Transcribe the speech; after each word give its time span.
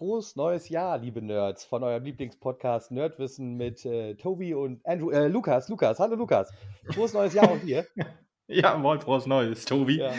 Frohes 0.00 0.34
neues 0.34 0.70
Jahr, 0.70 0.96
liebe 0.96 1.20
Nerds, 1.20 1.62
von 1.66 1.82
eurem 1.82 2.02
Lieblingspodcast 2.04 2.90
Nerdwissen 2.90 3.58
mit 3.58 3.84
äh, 3.84 4.14
Tobi 4.14 4.54
und 4.54 4.80
Andrew, 4.86 5.10
äh, 5.10 5.28
Lukas. 5.28 5.68
Lukas, 5.68 5.98
hallo 5.98 6.14
Lukas. 6.14 6.50
Frohes 6.86 7.12
neues 7.12 7.34
Jahr 7.34 7.52
und 7.52 7.62
dir. 7.62 7.86
ja, 8.46 8.78
moin, 8.78 8.98
frohes 9.02 9.26
neues, 9.26 9.66
Tobi. 9.66 9.98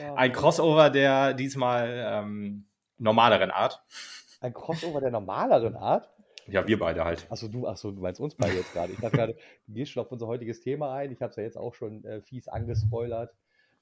Ja. 0.00 0.14
Ein 0.14 0.32
Crossover 0.32 0.90
der 0.90 1.32
diesmal 1.32 1.88
ähm, 1.92 2.66
normaleren 2.98 3.52
Art. 3.52 3.84
Ein 4.40 4.52
Crossover 4.52 5.00
der 5.00 5.12
normaleren 5.12 5.76
Art? 5.76 6.08
Ja, 6.48 6.66
wir 6.66 6.78
beide 6.78 7.04
halt. 7.04 7.26
Achso, 7.30 7.46
du, 7.46 7.68
achso, 7.68 7.92
du 7.92 8.00
meinst 8.00 8.20
uns 8.20 8.34
beide 8.34 8.56
jetzt 8.56 8.72
gerade. 8.72 8.92
Ich 8.92 8.98
dachte 8.98 9.16
gerade, 9.16 9.36
du 9.66 9.74
gehst 9.74 9.92
schon 9.92 10.04
auf 10.04 10.10
unser 10.10 10.26
heutiges 10.26 10.60
Thema 10.60 10.92
ein. 10.92 11.12
Ich 11.12 11.20
habe 11.20 11.30
es 11.30 11.36
ja 11.36 11.44
jetzt 11.44 11.58
auch 11.58 11.74
schon 11.74 12.04
äh, 12.04 12.20
fies 12.20 12.48
angespoilert. 12.48 13.32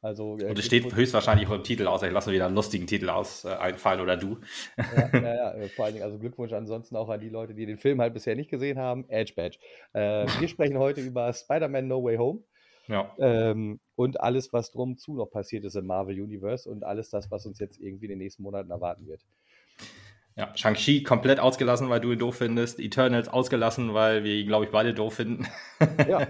Also, 0.03 0.39
äh, 0.39 0.45
und 0.45 0.59
es 0.59 0.67
steht 0.67 0.95
höchstwahrscheinlich 0.95 1.49
auch 1.49 1.55
im 1.55 1.65
Titel, 1.65 1.87
außer 1.87 2.07
ich 2.07 2.13
lasse 2.13 2.31
wieder 2.31 2.47
einen 2.47 2.55
lustigen 2.55 2.87
Titel 2.87 3.09
aus 3.09 3.45
äh, 3.45 3.49
einfallen 3.49 4.01
oder 4.01 4.17
du. 4.17 4.39
Ja, 4.77 5.11
ja, 5.13 5.35
ja, 5.35 5.55
äh, 5.55 5.69
vor 5.69 5.87
allen 5.87 5.95
Dingen, 5.95 6.05
also 6.05 6.19
Glückwunsch 6.19 6.53
ansonsten 6.53 6.97
auch 6.97 7.09
an 7.09 7.21
die 7.21 7.29
Leute, 7.29 7.55
die 7.55 7.67
den 7.67 7.79
Film 7.79 8.01
halt 8.01 8.15
bisher 8.15 8.37
nicht 8.37 8.51
gesehen 8.51 8.79
haben. 8.79 9.09
Edge 9.09 9.33
Badge. 9.35 9.59
Äh, 9.95 10.27
wir 10.39 10.49
sprechen 10.49 10.79
heute 10.79 11.01
über 11.01 11.33
Spider-Man 11.33 11.89
No 11.89 12.03
Way 12.05 12.17
Home. 12.19 12.41
Ja. 12.89 13.13
Ähm, 13.19 13.81
und 13.97 14.21
alles, 14.21 14.53
was 14.53 14.71
drum 14.71 14.97
zu 14.97 15.17
noch 15.17 15.27
passiert 15.27 15.65
ist 15.65 15.75
im 15.75 15.87
Marvel 15.87 16.21
Universe 16.21 16.71
und 16.71 16.85
alles 16.85 17.11
das, 17.11 17.31
was 17.31 17.47
uns 17.47 17.59
jetzt 17.59 17.81
irgendwie 17.81 18.07
in 18.07 18.11
den 18.11 18.19
nächsten 18.19 18.43
Monaten 18.43 18.71
erwarten 18.71 19.09
wird. 19.09 19.23
Ja, 20.37 20.55
Shang-Chi 20.55 21.03
komplett 21.03 21.41
ausgelassen, 21.41 21.89
weil 21.89 22.01
du 22.01 22.13
ihn 22.13 22.19
doof 22.19 22.37
findest. 22.37 22.79
Eternals 22.79 23.29
ausgelassen, 23.29 23.95
weil 23.95 24.23
wir 24.23 24.35
ihn, 24.35 24.47
glaube 24.47 24.67
ich, 24.67 24.71
beide 24.71 24.93
doof 24.93 25.15
finden. 25.15 25.47
Ja. 26.07 26.27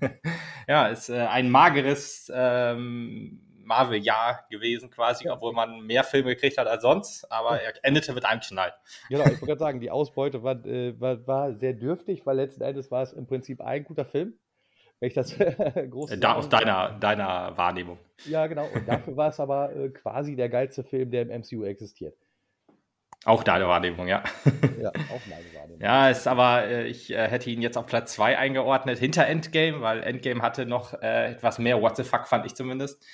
ja, 0.68 0.86
ist 0.88 1.10
äh, 1.10 1.20
ein 1.20 1.48
mageres 1.48 2.30
ähm, 2.34 3.40
Marvel-Jahr 3.70 4.46
gewesen 4.50 4.90
quasi, 4.90 5.26
ja. 5.26 5.34
obwohl 5.34 5.52
man 5.52 5.86
mehr 5.86 6.02
Filme 6.02 6.34
gekriegt 6.34 6.58
hat 6.58 6.66
als 6.66 6.82
sonst, 6.82 7.30
aber 7.30 7.60
er 7.62 7.72
endete 7.84 8.12
mit 8.12 8.24
einem 8.24 8.40
Knall. 8.40 8.74
Genau, 9.08 9.22
ich 9.22 9.30
wollte 9.30 9.46
gerade 9.46 9.58
sagen, 9.60 9.80
die 9.80 9.92
Ausbeute 9.92 10.42
war, 10.42 10.64
äh, 10.66 11.00
war, 11.00 11.24
war, 11.28 11.54
sehr 11.54 11.72
dürftig, 11.72 12.26
weil 12.26 12.36
letzten 12.36 12.62
Endes 12.62 12.90
war 12.90 13.02
es 13.02 13.12
im 13.12 13.26
Prinzip 13.28 13.60
ein 13.60 13.84
guter 13.84 14.04
Film. 14.04 14.34
Wenn 14.98 15.06
ich 15.06 15.14
das 15.14 15.36
groß 15.90 16.18
da, 16.18 16.34
Aus 16.34 16.48
deiner, 16.48 16.98
deiner 16.98 17.56
Wahrnehmung. 17.56 17.98
Ja, 18.26 18.48
genau. 18.48 18.66
Und 18.74 18.86
dafür 18.88 19.16
war 19.16 19.30
es 19.30 19.38
aber 19.38 19.74
äh, 19.74 19.88
quasi 19.90 20.34
der 20.34 20.48
geilste 20.48 20.82
Film, 20.82 21.12
der 21.12 21.22
im 21.22 21.40
MCU 21.40 21.64
existiert. 21.64 22.16
Auch 23.26 23.42
deine 23.42 23.68
Wahrnehmung, 23.68 24.08
ja. 24.08 24.22
Ja, 24.80 24.88
auch 24.88 25.20
meine 25.28 25.44
Wahrnehmung. 25.54 25.80
ja, 25.80 26.08
ist 26.08 26.26
aber, 26.26 26.64
äh, 26.64 26.86
ich 26.86 27.10
äh, 27.10 27.28
hätte 27.28 27.50
ihn 27.50 27.60
jetzt 27.60 27.76
auf 27.76 27.86
Platz 27.86 28.14
2 28.14 28.38
eingeordnet, 28.38 28.98
hinter 28.98 29.26
Endgame, 29.26 29.82
weil 29.82 30.02
Endgame 30.02 30.40
hatte 30.40 30.64
noch 30.64 30.94
äh, 31.02 31.32
etwas 31.32 31.58
mehr 31.58 31.82
What 31.82 31.96
the 31.96 32.04
fuck, 32.04 32.26
fand 32.26 32.46
ich 32.46 32.54
zumindest. 32.54 33.04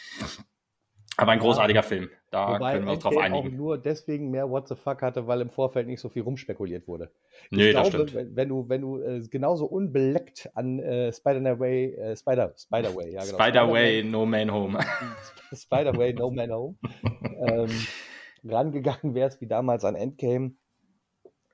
Aber 1.17 1.33
ein 1.33 1.39
großartiger 1.39 1.81
ja. 1.81 1.83
Film. 1.83 2.11
Da 2.31 2.55
Wobei 2.55 2.73
können 2.73 2.85
wir 2.85 2.93
uns 2.93 3.03
drauf 3.03 3.17
einigen. 3.17 3.49
auch 3.49 3.51
nur 3.51 3.79
deswegen 3.79 4.31
mehr 4.31 4.51
What 4.51 4.69
the 4.69 4.75
fuck 4.75 5.01
hatte, 5.01 5.27
weil 5.27 5.41
im 5.41 5.51
Vorfeld 5.51 5.87
nicht 5.87 6.01
so 6.01 6.11
viel 6.11 6.23
rumspekuliert 6.23 6.87
wurde. 6.87 7.11
Ich 7.51 7.57
nee, 7.57 7.71
glaube, 7.71 7.91
das 7.91 8.11
stimmt. 8.11 8.37
Wenn 8.37 8.49
du, 8.49 8.69
wenn 8.69 8.81
du 8.83 9.01
äh, 9.01 9.21
genauso 9.21 9.65
unbeleckt 9.65 10.51
an 10.55 10.79
äh, 10.79 11.13
Spider-Way, 11.13 11.95
äh, 11.95 12.17
Spider, 12.17 12.53
Spider-Way, 12.57 13.13
ja 13.13 13.25
genau. 13.25 13.39
Spider-Way, 13.39 14.05
No 14.05 14.27
Man 14.27 14.53
Home. 14.53 14.79
Spider-Way, 15.55 16.13
No 16.15 16.31
Man 16.31 16.53
Home. 16.53 16.77
ähm, 17.47 17.71
rangegangen 18.49 19.15
wärst 19.15 19.41
wie 19.41 19.47
damals 19.47 19.85
an 19.85 19.95
Endgame, 19.95 20.55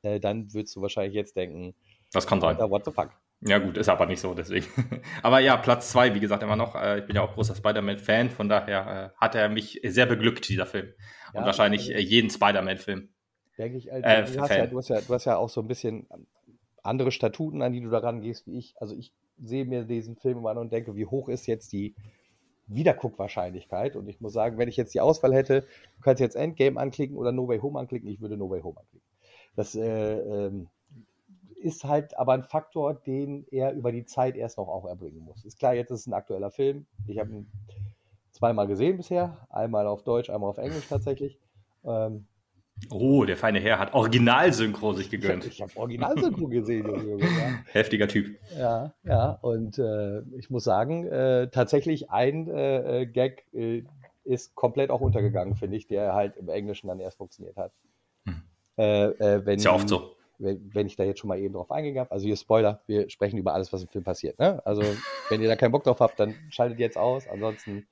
äh, 0.02 0.20
dann 0.20 0.52
würdest 0.52 0.76
du 0.76 0.82
wahrscheinlich 0.82 1.14
jetzt 1.14 1.36
denken, 1.36 1.74
das 2.12 2.26
kann 2.26 2.40
sein. 2.40 2.58
What 2.58 2.84
the 2.84 2.90
fuck? 2.90 3.10
Ja, 3.44 3.58
gut, 3.58 3.76
ist 3.76 3.88
aber 3.88 4.06
nicht 4.06 4.20
so, 4.20 4.34
deswegen. 4.34 4.66
aber 5.22 5.40
ja, 5.40 5.56
Platz 5.56 5.90
zwei, 5.90 6.14
wie 6.14 6.20
gesagt, 6.20 6.42
immer 6.42 6.56
noch. 6.56 6.76
Äh, 6.76 7.00
ich 7.00 7.06
bin 7.06 7.16
ja 7.16 7.22
auch 7.22 7.34
großer 7.34 7.56
Spider-Man-Fan, 7.56 8.30
von 8.30 8.48
daher 8.48 9.12
äh, 9.14 9.20
hat 9.20 9.34
er 9.34 9.48
mich 9.48 9.80
sehr 9.84 10.06
beglückt, 10.06 10.48
dieser 10.48 10.66
Film. 10.66 10.92
Und 11.32 11.40
ja, 11.40 11.46
wahrscheinlich 11.46 11.92
also, 11.92 12.06
jeden 12.06 12.30
Spider-Man-Film. 12.30 13.08
Denke 13.58 13.78
ich, 13.78 13.92
also, 13.92 14.06
äh, 14.06 14.24
du, 14.24 14.40
hast 14.40 14.50
ja, 14.50 14.66
du, 14.66 14.78
hast 14.78 14.88
ja, 14.88 15.00
du 15.00 15.14
hast 15.14 15.24
ja 15.24 15.36
auch 15.36 15.48
so 15.48 15.60
ein 15.60 15.66
bisschen 15.66 16.06
andere 16.82 17.10
Statuten, 17.10 17.62
an 17.62 17.72
die 17.72 17.80
du 17.80 17.90
da 17.90 17.98
rangehst, 17.98 18.46
wie 18.46 18.58
ich. 18.58 18.74
Also 18.78 18.94
ich 18.94 19.12
sehe 19.42 19.64
mir 19.64 19.84
diesen 19.84 20.16
Film 20.16 20.38
immer 20.38 20.50
an 20.50 20.58
und 20.58 20.72
denke, 20.72 20.94
wie 20.94 21.06
hoch 21.06 21.28
ist 21.28 21.46
jetzt 21.46 21.72
die 21.72 21.94
Wiederguckwahrscheinlichkeit. 22.74 23.96
Und 23.96 24.08
ich 24.08 24.20
muss 24.20 24.32
sagen, 24.32 24.58
wenn 24.58 24.68
ich 24.68 24.76
jetzt 24.76 24.94
die 24.94 25.00
Auswahl 25.00 25.34
hätte, 25.34 25.62
du 25.62 26.02
kannst 26.02 26.20
jetzt 26.20 26.36
Endgame 26.36 26.78
anklicken 26.78 27.16
oder 27.16 27.32
No 27.32 27.48
Way 27.48 27.60
Home 27.60 27.78
anklicken, 27.78 28.08
ich 28.08 28.20
würde 28.20 28.36
No 28.36 28.50
Way 28.50 28.62
Home 28.62 28.78
anklicken. 28.78 29.06
Das 29.56 29.74
äh, 29.74 30.18
ähm, 30.18 30.68
ist 31.56 31.84
halt 31.84 32.16
aber 32.18 32.32
ein 32.32 32.44
Faktor, 32.44 32.94
den 32.94 33.46
er 33.50 33.72
über 33.72 33.92
die 33.92 34.04
Zeit 34.04 34.36
erst 34.36 34.58
noch 34.58 34.68
auch 34.68 34.86
erbringen 34.86 35.20
muss. 35.20 35.44
Ist 35.44 35.58
klar, 35.58 35.74
jetzt 35.74 35.90
ist 35.90 36.00
es 36.00 36.06
ein 36.06 36.14
aktueller 36.14 36.50
Film. 36.50 36.86
Ich 37.06 37.18
habe 37.18 37.30
ihn 37.30 37.50
zweimal 38.32 38.66
gesehen 38.66 38.96
bisher, 38.96 39.46
einmal 39.50 39.86
auf 39.86 40.02
Deutsch, 40.02 40.30
einmal 40.30 40.50
auf 40.50 40.58
Englisch 40.58 40.88
tatsächlich. 40.88 41.38
Ähm, 41.84 42.26
Oh, 42.90 43.24
der 43.24 43.36
feine 43.36 43.60
Herr 43.60 43.78
hat 43.78 43.94
Originalsynchro 43.94 44.92
sich 44.92 45.10
gegönnt. 45.10 45.46
Ich, 45.46 45.54
ich 45.54 45.62
habe 45.62 45.76
Originalsynchro 45.76 46.48
gesehen, 46.48 46.86
Junge. 46.86 47.24
Ja. 47.24 47.64
Heftiger 47.72 48.08
Typ. 48.08 48.38
Ja, 48.56 48.92
ja. 49.04 49.38
Und 49.42 49.78
äh, 49.78 50.20
ich 50.36 50.50
muss 50.50 50.64
sagen, 50.64 51.06
äh, 51.06 51.48
tatsächlich 51.48 52.10
ein 52.10 52.48
äh, 52.48 53.02
äh 53.02 53.06
Gag 53.06 53.44
äh, 53.54 53.84
ist 54.24 54.54
komplett 54.54 54.90
auch 54.90 55.00
untergegangen, 55.00 55.56
finde 55.56 55.76
ich, 55.76 55.86
der 55.86 56.14
halt 56.14 56.36
im 56.36 56.48
Englischen 56.48 56.88
dann 56.88 57.00
erst 57.00 57.18
funktioniert 57.18 57.56
hat. 57.56 57.72
Hm. 58.26 58.42
Äh, 58.76 59.46
wenn, 59.46 59.56
ist 59.56 59.64
ja 59.64 59.74
oft 59.74 59.88
so. 59.88 60.16
Wenn, 60.38 60.74
wenn, 60.74 60.86
ich 60.86 60.96
da 60.96 61.04
jetzt 61.04 61.20
schon 61.20 61.28
mal 61.28 61.38
eben 61.38 61.54
drauf 61.54 61.70
eingegangen 61.70 62.00
habe, 62.06 62.12
also 62.12 62.26
hier 62.26 62.36
Spoiler, 62.36 62.82
wir 62.86 63.08
sprechen 63.10 63.38
über 63.38 63.54
alles, 63.54 63.72
was 63.72 63.82
im 63.82 63.88
Film 63.88 64.04
passiert. 64.04 64.38
Ne? 64.38 64.64
Also, 64.66 64.82
wenn 65.28 65.40
ihr 65.40 65.48
da 65.48 65.56
keinen 65.56 65.72
Bock 65.72 65.84
drauf 65.84 66.00
habt, 66.00 66.18
dann 66.18 66.34
schaltet 66.50 66.78
jetzt 66.78 66.98
aus. 66.98 67.28
Ansonsten 67.28 67.86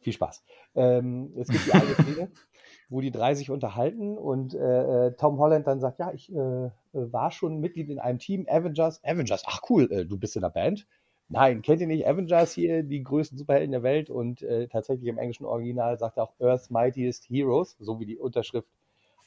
viel 0.00 0.12
Spaß. 0.12 0.44
Ähm, 0.76 1.32
es 1.36 1.48
gibt 1.48 1.66
die 1.66 1.72
eine 1.72 1.94
Szene, 1.94 2.30
wo 2.88 3.00
die 3.00 3.10
drei 3.10 3.34
sich 3.34 3.50
unterhalten 3.50 4.16
und 4.16 4.54
äh, 4.54 5.06
äh, 5.06 5.12
Tom 5.12 5.38
Holland 5.38 5.66
dann 5.66 5.80
sagt, 5.80 5.98
ja, 5.98 6.12
ich 6.12 6.32
äh, 6.32 6.36
äh, 6.36 6.70
war 6.92 7.30
schon 7.32 7.58
Mitglied 7.58 7.90
in 7.90 7.98
einem 7.98 8.18
Team, 8.18 8.46
Avengers. 8.48 9.02
Avengers, 9.04 9.42
ach 9.46 9.60
cool, 9.68 9.90
äh, 9.90 10.04
du 10.04 10.16
bist 10.16 10.36
in 10.36 10.42
der 10.42 10.50
Band. 10.50 10.86
Nein, 11.28 11.62
kennt 11.62 11.80
ihr 11.80 11.88
nicht 11.88 12.06
Avengers 12.06 12.52
hier, 12.52 12.84
die 12.84 13.02
größten 13.02 13.36
Superhelden 13.36 13.72
der 13.72 13.82
Welt? 13.82 14.10
Und 14.10 14.42
äh, 14.42 14.68
tatsächlich 14.68 15.08
im 15.08 15.18
englischen 15.18 15.44
Original 15.44 15.98
sagt 15.98 16.18
er 16.18 16.24
auch 16.24 16.34
Earth's 16.38 16.70
Mightiest 16.70 17.28
Heroes, 17.28 17.76
so 17.80 17.98
wie 17.98 18.06
die 18.06 18.16
Unterschrift 18.16 18.68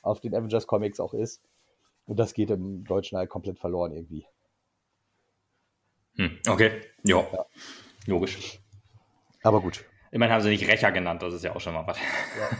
auf 0.01 0.21
den 0.21 0.33
Avengers 0.33 0.65
Comics 0.65 1.01
auch 1.01 1.13
ist. 1.13 1.41
Und 2.05 2.17
das 2.17 2.33
geht 2.33 2.51
im 2.51 2.85
Deutschen 2.85 3.17
halt 3.17 3.29
komplett 3.29 3.59
verloren 3.59 3.91
irgendwie. 3.91 4.25
Hm, 6.15 6.39
okay, 6.47 6.81
jo. 7.03 7.25
ja. 7.33 7.45
Logisch. 8.05 8.59
Aber 9.43 9.61
gut. 9.61 9.85
Immerhin 10.11 10.33
haben 10.33 10.41
sie 10.41 10.49
nicht 10.49 10.67
Rächer 10.67 10.91
genannt, 10.91 11.21
das 11.21 11.33
ist 11.33 11.43
ja 11.43 11.55
auch 11.55 11.61
schon 11.61 11.73
mal 11.73 11.85
was. 11.85 11.97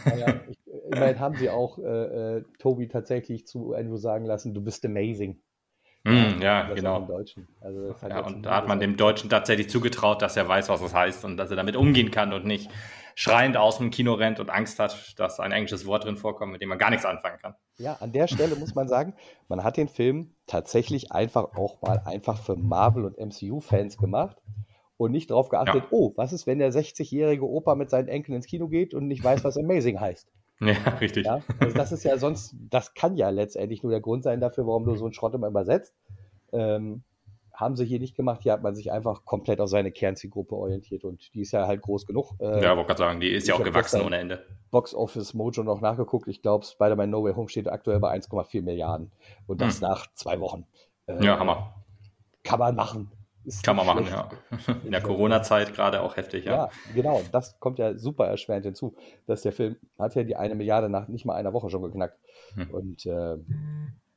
Ja, 0.06 0.18
ja, 0.18 0.42
ich, 0.48 0.60
immerhin 0.90 1.20
haben 1.20 1.36
sie 1.36 1.50
auch 1.50 1.78
äh, 1.80 2.38
äh, 2.38 2.44
Tobi 2.60 2.88
tatsächlich 2.88 3.48
zu 3.48 3.74
Andrew 3.74 3.98
sagen 3.98 4.26
lassen, 4.26 4.54
du 4.54 4.62
bist 4.62 4.86
amazing. 4.86 5.42
Mm, 6.04 6.42
ja, 6.42 6.74
genau. 6.74 7.08
Also 7.60 7.94
ja, 8.08 8.20
und 8.22 8.44
da 8.46 8.56
hat 8.56 8.68
man 8.68 8.80
dem 8.80 8.96
Deutschen 8.96 9.30
tatsächlich 9.30 9.70
zugetraut, 9.70 10.22
dass 10.22 10.38
er 10.38 10.48
weiß, 10.48 10.70
was 10.70 10.82
das 10.82 10.94
heißt 10.94 11.26
und 11.26 11.36
dass 11.38 11.50
er 11.50 11.58
damit 11.58 11.76
umgehen 11.76 12.10
kann 12.10 12.32
und 12.32 12.46
nicht 12.46 12.70
schreiend 13.16 13.58
aus 13.58 13.80
dem 13.80 13.92
Kino 13.92 14.14
rennt 14.14 14.40
und 14.40 14.50
Angst 14.50 14.80
hat, 14.80 15.20
dass 15.20 15.42
ein 15.42 15.52
englisches 15.52 15.86
Wort 15.86 16.06
drin 16.06 16.16
vorkommt, 16.16 16.54
mit 16.54 16.62
dem 16.62 16.70
man 16.70 16.78
gar 16.78 16.90
nichts 16.90 17.06
anfangen 17.06 17.38
kann. 17.42 17.54
Ja, 17.78 17.98
an 18.00 18.14
der 18.14 18.28
Stelle 18.28 18.56
muss 18.56 18.76
man 18.76 18.88
sagen, 18.88 19.14
man 19.50 19.64
hat 19.64 19.76
den 19.76 19.90
Film 19.90 20.36
tatsächlich 20.48 21.12
einfach 21.12 21.56
auch 21.56 21.82
mal 21.82 22.02
einfach 22.06 22.42
für 22.42 22.56
Marvel 22.56 23.04
und 23.04 23.18
MCU-Fans 23.18 23.98
gemacht 23.98 24.38
und 24.96 25.12
nicht 25.12 25.32
darauf 25.32 25.50
geachtet, 25.50 25.84
ja. 25.84 25.88
oh, 25.92 26.14
was 26.16 26.32
ist, 26.32 26.48
wenn 26.48 26.60
der 26.60 26.72
60-jährige 26.72 27.46
Opa 27.46 27.76
mit 27.76 27.90
seinen 27.90 28.08
Enkeln 28.08 28.36
ins 28.36 28.46
Kino 28.46 28.70
geht 28.70 28.94
und 28.94 29.08
nicht 29.08 29.24
weiß, 29.24 29.44
was 29.44 29.58
Amazing 29.58 30.00
heißt. 30.00 30.32
Ja, 30.60 30.74
richtig. 31.02 31.26
Ja? 31.26 31.42
Also 31.60 31.76
das 31.76 31.92
ist 31.92 32.04
ja 32.04 32.18
sonst, 32.18 32.56
das 32.70 32.94
kann 32.94 33.16
ja 33.16 33.30
letztendlich 33.30 33.84
nur 33.84 33.92
der 33.92 34.02
Grund 34.02 34.24
sein 34.24 34.40
dafür, 34.40 34.68
warum 34.68 34.86
du 34.86 34.96
so 34.96 35.06
einen 35.06 35.14
Schrott 35.14 35.34
immer 35.34 35.48
übersetzt. 35.48 35.96
Ähm, 36.52 37.04
haben 37.54 37.76
sie 37.76 37.86
hier 37.86 38.00
nicht 38.00 38.16
gemacht. 38.16 38.42
Hier 38.44 38.54
hat 38.54 38.64
man 38.64 38.74
sich 38.74 38.92
einfach 38.92 39.26
komplett 39.26 39.60
auf 39.60 39.70
seine 39.70 39.92
Kernzielgruppe 39.92 40.56
orientiert 40.56 41.04
und 41.04 41.34
die 41.34 41.42
ist 41.42 41.52
ja 41.52 41.68
halt 41.68 41.82
groß 41.82 42.06
genug. 42.06 42.32
Äh, 42.40 42.64
ja, 42.64 42.76
wollte 42.76 42.88
gerade 42.88 42.98
sagen, 42.98 43.20
die 43.20 43.30
ist 43.30 43.48
ja 43.48 43.56
auch 43.56 43.64
gewachsen 43.64 44.02
ohne 44.02 44.18
Ende. 44.18 44.46
Box 44.72 44.94
Office 44.94 45.34
Mojo 45.34 45.64
noch 45.64 45.82
nachgeguckt. 45.82 46.28
Ich 46.30 46.42
glaube, 46.42 46.66
Spider-Man 46.66 47.10
No 47.10 47.24
Way 47.24 47.34
Home 47.34 47.50
steht 47.50 47.68
aktuell 47.68 48.00
bei 48.00 48.14
1,4 48.16 48.62
Milliarden 48.62 49.12
und 49.48 49.60
das 49.60 49.82
hm. 49.82 49.90
nach 49.90 50.08
zwei 50.14 50.40
Wochen. 50.40 50.66
Äh, 51.08 51.24
ja, 51.24 51.38
Hammer. 51.38 51.74
Kann 52.44 52.60
man 52.60 52.76
machen. 52.76 53.12
Kann 53.64 53.76
man 53.76 53.86
machen, 53.86 54.06
ja. 54.08 54.30
In 54.84 54.92
der 54.92 55.02
Corona-Zeit 55.02 55.74
gerade 55.74 56.02
auch 56.02 56.18
heftig, 56.18 56.46
ja. 56.46 56.56
Ja, 56.56 56.70
genau. 56.94 57.22
Das 57.32 57.60
kommt 57.60 57.80
ja 57.80 57.98
super 57.98 58.28
erschwerend 58.28 58.66
hinzu, 58.66 58.96
dass 59.28 59.42
der 59.42 59.52
Film 59.52 59.78
hat 59.98 60.16
ja 60.16 60.24
die 60.24 60.36
eine 60.36 60.56
Milliarde 60.56 60.90
nach 60.90 61.08
nicht 61.08 61.26
mal 61.26 61.36
einer 61.36 61.54
Woche 61.54 61.70
schon 61.70 61.82
geknackt. 61.82 62.18
Hm. 62.54 62.70
Und 62.72 63.06
äh, 63.06 63.38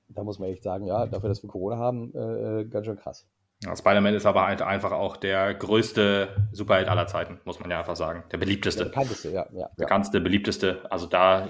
da 0.09 0.25
muss 0.25 0.39
man 0.39 0.49
echt 0.49 0.63
sagen, 0.63 0.87
ja, 0.87 1.07
dafür, 1.07 1.29
dass 1.29 1.43
wir 1.43 1.49
Corona 1.49 1.77
haben, 1.77 2.13
äh, 2.15 2.61
äh 2.61 2.65
ganz 2.65 2.87
schön 2.87 2.97
krass. 2.97 3.27
Ja, 3.65 3.77
Spider-Man 3.77 4.15
ist 4.15 4.27
aber 4.27 4.47
halt 4.47 4.61
einfach 4.61 4.91
auch 4.91 5.17
der 5.17 5.55
größte 5.55 6.49
Superheld 6.51 6.89
aller 6.89 7.07
Zeiten, 7.07 7.41
muss 7.45 7.61
man 7.61 7.71
ja 7.71 7.79
einfach 7.79 7.95
sagen. 7.95 8.25
Der 8.33 8.39
beliebteste. 8.39 8.85
Der 8.85 8.91
bekannteste, 8.91 9.31
ja. 9.31 9.47
ja 9.53 9.71
bekannteste, 9.77 10.21
beliebteste. 10.21 10.83
Also 10.91 11.07
da, 11.07 11.49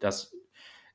das 0.00 0.34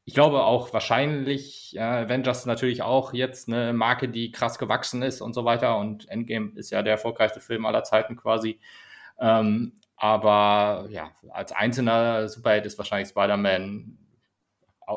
ich 0.07 0.13
glaube 0.13 0.45
auch 0.45 0.71
wahrscheinlich, 0.71 1.75
äh, 1.75 1.81
Avengers 1.81 2.45
natürlich 2.45 2.81
auch 2.81 3.12
jetzt 3.12 3.50
eine 3.50 3.74
Marke, 3.74 4.07
die 4.07 4.31
krass 4.31 4.57
gewachsen 4.57 5.01
ist 5.01 5.19
und 5.19 5.33
so 5.33 5.44
weiter. 5.44 5.77
Und 5.77 6.07
Endgame 6.07 6.54
ist 6.56 6.71
ja 6.71 6.81
der 6.81 6.94
erfolgreichste 6.94 7.42
Film 7.42 7.65
aller 7.65 7.83
Zeiten 7.83 8.15
quasi. 8.15 8.57
Ähm, 9.19 9.74
aber 9.98 10.88
ja, 10.92 11.12
als 11.30 11.51
einzelner 11.51 12.30
Superheld 12.30 12.65
ist 12.65 12.77
wahrscheinlich 12.77 13.09
Spider-Man 13.09 13.98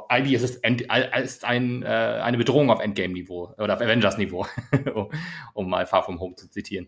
eigentlich 0.06 0.34
ist 0.34 0.44
es 0.44 0.56
end, 0.58 0.86
ist 1.20 1.44
ein, 1.44 1.82
äh, 1.82 1.86
eine 1.86 2.38
Bedrohung 2.38 2.70
auf 2.70 2.78
Endgame-Niveau 2.78 3.52
oder 3.58 3.74
auf 3.74 3.80
Avengers-Niveau, 3.80 4.46
um, 5.54 5.68
mal 5.68 5.86
Far 5.86 6.04
From 6.04 6.20
Home 6.20 6.36
zu 6.36 6.48
zitieren. 6.48 6.86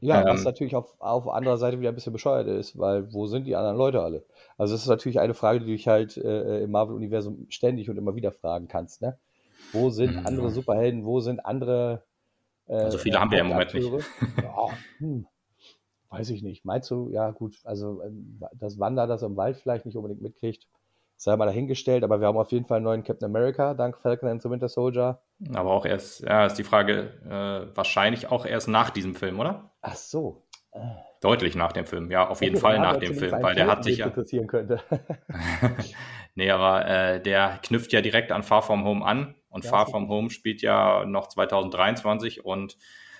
Ja, 0.00 0.22
ähm, 0.22 0.28
was 0.28 0.44
natürlich 0.44 0.74
auf, 0.74 0.98
auf 0.98 1.28
anderer 1.28 1.58
Seite 1.58 1.78
wieder 1.78 1.90
ein 1.90 1.94
bisschen 1.94 2.14
bescheuert 2.14 2.46
ist, 2.46 2.78
weil 2.78 3.12
wo 3.12 3.26
sind 3.26 3.46
die 3.46 3.54
anderen 3.54 3.76
Leute 3.76 4.00
alle? 4.00 4.24
Also 4.60 4.74
es 4.74 4.82
ist 4.82 4.88
natürlich 4.88 5.20
eine 5.20 5.32
Frage, 5.32 5.60
die 5.60 5.64
du 5.64 5.72
dich 5.72 5.88
halt 5.88 6.18
äh, 6.18 6.64
im 6.64 6.70
Marvel-Universum 6.72 7.46
ständig 7.48 7.88
und 7.88 7.96
immer 7.96 8.14
wieder 8.14 8.30
fragen 8.30 8.68
kannst. 8.68 9.00
Ne? 9.00 9.18
Wo 9.72 9.88
sind 9.88 10.16
mhm. 10.16 10.26
andere 10.26 10.50
Superhelden? 10.50 11.06
Wo 11.06 11.20
sind 11.20 11.46
andere 11.46 12.04
äh, 12.66 12.74
Also 12.74 12.98
viele 12.98 13.16
äh, 13.16 13.20
haben 13.20 13.30
wir 13.30 13.38
ja 13.38 13.44
im 13.44 13.48
Moment 13.48 13.72
nicht. 13.72 13.90
Ja, 14.42 14.68
hm, 14.98 15.26
weiß 16.10 16.28
ich 16.28 16.42
nicht. 16.42 16.66
Meinst 16.66 16.90
du, 16.90 17.08
ja 17.08 17.30
gut, 17.30 17.56
also 17.64 18.02
ähm, 18.02 18.38
das 18.52 18.78
Wander, 18.78 19.06
das 19.06 19.22
im 19.22 19.34
Wald 19.34 19.56
vielleicht 19.56 19.86
nicht 19.86 19.96
unbedingt 19.96 20.20
mitkriegt, 20.20 20.68
sei 21.16 21.34
mal 21.36 21.46
dahingestellt, 21.46 22.04
aber 22.04 22.20
wir 22.20 22.26
haben 22.26 22.36
auf 22.36 22.52
jeden 22.52 22.66
Fall 22.66 22.76
einen 22.76 22.84
neuen 22.84 23.02
Captain 23.02 23.30
America, 23.30 23.72
dank 23.72 23.96
Falcon 23.96 24.28
and 24.28 24.42
the 24.42 24.50
Winter 24.50 24.68
Soldier. 24.68 25.22
Aber 25.54 25.70
auch 25.70 25.86
erst, 25.86 26.20
ja, 26.20 26.44
ist 26.44 26.58
die 26.58 26.64
Frage, 26.64 27.14
äh, 27.24 27.74
wahrscheinlich 27.74 28.30
auch 28.30 28.44
erst 28.44 28.68
nach 28.68 28.90
diesem 28.90 29.14
Film, 29.14 29.40
oder? 29.40 29.70
Ach 29.80 29.96
so. 29.96 30.42
Deutlich 31.20 31.54
nach 31.54 31.72
dem 31.72 31.84
Film, 31.84 32.10
ja, 32.10 32.26
auf 32.26 32.40
jeden 32.40 32.56
Fall 32.56 32.78
nach 32.78 32.96
dem 32.96 33.14
Film, 33.14 33.42
weil 33.42 33.54
der 33.54 33.66
hat 33.66 33.84
sich 33.84 33.98
ja. 33.98 34.06
interessieren 34.06 34.46
könnte. 34.46 34.80
nee, 36.34 36.50
aber 36.50 36.86
äh, 36.86 37.20
der 37.20 37.60
knüpft 37.62 37.92
ja 37.92 38.00
direkt 38.00 38.32
an 38.32 38.42
Far 38.42 38.62
From 38.62 38.84
Home 38.84 39.04
an 39.04 39.34
und 39.50 39.64
ja, 39.64 39.70
Far 39.70 39.86
From 39.86 40.08
Home 40.08 40.30
spielt 40.30 40.62
ja 40.62 41.04
noch 41.04 41.28
2023 41.28 42.44
und 42.44 42.78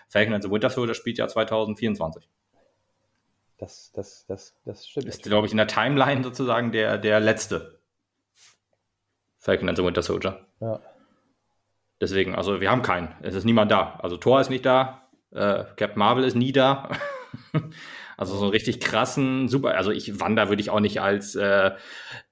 Falcon 0.08 0.32
and 0.32 0.42
the 0.42 0.50
Winter 0.50 0.70
Soldier 0.70 0.94
spielt 0.94 1.18
ja 1.18 1.28
2024. 1.28 2.26
Das, 3.58 3.92
das, 3.92 4.24
das, 4.26 4.56
das 4.64 4.88
stimmt. 4.88 5.06
Ist, 5.06 5.22
glaube 5.22 5.46
ich, 5.46 5.52
in 5.52 5.58
der 5.58 5.66
Timeline 5.66 6.24
sozusagen 6.24 6.72
der, 6.72 6.96
der 6.96 7.20
letzte 7.20 7.80
Falcon 9.36 9.68
and 9.68 9.76
the 9.76 9.84
Winter 9.84 10.02
Soldier. 10.02 10.46
Ja. 10.60 10.80
Deswegen, 12.00 12.34
also 12.34 12.62
wir 12.62 12.70
haben 12.70 12.80
keinen. 12.80 13.14
Es 13.20 13.34
ist 13.34 13.44
niemand 13.44 13.70
da. 13.70 13.98
Also 14.02 14.16
Thor 14.16 14.40
ist 14.40 14.48
nicht 14.48 14.64
da. 14.64 15.02
Äh, 15.32 15.64
Captain 15.76 15.98
Marvel 15.98 16.24
ist 16.24 16.34
nie 16.34 16.52
da. 16.52 16.88
also 18.16 18.36
so 18.36 18.42
einen 18.42 18.50
richtig 18.50 18.80
krassen 18.80 19.48
Super. 19.48 19.76
Also 19.76 19.90
ich 19.90 20.20
Wanda 20.20 20.48
würde 20.48 20.62
ich 20.62 20.70
auch 20.70 20.80
nicht 20.80 21.00
als 21.00 21.34
äh, 21.34 21.72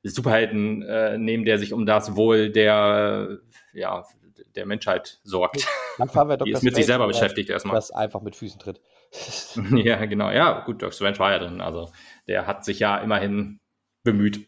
Superhelden 0.02 0.82
äh, 0.82 1.18
nehmen, 1.18 1.44
der 1.44 1.58
sich 1.58 1.72
um 1.72 1.86
das 1.86 2.16
Wohl 2.16 2.50
der 2.50 3.38
ja 3.72 4.04
der 4.54 4.66
Menschheit 4.66 5.20
sorgt. 5.22 5.66
Dann 5.98 6.08
fahren 6.08 6.28
wir 6.28 6.36
Dr. 6.36 6.46
Die 6.46 6.52
ist 6.52 6.62
mit 6.62 6.74
sich 6.74 6.86
selber 6.86 7.06
beschäftigt 7.06 7.50
erstmal. 7.50 7.74
Das 7.76 7.90
einfach 7.90 8.20
mit 8.22 8.36
Füßen 8.36 8.58
tritt. 8.58 8.80
ja, 9.72 10.04
genau. 10.06 10.30
Ja, 10.30 10.60
gut, 10.60 10.82
Dr. 10.82 10.92
Strange 10.92 11.18
war 11.18 11.32
ja 11.32 11.38
drin. 11.38 11.60
Also 11.60 11.90
der 12.26 12.46
hat 12.46 12.64
sich 12.64 12.80
ja 12.80 12.98
immerhin 12.98 13.60
bemüht. 14.02 14.46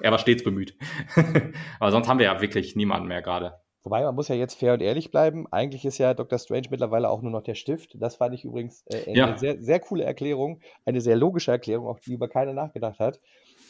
er 0.00 0.10
war 0.10 0.18
stets 0.18 0.42
bemüht. 0.42 0.76
Aber 1.78 1.90
sonst 1.90 2.08
haben 2.08 2.18
wir 2.18 2.26
ja 2.26 2.40
wirklich 2.40 2.76
niemanden 2.76 3.08
mehr 3.08 3.22
gerade. 3.22 3.60
Wobei, 3.82 4.02
man 4.02 4.14
muss 4.14 4.28
ja 4.28 4.34
jetzt 4.34 4.58
fair 4.58 4.74
und 4.74 4.82
ehrlich 4.82 5.10
bleiben. 5.10 5.46
Eigentlich 5.50 5.86
ist 5.86 5.96
ja 5.96 6.12
Dr. 6.12 6.38
Strange 6.38 6.68
mittlerweile 6.70 7.08
auch 7.08 7.22
nur 7.22 7.30
noch 7.30 7.42
der 7.42 7.54
Stift. 7.54 7.96
Das 7.98 8.16
fand 8.16 8.34
ich 8.34 8.44
übrigens 8.44 8.84
äh, 8.88 9.16
ja. 9.16 9.26
eine 9.26 9.38
sehr, 9.38 9.62
sehr 9.62 9.80
coole 9.80 10.04
Erklärung, 10.04 10.60
eine 10.84 11.00
sehr 11.00 11.16
logische 11.16 11.50
Erklärung, 11.50 11.88
auch 11.88 11.98
die 11.98 12.12
über 12.12 12.28
keiner 12.28 12.52
nachgedacht 12.52 12.98
hat. 12.98 13.20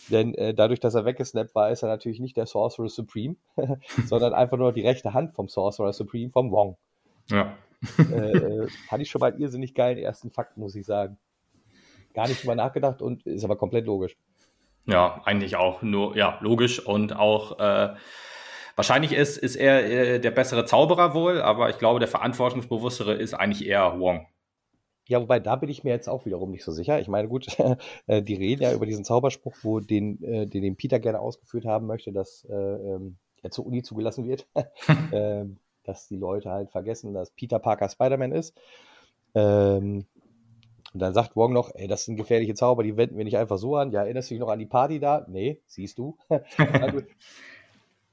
Denn 0.08 0.34
äh, 0.34 0.52
dadurch, 0.52 0.80
dass 0.80 0.94
er 0.94 1.04
weggesnappt 1.04 1.54
war, 1.54 1.70
ist 1.70 1.82
er 1.82 1.88
natürlich 1.88 2.18
nicht 2.18 2.36
der 2.36 2.46
Sorcerer 2.46 2.88
Supreme, 2.88 3.36
sondern 4.06 4.34
einfach 4.34 4.56
nur 4.56 4.72
die 4.72 4.80
rechte 4.80 5.14
Hand 5.14 5.34
vom 5.34 5.48
Sorcerer 5.48 5.92
Supreme, 5.92 6.30
vom 6.32 6.50
Wong. 6.50 6.76
Ja. 7.28 7.56
äh, 7.98 8.02
äh 8.02 8.68
fand 8.88 9.02
ich 9.02 9.10
schon 9.10 9.20
mal 9.20 9.40
irrsinnig 9.40 9.74
geilen 9.74 9.98
ersten 9.98 10.32
Fakt, 10.32 10.56
muss 10.56 10.74
ich 10.74 10.86
sagen. 10.86 11.18
Gar 12.14 12.26
nicht 12.26 12.42
drüber 12.42 12.56
nachgedacht 12.56 13.00
und 13.00 13.24
ist 13.26 13.44
aber 13.44 13.56
komplett 13.56 13.86
logisch. 13.86 14.16
Ja, 14.86 15.20
eigentlich 15.24 15.54
auch 15.54 15.82
nur, 15.82 16.16
ja, 16.16 16.38
logisch 16.40 16.84
und 16.84 17.14
auch 17.14 17.60
äh, 17.60 17.94
wahrscheinlich 18.76 19.12
ist, 19.12 19.36
ist 19.38 19.56
er 19.56 19.84
äh, 19.84 20.20
der 20.20 20.30
bessere 20.30 20.64
Zauberer 20.64 21.14
wohl, 21.14 21.40
aber 21.40 21.70
ich 21.70 21.78
glaube, 21.78 21.98
der 21.98 22.08
verantwortungsbewusstere 22.08 23.14
ist 23.14 23.34
eigentlich 23.34 23.66
eher 23.66 23.98
Wong. 23.98 24.26
Ja, 25.08 25.20
wobei 25.20 25.40
da 25.40 25.56
bin 25.56 25.68
ich 25.68 25.82
mir 25.82 25.90
jetzt 25.90 26.08
auch 26.08 26.24
wiederum 26.24 26.50
nicht 26.50 26.62
so 26.62 26.72
sicher. 26.72 27.00
Ich 27.00 27.08
meine, 27.08 27.28
gut, 27.28 27.46
äh, 28.06 28.22
die 28.22 28.34
reden 28.34 28.62
ja 28.62 28.72
über 28.72 28.86
diesen 28.86 29.04
Zauberspruch, 29.04 29.56
wo 29.62 29.80
den, 29.80 30.22
äh, 30.22 30.46
den, 30.46 30.62
den 30.62 30.76
Peter 30.76 31.00
gerne 31.00 31.20
ausgeführt 31.20 31.64
haben 31.64 31.86
möchte, 31.86 32.12
dass 32.12 32.44
äh, 32.48 32.54
ähm, 32.54 33.16
er 33.42 33.50
zur 33.50 33.66
Uni 33.66 33.82
zugelassen 33.82 34.24
wird. 34.24 34.46
ähm, 35.12 35.58
dass 35.82 36.06
die 36.08 36.16
Leute 36.16 36.50
halt 36.50 36.70
vergessen, 36.70 37.14
dass 37.14 37.30
Peter 37.30 37.58
Parker 37.58 37.88
Spider-Man 37.88 38.32
ist. 38.32 38.54
Ähm, 39.34 40.06
und 40.92 41.00
dann 41.00 41.14
sagt 41.14 41.36
Wong 41.36 41.52
noch, 41.52 41.70
ey, 41.74 41.86
das 41.86 42.04
sind 42.04 42.16
gefährliche 42.16 42.54
Zauber, 42.54 42.82
die 42.82 42.96
wenden 42.96 43.16
wir 43.16 43.24
nicht 43.24 43.38
einfach 43.38 43.58
so 43.58 43.76
an. 43.76 43.92
Ja, 43.92 44.02
erinnerst 44.02 44.30
du 44.30 44.34
dich 44.34 44.40
noch 44.40 44.48
an 44.48 44.58
die 44.58 44.66
Party 44.66 44.98
da? 44.98 45.24
Nee, 45.28 45.60
siehst 45.66 45.98
du. 45.98 46.16
also, 46.56 47.02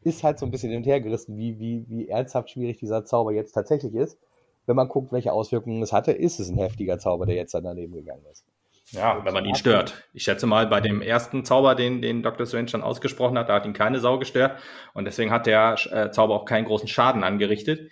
ist 0.04 0.24
halt 0.24 0.40
so 0.40 0.46
ein 0.46 0.52
bisschen 0.52 0.70
hin 0.70 0.80
und 0.80 0.86
her 0.86 1.02
gerissen, 1.02 1.38
wie, 1.38 1.60
wie, 1.60 1.86
wie 1.88 2.08
ernsthaft 2.08 2.50
schwierig 2.50 2.78
dieser 2.78 3.06
Zauber 3.06 3.32
jetzt 3.32 3.54
tatsächlich 3.54 3.94
ist. 3.96 4.18
Wenn 4.66 4.76
man 4.76 4.90
guckt, 4.90 5.12
welche 5.12 5.32
Auswirkungen 5.32 5.82
es 5.82 5.94
hatte, 5.94 6.12
ist 6.12 6.40
es 6.40 6.50
ein 6.50 6.58
heftiger 6.58 7.00
Zauber, 7.00 7.26
der 7.26 7.36
jetzt 7.36 7.54
dann 7.54 7.64
daneben 7.64 7.94
gegangen 7.94 8.26
ist. 8.32 8.46
Ja, 8.92 9.24
wenn 9.26 9.34
man 9.34 9.44
ihn 9.44 9.56
stört. 9.56 9.96
Ich 10.14 10.24
schätze 10.24 10.48
mal, 10.48 10.68
bei 10.68 10.80
dem 10.80 11.02
ersten 11.02 11.44
Zauber, 11.44 11.76
den, 11.76 12.02
den 12.02 12.24
Dr. 12.24 12.46
Strange 12.46 12.72
dann 12.72 12.84
ausgesprochen 12.84 13.38
hat, 13.38 13.50
da 13.50 13.56
hat 13.56 13.66
ihn 13.66 13.74
keine 13.74 14.00
Sau 14.00 14.18
gestört. 14.18 14.60
Und 14.94 15.06
deswegen 15.06 15.32
hat 15.32 15.46
der 15.46 15.76
äh, 15.92 16.10
Zauber 16.12 16.36
auch 16.36 16.46
keinen 16.46 16.66
großen 16.66 16.88
Schaden 16.88 17.24
angerichtet. 17.24 17.92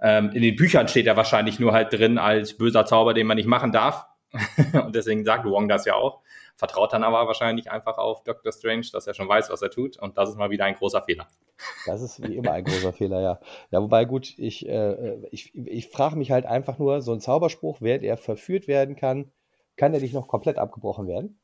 Ähm, 0.00 0.30
in 0.34 0.42
den 0.42 0.56
Büchern 0.56 0.88
steht 0.88 1.06
er 1.06 1.16
wahrscheinlich 1.16 1.60
nur 1.60 1.72
halt 1.72 1.92
drin 1.92 2.18
als 2.18 2.56
böser 2.56 2.86
Zauber, 2.86 3.14
den 3.14 3.26
man 3.26 3.36
nicht 3.36 3.46
machen 3.46 3.70
darf. 3.70 4.06
und 4.84 4.96
deswegen 4.96 5.24
sagt 5.24 5.44
Wong 5.44 5.68
das 5.68 5.84
ja 5.84 5.94
auch. 5.94 6.22
Vertraut 6.56 6.92
dann 6.92 7.02
aber 7.02 7.26
wahrscheinlich 7.26 7.70
einfach 7.70 7.98
auf 7.98 8.22
Dr. 8.22 8.52
Strange, 8.52 8.86
dass 8.92 9.06
er 9.06 9.14
schon 9.14 9.28
weiß, 9.28 9.50
was 9.50 9.62
er 9.62 9.70
tut. 9.70 9.98
Und 9.98 10.16
das 10.18 10.28
ist 10.28 10.36
mal 10.36 10.50
wieder 10.50 10.64
ein 10.64 10.74
großer 10.74 11.02
Fehler. 11.02 11.26
Das 11.86 12.02
ist 12.02 12.22
wie 12.22 12.36
immer 12.36 12.52
ein 12.52 12.64
großer 12.64 12.92
Fehler, 12.92 13.20
ja. 13.20 13.40
Ja, 13.70 13.82
wobei 13.82 14.04
gut, 14.04 14.34
ich, 14.38 14.68
äh, 14.68 15.16
ich, 15.30 15.54
ich 15.54 15.88
frage 15.88 16.16
mich 16.16 16.30
halt 16.30 16.46
einfach 16.46 16.78
nur, 16.78 17.00
so 17.00 17.12
ein 17.12 17.20
Zauberspruch, 17.20 17.80
während 17.80 18.04
er 18.04 18.16
verführt 18.16 18.68
werden 18.68 18.96
kann, 18.96 19.32
kann 19.76 19.94
er 19.94 20.00
nicht 20.00 20.14
noch 20.14 20.28
komplett 20.28 20.58
abgebrochen 20.58 21.08
werden? 21.08 21.40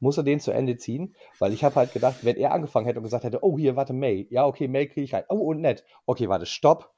Muss 0.00 0.16
er 0.16 0.22
den 0.22 0.40
zu 0.40 0.52
Ende 0.52 0.76
ziehen? 0.76 1.14
Weil 1.38 1.52
ich 1.52 1.64
habe 1.64 1.74
halt 1.76 1.92
gedacht, 1.92 2.24
wenn 2.24 2.36
er 2.36 2.52
angefangen 2.52 2.86
hätte 2.86 2.98
und 2.98 3.04
gesagt 3.04 3.24
hätte, 3.24 3.42
oh 3.42 3.58
hier, 3.58 3.76
warte, 3.76 3.92
May. 3.92 4.26
Ja, 4.30 4.46
okay, 4.46 4.68
May 4.68 4.86
kriege 4.86 5.02
ich 5.02 5.14
rein. 5.14 5.24
Oh, 5.28 5.38
und 5.38 5.60
nett. 5.60 5.84
Okay, 6.06 6.28
warte, 6.28 6.46
stopp. 6.46 6.92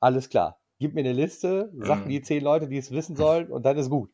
Alles 0.00 0.28
klar. 0.28 0.60
Gib 0.78 0.94
mir 0.94 1.00
eine 1.00 1.12
Liste, 1.12 1.72
sag 1.78 2.02
mir 2.04 2.08
die 2.08 2.22
zehn 2.22 2.42
Leute, 2.42 2.68
die 2.68 2.76
es 2.76 2.90
wissen 2.90 3.16
sollen 3.16 3.50
und 3.50 3.64
dann 3.64 3.78
ist 3.78 3.88
gut. 3.88 4.10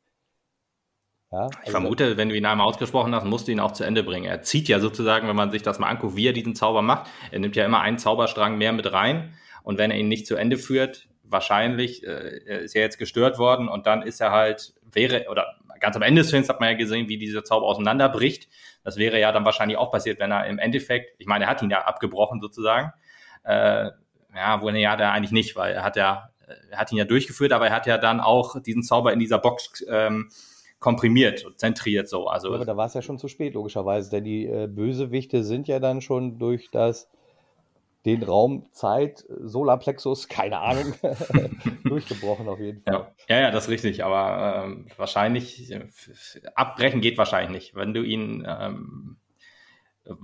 Ja, 1.33 1.45
also 1.45 1.59
ich 1.65 1.71
vermute, 1.71 2.17
wenn 2.19 2.29
du 2.29 2.37
ihn 2.37 2.45
einmal 2.45 2.67
ausgesprochen 2.67 3.15
hast, 3.15 3.25
musst 3.25 3.49
du 3.49 3.53
ihn 3.53 3.61
auch 3.61 3.73
zu 3.73 3.85
Ende 3.85 4.03
bringen. 4.03 4.27
Er 4.27 4.43
zieht 4.43 4.69
ja 4.69 4.81
sozusagen, 4.81 5.29
wenn 5.29 5.37
man 5.37 5.51
sich 5.51 5.62
das 5.62 5.79
mal 5.79 5.89
anguckt, 5.89 6.15
wie 6.15 6.29
er 6.29 6.35
diesen 6.35 6.55
Zauber 6.55 6.83
macht. 6.83 7.11
Er 7.31 7.39
nimmt 7.39 7.57
ja 7.57 7.65
immer 7.65 7.81
einen 7.81 7.99
Zauberstrang 7.99 8.59
mehr 8.59 8.73
mit 8.73 8.93
rein. 8.93 9.33
Und 9.62 9.79
wenn 9.79 9.91
er 9.91 9.97
ihn 9.97 10.09
nicht 10.09 10.27
zu 10.27 10.37
Ende 10.37 10.59
führt, 10.59 11.09
wahrscheinlich 11.25 12.07
äh, 12.07 12.65
ist 12.65 12.77
er 12.77 12.83
jetzt 12.83 12.99
gestört 12.99 13.39
worden 13.39 13.69
und 13.69 13.87
dann 13.87 14.03
ist 14.03 14.21
er 14.21 14.31
halt, 14.31 14.75
wäre, 14.85 15.27
oder 15.31 15.57
ganz 15.81 15.97
am 15.97 16.03
Ende 16.03 16.21
des 16.21 16.31
Films 16.31 16.51
hat 16.51 16.61
man 16.61 16.69
ja 16.69 16.77
gesehen, 16.77 17.09
wie 17.09 17.17
dieser 17.17 17.45
Zauber 17.45 17.67
auseinanderbricht. 17.67 18.49
Das 18.85 18.99
wäre 18.99 19.19
ja 19.19 19.33
dann 19.33 19.47
wahrscheinlich 19.47 19.79
auch 19.79 19.91
passiert, 19.91 20.21
wenn 20.21 20.31
er 20.31 20.47
im 20.47 20.59
Endeffekt, 20.59 21.15
ich 21.19 21.27
meine, 21.27 21.47
er 21.47 21.51
hat 21.51 21.62
ihn 21.62 21.71
ja 21.71 21.83
abgebrochen 21.83 22.43
sozusagen. 22.43 22.93
Äh, 23.45 23.91
ja, 24.35 24.61
wohl 24.61 24.77
ja, 24.77 24.97
der 24.97 25.12
eigentlich 25.12 25.33
nicht, 25.33 25.57
weil 25.57 25.73
er 25.73 25.83
hat 25.83 25.97
ja, 25.97 26.29
er 26.71 26.79
hat 26.79 26.93
ihn 26.93 26.99
ja 26.99 27.05
durchgeführt, 27.05 27.53
aber 27.53 27.69
er 27.69 27.75
hat 27.75 27.87
ja 27.87 27.97
dann 27.97 28.21
auch 28.21 28.61
diesen 28.61 28.83
Zauber 28.83 29.12
in 29.12 29.19
dieser 29.19 29.39
Box 29.39 29.85
ähm, 29.89 30.31
komprimiert 30.83 31.45
und 31.47 31.59
zentriert 31.59 32.09
so. 32.09 32.27
Also, 32.27 32.53
aber 32.53 32.67
da 32.67 32.77
war 32.77 32.87
es 32.87 32.95
ja 32.95 33.01
schon 33.01 33.19
zu 33.19 33.29
spät, 33.29 33.55
logischerweise, 33.55 34.11
denn 34.11 34.25
die 34.25 34.47
äh, 34.47 34.67
Bösewichte 34.67 35.45
sind 35.45 35.69
ja 35.69 35.79
dann 35.79 36.03
schon 36.03 36.39
durch 36.39 36.71
das 36.71 37.09
den 38.05 38.25
Raum 38.25 38.67
Zeit 38.73 39.25
Solarplexus, 39.29 40.29
keine 40.29 40.59
Ahnung, 40.59 40.93
durchgebrochen 41.85 42.49
auf 42.49 42.59
jeden 42.59 42.83
Fall. 42.83 42.95
Ja, 43.29 43.37
ja, 43.37 43.41
ja 43.43 43.51
das 43.53 43.65
ist 43.65 43.71
richtig, 43.71 44.03
aber 44.03 44.65
ähm, 44.65 44.89
wahrscheinlich, 44.97 45.71
äh, 45.71 45.87
abbrechen 46.57 47.01
geht 47.01 47.17
wahrscheinlich 47.17 47.53
nicht. 47.53 47.75
Wenn 47.77 47.95
du 47.95 48.03
ihn, 48.03 48.45
ähm, 48.45 49.19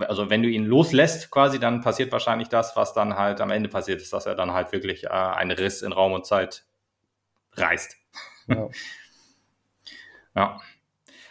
also 0.01 0.29
wenn 0.29 0.43
du 0.43 0.49
ihn 0.49 0.65
loslässt 0.65 1.31
quasi, 1.31 1.61
dann 1.61 1.83
passiert 1.83 2.11
wahrscheinlich 2.11 2.49
das, 2.49 2.75
was 2.75 2.95
dann 2.95 3.15
halt 3.15 3.41
am 3.41 3.53
Ende 3.53 3.69
passiert 3.69 4.03
ist, 4.03 4.13
dass 4.13 4.27
er 4.27 4.35
dann 4.35 4.53
halt 4.53 4.73
wirklich 4.73 5.05
äh, 5.05 5.11
einen 5.11 5.53
Riss 5.53 5.83
in 5.83 5.93
Raum 5.93 6.15
und 6.15 6.27
Zeit 6.27 6.65
reißt. 7.53 7.97
Ja. 8.49 8.69
Ja. 10.39 10.61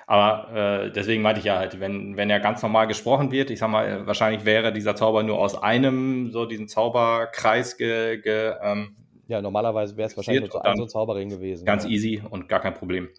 Aber 0.05 0.85
äh, 0.85 0.91
deswegen 0.91 1.21
meinte 1.21 1.39
ich 1.39 1.45
ja 1.45 1.57
halt, 1.57 1.79
wenn, 1.79 2.15
wenn 2.15 2.29
er 2.29 2.39
ganz 2.39 2.61
normal 2.61 2.87
gesprochen 2.87 3.31
wird, 3.31 3.49
ich 3.49 3.59
sag 3.59 3.69
mal, 3.69 4.07
wahrscheinlich 4.07 4.45
wäre 4.45 4.71
dieser 4.71 4.95
Zauber 4.95 5.23
nur 5.23 5.37
aus 5.37 5.61
einem, 5.61 6.31
so 6.31 6.45
diesen 6.45 6.67
Zauberkreis 6.67 7.77
ge, 7.77 8.21
ge 8.21 8.53
ähm, 8.61 8.95
Ja, 9.27 9.41
normalerweise 9.41 9.97
wäre 9.97 10.07
es 10.07 10.15
wahrscheinlich 10.15 10.43
nur 10.43 10.51
so 10.51 10.61
ein, 10.61 10.77
so 10.77 10.85
Zauberring 10.85 11.29
gewesen. 11.29 11.65
Ganz 11.65 11.83
ja. 11.83 11.89
easy 11.89 12.21
und 12.29 12.47
gar 12.47 12.61
kein 12.61 12.73
Problem. 12.73 13.09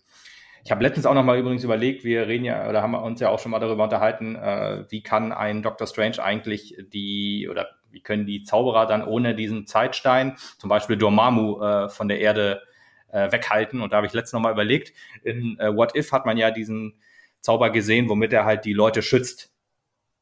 Ich 0.64 0.70
habe 0.70 0.82
letztens 0.82 1.06
auch 1.06 1.14
noch 1.14 1.24
mal 1.24 1.38
übrigens 1.38 1.64
überlegt, 1.64 2.04
wir 2.04 2.26
reden 2.26 2.44
ja, 2.44 2.68
oder 2.68 2.82
haben 2.82 2.90
wir 2.90 3.02
uns 3.02 3.20
ja 3.20 3.28
auch 3.30 3.38
schon 3.38 3.52
mal 3.52 3.58
darüber 3.58 3.84
unterhalten, 3.84 4.36
äh, 4.36 4.84
wie 4.88 5.02
kann 5.02 5.32
ein 5.32 5.62
Doctor 5.62 5.86
Strange 5.86 6.22
eigentlich 6.22 6.76
die, 6.92 7.48
oder 7.50 7.68
wie 7.90 8.00
können 8.02 8.26
die 8.26 8.42
Zauberer 8.42 8.86
dann 8.86 9.04
ohne 9.04 9.34
diesen 9.34 9.66
Zeitstein, 9.66 10.36
zum 10.58 10.68
Beispiel 10.68 10.96
Dormammu 10.96 11.60
äh, 11.62 11.88
von 11.88 12.08
der 12.08 12.20
Erde 12.20 12.62
äh, 13.10 13.30
weghalten. 13.32 13.80
Und 13.80 13.92
da 13.92 13.98
habe 13.98 14.06
ich 14.06 14.12
letztens 14.12 14.34
nochmal 14.34 14.52
überlegt, 14.52 14.92
in 15.22 15.58
äh, 15.58 15.74
What 15.74 15.96
If 15.96 16.12
hat 16.12 16.26
man 16.26 16.36
ja 16.36 16.50
diesen 16.50 17.00
Zauber 17.40 17.70
gesehen, 17.70 18.08
womit 18.08 18.32
er 18.32 18.44
halt 18.44 18.64
die 18.64 18.72
Leute 18.72 19.02
schützt 19.02 19.52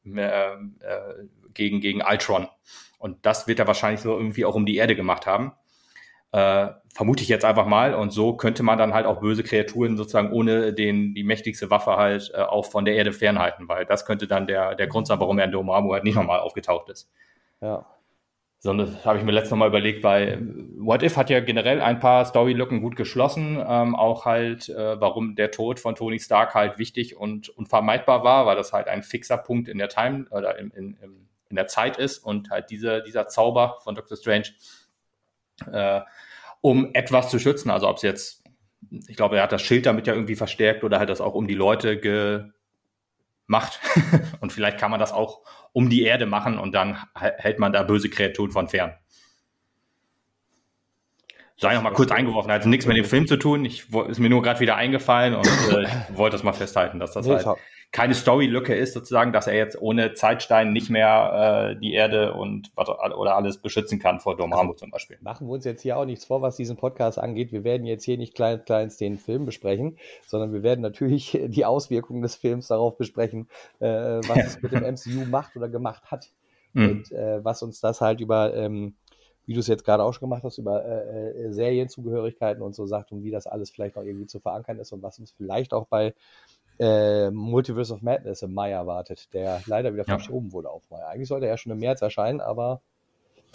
äh, 0.05 0.51
äh, 0.51 0.55
gegen, 1.53 1.81
gegen 1.81 2.01
Ultron. 2.01 2.47
Und 2.99 3.25
das 3.25 3.47
wird 3.47 3.59
er 3.59 3.67
wahrscheinlich 3.67 4.01
so 4.01 4.17
irgendwie 4.17 4.45
auch 4.45 4.55
um 4.55 4.65
die 4.65 4.77
Erde 4.77 4.95
gemacht 4.95 5.25
haben. 5.25 5.53
Äh, 6.31 6.69
vermute 6.93 7.23
ich 7.23 7.29
jetzt 7.29 7.45
einfach 7.45 7.65
mal. 7.65 7.93
Und 7.93 8.11
so 8.11 8.35
könnte 8.35 8.63
man 8.63 8.77
dann 8.77 8.93
halt 8.93 9.05
auch 9.05 9.19
böse 9.19 9.43
Kreaturen 9.43 9.97
sozusagen 9.97 10.31
ohne 10.31 10.73
den, 10.73 11.13
die 11.13 11.23
mächtigste 11.23 11.69
Waffe 11.69 11.97
halt 11.97 12.31
äh, 12.33 12.41
auch 12.41 12.65
von 12.65 12.85
der 12.85 12.95
Erde 12.95 13.13
fernhalten, 13.13 13.67
weil 13.67 13.85
das 13.85 14.05
könnte 14.05 14.27
dann 14.27 14.47
der, 14.47 14.75
der 14.75 14.87
Grund 14.87 15.07
sein, 15.07 15.19
warum 15.19 15.39
er 15.39 15.45
in 15.45 15.51
Dormammu 15.51 15.93
halt 15.93 16.03
nicht 16.03 16.15
nochmal 16.15 16.39
aufgetaucht 16.39 16.89
ist. 16.89 17.09
Ja. 17.61 17.85
Sondern 18.59 18.91
das 18.91 19.05
habe 19.05 19.19
ich 19.19 19.23
mir 19.23 19.31
letztes 19.31 19.55
Mal 19.55 19.67
überlegt, 19.67 20.03
weil 20.03 20.41
What 20.77 21.03
If 21.03 21.15
hat 21.15 21.29
ja 21.29 21.39
generell 21.39 21.79
ein 21.79 21.99
paar 21.99 22.25
Storylücken 22.25 22.81
gut 22.81 22.95
geschlossen. 22.95 23.63
Ähm, 23.67 23.95
auch 23.95 24.25
halt, 24.25 24.69
äh, 24.69 24.99
warum 24.99 25.35
der 25.35 25.51
Tod 25.51 25.79
von 25.79 25.95
Tony 25.95 26.19
Stark 26.19 26.55
halt 26.55 26.79
wichtig 26.79 27.15
und 27.15 27.49
unvermeidbar 27.49 28.23
war, 28.23 28.45
weil 28.45 28.55
das 28.55 28.73
halt 28.73 28.87
ein 28.87 29.03
fixer 29.03 29.37
Punkt 29.37 29.67
in 29.67 29.77
der 29.77 29.89
Time 29.89 30.25
oder 30.31 30.57
in, 30.57 30.71
in, 30.71 30.97
in 31.49 31.55
der 31.55 31.67
Zeit 31.67 31.97
ist 31.97 32.17
und 32.17 32.49
halt 32.49 32.71
diese, 32.71 33.03
dieser 33.03 33.27
Zauber 33.27 33.77
von 33.83 33.93
Doctor 33.93 34.17
Strange 34.17 34.47
äh, 35.71 36.01
um 36.61 36.93
etwas 36.93 37.29
zu 37.29 37.39
schützen. 37.39 37.69
Also 37.69 37.87
ob 37.87 37.97
es 37.97 38.03
jetzt, 38.03 38.43
ich 39.07 39.15
glaube, 39.15 39.37
er 39.37 39.43
hat 39.43 39.51
das 39.51 39.61
Schild 39.61 39.85
damit 39.85 40.07
ja 40.07 40.13
irgendwie 40.13 40.35
verstärkt 40.35 40.83
oder 40.83 40.99
hat 40.99 41.09
das 41.09 41.21
auch 41.21 41.33
um 41.33 41.47
die 41.47 41.55
Leute 41.55 41.97
gemacht. 43.47 43.79
und 44.41 44.51
vielleicht 44.51 44.77
kann 44.77 44.91
man 44.91 44.99
das 44.99 45.11
auch 45.11 45.41
um 45.73 45.89
die 45.89 46.03
Erde 46.03 46.25
machen 46.25 46.59
und 46.59 46.73
dann 46.73 46.97
hält 47.15 47.59
man 47.59 47.73
da 47.73 47.83
böse 47.83 48.09
Kreaturen 48.09 48.51
von 48.51 48.67
fern. 48.67 48.93
Sei 51.59 51.73
noch 51.73 51.81
mal 51.81 51.91
kurz 51.91 52.11
eingeworfen, 52.11 52.51
hat 52.51 52.65
nichts 52.67 52.85
mit 52.85 52.97
dem 52.97 53.05
Film 53.05 53.25
zu 53.25 53.37
tun. 53.37 53.65
Ich 53.65 53.91
ist 53.91 54.19
mir 54.19 54.29
nur 54.29 54.43
gerade 54.43 54.59
wieder 54.59 54.75
eingefallen 54.75 55.33
und 55.33 55.47
äh, 55.71 55.83
ich 55.83 56.17
wollte 56.17 56.35
das 56.35 56.43
mal 56.43 56.53
festhalten, 56.53 56.99
dass 56.99 57.13
das 57.13 57.27
halt 57.27 57.57
keine 57.91 58.13
Story-Lücke 58.13 58.75
ist, 58.75 58.93
sozusagen, 58.93 59.31
dass 59.31 59.47
er 59.47 59.55
jetzt 59.55 59.81
ohne 59.81 60.13
Zeitstein 60.13 60.73
nicht 60.73 60.89
mehr 60.89 61.75
äh, 61.75 61.79
die 61.79 61.93
Erde 61.93 62.33
und 62.33 62.71
oder 62.75 63.35
alles 63.35 63.57
beschützen 63.57 63.97
kann 63.97 64.19
vor 64.19 64.35
Dormammu 64.35 64.71
also, 64.71 64.73
zum 64.73 64.91
Beispiel. 64.91 65.17
Machen 65.21 65.47
wir 65.47 65.53
uns 65.53 65.65
jetzt 65.65 65.81
hier 65.81 65.97
auch 65.97 66.05
nichts 66.05 66.25
vor, 66.25 66.41
was 66.41 66.57
diesen 66.57 66.75
Podcast 66.75 67.17
angeht. 67.17 67.51
Wir 67.51 67.63
werden 67.63 67.87
jetzt 67.87 68.03
hier 68.03 68.17
nicht 68.17 68.35
klein, 68.35 68.63
kleins 68.65 68.97
den 68.97 69.17
Film 69.17 69.45
besprechen, 69.45 69.97
sondern 70.25 70.53
wir 70.53 70.63
werden 70.63 70.81
natürlich 70.81 71.39
die 71.47 71.65
Auswirkungen 71.65 72.21
des 72.21 72.35
Films 72.35 72.67
darauf 72.67 72.97
besprechen, 72.97 73.47
äh, 73.79 73.87
was 73.87 74.45
es 74.45 74.61
mit 74.61 74.73
dem 74.73 74.83
MCU 74.83 75.25
macht 75.29 75.55
oder 75.55 75.69
gemacht 75.69 76.11
hat. 76.11 76.29
Mhm. 76.73 76.89
Und 76.89 77.11
äh, 77.13 77.43
was 77.43 77.63
uns 77.63 77.79
das 77.79 78.01
halt 78.01 78.19
über 78.19 78.53
ähm, 78.53 78.95
wie 79.47 79.53
du 79.53 79.61
es 79.61 79.67
jetzt 79.67 79.85
gerade 79.85 80.03
auch 80.03 80.13
schon 80.13 80.29
gemacht 80.29 80.43
hast, 80.43 80.57
über 80.57 80.85
äh, 80.85 81.29
äh, 81.29 81.53
Serienzugehörigkeiten 81.53 82.61
und 82.61 82.75
so 82.75 82.85
sagt 82.85 83.13
und 83.13 83.23
wie 83.23 83.31
das 83.31 83.47
alles 83.47 83.71
vielleicht 83.71 83.95
noch 83.95 84.03
irgendwie 84.03 84.27
zu 84.27 84.41
verankern 84.41 84.77
ist 84.77 84.91
und 84.91 85.01
was 85.01 85.19
uns 85.19 85.31
vielleicht 85.31 85.73
auch 85.73 85.87
bei 85.87 86.13
äh, 86.79 87.31
Multiverse 87.31 87.93
of 87.93 88.01
Madness 88.01 88.41
im 88.41 88.53
Mai 88.53 88.71
erwartet, 88.71 89.33
der 89.33 89.61
leider 89.65 89.93
wieder 89.93 90.05
ja. 90.07 90.17
verschoben 90.17 90.51
wurde 90.51 90.69
auf 90.69 90.89
Mai. 90.89 91.03
Eigentlich 91.05 91.27
sollte 91.27 91.45
er 91.45 91.53
ja 91.53 91.57
schon 91.57 91.71
im 91.71 91.79
März 91.79 92.01
erscheinen, 92.01 92.41
aber. 92.41 92.81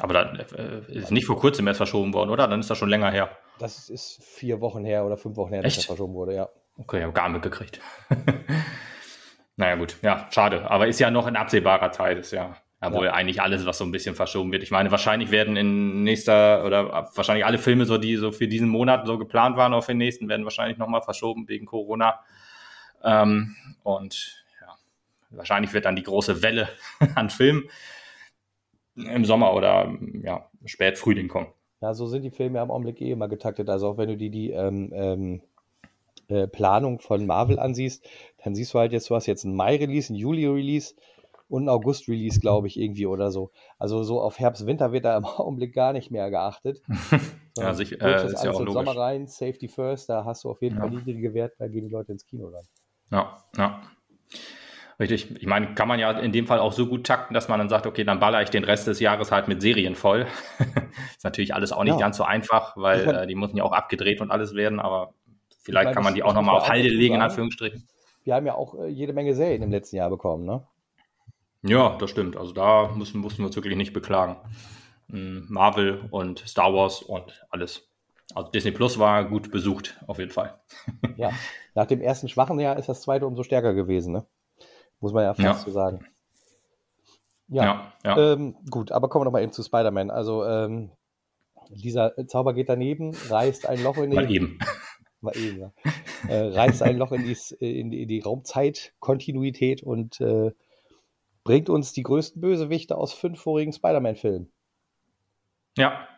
Aber 0.00 0.14
dann 0.14 0.36
äh, 0.36 0.92
ist 0.92 1.10
nicht 1.10 1.26
vor 1.26 1.38
kurzem 1.38 1.66
erst 1.66 1.78
verschoben 1.78 2.14
worden, 2.14 2.30
oder? 2.30 2.48
Dann 2.48 2.60
ist 2.60 2.70
das 2.70 2.78
schon 2.78 2.88
länger 2.88 3.10
her. 3.10 3.30
Das 3.58 3.88
ist 3.88 4.22
vier 4.24 4.60
Wochen 4.60 4.84
her 4.84 5.04
oder 5.04 5.16
fünf 5.16 5.36
Wochen 5.36 5.52
her, 5.52 5.64
Echt? 5.64 5.76
dass 5.76 5.84
er 5.84 5.88
verschoben 5.88 6.14
wurde, 6.14 6.34
ja. 6.34 6.48
Okay, 6.78 6.98
ich 6.98 7.02
habe 7.02 7.12
gar 7.12 7.28
nicht 7.28 7.34
mitgekriegt. 7.34 7.80
naja, 9.56 9.76
gut, 9.76 9.96
ja, 10.02 10.26
schade. 10.30 10.70
Aber 10.70 10.88
ist 10.88 10.98
ja 10.98 11.10
noch 11.10 11.26
in 11.26 11.36
absehbarer 11.36 11.92
Zeit, 11.92 12.18
ist 12.18 12.32
ja. 12.32 12.56
Obwohl 12.84 13.06
ja. 13.06 13.12
eigentlich 13.12 13.40
alles, 13.40 13.64
was 13.64 13.78
so 13.78 13.84
ein 13.84 13.92
bisschen 13.92 14.16
verschoben 14.16 14.50
wird. 14.50 14.64
Ich 14.64 14.72
meine, 14.72 14.90
wahrscheinlich 14.90 15.30
werden 15.30 15.56
in 15.56 16.02
nächster 16.02 16.64
oder 16.64 17.08
wahrscheinlich 17.14 17.46
alle 17.46 17.58
Filme, 17.58 17.84
so 17.84 17.96
die 17.96 18.16
so 18.16 18.32
für 18.32 18.48
diesen 18.48 18.68
Monat 18.68 19.06
so 19.06 19.18
geplant 19.18 19.56
waren, 19.56 19.72
auch 19.72 19.84
für 19.84 19.92
den 19.92 19.98
nächsten, 19.98 20.28
werden 20.28 20.42
wahrscheinlich 20.42 20.78
nochmal 20.78 21.02
verschoben 21.02 21.46
wegen 21.46 21.64
Corona. 21.64 22.18
Ähm, 23.04 23.56
und 23.82 24.44
ja, 24.60 24.76
wahrscheinlich 25.30 25.72
wird 25.72 25.84
dann 25.84 25.96
die 25.96 26.02
große 26.02 26.42
Welle 26.42 26.68
an 27.14 27.30
Filmen 27.30 27.68
im 28.94 29.24
Sommer 29.24 29.54
oder 29.54 29.96
ja, 30.22 30.48
spät 30.64 30.98
Frühling 30.98 31.28
kommen. 31.28 31.48
Ja, 31.80 31.94
so 31.94 32.06
sind 32.06 32.22
die 32.22 32.30
Filme 32.30 32.58
ja 32.58 32.62
im 32.62 32.70
Augenblick 32.70 33.00
eh 33.00 33.10
immer 33.10 33.28
getaktet. 33.28 33.68
Also 33.68 33.88
auch 33.88 33.98
wenn 33.98 34.08
du 34.08 34.16
die, 34.16 34.30
die 34.30 34.50
ähm, 34.50 34.90
ähm, 34.94 35.42
äh, 36.28 36.46
Planung 36.46 37.00
von 37.00 37.26
Marvel 37.26 37.58
ansiehst, 37.58 38.06
dann 38.44 38.54
siehst 38.54 38.72
du 38.72 38.78
halt 38.78 38.92
jetzt, 38.92 39.10
du 39.10 39.16
hast 39.16 39.26
jetzt 39.26 39.44
einen 39.44 39.56
Mai-Release, 39.56 40.10
einen 40.10 40.18
Juli-Release 40.18 40.94
und 41.48 41.62
einen 41.62 41.68
August-Release, 41.68 42.40
glaube 42.40 42.68
ich, 42.68 42.78
irgendwie 42.78 43.06
oder 43.06 43.30
so. 43.30 43.50
Also 43.78 44.04
so 44.04 44.20
auf 44.20 44.38
Herbst, 44.38 44.64
Winter 44.64 44.92
wird 44.92 45.04
da 45.04 45.16
im 45.16 45.24
Augenblick 45.26 45.74
gar 45.74 45.92
nicht 45.92 46.10
mehr 46.10 46.30
geachtet. 46.30 46.80
ja, 47.58 47.74
sich, 47.74 48.00
äh, 48.00 48.26
ist 48.26 48.44
ja 48.44 48.52
auch 48.52 48.60
logisch. 48.60 48.74
Sommer 48.74 48.96
rein, 48.96 49.26
Safety 49.26 49.68
First, 49.68 50.08
da 50.08 50.24
hast 50.24 50.44
du 50.44 50.50
auf 50.50 50.62
jeden 50.62 50.76
ja. 50.76 50.82
Fall 50.82 50.90
niedrige 50.90 51.34
Werte, 51.34 51.56
da 51.58 51.68
gehen 51.68 51.84
die 51.84 51.92
Leute 51.92 52.12
ins 52.12 52.24
Kino 52.24 52.50
dann. 52.50 52.64
Ja, 53.12 53.38
ja. 53.56 53.82
Richtig. 54.98 55.34
Ich 55.40 55.46
meine, 55.46 55.74
kann 55.74 55.88
man 55.88 55.98
ja 55.98 56.12
in 56.12 56.32
dem 56.32 56.46
Fall 56.46 56.58
auch 56.58 56.72
so 56.72 56.86
gut 56.86 57.06
takten, 57.06 57.34
dass 57.34 57.48
man 57.48 57.58
dann 57.58 57.68
sagt, 57.68 57.86
okay, 57.86 58.04
dann 58.04 58.20
baller 58.20 58.42
ich 58.42 58.50
den 58.50 58.64
Rest 58.64 58.86
des 58.86 59.00
Jahres 59.00 59.32
halt 59.32 59.48
mit 59.48 59.60
Serien 59.60 59.94
voll. 59.94 60.26
ist 61.16 61.24
natürlich 61.24 61.54
alles 61.54 61.72
auch 61.72 61.84
nicht 61.84 61.94
ja. 61.94 61.98
ganz 61.98 62.16
so 62.16 62.24
einfach, 62.24 62.76
weil 62.76 63.08
äh, 63.08 63.26
die 63.26 63.34
müssen 63.34 63.56
ja 63.56 63.64
auch 63.64 63.72
abgedreht 63.72 64.20
und 64.20 64.30
alles 64.30 64.54
werden, 64.54 64.80
aber 64.80 65.14
vielleicht 65.62 65.86
meine, 65.86 65.94
kann 65.94 66.04
man 66.04 66.14
die 66.14 66.22
auch 66.22 66.34
nochmal 66.34 66.56
auf 66.56 66.68
Halde 66.68 66.88
legen, 66.88 67.16
in 67.16 67.22
Anführungsstrichen. 67.22 67.86
Wir 68.24 68.34
haben 68.34 68.46
ja 68.46 68.54
auch 68.54 68.74
äh, 68.78 68.86
jede 68.86 69.12
Menge 69.12 69.34
Serien 69.34 69.62
im 69.62 69.70
letzten 69.70 69.96
Jahr 69.96 70.10
bekommen, 70.10 70.44
ne? 70.44 70.66
Ja, 71.62 71.96
das 71.98 72.10
stimmt. 72.10 72.36
Also 72.36 72.52
da 72.52 72.90
müssen, 72.94 73.20
mussten 73.20 73.42
wir 73.42 73.46
uns 73.46 73.56
wirklich 73.56 73.76
nicht 73.76 73.92
beklagen. 73.92 74.36
Hm, 75.10 75.46
Marvel 75.48 76.04
und 76.10 76.40
Star 76.46 76.72
Wars 76.74 77.02
und 77.02 77.44
alles. 77.50 77.88
Also 78.34 78.50
Disney 78.50 78.70
Plus 78.70 78.98
war 78.98 79.24
gut 79.24 79.50
besucht, 79.50 79.98
auf 80.06 80.18
jeden 80.18 80.30
Fall. 80.30 80.60
ja, 81.16 81.30
nach 81.74 81.86
dem 81.86 82.00
ersten 82.00 82.28
schwachen 82.28 82.58
Jahr 82.60 82.78
ist 82.78 82.88
das 82.88 83.02
zweite 83.02 83.26
umso 83.26 83.42
stärker 83.42 83.74
gewesen, 83.74 84.12
ne? 84.12 84.26
Muss 85.00 85.12
man 85.12 85.24
ja 85.24 85.34
fast 85.34 85.44
ja. 85.44 85.54
so 85.54 85.70
sagen. 85.70 86.06
Ja, 87.48 87.64
ja, 87.64 88.16
ja. 88.16 88.32
Ähm, 88.32 88.56
gut, 88.70 88.92
aber 88.92 89.08
kommen 89.08 89.22
wir 89.22 89.24
noch 89.26 89.32
mal 89.32 89.42
eben 89.42 89.52
zu 89.52 89.62
Spider-Man. 89.62 90.10
Also 90.10 90.44
ähm, 90.44 90.90
dieser 91.70 92.14
Zauber 92.26 92.54
geht 92.54 92.68
daneben, 92.68 93.14
reißt 93.28 93.66
ein 93.66 93.82
Loch 93.82 93.98
in 93.98 94.10
die... 94.10 94.16
Mal 94.16 94.30
eben. 94.30 94.58
Mal 95.20 95.36
eben, 95.36 95.60
ja. 95.60 95.72
Äh, 96.28 96.48
reißt 96.48 96.82
ein 96.82 96.98
Loch 96.98 97.12
in 97.12 97.22
die, 97.24 97.36
in 97.60 97.90
die, 97.90 98.06
die 98.06 98.20
Raumzeitkontinuität 98.20 99.82
und 99.82 100.20
äh, 100.20 100.50
bringt 101.44 101.70
uns 101.70 101.92
die 101.92 102.02
größten 102.02 102.40
Bösewichte 102.40 102.96
aus 102.96 103.12
fünf 103.12 103.40
vorigen 103.40 103.72
Spider-Man-Filmen. 103.72 104.52
Ja, 105.76 106.08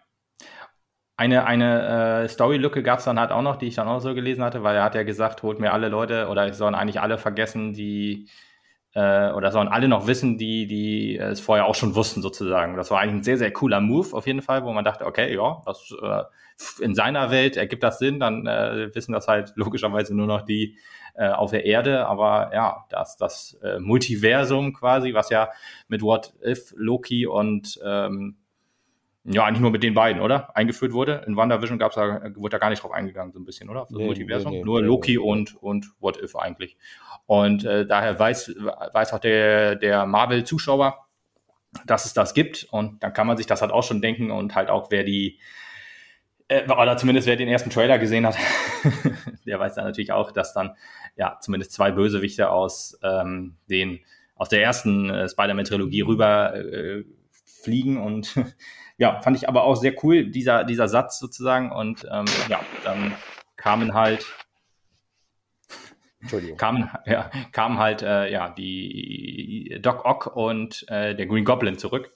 eine, 1.16 1.46
eine 1.46 2.22
äh, 2.24 2.28
Story-Lücke 2.28 2.82
gab 2.82 2.98
es 2.98 3.04
dann 3.04 3.20
halt 3.20 3.30
auch 3.30 3.42
noch, 3.42 3.56
die 3.56 3.66
ich 3.66 3.76
dann 3.76 3.88
auch 3.88 4.00
so 4.00 4.14
gelesen 4.14 4.42
hatte, 4.42 4.62
weil 4.62 4.76
er 4.76 4.84
hat 4.84 4.94
ja 4.94 5.04
gesagt, 5.04 5.42
holt 5.42 5.60
mir 5.60 5.72
alle 5.72 5.88
Leute 5.88 6.28
oder 6.28 6.52
sollen 6.52 6.74
eigentlich 6.74 7.00
alle 7.00 7.18
vergessen, 7.18 7.72
die 7.72 8.28
äh, 8.94 9.30
oder 9.32 9.52
sollen 9.52 9.68
alle 9.68 9.88
noch 9.88 10.06
wissen, 10.06 10.38
die, 10.38 10.66
die 10.66 11.16
es 11.18 11.40
vorher 11.40 11.66
auch 11.66 11.74
schon 11.74 11.94
wussten, 11.94 12.22
sozusagen. 12.22 12.76
Das 12.76 12.90
war 12.90 13.00
eigentlich 13.00 13.14
ein 13.14 13.22
sehr, 13.22 13.38
sehr 13.38 13.52
cooler 13.52 13.80
Move 13.80 14.16
auf 14.16 14.26
jeden 14.26 14.42
Fall, 14.42 14.64
wo 14.64 14.72
man 14.72 14.84
dachte, 14.84 15.06
okay, 15.06 15.34
ja, 15.34 15.62
das, 15.66 15.94
äh, 16.00 16.84
in 16.84 16.94
seiner 16.94 17.30
Welt 17.30 17.56
ergibt 17.56 17.82
das 17.82 17.98
Sinn, 17.98 18.20
dann 18.20 18.46
äh, 18.46 18.94
wissen 18.94 19.12
das 19.12 19.28
halt 19.28 19.52
logischerweise 19.56 20.16
nur 20.16 20.26
noch 20.26 20.42
die 20.42 20.78
äh, 21.14 21.28
auf 21.28 21.50
der 21.50 21.64
Erde, 21.64 22.06
aber 22.06 22.50
ja, 22.54 22.84
das, 22.90 23.16
das 23.16 23.58
äh, 23.62 23.78
Multiversum 23.78 24.72
quasi, 24.72 25.14
was 25.14 25.30
ja 25.30 25.50
mit 25.88 26.02
What 26.02 26.34
If, 26.44 26.72
Loki 26.76 27.26
und 27.26 27.80
ähm, 27.84 28.36
ja, 29.24 29.44
eigentlich 29.44 29.60
nur 29.60 29.70
mit 29.70 29.82
den 29.82 29.94
beiden, 29.94 30.20
oder? 30.20 30.54
Eingeführt 30.54 30.92
wurde. 30.92 31.24
In 31.26 31.36
WandaVision 31.36 31.78
gab's 31.78 31.94
da, 31.94 32.20
wurde 32.34 32.50
da 32.50 32.58
gar 32.58 32.68
nicht 32.68 32.82
drauf 32.82 32.92
eingegangen, 32.92 33.32
so 33.32 33.38
ein 33.38 33.46
bisschen, 33.46 33.70
oder? 33.70 33.82
Auf 33.82 33.88
das 33.88 33.96
nee, 33.96 34.04
Multiversum. 34.04 34.52
Nee, 34.52 34.58
nee, 34.58 34.64
nur 34.64 34.82
Loki 34.82 35.16
und, 35.16 35.56
und 35.62 35.86
What 35.98 36.22
If 36.22 36.36
eigentlich. 36.36 36.76
Und 37.26 37.64
äh, 37.64 37.86
daher 37.86 38.18
weiß, 38.18 38.54
weiß 38.92 39.14
auch 39.14 39.18
der, 39.18 39.76
der 39.76 40.04
Marvel-Zuschauer, 40.04 41.06
dass 41.86 42.04
es 42.04 42.12
das 42.12 42.34
gibt. 42.34 42.68
Und 42.70 43.02
dann 43.02 43.14
kann 43.14 43.26
man 43.26 43.38
sich 43.38 43.46
das 43.46 43.62
halt 43.62 43.72
auch 43.72 43.82
schon 43.82 44.02
denken 44.02 44.30
und 44.30 44.54
halt 44.54 44.68
auch, 44.68 44.90
wer 44.90 45.04
die, 45.04 45.38
äh, 46.48 46.70
oder 46.70 46.98
zumindest 46.98 47.26
wer 47.26 47.36
den 47.36 47.48
ersten 47.48 47.70
Trailer 47.70 47.98
gesehen 47.98 48.26
hat, 48.26 48.36
der 49.46 49.58
weiß 49.58 49.74
dann 49.74 49.86
natürlich 49.86 50.12
auch, 50.12 50.32
dass 50.32 50.52
dann 50.52 50.76
ja 51.16 51.38
zumindest 51.40 51.72
zwei 51.72 51.92
Bösewichte 51.92 52.50
aus 52.50 52.98
ähm, 53.02 53.56
den 53.70 54.00
aus 54.36 54.48
der 54.48 54.62
ersten 54.62 55.10
äh, 55.10 55.28
Spider-Man-Trilogie 55.28 56.02
rüber 56.02 56.54
äh, 56.56 57.04
fliegen 57.44 58.02
und 58.02 58.34
ja, 58.98 59.20
fand 59.20 59.36
ich 59.36 59.48
aber 59.48 59.64
auch 59.64 59.74
sehr 59.74 59.94
cool, 60.02 60.30
dieser, 60.30 60.64
dieser 60.64 60.88
Satz 60.88 61.18
sozusagen. 61.18 61.72
Und 61.72 62.06
ähm, 62.10 62.26
ja, 62.48 62.60
dann 62.84 63.14
kamen 63.56 63.94
halt 63.94 64.24
Entschuldigung. 66.20 66.56
Kamen, 66.56 66.90
ja, 67.06 67.30
kamen 67.52 67.78
halt 67.78 68.02
äh, 68.02 68.32
ja, 68.32 68.48
die 68.48 69.78
Doc 69.82 70.04
Ock 70.04 70.34
und 70.34 70.86
äh, 70.88 71.14
der 71.14 71.26
Green 71.26 71.44
Goblin 71.44 71.76
zurück. 71.76 72.12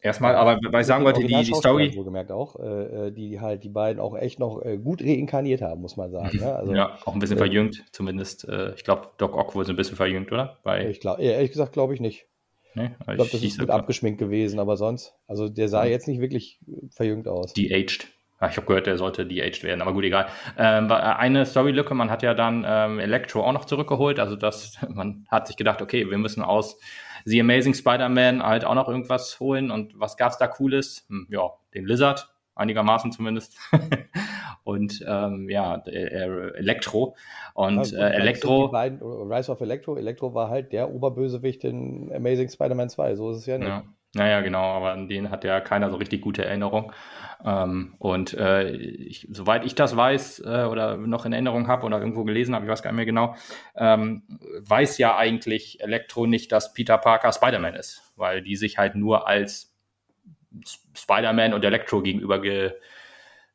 Erstmal, 0.00 0.34
aber 0.34 0.58
weil 0.72 0.80
ich 0.80 0.86
sagen 0.88 1.04
wollte, 1.04 1.20
die, 1.20 1.28
die 1.28 1.54
Story. 1.54 1.94
Wohlgemerkt 1.94 2.32
auch, 2.32 2.56
äh, 2.58 3.06
äh, 3.06 3.10
die 3.12 3.40
halt 3.40 3.62
die 3.62 3.68
beiden 3.68 4.00
auch 4.00 4.16
echt 4.16 4.40
noch 4.40 4.60
äh, 4.60 4.76
gut 4.76 5.00
reinkarniert 5.00 5.62
haben, 5.62 5.80
muss 5.80 5.96
man 5.96 6.10
sagen. 6.10 6.38
Ne? 6.38 6.54
Also, 6.56 6.74
ja, 6.74 6.98
auch 7.04 7.14
ein 7.14 7.20
bisschen 7.20 7.36
äh, 7.36 7.38
verjüngt, 7.38 7.84
zumindest. 7.92 8.48
Äh, 8.48 8.74
ich 8.74 8.82
glaube, 8.82 9.10
Doc 9.18 9.36
Ock 9.36 9.54
wurde 9.54 9.66
so 9.66 9.72
ein 9.72 9.76
bisschen 9.76 9.96
verjüngt, 9.96 10.32
oder? 10.32 10.58
Bei 10.64 10.88
ich 10.88 10.98
glaube, 10.98 11.22
ehrlich 11.22 11.52
gesagt, 11.52 11.72
glaube 11.72 11.94
ich 11.94 12.00
nicht. 12.00 12.26
Nee, 12.74 12.90
ich 13.00 13.06
glaube, 13.06 13.30
das 13.30 13.42
ist 13.42 13.58
gut 13.58 13.70
abgeschminkt 13.70 14.18
gewesen, 14.18 14.58
aber 14.58 14.76
sonst, 14.76 15.14
also 15.26 15.48
der 15.48 15.68
sah 15.68 15.84
jetzt 15.84 16.08
nicht 16.08 16.20
wirklich 16.20 16.58
verjüngt 16.90 17.28
aus. 17.28 17.52
De-aged. 17.52 18.08
Ja, 18.40 18.48
ich 18.48 18.56
habe 18.56 18.66
gehört, 18.66 18.86
der 18.86 18.98
sollte 18.98 19.24
de-aged 19.24 19.62
werden, 19.62 19.82
aber 19.82 19.92
gut, 19.92 20.04
egal. 20.04 20.26
Ähm, 20.58 20.90
eine 20.90 21.46
Story-Lücke, 21.46 21.94
man 21.94 22.10
hat 22.10 22.22
ja 22.22 22.34
dann 22.34 22.64
ähm, 22.66 22.98
Electro 22.98 23.44
auch 23.44 23.52
noch 23.52 23.66
zurückgeholt, 23.66 24.18
also 24.18 24.36
das, 24.36 24.78
man 24.88 25.26
hat 25.30 25.46
sich 25.46 25.56
gedacht, 25.56 25.82
okay, 25.82 26.10
wir 26.10 26.18
müssen 26.18 26.42
aus 26.42 26.78
The 27.24 27.40
Amazing 27.40 27.74
Spider-Man 27.74 28.42
halt 28.42 28.64
auch 28.64 28.74
noch 28.74 28.88
irgendwas 28.88 29.38
holen. 29.40 29.70
Und 29.70 29.98
was 29.98 30.16
gab's 30.16 30.38
da 30.38 30.46
Cooles? 30.46 31.06
Hm, 31.08 31.26
ja, 31.30 31.50
den 31.74 31.86
Lizard, 31.86 32.28
einigermaßen 32.62 33.12
zumindest. 33.12 33.58
und 34.64 35.04
ähm, 35.06 35.48
ja, 35.48 35.82
Elektro. 35.84 37.16
Und 37.54 37.92
äh, 37.92 38.10
Elektro. 38.10 38.68
Beiden, 38.68 39.00
Rise 39.02 39.52
of 39.52 39.60
Electro. 39.60 39.96
Elektro 39.96 40.34
war 40.34 40.48
halt 40.48 40.72
der 40.72 40.90
Oberbösewicht 40.90 41.64
in 41.64 42.12
Amazing 42.14 42.48
Spider-Man 42.48 42.88
2. 42.88 43.16
So 43.16 43.30
ist 43.30 43.38
es 43.38 43.46
ja 43.46 43.58
nicht. 43.58 43.68
Ja. 43.68 43.84
Naja, 44.14 44.42
genau, 44.42 44.62
aber 44.62 44.92
an 44.92 45.08
den 45.08 45.30
hat 45.30 45.42
ja 45.42 45.60
keiner 45.60 45.88
so 45.90 45.96
richtig 45.96 46.20
gute 46.20 46.44
Erinnerung. 46.44 46.92
Ähm, 47.44 47.94
und 47.98 48.34
äh, 48.34 48.70
ich, 48.70 49.26
soweit 49.30 49.64
ich 49.64 49.74
das 49.74 49.96
weiß 49.96 50.40
äh, 50.44 50.64
oder 50.64 50.98
noch 50.98 51.24
in 51.24 51.32
Erinnerung 51.32 51.66
habe 51.66 51.86
oder 51.86 51.98
irgendwo 51.98 52.24
gelesen 52.24 52.54
habe, 52.54 52.66
ich 52.66 52.70
weiß 52.70 52.82
gar 52.82 52.90
nicht 52.90 52.96
mehr 52.96 53.06
genau, 53.06 53.34
ähm, 53.74 54.22
weiß 54.60 54.98
ja 54.98 55.16
eigentlich 55.16 55.80
Elektro 55.80 56.26
nicht, 56.26 56.52
dass 56.52 56.74
Peter 56.74 56.98
Parker 56.98 57.32
Spider-Man 57.32 57.74
ist, 57.74 58.12
weil 58.16 58.42
die 58.42 58.56
sich 58.56 58.76
halt 58.76 58.96
nur 58.96 59.26
als 59.26 59.71
Spider-Man 60.94 61.54
und 61.54 61.64
Elektro 61.64 62.02
gegenüber 62.02 62.40
ge, 62.40 62.72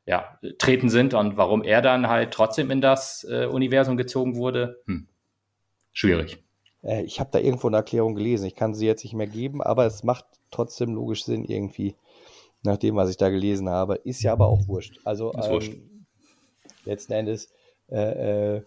ja, 0.06 0.40
treten 0.58 0.90
sind 0.90 1.14
und 1.14 1.38
warum 1.38 1.64
er 1.64 1.82
dann 1.82 2.08
halt 2.08 2.34
trotzdem 2.34 2.72
in 2.72 2.82
das 2.82 3.26
äh, 3.30 3.46
Universum 3.46 3.98
gezogen 3.98 4.36
wurde, 4.36 4.82
hm. 4.86 5.08
schwierig. 5.92 6.44
Äh, 6.84 7.04
ich 7.04 7.20
habe 7.20 7.30
da 7.32 7.40
irgendwo 7.40 7.68
eine 7.68 7.78
Erklärung 7.78 8.16
gelesen. 8.16 8.46
Ich 8.46 8.56
kann 8.56 8.74
sie 8.74 8.88
jetzt 8.88 9.04
nicht 9.04 9.14
mehr 9.14 9.28
geben, 9.28 9.62
aber 9.62 9.86
es 9.86 10.04
macht 10.04 10.26
trotzdem 10.52 10.94
logisch 10.94 11.26
Sinn 11.26 11.44
irgendwie, 11.44 11.96
nach 12.64 12.78
dem, 12.78 12.96
was 12.96 13.10
ich 13.10 13.18
da 13.18 13.30
gelesen 13.30 13.70
habe. 13.70 13.96
Ist 13.96 14.22
ja 14.24 14.34
aber 14.34 14.48
auch 14.48 14.68
wurscht. 14.68 15.00
Also 15.04 15.34
ähm, 15.34 15.50
wurscht. 15.50 15.74
letzten 16.86 17.14
Endes 17.14 17.52
äh, 17.90 18.56
äh, 18.56 18.62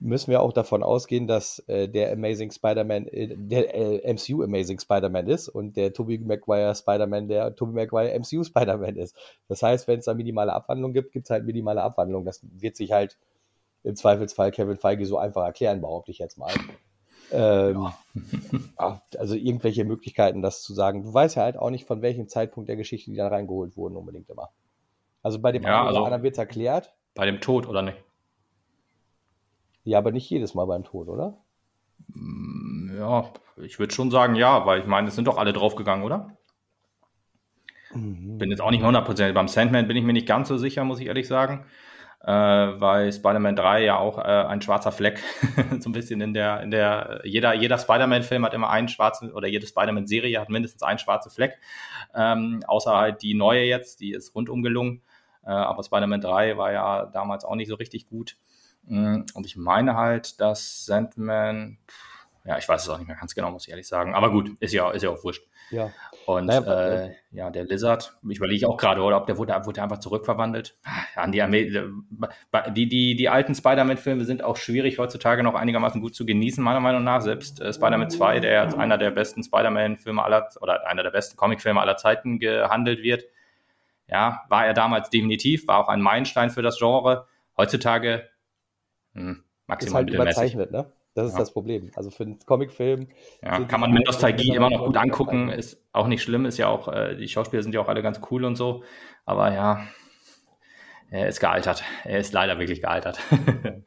müssen 0.00 0.30
wir 0.30 0.40
auch 0.42 0.52
davon 0.52 0.82
ausgehen, 0.82 1.26
dass 1.26 1.58
äh, 1.66 1.88
der 1.88 2.12
Amazing 2.12 2.52
Spider-Man, 2.52 3.08
äh, 3.08 3.34
der 3.36 3.74
äh, 3.74 4.12
MCU 4.12 4.42
Amazing 4.42 4.78
Spider-Man 4.78 5.26
ist 5.26 5.48
und 5.48 5.76
der 5.76 5.92
Tobey 5.92 6.18
Maguire 6.18 6.74
Spider-Man 6.74 7.28
der 7.28 7.56
Tobey 7.56 7.72
Maguire 7.72 8.18
MCU 8.18 8.44
Spider-Man 8.44 8.96
ist. 8.96 9.16
Das 9.48 9.62
heißt, 9.62 9.88
wenn 9.88 9.98
es 9.98 10.04
da 10.04 10.14
minimale 10.14 10.52
Abwandlung 10.52 10.92
gibt, 10.92 11.12
gibt 11.12 11.26
es 11.26 11.30
halt 11.30 11.44
minimale 11.44 11.82
Abwandlung. 11.82 12.24
Das 12.24 12.40
wird 12.42 12.76
sich 12.76 12.92
halt 12.92 13.18
im 13.82 13.96
Zweifelsfall 13.96 14.52
Kevin 14.52 14.76
Feige 14.76 15.04
so 15.06 15.18
einfach 15.18 15.44
erklären, 15.44 15.80
behaupte 15.80 16.10
ich 16.10 16.18
jetzt 16.18 16.38
mal. 16.38 16.52
Ähm, 17.32 17.88
ja. 18.78 19.02
also 19.18 19.34
irgendwelche 19.34 19.84
Möglichkeiten, 19.84 20.42
das 20.42 20.62
zu 20.62 20.74
sagen. 20.74 21.02
Du 21.02 21.12
weißt 21.12 21.36
ja 21.36 21.42
halt 21.42 21.56
auch 21.56 21.70
nicht, 21.70 21.86
von 21.86 22.02
welchem 22.02 22.28
Zeitpunkt 22.28 22.68
der 22.68 22.76
Geschichte 22.76 23.10
die 23.10 23.16
da 23.16 23.28
reingeholt 23.28 23.76
wurden, 23.76 23.96
unbedingt 23.96 24.30
immer. 24.30 24.50
Also 25.22 25.40
bei 25.40 25.52
dem 25.52 25.62
ja, 25.64 25.80
einen 25.80 25.88
also 25.88 26.04
anderen 26.04 26.22
wird 26.22 26.34
es 26.34 26.38
erklärt. 26.38 26.94
Bei 27.14 27.26
dem 27.26 27.40
Tod, 27.40 27.68
oder 27.68 27.82
nicht? 27.82 27.98
Ja, 29.88 29.98
aber 29.98 30.12
nicht 30.12 30.28
jedes 30.30 30.54
Mal 30.54 30.66
beim 30.66 30.84
Tod, 30.84 31.08
oder? 31.08 31.38
Mm, 32.08 32.96
ja, 32.98 33.24
ich 33.56 33.78
würde 33.78 33.94
schon 33.94 34.10
sagen, 34.10 34.34
ja, 34.34 34.66
weil 34.66 34.80
ich 34.80 34.86
meine, 34.86 35.08
es 35.08 35.14
sind 35.14 35.26
doch 35.26 35.38
alle 35.38 35.52
draufgegangen, 35.52 36.04
oder? 36.04 36.36
Mhm. 37.92 38.38
Bin 38.38 38.50
jetzt 38.50 38.60
auch 38.60 38.70
nicht 38.70 38.80
mehr 38.80 38.88
hundertprozentig. 38.88 39.34
Beim 39.34 39.48
Sandman 39.48 39.88
bin 39.88 39.96
ich 39.96 40.04
mir 40.04 40.12
nicht 40.12 40.28
ganz 40.28 40.48
so 40.48 40.58
sicher, 40.58 40.84
muss 40.84 41.00
ich 41.00 41.06
ehrlich 41.06 41.26
sagen 41.26 41.64
äh, 42.24 42.30
weil 42.30 43.12
Spider-Man 43.12 43.56
3 43.56 43.84
ja 43.84 43.98
auch 43.98 44.18
äh, 44.18 44.22
ein 44.22 44.60
schwarzer 44.60 44.92
Fleck 44.92 45.22
so 45.80 45.88
ein 45.88 45.92
bisschen 45.92 46.20
in 46.20 46.34
der, 46.34 46.62
in 46.62 46.70
der, 46.70 47.20
jeder, 47.24 47.54
jeder 47.54 47.78
Spider-Man-Film 47.78 48.44
hat 48.44 48.54
immer 48.54 48.70
einen 48.70 48.88
schwarzen, 48.88 49.32
oder 49.32 49.46
jede 49.46 49.66
Spider-Man-Serie 49.66 50.40
hat 50.40 50.48
mindestens 50.48 50.82
einen 50.82 50.98
schwarzen 50.98 51.30
Fleck, 51.30 51.58
ähm, 52.14 52.60
außer 52.66 52.96
halt 52.96 53.22
die 53.22 53.34
neue 53.34 53.62
jetzt, 53.62 54.00
die 54.00 54.12
ist 54.12 54.34
rundum 54.34 54.62
gelungen, 54.62 55.02
äh, 55.44 55.50
aber 55.50 55.82
Spider-Man 55.84 56.20
3 56.20 56.56
war 56.56 56.72
ja 56.72 57.06
damals 57.06 57.44
auch 57.44 57.54
nicht 57.54 57.68
so 57.68 57.76
richtig 57.76 58.08
gut. 58.08 58.36
Mm, 58.88 59.26
und 59.34 59.46
ich 59.46 59.56
meine 59.56 59.96
halt, 59.96 60.40
dass 60.40 60.84
Sandman, 60.86 61.78
ja, 62.44 62.58
ich 62.58 62.68
weiß 62.68 62.82
es 62.82 62.88
auch 62.88 62.98
nicht 62.98 63.08
mehr 63.08 63.16
ganz 63.16 63.34
genau, 63.34 63.50
muss 63.50 63.66
ich 63.66 63.70
ehrlich 63.70 63.86
sagen. 63.86 64.14
Aber 64.14 64.30
gut, 64.30 64.50
ist 64.60 64.72
ja, 64.72 64.90
ist 64.90 65.02
ja 65.02 65.10
auch 65.10 65.22
wurscht. 65.22 65.44
Ja. 65.70 65.90
Und 66.26 66.46
naja, 66.46 67.04
äh, 67.04 67.14
ja, 67.30 67.50
der 67.50 67.64
Lizard, 67.64 68.16
ich 68.28 68.38
überlege 68.38 68.68
auch 68.68 68.76
gerade, 68.76 69.02
oder 69.02 69.18
ob 69.18 69.26
der 69.26 69.36
wurde, 69.36 69.54
wurde 69.64 69.82
einfach 69.82 69.98
zurückverwandelt. 69.98 70.76
Ah, 70.84 71.22
an 71.22 71.32
die, 71.32 71.40
die, 71.40 72.88
die, 72.88 73.16
die 73.16 73.28
alten 73.28 73.54
Spider-Man-Filme 73.54 74.24
sind 74.24 74.42
auch 74.42 74.56
schwierig 74.56 74.98
heutzutage 74.98 75.42
noch 75.42 75.54
einigermaßen 75.54 76.00
gut 76.00 76.14
zu 76.14 76.24
genießen, 76.24 76.62
meiner 76.64 76.80
Meinung 76.80 77.04
nach. 77.04 77.20
Selbst 77.20 77.60
äh, 77.60 77.72
Spider-Man 77.72 78.10
2, 78.10 78.40
der 78.40 78.62
als 78.62 78.74
einer 78.74 78.98
der 78.98 79.10
besten 79.10 79.42
Spider-Man-Filme 79.42 80.22
aller 80.22 80.48
oder 80.60 80.86
einer 80.86 81.02
der 81.02 81.10
besten 81.10 81.36
Comic-Filme 81.36 81.80
aller 81.80 81.96
Zeiten 81.96 82.38
gehandelt 82.38 83.02
wird. 83.02 83.24
Ja, 84.06 84.44
war 84.48 84.66
er 84.66 84.72
damals 84.72 85.10
definitiv, 85.10 85.66
war 85.68 85.78
auch 85.78 85.88
ein 85.88 86.00
Meilenstein 86.00 86.48
für 86.48 86.62
das 86.62 86.78
Genre. 86.78 87.26
Heutzutage 87.58 88.28
mh, 89.18 89.30
hm, 89.30 89.44
maximal 89.66 90.02
ist 90.02 90.14
halt 90.14 90.14
überzeichnet, 90.14 90.70
ne? 90.70 90.92
Das 91.14 91.26
ist 91.26 91.32
ja. 91.32 91.40
das 91.40 91.52
Problem. 91.52 91.90
Also 91.96 92.10
für 92.10 92.22
einen 92.22 92.38
Comicfilm. 92.38 93.08
Ja, 93.42 93.58
kann 93.64 93.80
man 93.80 93.90
mit 93.90 94.06
Nostalgie 94.06 94.54
immer 94.54 94.70
noch 94.70 94.86
gut 94.86 94.96
angucken. 94.96 95.48
Ist 95.48 95.82
auch 95.92 96.06
nicht 96.06 96.22
schlimm. 96.22 96.46
Ist 96.46 96.58
ja 96.58 96.68
auch, 96.68 96.86
äh, 96.86 97.16
die 97.16 97.26
Schauspieler 97.26 97.62
sind 97.62 97.74
ja 97.74 97.80
auch 97.80 97.88
alle 97.88 98.02
ganz 98.02 98.20
cool 98.30 98.44
und 98.44 98.54
so. 98.54 98.84
Aber 99.24 99.52
ja, 99.52 99.88
er 101.10 101.26
ist 101.26 101.40
gealtert. 101.40 101.82
Er 102.04 102.18
ist 102.18 102.32
leider 102.32 102.60
wirklich 102.60 102.82
gealtert. 102.82 103.18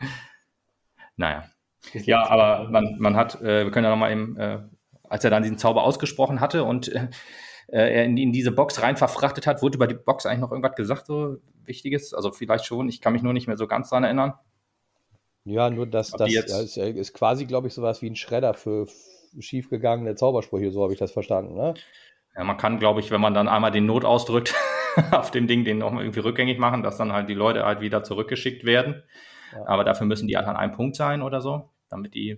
naja. 1.15 1.45
Ja, 1.93 2.27
aber 2.27 2.69
man, 2.69 2.97
man 2.99 3.15
hat, 3.15 3.41
äh, 3.41 3.63
wir 3.63 3.71
können 3.71 3.85
ja 3.85 3.91
nochmal 3.91 4.11
eben, 4.11 4.37
äh, 4.37 4.59
als 5.03 5.23
er 5.23 5.29
dann 5.29 5.43
diesen 5.43 5.57
Zauber 5.57 5.83
ausgesprochen 5.83 6.41
hatte 6.41 6.63
und 6.65 6.89
äh, 6.89 7.07
er 7.67 8.03
in, 8.03 8.17
in, 8.17 8.33
diese 8.33 8.51
Box 8.51 8.81
rein 8.81 8.97
verfrachtet 8.97 9.47
hat, 9.47 9.61
wurde 9.61 9.77
über 9.77 9.87
die 9.87 9.95
Box 9.95 10.25
eigentlich 10.25 10.41
noch 10.41 10.51
irgendwas 10.51 10.75
gesagt, 10.75 11.05
so 11.05 11.37
Wichtiges? 11.63 12.13
Also 12.13 12.31
vielleicht 12.31 12.65
schon, 12.65 12.89
ich 12.89 12.99
kann 12.99 13.13
mich 13.13 13.23
nur 13.23 13.33
nicht 13.33 13.47
mehr 13.47 13.57
so 13.57 13.67
ganz 13.67 13.89
dran 13.89 14.03
erinnern. 14.03 14.33
Ja, 15.43 15.69
nur 15.69 15.87
dass 15.87 16.11
das 16.11 16.31
ja, 16.31 16.41
ist, 16.41 16.77
ist, 16.77 17.13
quasi, 17.13 17.45
glaube 17.45 17.67
ich, 17.67 17.73
sowas 17.73 18.01
wie 18.01 18.09
ein 18.09 18.15
Schredder 18.15 18.53
für 18.53 18.87
schiefgegangene 19.39 20.15
Zaubersprüche, 20.15 20.71
so 20.71 20.83
habe 20.83 20.93
ich 20.93 20.99
das 20.99 21.11
verstanden. 21.11 21.55
Ne? 21.55 21.73
Ja, 22.35 22.43
man 22.43 22.57
kann, 22.57 22.79
glaube 22.79 22.99
ich, 22.99 23.11
wenn 23.11 23.21
man 23.21 23.33
dann 23.33 23.47
einmal 23.47 23.71
den 23.71 23.85
Not 23.85 24.05
ausdrückt 24.05 24.53
auf 25.11 25.31
dem 25.31 25.47
Ding, 25.47 25.63
den 25.63 25.79
nochmal 25.79 26.03
irgendwie 26.03 26.19
rückgängig 26.19 26.59
machen, 26.59 26.83
dass 26.83 26.97
dann 26.97 27.13
halt 27.13 27.29
die 27.29 27.33
Leute 27.33 27.65
halt 27.65 27.81
wieder 27.81 28.03
zurückgeschickt 28.03 28.65
werden. 28.65 29.03
Ja. 29.53 29.67
Aber 29.67 29.83
dafür 29.83 30.05
müssen 30.05 30.27
die 30.27 30.37
halt 30.37 30.47
an 30.47 30.55
einem 30.55 30.73
Punkt 30.73 30.95
sein 30.95 31.21
oder 31.21 31.41
so, 31.41 31.69
damit 31.89 32.13
die 32.13 32.37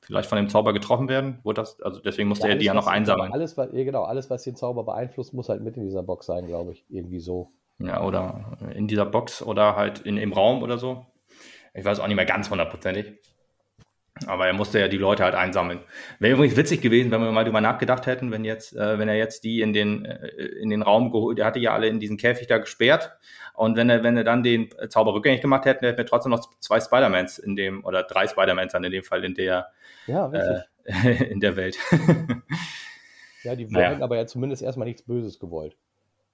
vielleicht 0.00 0.28
von 0.28 0.36
dem 0.36 0.48
Zauber 0.48 0.72
getroffen 0.72 1.08
werden. 1.08 1.38
Wurde 1.42 1.62
das, 1.62 1.80
also 1.80 2.00
deswegen 2.00 2.28
musste 2.28 2.48
ja, 2.48 2.54
er 2.54 2.58
die 2.58 2.66
ja 2.66 2.74
noch 2.74 2.86
einsammeln. 2.86 3.32
Alles, 3.32 3.56
was, 3.56 3.70
genau, 3.70 4.02
alles, 4.02 4.30
was 4.30 4.42
den 4.42 4.56
Zauber 4.56 4.84
beeinflusst, 4.84 5.32
muss 5.32 5.48
halt 5.48 5.62
mit 5.62 5.76
in 5.76 5.84
dieser 5.84 6.02
Box 6.02 6.26
sein, 6.26 6.46
glaube 6.46 6.72
ich. 6.72 6.84
Irgendwie 6.88 7.20
so. 7.20 7.52
Ja, 7.78 8.02
oder 8.04 8.58
in 8.74 8.86
dieser 8.86 9.06
Box 9.06 9.42
oder 9.42 9.76
halt 9.76 10.00
in, 10.00 10.16
im 10.16 10.32
Raum 10.32 10.62
oder 10.62 10.78
so. 10.78 11.06
Ich 11.74 11.84
weiß 11.84 12.00
auch 12.00 12.06
nicht 12.06 12.16
mehr 12.16 12.26
ganz 12.26 12.50
hundertprozentig. 12.50 13.18
Aber 14.26 14.46
er 14.46 14.52
musste 14.52 14.78
ja 14.78 14.88
die 14.88 14.98
Leute 14.98 15.24
halt 15.24 15.34
einsammeln. 15.34 15.80
Wäre 16.18 16.34
übrigens 16.34 16.56
witzig 16.56 16.80
gewesen, 16.82 17.10
wenn 17.10 17.22
wir 17.22 17.32
mal 17.32 17.44
drüber 17.44 17.60
nachgedacht 17.60 18.06
hätten, 18.06 18.30
wenn 18.30 18.44
jetzt, 18.44 18.76
äh, 18.76 18.98
wenn 18.98 19.08
er 19.08 19.16
jetzt 19.16 19.42
die 19.42 19.62
in 19.62 19.72
den, 19.72 20.04
äh, 20.04 20.28
in 20.60 20.68
den 20.68 20.82
Raum 20.82 21.10
geholt, 21.10 21.38
er 21.38 21.46
hatte 21.46 21.58
ja 21.58 21.72
alle 21.72 21.88
in 21.88 21.98
diesen 21.98 22.18
Käfig 22.18 22.46
da 22.46 22.58
gesperrt. 22.58 23.12
Und 23.54 23.76
wenn 23.76 23.88
er, 23.90 24.02
wenn 24.02 24.16
er 24.16 24.24
dann 24.24 24.42
den 24.42 24.68
Zauber 24.88 25.14
rückgängig 25.14 25.40
gemacht 25.40 25.64
hätte, 25.64 25.86
hätten 25.86 25.98
wir 25.98 26.06
trotzdem 26.06 26.30
noch 26.30 26.46
zwei 26.60 26.80
Spider-Mans 26.80 27.38
in 27.38 27.56
dem, 27.56 27.84
oder 27.84 28.02
drei 28.02 28.26
Spider-Mans 28.26 28.72
dann 28.72 28.84
in 28.84 28.92
dem 28.92 29.02
Fall 29.02 29.24
in 29.24 29.34
der, 29.34 29.68
ja, 30.06 30.30
äh, 30.32 30.62
in 31.30 31.40
der 31.40 31.56
Welt. 31.56 31.78
ja, 33.42 33.56
die 33.56 33.66
naja. 33.66 33.98
aber 34.00 34.16
ja 34.16 34.26
zumindest 34.26 34.62
erstmal 34.62 34.86
nichts 34.86 35.02
Böses 35.02 35.38
gewollt. 35.38 35.76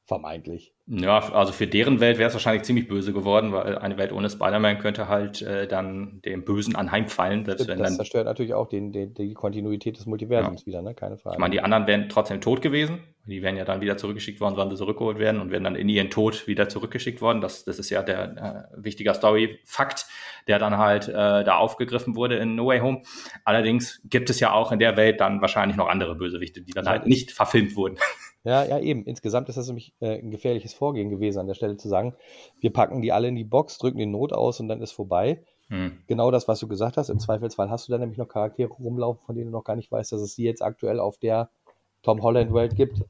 Vermeintlich. 0.08 0.72
Ja, 0.86 1.18
also 1.34 1.52
für 1.52 1.66
deren 1.66 2.00
Welt 2.00 2.16
wäre 2.16 2.28
es 2.28 2.34
wahrscheinlich 2.34 2.62
ziemlich 2.62 2.88
böse 2.88 3.12
geworden, 3.12 3.52
weil 3.52 3.76
eine 3.76 3.98
Welt 3.98 4.10
ohne 4.10 4.30
Spider-Man 4.30 4.78
könnte 4.78 5.06
halt 5.06 5.42
äh, 5.42 5.68
dann 5.68 6.22
dem 6.24 6.46
Bösen 6.46 6.76
anheimfallen. 6.76 7.44
Das, 7.44 7.66
dann, 7.66 7.84
zerstört 7.94 8.24
natürlich 8.24 8.54
auch 8.54 8.70
den, 8.70 8.90
den, 8.90 9.12
die 9.12 9.34
Kontinuität 9.34 9.98
des 9.98 10.06
Multiversums 10.06 10.62
ja. 10.62 10.66
wieder, 10.66 10.80
ne? 10.80 10.94
keine 10.94 11.18
Frage. 11.18 11.36
Ich 11.36 11.38
meine, 11.38 11.52
die 11.52 11.60
anderen 11.60 11.86
wären 11.86 12.08
trotzdem 12.08 12.40
tot 12.40 12.62
gewesen. 12.62 13.00
Die 13.26 13.42
wären 13.42 13.58
ja 13.58 13.66
dann 13.66 13.82
wieder 13.82 13.98
zurückgeschickt 13.98 14.40
worden, 14.40 14.54
sollen 14.54 14.70
sie 14.70 14.76
zurückgeholt 14.76 15.18
werden 15.18 15.42
und 15.42 15.50
werden 15.50 15.64
dann 15.64 15.76
in 15.76 15.90
ihren 15.90 16.08
Tod 16.08 16.46
wieder 16.46 16.70
zurückgeschickt 16.70 17.20
worden. 17.20 17.42
Das, 17.42 17.66
das 17.66 17.78
ist 17.78 17.90
ja 17.90 18.02
der 18.02 18.70
äh, 18.72 18.82
wichtiger 18.82 19.12
Story-Fakt, 19.12 20.06
der 20.46 20.58
dann 20.58 20.78
halt 20.78 21.08
äh, 21.08 21.12
da 21.44 21.56
aufgegriffen 21.58 22.16
wurde 22.16 22.36
in 22.36 22.54
No 22.54 22.68
Way 22.68 22.80
Home. 22.80 23.02
Allerdings 23.44 24.00
gibt 24.04 24.30
es 24.30 24.40
ja 24.40 24.54
auch 24.54 24.72
in 24.72 24.78
der 24.78 24.96
Welt 24.96 25.20
dann 25.20 25.42
wahrscheinlich 25.42 25.76
noch 25.76 25.88
andere 25.88 26.14
Bösewichte, 26.14 26.62
die 26.62 26.72
dann 26.72 26.88
halt 26.88 27.06
nicht 27.06 27.30
verfilmt 27.30 27.76
wurden. 27.76 27.98
Ja, 28.44 28.64
ja, 28.64 28.78
eben. 28.78 29.04
Insgesamt 29.04 29.48
ist 29.48 29.58
das 29.58 29.66
nämlich 29.66 29.94
äh, 30.00 30.18
ein 30.18 30.30
gefährliches 30.30 30.72
Vorgehen 30.72 31.10
gewesen, 31.10 31.38
an 31.38 31.46
der 31.46 31.54
Stelle 31.54 31.76
zu 31.76 31.88
sagen, 31.88 32.14
wir 32.60 32.72
packen 32.72 33.02
die 33.02 33.12
alle 33.12 33.28
in 33.28 33.36
die 33.36 33.44
Box, 33.44 33.78
drücken 33.78 33.98
den 33.98 34.10
Not 34.10 34.32
aus 34.32 34.60
und 34.60 34.68
dann 34.68 34.80
ist 34.80 34.92
vorbei. 34.92 35.42
Hm. 35.68 35.98
Genau 36.06 36.30
das, 36.30 36.48
was 36.48 36.60
du 36.60 36.68
gesagt 36.68 36.96
hast. 36.96 37.10
Im 37.10 37.18
Zweifelsfall 37.18 37.68
hast 37.70 37.88
du 37.88 37.92
dann 37.92 38.00
nämlich 38.00 38.18
noch 38.18 38.28
Charaktere 38.28 38.70
rumlaufen, 38.70 39.22
von 39.24 39.34
denen 39.34 39.50
du 39.50 39.52
noch 39.52 39.64
gar 39.64 39.76
nicht 39.76 39.92
weißt, 39.92 40.12
dass 40.12 40.20
es 40.20 40.34
sie 40.34 40.44
jetzt 40.44 40.62
aktuell 40.62 41.00
auf 41.00 41.18
der 41.18 41.50
Tom 42.02 42.22
Holland 42.22 42.54
Welt 42.54 42.74
gibt. 42.74 43.02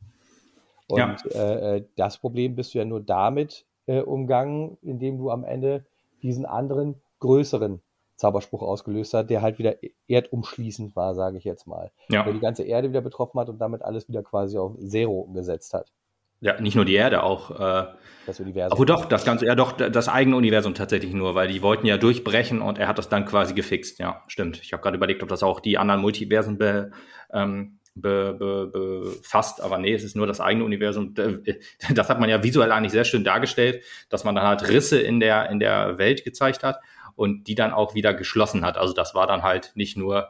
Und 0.89 0.99
ja. 0.99 1.17
äh, 1.35 1.77
äh 1.77 1.85
das 1.97 2.19
Problem 2.19 2.57
bist 2.57 2.75
du 2.75 2.79
ja 2.79 2.85
nur 2.85 3.01
damit 3.01 3.67
äh, 3.87 4.01
umgangen, 4.01 4.79
indem 4.83 5.19
du 5.19 5.31
am 5.31 5.45
Ende 5.45 5.85
diesen 6.23 6.47
anderen 6.47 7.01
größeren 7.21 7.81
Zauberspruch 8.19 8.63
ausgelöst 8.63 9.15
hat, 9.15 9.31
der 9.31 9.43
halt 9.43 9.59
wieder 9.59 9.77
erdumschließend 10.09 10.97
war, 10.97 11.15
sage 11.15 11.39
ich 11.39 11.45
jetzt 11.45 11.67
mal. 11.67 11.93
Ja. 12.11 12.25
Der 12.25 12.33
die 12.33 12.41
ganze 12.41 12.65
Erde 12.65 12.91
wieder 12.91 13.01
betroffen 13.01 13.39
hat 13.39 13.49
und 13.49 13.59
damit 13.59 13.83
alles 13.83 14.09
wieder 14.09 14.23
quasi 14.23 14.59
auf 14.59 14.77
Zero 14.79 15.29
gesetzt 15.33 15.73
hat. 15.73 15.93
Ja, 16.41 16.61
nicht 16.61 16.75
nur 16.77 16.85
die 16.85 16.95
Erde, 16.95 17.23
auch 17.23 17.51
äh, 17.51 17.87
das 18.27 18.39
Universum. 18.39 18.79
Oh 18.79 18.85
doch, 18.85 19.07
das 19.07 19.25
ganze, 19.25 19.47
ja 19.47 19.55
doch, 19.55 19.73
das 19.73 20.09
eigene 20.09 20.37
Universum 20.37 20.75
tatsächlich 20.75 21.13
nur, 21.13 21.35
weil 21.35 21.49
die 21.49 21.63
wollten 21.63 21.87
ja 21.87 21.97
durchbrechen 21.97 22.61
und 22.61 22.79
er 22.79 22.87
hat 22.87 22.99
das 22.99 23.09
dann 23.09 23.25
quasi 23.25 23.55
gefixt. 23.55 23.99
Ja, 23.99 24.23
stimmt. 24.29 24.61
Ich 24.63 24.73
habe 24.73 24.83
gerade 24.83 24.97
überlegt, 24.97 25.23
ob 25.23 25.29
das 25.29 25.43
auch 25.43 25.59
die 25.59 25.79
anderen 25.79 26.01
Multiversen 26.01 26.59
be, 26.59 26.93
ähm, 27.33 27.79
be, 27.97 28.37
be, 28.39 28.71
befasst, 28.73 29.61
aber 29.61 29.79
nee, 29.79 29.95
es 29.95 30.05
ist 30.05 30.15
nur 30.15 30.29
das 30.29 30.41
eigene 30.41 30.65
Universum. 30.65 31.15
Das 31.95 32.09
hat 32.09 32.21
man 32.21 32.31
ja 32.31 32.43
visuell 32.43 32.71
eigentlich 32.71 32.93
sehr 32.93 33.05
schön 33.05 33.25
dargestellt, 33.25 33.83
dass 34.09 34.23
man 34.23 34.37
dann 34.37 34.47
halt 34.47 34.69
Risse 34.69 35.01
in 35.01 35.19
der, 35.19 35.51
in 35.51 35.59
der 35.59 35.99
Welt 35.99 36.25
gezeigt 36.25 36.63
hat 36.63 36.79
und 37.19 37.49
die 37.49 37.57
dann 37.57 37.73
auch 37.73 37.97
wieder 37.97 38.15
geschlossen 38.15 38.65
hat. 38.65 38.79
Also 38.79 38.95
das 38.95 39.13
war 39.13 39.27
dann 39.27 39.43
halt 39.43 39.73
nicht 39.75 39.97
nur, 39.97 40.29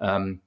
ähm, 0.00 0.40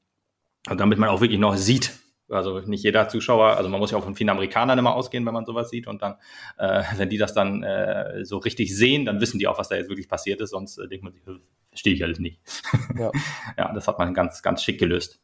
damit 0.64 0.98
man 0.98 1.10
auch 1.10 1.20
wirklich 1.20 1.40
noch 1.40 1.58
sieht, 1.58 1.92
also 2.30 2.60
nicht 2.62 2.86
jeder 2.86 3.10
Zuschauer, 3.10 3.58
also 3.58 3.68
man 3.68 3.82
muss 3.82 3.92
ja 3.92 3.98
auch 3.98 4.04
von 4.06 4.16
vielen 4.16 4.30
Amerikanern 4.30 4.80
immer 4.80 4.96
ausgehen, 4.96 5.26
wenn 5.26 5.34
man 5.34 5.46
sowas 5.46 5.70
sieht. 5.70 5.88
Und 5.88 6.02
dann, 6.02 6.16
äh, 6.58 6.84
wenn 6.96 7.10
die 7.10 7.18
das 7.18 7.34
dann 7.34 7.62
äh, 7.64 8.24
so 8.24 8.38
richtig 8.38 8.74
sehen, 8.74 9.04
dann 9.04 9.20
wissen 9.20 9.38
die 9.38 9.48
auch, 9.48 9.60
was 9.60 9.68
da 9.68 9.76
jetzt 9.76 9.90
wirklich 9.90 10.08
passiert 10.08 10.40
ist. 10.40 10.52
Sonst 10.52 10.78
äh, 10.78 10.88
denkt 10.88 11.04
man 11.04 11.12
sich, 11.12 11.24
verstehe 11.68 11.94
ich 11.94 12.04
alles 12.06 12.20
nicht. 12.20 12.40
Ja. 12.98 13.12
ja, 13.58 13.74
das 13.74 13.90
hat 13.90 14.00
man 14.00 14.14
ganz, 14.14 14.42
ganz 14.42 14.64
schick 14.64 14.80
gelöst. 14.80 15.20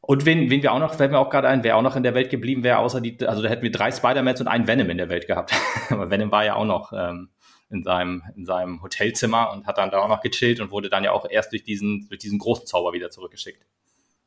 Und 0.00 0.26
wen, 0.26 0.50
wen 0.50 0.64
wir 0.64 0.72
auch 0.72 0.80
noch, 0.80 0.94
fällt 0.94 1.12
mir 1.12 1.18
auch 1.18 1.30
gerade 1.30 1.46
ein, 1.46 1.62
wer 1.62 1.76
auch 1.76 1.82
noch 1.82 1.94
in 1.94 2.02
der 2.02 2.14
Welt 2.14 2.30
geblieben 2.30 2.64
wäre, 2.64 2.78
außer 2.78 3.00
die, 3.00 3.24
also 3.24 3.40
da 3.40 3.48
hätten 3.48 3.62
wir 3.62 3.70
drei 3.70 3.92
Spider-Mans 3.92 4.40
und 4.40 4.48
einen 4.48 4.66
Venom 4.66 4.90
in 4.90 4.98
der 4.98 5.10
Welt 5.10 5.28
gehabt. 5.28 5.52
Aber 5.90 6.10
Venom 6.10 6.32
war 6.32 6.44
ja 6.44 6.56
auch 6.56 6.64
noch 6.64 6.92
ähm, 6.92 7.28
in 7.70 7.82
seinem, 7.82 8.22
in 8.36 8.46
seinem 8.46 8.82
Hotelzimmer 8.82 9.52
und 9.52 9.66
hat 9.66 9.78
dann 9.78 9.90
da 9.90 10.02
auch 10.02 10.08
noch 10.08 10.22
gechillt 10.22 10.60
und 10.60 10.70
wurde 10.70 10.88
dann 10.88 11.04
ja 11.04 11.12
auch 11.12 11.28
erst 11.28 11.52
durch 11.52 11.64
diesen, 11.64 12.06
durch 12.08 12.20
diesen 12.20 12.38
großen 12.38 12.66
Zauber 12.66 12.92
wieder 12.92 13.10
zurückgeschickt. 13.10 13.64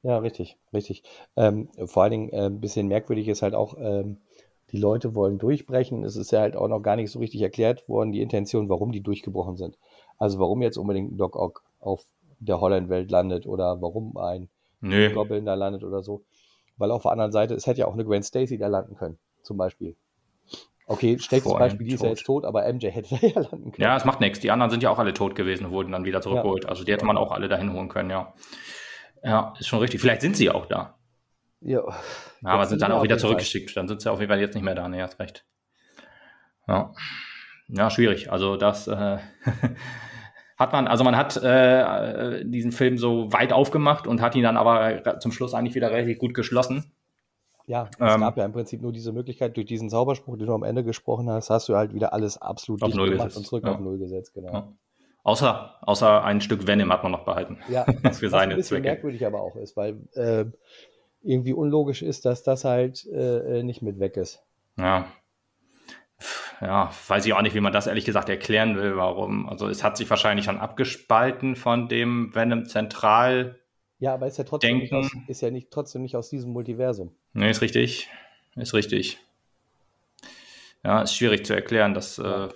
Ja, 0.03 0.17
richtig, 0.17 0.57
richtig. 0.73 1.03
Ähm, 1.35 1.69
vor 1.85 2.03
allen 2.03 2.11
Dingen 2.11 2.29
äh, 2.29 2.45
ein 2.47 2.59
bisschen 2.59 2.87
merkwürdig 2.87 3.27
ist 3.27 3.41
halt 3.41 3.53
auch, 3.53 3.75
ähm, 3.79 4.17
die 4.71 4.77
Leute 4.77 5.15
wollen 5.15 5.37
durchbrechen. 5.37 6.03
Es 6.03 6.15
ist 6.15 6.31
ja 6.31 6.39
halt 6.39 6.55
auch 6.55 6.67
noch 6.67 6.81
gar 6.81 6.95
nicht 6.95 7.11
so 7.11 7.19
richtig 7.19 7.41
erklärt 7.41 7.87
worden, 7.89 8.11
die 8.11 8.21
Intention, 8.21 8.69
warum 8.69 8.91
die 8.91 9.01
durchgebrochen 9.01 9.57
sind. 9.57 9.77
Also 10.17 10.39
warum 10.39 10.61
jetzt 10.61 10.77
unbedingt 10.77 11.11
ein 11.11 11.17
Doc 11.17 11.35
Ock 11.35 11.63
auf 11.79 12.05
der 12.39 12.61
Holland-Welt 12.61 13.11
landet 13.11 13.45
oder 13.45 13.81
warum 13.81 14.17
ein 14.17 14.49
Nö. 14.79 15.13
Goblin 15.13 15.45
da 15.45 15.53
landet 15.53 15.83
oder 15.83 16.01
so. 16.01 16.23
Weil 16.77 16.91
auf 16.91 17.03
der 17.03 17.11
anderen 17.11 17.31
Seite, 17.31 17.53
es 17.53 17.67
hätte 17.67 17.81
ja 17.81 17.87
auch 17.87 17.93
eine 17.93 18.05
Gwen 18.05 18.23
Stacy 18.23 18.57
da 18.57 18.67
landen 18.67 18.95
können, 18.95 19.19
zum 19.43 19.57
Beispiel. 19.57 19.95
Okay, 20.91 21.17
schlechtes 21.19 21.53
Beispiel, 21.53 21.87
die 21.87 21.93
ist 21.93 22.03
ja 22.03 22.09
jetzt 22.09 22.25
tot, 22.25 22.43
aber 22.43 22.71
MJ 22.71 22.87
hätte 22.87 23.15
da 23.21 23.25
ja 23.25 23.39
landen 23.39 23.71
können. 23.71 23.75
Ja, 23.77 23.95
es 23.95 24.03
macht 24.03 24.19
nichts. 24.19 24.41
Die 24.41 24.51
anderen 24.51 24.69
sind 24.69 24.83
ja 24.83 24.89
auch 24.89 24.99
alle 24.99 25.13
tot 25.13 25.35
gewesen 25.35 25.67
und 25.67 25.71
wurden 25.71 25.93
dann 25.93 26.03
wieder 26.03 26.21
zurückgeholt. 26.21 26.65
Ja. 26.65 26.69
Also 26.69 26.83
die 26.83 26.91
hätte 26.91 27.05
man 27.05 27.15
auch 27.15 27.31
alle 27.31 27.47
dahin 27.47 27.71
holen 27.71 27.87
können, 27.87 28.09
ja. 28.09 28.33
Ja, 29.23 29.53
ist 29.57 29.67
schon 29.67 29.79
richtig. 29.79 30.01
Vielleicht 30.01 30.19
sind 30.19 30.35
sie 30.35 30.49
auch 30.49 30.65
da. 30.65 30.97
Ja. 31.61 31.81
ja 32.41 32.49
aber 32.49 32.65
sind 32.65 32.81
dann 32.81 32.91
auch 32.91 33.03
wieder 33.03 33.17
zurückgeschickt. 33.17 33.77
Dann 33.77 33.87
sind 33.87 34.01
sie 34.01 34.11
auf 34.11 34.19
jeden 34.19 34.29
Fall 34.29 34.41
jetzt 34.41 34.53
nicht 34.53 34.63
mehr 34.63 34.75
da. 34.75 34.89
Nee, 34.89 35.01
hast 35.01 35.19
recht. 35.19 35.45
Ja. 36.67 36.93
Ja, 37.69 37.89
schwierig. 37.89 38.29
Also 38.29 38.57
das 38.57 38.87
äh, 38.87 39.17
hat 40.57 40.73
man, 40.73 40.87
also 40.87 41.05
man 41.05 41.15
hat 41.15 41.37
äh, 41.37 42.43
diesen 42.43 42.73
Film 42.73 42.97
so 42.97 43.31
weit 43.31 43.53
aufgemacht 43.53 44.07
und 44.07 44.19
hat 44.19 44.35
ihn 44.35 44.43
dann 44.43 44.57
aber 44.57 45.19
zum 45.19 45.31
Schluss 45.31 45.53
eigentlich 45.53 45.75
wieder 45.75 45.89
relativ 45.89 46.19
gut 46.19 46.33
geschlossen. 46.33 46.91
Ja, 47.67 47.89
es 47.99 48.15
ähm, 48.15 48.21
gab 48.21 48.37
ja 48.37 48.45
im 48.45 48.51
Prinzip 48.51 48.81
nur 48.81 48.91
diese 48.91 49.11
Möglichkeit, 49.11 49.55
durch 49.55 49.67
diesen 49.67 49.89
Zauberspruch, 49.89 50.37
den 50.37 50.47
du 50.47 50.53
am 50.53 50.63
Ende 50.63 50.83
gesprochen 50.83 51.29
hast, 51.29 51.49
hast 51.49 51.69
du 51.69 51.75
halt 51.75 51.93
wieder 51.93 52.13
alles 52.13 52.41
absolut 52.41 52.83
auf 52.83 52.93
Null 52.93 53.11
gemacht 53.11 53.35
und 53.35 53.45
zurück 53.45 53.63
ja. 53.65 53.73
auf 53.73 53.79
Null 53.79 53.97
gesetzt, 53.97 54.33
genau. 54.33 54.53
Ja. 54.53 54.73
Außer, 55.23 55.75
außer 55.81 56.23
ein 56.23 56.41
Stück 56.41 56.65
Venom 56.65 56.91
hat 56.91 57.03
man 57.03 57.11
noch 57.11 57.25
behalten. 57.25 57.59
Ja, 57.69 57.85
was 58.01 58.19
für 58.19 58.29
seine 58.29 58.53
was 58.53 58.53
ein 58.53 58.57
bisschen 58.57 58.77
Zwecke. 58.77 58.89
merkwürdig 58.89 59.25
aber 59.25 59.41
auch 59.41 59.55
ist, 59.55 59.77
weil 59.77 59.99
äh, 60.13 60.45
irgendwie 61.21 61.53
unlogisch 61.53 62.01
ist, 62.01 62.25
dass 62.25 62.43
das 62.43 62.65
halt 62.65 63.05
äh, 63.05 63.59
äh, 63.59 63.63
nicht 63.63 63.81
mit 63.81 63.99
weg 63.99 64.17
ist. 64.17 64.43
Ja. 64.77 65.05
Ja, 66.59 66.91
weiß 67.07 67.25
ich 67.25 67.33
auch 67.33 67.41
nicht, 67.41 67.55
wie 67.55 67.61
man 67.61 67.73
das 67.73 67.87
ehrlich 67.87 68.05
gesagt 68.05 68.29
erklären 68.29 68.77
will, 68.77 68.95
warum. 68.95 69.49
Also 69.49 69.67
es 69.67 69.83
hat 69.83 69.97
sich 69.97 70.09
wahrscheinlich 70.09 70.45
schon 70.45 70.59
abgespalten 70.59 71.55
von 71.55 71.87
dem 71.87 72.33
Venom 72.35 72.65
Zentral. 72.65 73.60
Ja, 74.01 74.15
aber 74.15 74.25
ist 74.25 74.39
ja 74.39 74.43
trotzdem 74.43 74.79
nicht 74.79 74.93
aus, 74.93 75.11
ist 75.27 75.41
ja 75.41 75.51
nicht, 75.51 75.69
trotzdem 75.69 76.01
nicht 76.01 76.15
aus 76.15 76.27
diesem 76.27 76.51
Multiversum. 76.53 77.13
Nee, 77.33 77.51
ist 77.51 77.61
richtig. 77.61 78.09
Ist 78.55 78.73
richtig. 78.73 79.19
Ja, 80.83 81.03
ist 81.03 81.15
schwierig 81.15 81.45
zu 81.45 81.53
erklären. 81.53 81.93
Das 81.93 82.17
äh, 82.17 82.49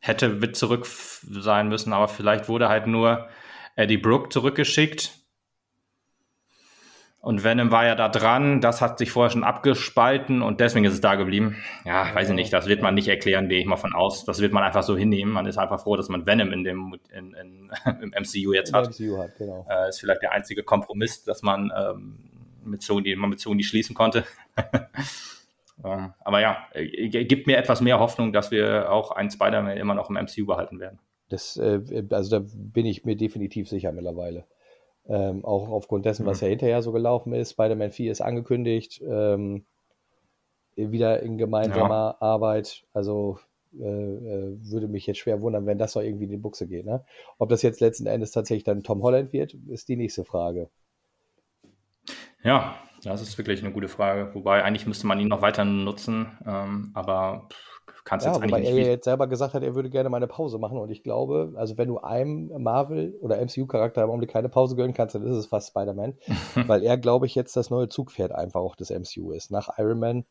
hätte 0.00 0.28
mit 0.28 0.54
zurück 0.54 0.84
sein 0.84 1.68
müssen, 1.68 1.94
aber 1.94 2.08
vielleicht 2.08 2.50
wurde 2.50 2.68
halt 2.68 2.86
nur 2.86 3.30
Eddie 3.74 3.96
Brooke 3.96 4.28
zurückgeschickt. 4.28 5.12
Und 7.24 7.42
Venom 7.42 7.70
war 7.70 7.86
ja 7.86 7.94
da 7.94 8.10
dran, 8.10 8.60
das 8.60 8.82
hat 8.82 8.98
sich 8.98 9.10
vorher 9.10 9.30
schon 9.30 9.44
abgespalten 9.44 10.42
und 10.42 10.60
deswegen 10.60 10.84
ist 10.84 10.92
es 10.92 11.00
da 11.00 11.14
geblieben. 11.14 11.56
Ja, 11.86 12.14
weiß 12.14 12.28
ich 12.28 12.34
nicht, 12.34 12.52
das 12.52 12.66
wird 12.66 12.82
man 12.82 12.94
nicht 12.94 13.08
erklären, 13.08 13.48
gehe 13.48 13.58
ich 13.60 13.64
mal 13.64 13.76
von 13.76 13.94
aus. 13.94 14.26
Das 14.26 14.42
wird 14.42 14.52
man 14.52 14.62
einfach 14.62 14.82
so 14.82 14.94
hinnehmen. 14.94 15.32
Man 15.32 15.46
ist 15.46 15.56
einfach 15.56 15.80
froh, 15.80 15.96
dass 15.96 16.10
man 16.10 16.26
Venom 16.26 16.52
in 16.52 16.64
dem, 16.64 16.94
in, 17.10 17.32
in, 17.32 17.72
im 18.02 18.10
MCU 18.10 18.52
jetzt 18.52 18.74
hat. 18.74 18.90
MCU 18.90 19.16
hat 19.16 19.36
genau. 19.38 19.66
Äh, 19.70 19.88
ist 19.88 20.00
vielleicht 20.00 20.20
der 20.20 20.32
einzige 20.32 20.62
Kompromiss, 20.64 21.24
dass 21.24 21.40
man 21.40 21.72
ähm, 21.74 22.18
mit 22.62 22.82
Sony, 22.82 23.16
man 23.16 23.30
mit 23.30 23.40
Sony 23.40 23.62
schließen 23.62 23.94
konnte. 23.94 24.24
Ähm, 25.82 26.14
aber 26.20 26.40
ja, 26.40 26.68
äh, 26.72 27.08
gibt 27.24 27.48
mir 27.48 27.56
etwas 27.56 27.80
mehr 27.80 27.98
Hoffnung, 27.98 28.32
dass 28.32 28.52
wir 28.52 28.92
auch 28.92 29.10
einen 29.10 29.28
Spider-Man 29.28 29.76
immer 29.76 29.94
noch 29.94 30.08
im 30.08 30.14
MCU 30.14 30.46
behalten 30.46 30.78
werden. 30.78 31.00
Das, 31.30 31.56
äh, 31.56 31.80
also 32.10 32.38
da 32.38 32.46
bin 32.54 32.86
ich 32.86 33.04
mir 33.04 33.16
definitiv 33.16 33.68
sicher 33.68 33.90
mittlerweile. 33.90 34.44
Ähm, 35.06 35.44
auch 35.44 35.68
aufgrund 35.68 36.06
dessen, 36.06 36.24
mhm. 36.24 36.28
was 36.28 36.40
ja 36.40 36.48
hinterher 36.48 36.82
so 36.82 36.92
gelaufen 36.92 37.32
ist. 37.34 37.52
Spider-Man 37.52 37.90
4 37.90 38.10
ist 38.10 38.20
angekündigt, 38.20 39.02
ähm, 39.06 39.64
wieder 40.76 41.20
in 41.20 41.38
gemeinsamer 41.38 42.16
ja. 42.20 42.26
Arbeit. 42.26 42.84
Also 42.94 43.38
äh, 43.78 43.84
äh, 43.84 44.56
würde 44.70 44.88
mich 44.88 45.06
jetzt 45.06 45.18
schwer 45.18 45.40
wundern, 45.40 45.66
wenn 45.66 45.78
das 45.78 45.94
noch 45.94 46.02
irgendwie 46.02 46.24
in 46.24 46.30
die 46.30 46.36
Buchse 46.36 46.66
geht. 46.66 46.86
Ne? 46.86 47.04
Ob 47.38 47.48
das 47.48 47.62
jetzt 47.62 47.80
letzten 47.80 48.06
Endes 48.06 48.30
tatsächlich 48.30 48.64
dann 48.64 48.82
Tom 48.82 49.02
Holland 49.02 49.32
wird, 49.32 49.54
ist 49.68 49.88
die 49.88 49.96
nächste 49.96 50.24
Frage. 50.24 50.68
Ja, 52.42 52.76
das 53.02 53.22
ist 53.22 53.36
wirklich 53.36 53.62
eine 53.62 53.72
gute 53.72 53.88
Frage. 53.88 54.34
Wobei 54.34 54.62
eigentlich 54.62 54.86
müsste 54.86 55.06
man 55.06 55.18
ihn 55.18 55.28
noch 55.28 55.42
weiter 55.42 55.64
nutzen, 55.64 56.38
ähm, 56.46 56.90
aber 56.94 57.48
kannst 58.04 58.26
ja, 58.26 58.32
jetzt 58.32 58.42
eigentlich 58.42 58.60
nicht. 58.60 58.72
Weil 58.72 58.78
er 58.78 58.90
jetzt 58.90 59.04
selber 59.04 59.26
gesagt 59.26 59.54
hat, 59.54 59.62
er 59.62 59.74
würde 59.74 59.90
gerne 59.90 60.08
mal 60.08 60.18
eine 60.18 60.26
Pause 60.26 60.58
machen 60.58 60.78
und 60.78 60.90
ich 60.90 61.02
glaube, 61.02 61.52
also 61.56 61.76
wenn 61.78 61.88
du 61.88 61.98
einem 61.98 62.50
Marvel- 62.62 63.16
oder 63.20 63.40
MCU-Charakter 63.40 64.02
im 64.02 64.10
Augenblick 64.10 64.30
keine 64.30 64.48
Pause 64.48 64.76
gönnen 64.76 64.94
kannst, 64.94 65.14
dann 65.14 65.26
ist 65.26 65.36
es 65.36 65.46
fast 65.46 65.68
Spider-Man, 65.68 66.14
weil 66.66 66.82
er, 66.82 66.96
glaube 66.98 67.26
ich, 67.26 67.34
jetzt 67.34 67.56
das 67.56 67.70
neue 67.70 67.88
Zugpferd 67.88 68.32
einfach 68.32 68.60
auch 68.60 68.76
des 68.76 68.90
MCU 68.90 69.32
ist. 69.32 69.50
Nach 69.50 69.78
Iron 69.78 69.98
Man, 69.98 70.24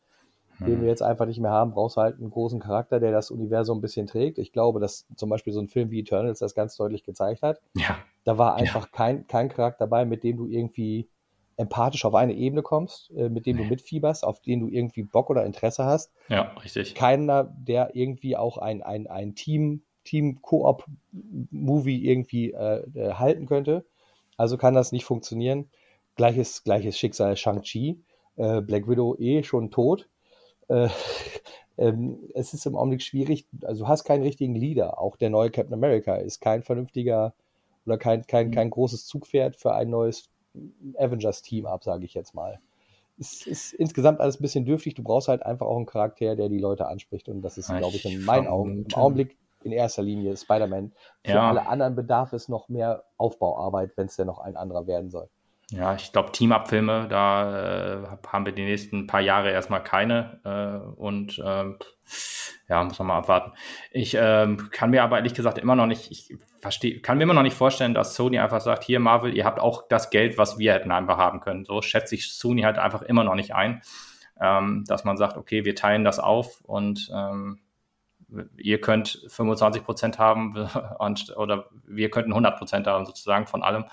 hm. 0.58 0.66
den 0.66 0.80
wir 0.80 0.88
jetzt 0.88 1.02
einfach 1.02 1.26
nicht 1.26 1.40
mehr 1.40 1.50
haben, 1.50 1.72
brauchst 1.72 1.96
du 1.96 2.00
halt 2.00 2.18
einen 2.18 2.30
großen 2.30 2.60
Charakter, 2.60 3.00
der 3.00 3.12
das 3.12 3.30
Universum 3.30 3.78
ein 3.78 3.82
bisschen 3.82 4.06
trägt. 4.06 4.38
Ich 4.38 4.52
glaube, 4.52 4.80
dass 4.80 5.06
zum 5.16 5.28
Beispiel 5.28 5.52
so 5.52 5.60
ein 5.60 5.68
Film 5.68 5.90
wie 5.90 6.00
Eternals 6.00 6.38
das 6.38 6.54
ganz 6.54 6.76
deutlich 6.76 7.02
gezeigt 7.02 7.42
hat. 7.42 7.60
Ja. 7.74 7.98
Da 8.24 8.38
war 8.38 8.54
einfach 8.54 8.84
ja. 8.84 8.90
kein, 8.92 9.26
kein 9.26 9.48
Charakter 9.48 9.84
dabei, 9.84 10.04
mit 10.04 10.22
dem 10.22 10.36
du 10.36 10.46
irgendwie 10.46 11.08
empathisch 11.56 12.04
auf 12.04 12.14
eine 12.14 12.34
Ebene 12.34 12.62
kommst, 12.62 13.10
äh, 13.16 13.28
mit 13.28 13.46
dem 13.46 13.56
du 13.56 13.64
mitfieberst, 13.64 14.24
auf 14.24 14.40
den 14.40 14.60
du 14.60 14.68
irgendwie 14.68 15.02
Bock 15.02 15.30
oder 15.30 15.44
Interesse 15.44 15.84
hast. 15.84 16.12
Ja, 16.28 16.52
richtig. 16.62 16.94
Keiner, 16.94 17.44
der 17.44 17.94
irgendwie 17.94 18.36
auch 18.36 18.58
ein, 18.58 18.82
ein, 18.82 19.06
ein 19.06 19.34
Team, 19.34 19.82
Team-Koop-Movie 20.04 22.04
irgendwie 22.04 22.52
äh, 22.52 22.82
äh, 22.94 23.14
halten 23.14 23.46
könnte. 23.46 23.84
Also 24.36 24.56
kann 24.56 24.74
das 24.74 24.92
nicht 24.92 25.04
funktionieren. 25.04 25.70
Gleiches, 26.16 26.64
gleiches 26.64 26.98
Schicksal 26.98 27.36
Shang-Chi. 27.36 28.02
Äh, 28.36 28.60
Black 28.60 28.88
Widow 28.88 29.16
eh 29.18 29.42
schon 29.42 29.70
tot. 29.70 30.08
Äh, 30.68 30.88
ähm, 31.78 32.18
es 32.34 32.54
ist 32.54 32.66
im 32.66 32.76
Augenblick 32.76 33.02
schwierig. 33.02 33.46
Also 33.62 33.84
du 33.84 33.88
hast 33.88 34.04
keinen 34.04 34.22
richtigen 34.22 34.54
Leader. 34.54 35.00
Auch 35.00 35.16
der 35.16 35.30
neue 35.30 35.50
Captain 35.50 35.74
America 35.74 36.16
ist 36.16 36.40
kein 36.40 36.62
vernünftiger 36.62 37.34
oder 37.86 37.98
kein, 37.98 38.26
kein, 38.26 38.50
kein 38.50 38.70
großes 38.70 39.06
Zugpferd 39.06 39.56
für 39.56 39.74
ein 39.74 39.90
neues 39.90 40.30
Avengers-Team 40.96 41.66
ab, 41.66 41.84
sage 41.84 42.04
ich 42.04 42.14
jetzt 42.14 42.34
mal. 42.34 42.60
Es 43.18 43.46
ist 43.46 43.72
insgesamt 43.74 44.20
alles 44.20 44.40
ein 44.40 44.42
bisschen 44.42 44.64
dürftig. 44.64 44.94
Du 44.94 45.02
brauchst 45.02 45.28
halt 45.28 45.44
einfach 45.44 45.66
auch 45.66 45.76
einen 45.76 45.86
Charakter, 45.86 46.34
der 46.34 46.48
die 46.48 46.58
Leute 46.58 46.88
anspricht. 46.88 47.28
Und 47.28 47.42
das 47.42 47.58
ist, 47.58 47.68
glaube 47.68 47.96
ich, 47.96 48.04
in 48.04 48.24
meinen 48.24 48.48
Augen 48.48 48.84
im 48.84 48.94
Augenblick 48.94 49.38
in 49.62 49.72
erster 49.72 50.02
Linie 50.02 50.36
Spider-Man. 50.36 50.92
Für 51.24 51.32
ja. 51.32 51.48
alle 51.48 51.66
anderen 51.66 51.94
bedarf 51.94 52.32
es 52.32 52.48
noch 52.48 52.68
mehr 52.68 53.04
Aufbauarbeit, 53.16 53.96
wenn 53.96 54.06
es 54.06 54.16
denn 54.16 54.26
noch 54.26 54.40
ein 54.40 54.56
anderer 54.56 54.86
werden 54.86 55.10
soll. 55.10 55.28
Ja, 55.76 55.94
ich 55.94 56.12
glaube, 56.12 56.30
Team-Up-Filme, 56.30 57.08
da 57.08 58.04
äh, 58.04 58.06
haben 58.28 58.46
wir 58.46 58.52
die 58.52 58.64
nächsten 58.64 59.06
paar 59.06 59.20
Jahre 59.20 59.50
erstmal 59.50 59.82
keine. 59.82 60.40
Äh, 60.44 61.00
und 61.00 61.38
äh, 61.38 61.72
ja, 62.68 62.84
muss 62.84 62.98
man 62.98 63.08
mal 63.08 63.18
abwarten. 63.18 63.52
Ich 63.90 64.16
ähm, 64.18 64.70
kann 64.70 64.90
mir 64.90 65.02
aber 65.02 65.16
ehrlich 65.16 65.34
gesagt 65.34 65.58
immer 65.58 65.74
noch 65.74 65.86
nicht, 65.86 66.10
ich 66.10 66.36
verstehe, 66.60 67.00
kann 67.00 67.18
mir 67.18 67.24
immer 67.24 67.34
noch 67.34 67.42
nicht 67.42 67.56
vorstellen, 67.56 67.92
dass 67.92 68.14
Sony 68.14 68.38
einfach 68.38 68.60
sagt, 68.60 68.84
hier 68.84 69.00
Marvel, 69.00 69.34
ihr 69.36 69.44
habt 69.44 69.58
auch 69.58 69.88
das 69.88 70.10
Geld, 70.10 70.38
was 70.38 70.58
wir 70.58 70.72
hätten 70.72 70.92
einfach 70.92 71.18
haben 71.18 71.40
können. 71.40 71.64
So 71.64 71.82
schätze 71.82 72.14
ich 72.14 72.32
Sony 72.32 72.62
halt 72.62 72.78
einfach 72.78 73.02
immer 73.02 73.24
noch 73.24 73.34
nicht 73.34 73.54
ein, 73.54 73.82
ähm, 74.40 74.84
dass 74.86 75.04
man 75.04 75.16
sagt, 75.16 75.36
okay, 75.36 75.64
wir 75.64 75.74
teilen 75.74 76.04
das 76.04 76.20
auf 76.20 76.60
und 76.62 77.10
ähm, 77.12 77.58
ihr 78.56 78.80
könnt 78.80 79.24
25 79.28 79.84
Prozent 79.84 80.18
haben 80.18 80.56
und, 80.98 81.36
oder 81.36 81.68
wir 81.86 82.10
könnten 82.10 82.32
100 82.32 82.58
Prozent 82.58 82.86
haben 82.86 83.06
sozusagen 83.06 83.46
von 83.46 83.62
allem. 83.62 83.84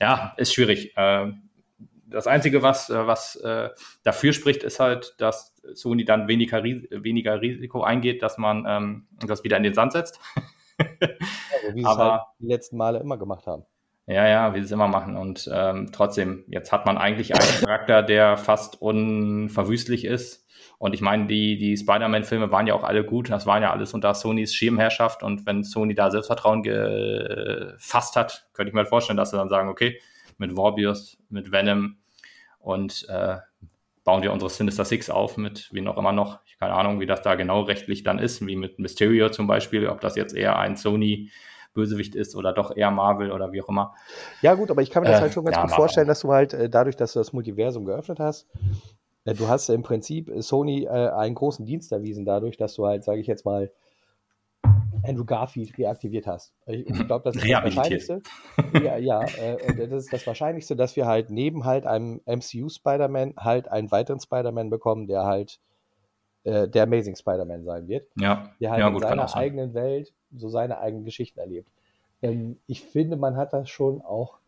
Ja, 0.00 0.34
ist 0.36 0.54
schwierig. 0.54 0.92
Ähm, 0.96 1.48
das 2.06 2.26
Einzige, 2.26 2.62
was, 2.62 2.90
äh, 2.90 3.06
was 3.06 3.36
äh, 3.36 3.70
dafür 4.02 4.32
spricht, 4.32 4.62
ist 4.62 4.80
halt, 4.80 5.14
dass 5.18 5.54
Sony 5.74 6.04
dann 6.04 6.28
weniger, 6.28 6.62
weniger 6.62 7.40
Risiko 7.40 7.82
eingeht, 7.82 8.22
dass 8.22 8.38
man 8.38 8.64
ähm, 8.68 9.06
das 9.26 9.44
wieder 9.44 9.56
in 9.56 9.62
den 9.62 9.74
Sand 9.74 9.92
setzt. 9.92 10.20
also, 10.78 11.74
wie 11.74 11.82
sie 11.82 11.88
es 11.88 11.96
halt 11.96 12.22
die 12.38 12.46
letzten 12.46 12.76
Male 12.76 12.98
immer 12.98 13.16
gemacht 13.16 13.46
haben. 13.46 13.64
Ja, 14.06 14.28
ja, 14.28 14.54
wie 14.54 14.58
sie 14.58 14.66
es 14.66 14.70
immer 14.70 14.88
machen. 14.88 15.16
Und 15.16 15.48
ähm, 15.52 15.88
trotzdem, 15.92 16.44
jetzt 16.48 16.72
hat 16.72 16.84
man 16.84 16.98
eigentlich 16.98 17.34
einen 17.34 17.64
Charakter, 17.64 18.02
der 18.02 18.36
fast 18.36 18.80
unverwüstlich 18.82 20.04
ist. 20.04 20.46
Und 20.78 20.92
ich 20.92 21.00
meine, 21.00 21.26
die, 21.26 21.56
die 21.56 21.76
Spider-Man-Filme 21.76 22.50
waren 22.50 22.66
ja 22.66 22.74
auch 22.74 22.84
alle 22.84 23.04
gut. 23.04 23.30
Das 23.30 23.46
waren 23.46 23.62
ja 23.62 23.72
alles 23.72 23.94
unter 23.94 24.12
Sonys 24.14 24.54
Schirmherrschaft. 24.54 25.22
Und 25.22 25.46
wenn 25.46 25.64
Sony 25.64 25.94
da 25.94 26.10
Selbstvertrauen 26.10 26.62
gefasst 26.62 28.16
hat, 28.16 28.46
könnte 28.52 28.68
ich 28.68 28.74
mir 28.74 28.84
vorstellen, 28.84 29.16
dass 29.16 29.30
sie 29.30 29.38
dann 29.38 29.48
sagen, 29.48 29.70
okay, 29.70 30.00
mit 30.36 30.52
Morbius, 30.52 31.16
mit 31.30 31.52
Venom 31.52 31.96
und 32.58 33.06
äh, 33.08 33.36
bauen 34.04 34.22
wir 34.22 34.32
unsere 34.32 34.50
Sinister 34.50 34.84
Six 34.84 35.10
auf 35.10 35.36
mit 35.36 35.70
wie 35.72 35.80
noch 35.80 35.96
immer 35.96 36.12
noch. 36.12 36.40
Ich 36.46 36.58
keine 36.58 36.74
Ahnung, 36.74 37.00
wie 37.00 37.06
das 37.06 37.22
da 37.22 37.34
genau 37.34 37.62
rechtlich 37.62 38.02
dann 38.02 38.18
ist, 38.18 38.46
wie 38.46 38.56
mit 38.56 38.78
Mysterio 38.78 39.30
zum 39.30 39.46
Beispiel, 39.46 39.88
ob 39.88 40.00
das 40.00 40.16
jetzt 40.16 40.34
eher 40.34 40.58
ein 40.58 40.76
Sony 40.76 41.30
Bösewicht 41.74 42.14
ist 42.14 42.34
oder 42.36 42.52
doch 42.52 42.74
eher 42.74 42.90
Marvel 42.90 43.32
oder 43.32 43.52
wie 43.52 43.62
auch 43.62 43.68
immer. 43.68 43.94
Ja, 44.40 44.54
gut, 44.54 44.70
aber 44.70 44.82
ich 44.82 44.90
kann 44.90 45.02
mir 45.02 45.10
das 45.10 45.18
äh, 45.18 45.22
halt 45.22 45.32
schon 45.32 45.44
ganz 45.44 45.56
ja, 45.56 45.62
gut 45.62 45.72
vorstellen, 45.72 46.08
dass 46.08 46.20
du 46.20 46.32
halt 46.32 46.54
äh, 46.54 46.70
dadurch, 46.70 46.96
dass 46.96 47.12
du 47.12 47.18
das 47.18 47.32
Multiversum 47.32 47.84
geöffnet 47.84 48.20
hast, 48.20 48.48
äh, 49.24 49.34
du 49.34 49.48
hast 49.48 49.68
im 49.68 49.82
Prinzip 49.82 50.30
Sony 50.38 50.88
einen 50.88 51.34
großen 51.34 51.66
Dienst 51.66 51.92
erwiesen 51.92 52.24
dadurch, 52.24 52.56
dass 52.56 52.74
du 52.74 52.86
halt, 52.86 53.04
sage 53.04 53.20
ich 53.20 53.26
jetzt 53.26 53.44
mal, 53.44 53.70
Andrew 55.06 55.24
Garfield 55.24 55.76
reaktiviert 55.78 56.26
hast. 56.26 56.54
Ich, 56.66 56.86
ich 56.88 57.06
glaube, 57.06 57.24
das 57.24 57.36
ist 57.36 57.44
das 57.44 57.64
Wahrscheinlichste. 57.64 58.22
ja, 58.82 58.96
ja 58.96 59.22
äh, 59.22 59.88
das 59.88 60.04
ist 60.04 60.12
das 60.12 60.26
Wahrscheinlichste, 60.26 60.76
dass 60.76 60.96
wir 60.96 61.06
halt 61.06 61.30
neben 61.30 61.64
halt 61.64 61.86
einem 61.86 62.20
MCU 62.26 62.68
Spider-Man 62.68 63.34
halt 63.36 63.68
einen 63.68 63.90
weiteren 63.90 64.20
Spider-Man 64.20 64.70
bekommen, 64.70 65.06
der 65.06 65.24
halt 65.24 65.60
äh, 66.44 66.68
der 66.68 66.84
Amazing 66.84 67.16
Spider-Man 67.16 67.64
sein 67.64 67.88
wird. 67.88 68.08
Ja. 68.18 68.50
Der 68.60 68.70
halt 68.70 68.80
ja, 68.80 68.88
gut, 68.88 69.02
in 69.02 69.08
seiner 69.08 69.36
eigenen 69.36 69.74
Welt 69.74 70.12
so 70.36 70.48
seine 70.48 70.78
eigenen 70.78 71.04
Geschichten 71.04 71.40
erlebt. 71.40 71.68
Ähm, 72.22 72.58
ich 72.66 72.82
finde, 72.82 73.16
man 73.16 73.36
hat 73.36 73.52
das 73.52 73.68
schon 73.68 74.00
auch 74.00 74.38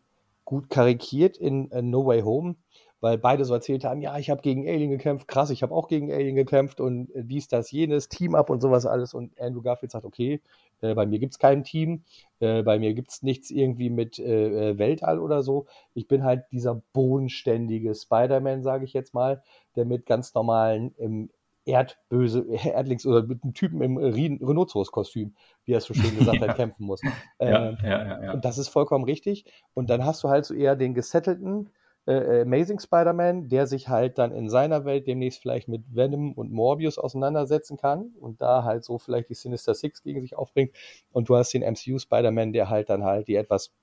gut 0.45 0.69
karikiert 0.69 1.37
in, 1.37 1.67
in 1.71 1.89
No 1.89 2.05
Way 2.05 2.21
Home, 2.21 2.55
weil 2.99 3.17
beide 3.17 3.45
so 3.45 3.53
erzählt 3.53 3.83
haben, 3.83 4.01
ja, 4.01 4.17
ich 4.17 4.29
habe 4.29 4.41
gegen 4.41 4.67
Alien 4.67 4.89
gekämpft, 4.89 5.27
krass, 5.27 5.49
ich 5.49 5.61
habe 5.61 5.73
auch 5.73 5.87
gegen 5.87 6.11
Alien 6.11 6.35
gekämpft 6.35 6.79
und 6.79 7.13
äh, 7.13 7.23
dies, 7.23 7.47
das, 7.47 7.71
jenes, 7.71 8.09
Team 8.09 8.33
up 8.33 8.49
und 8.49 8.61
sowas 8.61 8.85
alles. 8.85 9.13
Und 9.13 9.39
Andrew 9.39 9.61
Garfield 9.61 9.91
sagt, 9.91 10.05
okay, 10.05 10.41
äh, 10.81 10.93
bei 10.95 11.05
mir 11.05 11.19
gibt 11.19 11.33
es 11.33 11.39
kein 11.39 11.63
Team, 11.63 12.03
äh, 12.39 12.63
bei 12.63 12.79
mir 12.79 12.93
gibt 12.93 13.11
es 13.11 13.23
nichts 13.23 13.51
irgendwie 13.51 13.89
mit 13.89 14.19
äh, 14.19 14.71
äh, 14.71 14.77
Weltall 14.77 15.19
oder 15.19 15.43
so. 15.43 15.65
Ich 15.93 16.07
bin 16.07 16.23
halt 16.23 16.45
dieser 16.51 16.81
bodenständige 16.93 17.93
Spider-Man, 17.93 18.63
sage 18.63 18.85
ich 18.85 18.93
jetzt 18.93 19.13
mal, 19.13 19.43
der 19.75 19.85
mit 19.85 20.05
ganz 20.05 20.33
normalen 20.33 20.95
im 20.97 21.29
Erdböse, 21.67 22.45
Erdlings 22.63 23.05
oder 23.05 23.23
mit 23.23 23.43
einem 23.43 23.53
Typen 23.53 23.81
im 23.81 23.97
Rhinoceros-Kostüm, 23.97 25.35
wie 25.65 25.73
er 25.73 25.79
es 25.79 25.85
so 25.85 25.93
schön 25.93 26.17
gesagt 26.17 26.41
hat, 26.41 26.55
kämpfen 26.55 26.85
muss. 26.85 27.01
Ja, 27.39 27.69
äh, 27.71 27.75
ja, 27.83 28.23
ja, 28.23 28.33
und 28.33 28.45
das 28.45 28.57
ist 28.57 28.69
vollkommen 28.69 29.03
richtig. 29.03 29.45
Und 29.73 29.89
dann 29.89 30.05
hast 30.05 30.23
du 30.23 30.29
halt 30.29 30.45
so 30.45 30.53
eher 30.53 30.75
den 30.75 30.93
gesettelten 30.93 31.69
äh, 32.07 32.41
Amazing 32.41 32.79
Spider-Man, 32.79 33.49
der 33.49 33.67
sich 33.67 33.89
halt 33.89 34.17
dann 34.17 34.31
in 34.31 34.49
seiner 34.49 34.85
Welt 34.85 35.07
demnächst 35.07 35.41
vielleicht 35.41 35.67
mit 35.67 35.83
Venom 35.93 36.31
und 36.33 36.51
Morbius 36.51 36.97
auseinandersetzen 36.97 37.77
kann 37.77 38.13
und 38.19 38.41
da 38.41 38.63
halt 38.63 38.83
so 38.83 38.97
vielleicht 38.97 39.29
die 39.29 39.35
Sinister 39.35 39.75
Six 39.75 40.03
gegen 40.03 40.21
sich 40.21 40.37
aufbringt. 40.37 40.71
Und 41.11 41.27
du 41.29 41.35
hast 41.35 41.53
den 41.53 41.61
MCU 41.61 41.99
Spider-Man, 41.99 42.53
der 42.53 42.69
halt 42.69 42.89
dann 42.89 43.03
halt 43.03 43.27
die 43.27 43.35
etwas 43.35 43.73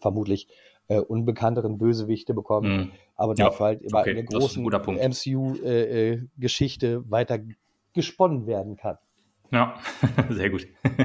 vermutlich 0.00 0.48
äh, 0.88 0.98
unbekannteren 0.98 1.78
Bösewichte 1.78 2.34
bekommen, 2.34 2.76
mm. 2.76 2.90
aber 3.16 3.34
ja. 3.36 3.44
dafür 3.46 3.66
halt 3.66 3.82
immer 3.82 4.00
okay. 4.00 4.10
eine 4.10 4.24
große 4.24 4.60
MCU-Geschichte 4.60 6.86
äh, 6.86 6.94
äh 6.94 7.10
weiter 7.10 7.38
gesponnen 7.92 8.46
werden 8.46 8.76
kann. 8.76 8.98
Ja, 9.52 9.74
sehr 10.30 10.48
gut. 10.48 10.66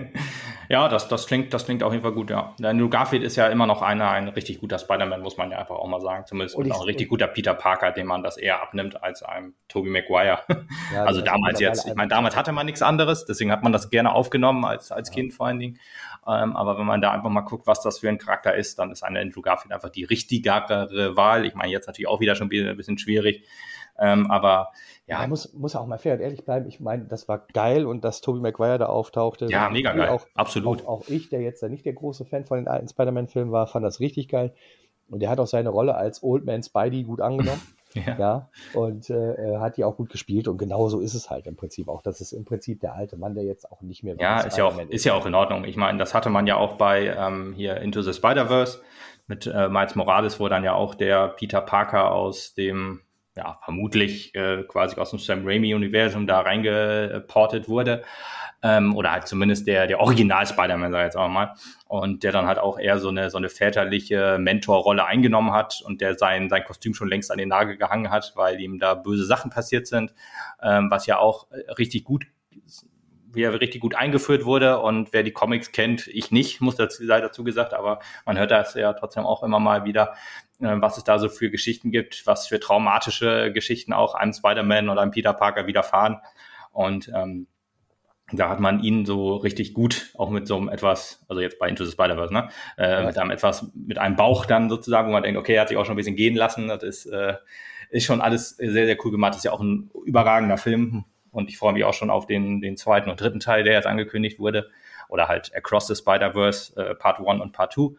ja, 0.70 0.88
das, 0.88 1.10
das, 1.10 1.28
klingt, 1.28 1.54
das 1.54 1.66
klingt 1.66 1.84
auf 1.84 1.92
jeden 1.92 2.02
Fall 2.02 2.14
gut, 2.14 2.30
ja. 2.30 2.56
Andrew 2.64 2.88
Garfield 2.88 3.22
ist 3.22 3.36
ja 3.36 3.48
immer 3.48 3.68
noch 3.68 3.82
einer, 3.82 4.10
ein 4.10 4.30
richtig 4.30 4.62
guter 4.62 4.80
Spider-Man, 4.80 5.22
muss 5.22 5.36
man 5.36 5.52
ja 5.52 5.60
einfach 5.60 5.76
auch 5.76 5.88
mal 5.88 6.00
sagen. 6.00 6.26
Zumindest 6.26 6.56
und, 6.56 6.72
auch 6.72 6.80
ein 6.80 6.86
richtig 6.86 7.10
guter 7.10 7.28
Peter 7.28 7.54
Parker, 7.54 7.92
dem 7.92 8.08
man 8.08 8.24
das 8.24 8.38
eher 8.38 8.62
abnimmt 8.62 9.04
als 9.04 9.22
einem 9.22 9.54
Tobey 9.68 9.90
Maguire. 9.90 10.40
Ja, 10.94 11.04
also 11.04 11.22
damals 11.22 11.60
jetzt, 11.60 11.86
ich 11.86 11.96
meine, 11.96 12.08
damals 12.08 12.38
hatte 12.38 12.54
man 12.54 12.66
nichts 12.66 12.82
anderes, 12.82 13.26
deswegen 13.26 13.52
hat 13.52 13.62
man 13.62 13.74
das 13.74 13.90
gerne 13.90 14.14
aufgenommen 14.14 14.64
als, 14.64 14.92
als 14.92 15.10
ja. 15.10 15.16
Kind 15.16 15.34
vor 15.34 15.48
allen 15.48 15.60
Dingen. 15.60 15.80
Ähm, 16.28 16.56
aber 16.56 16.78
wenn 16.78 16.86
man 16.86 17.02
da 17.02 17.12
einfach 17.12 17.30
mal 17.30 17.42
guckt, 17.42 17.68
was 17.68 17.82
das 17.82 18.00
für 18.00 18.10
ein 18.10 18.18
Charakter 18.18 18.56
ist, 18.56 18.80
dann 18.80 18.92
ist 18.92 19.04
eine 19.04 19.20
Andrew 19.20 19.42
Garfield 19.42 19.74
einfach 19.74 19.90
die 19.90 20.04
richtigere 20.04 21.16
Wahl. 21.16 21.46
Ich 21.46 21.56
meine, 21.56 21.72
jetzt 21.72 21.88
natürlich 21.88 22.08
auch 22.08 22.20
wieder 22.20 22.36
schon 22.36 22.52
wieder 22.52 22.70
ein 22.70 22.78
bisschen 22.78 22.98
schwierig. 22.98 23.44
Ähm, 24.00 24.30
aber 24.30 24.72
ja. 25.08 25.20
Man 25.20 25.30
muss, 25.30 25.54
muss 25.54 25.76
auch 25.76 25.88
mal 25.88 25.98
fair 25.98 26.16
und 26.16 26.20
ehrlich 26.20 26.44
bleiben. 26.44 26.68
Ich 26.68 26.80
meine, 26.80 27.06
das 27.06 27.28
war 27.28 27.48
geil 27.54 27.86
und 27.86 28.04
dass 28.04 28.22
Tobey 28.22 28.40
Maguire 28.40 28.78
da 28.78 28.88
auftauchte. 28.88 29.48
Ja, 29.50 29.70
mega 29.70 29.94
geil. 29.94 30.10
Auch, 30.10 30.28
Absolut. 30.36 30.84
Auch, 30.84 31.02
auch, 31.02 31.08
ich, 31.08 31.30
der 31.30 31.42
jetzt 31.42 31.64
da 31.64 31.70
nicht 31.70 31.86
der 31.86 31.94
große 31.94 32.26
Fan 32.26 32.46
von 32.46 32.58
den 32.58 32.68
alten 32.68 32.88
Spider-Man-Filmen 32.88 33.52
war, 33.52 33.68
fand 33.68 33.86
das 33.86 34.00
richtig 34.00 34.28
geil. 34.28 34.54
Und 35.10 35.24
er 35.24 35.30
hat 35.30 35.40
auch 35.40 35.48
seine 35.48 35.70
Rolle 35.70 35.96
als 35.96 36.22
Old 36.22 36.46
Man 36.46 36.62
Spidey 36.62 37.04
gut 37.04 37.22
angenommen. 37.22 37.62
Ja. 37.94 38.18
ja. 38.20 38.50
und 38.74 39.10
äh, 39.10 39.58
hat 39.60 39.78
die 39.78 39.84
auch 39.84 39.96
gut 39.96 40.10
gespielt 40.10 40.48
und 40.48 40.58
genau 40.58 40.90
so 40.90 41.00
ist 41.00 41.14
es 41.14 41.30
halt 41.30 41.48
im 41.48 41.56
Prinzip 41.56 41.88
auch. 41.88 42.02
Das 42.02 42.22
ist 42.22 42.32
im 42.32 42.46
Prinzip 42.46 42.82
der 42.82 42.94
alte 42.94 43.18
Mann, 43.18 43.34
der 43.34 43.44
jetzt 43.44 43.72
auch 43.72 43.82
nicht 43.82 44.04
mehr. 44.04 44.16
Ja, 44.20 44.42
ist 44.42 44.58
ja 44.58 44.66
auch, 44.66 44.78
ist 44.90 45.06
ja 45.06 45.14
auch 45.14 45.26
in 45.26 45.36
Ordnung. 45.36 45.64
Ich 45.66 45.78
meine, 45.78 45.98
das 45.98 46.14
hatte 46.14 46.30
man 46.30 46.48
ja 46.48 46.58
auch 46.58 46.74
bei 46.74 47.08
ähm, 47.08 47.54
hier 47.56 47.78
Into 47.78 48.02
the 48.02 48.14
Spider-Verse 48.14 48.80
mit 49.28 49.48
äh, 49.48 49.70
Miles 49.70 49.96
Morales, 49.96 50.40
wo 50.40 50.48
dann 50.48 50.64
ja 50.64 50.74
auch 50.74 50.96
der 50.96 51.30
Peter 51.30 51.62
Parker 51.62 52.12
aus 52.12 52.54
dem 52.54 53.02
ja, 53.38 53.60
vermutlich 53.64 54.34
äh, 54.36 54.64
quasi 54.64 55.00
aus 55.00 55.12
dem 55.12 55.20
Sam 55.20 55.46
Raimi-Universum 55.46 56.26
da 56.26 56.42
reingeportet 56.42 57.70
wurde. 57.70 58.04
Ähm, 58.64 58.96
oder 58.96 59.12
halt 59.12 59.28
zumindest 59.28 59.68
der, 59.68 59.86
der 59.86 60.00
Original 60.00 60.48
Spider-Man, 60.48 60.92
sag 60.92 61.00
ich 61.00 61.06
jetzt 61.06 61.18
auch 61.18 61.28
mal. 61.30 61.54
Und 61.88 62.24
der 62.24 62.32
dann 62.32 62.48
halt 62.48 62.58
auch 62.58 62.80
eher 62.80 63.00
so 63.00 63.10
eine, 63.10 63.30
so 63.30 63.38
eine 63.38 63.50
väterliche 63.50 64.38
Mentorrolle 64.40 65.06
eingenommen 65.06 65.52
hat 65.52 65.82
und 65.86 66.02
der 66.02 66.16
sein, 66.16 66.50
sein 66.50 66.64
Kostüm 66.64 66.94
schon 66.94 67.08
längst 67.08 67.32
an 67.32 67.38
den 67.38 67.50
Nagel 67.50 67.78
gehangen 67.78 68.10
hat, 68.10 68.34
weil 68.36 68.60
ihm 68.60 68.80
da 68.80 68.96
böse 68.96 69.26
Sachen 69.26 69.52
passiert 69.52 69.88
sind, 69.88 70.14
ähm, 70.62 70.90
was 70.90 71.06
ja 71.06 71.20
auch 71.20 71.48
richtig 71.78 72.04
gut 72.04 72.26
wie 73.38 73.44
er 73.44 73.62
richtig 73.62 73.82
gut 73.82 73.96
eingeführt 73.96 74.46
wurde. 74.46 74.80
Und 74.80 75.14
wer 75.14 75.24
die 75.24 75.32
Comics 75.32 75.72
kennt, 75.72 76.08
ich 76.08 76.32
nicht, 76.32 76.60
muss 76.60 76.76
dazu, 76.76 77.06
sei 77.06 77.22
dazu 77.22 77.44
gesagt, 77.44 77.74
aber 77.74 78.00
man 78.26 78.38
hört 78.38 78.52
das 78.52 78.74
ja 78.74 78.92
trotzdem 78.94 79.26
auch 79.26 79.44
immer 79.44 79.60
mal 79.60 79.86
wieder, 79.86 80.16
äh, 80.60 80.76
was 80.80 80.98
es 80.98 81.04
da 81.04 81.20
so 81.20 81.30
für 81.30 81.50
Geschichten 81.50 81.92
gibt, 81.92 82.26
was 82.26 82.48
für 82.48 82.60
traumatische 82.60 83.52
Geschichten 83.54 83.94
auch 83.94 84.16
einem 84.16 84.34
Spider-Man 84.34 84.90
oder 84.90 85.02
einem 85.02 85.12
Peter 85.12 85.34
Parker 85.34 85.68
widerfahren. 85.68 86.18
Und 86.72 87.12
ähm, 87.14 87.48
da 88.34 88.50
hat 88.50 88.60
man 88.60 88.82
ihn 88.82 89.06
so 89.06 89.38
richtig 89.38 89.74
gut, 89.74 90.12
auch 90.18 90.30
mit 90.30 90.48
so 90.48 90.58
einem 90.58 90.68
etwas, 90.68 91.24
also 91.30 91.42
jetzt 91.42 91.60
bei 91.60 91.70
Into 91.70 91.86
the 91.86 91.92
Spider-Verse, 91.92 92.34
ne? 92.34 92.50
Äh, 92.78 92.92
ja. 92.92 93.06
Mit 93.06 93.18
einem 93.18 93.32
etwas, 93.32 93.72
mit 93.74 93.98
einem 93.98 94.18
Bauch 94.18 94.46
dann 94.46 94.70
sozusagen, 94.70 95.08
wo 95.08 95.14
man 95.14 95.24
denkt, 95.24 95.40
okay, 95.40 95.54
er 95.54 95.62
hat 95.62 95.70
sich 95.70 95.78
auch 95.78 95.86
schon 95.86 95.94
ein 95.94 95.98
bisschen 95.98 96.18
gehen 96.18 96.36
lassen. 96.36 96.68
Das 96.68 96.84
ist, 96.84 97.06
äh, 97.06 97.36
ist 97.90 98.06
schon 98.06 98.20
alles 98.20 98.50
sehr, 98.58 98.86
sehr 98.86 98.98
cool 99.06 99.12
gemacht. 99.12 99.32
Das 99.32 99.38
ist 99.38 99.44
ja 99.46 99.54
auch 99.54 99.62
ein 99.62 99.90
überragender 100.06 100.58
Film. 100.58 101.06
Und 101.32 101.50
ich 101.50 101.58
freue 101.58 101.74
mich 101.74 101.86
auch 101.86 101.94
schon 101.94 102.10
auf 102.10 102.26
den, 102.26 102.62
den 102.62 102.76
zweiten 102.76 103.10
und 103.10 103.22
dritten 103.22 103.40
Teil, 103.40 103.64
der 103.64 103.74
jetzt 103.74 103.88
angekündigt 103.88 104.40
wurde. 104.40 104.70
Oder 105.08 105.30
halt 105.30 105.56
Across 105.56 105.88
the 105.88 105.96
Spider-Verse, 105.96 106.76
äh, 106.76 106.96
Part 106.96 107.20
1 107.20 107.42
und 107.42 107.54
Part 107.54 107.74
2. 107.74 107.96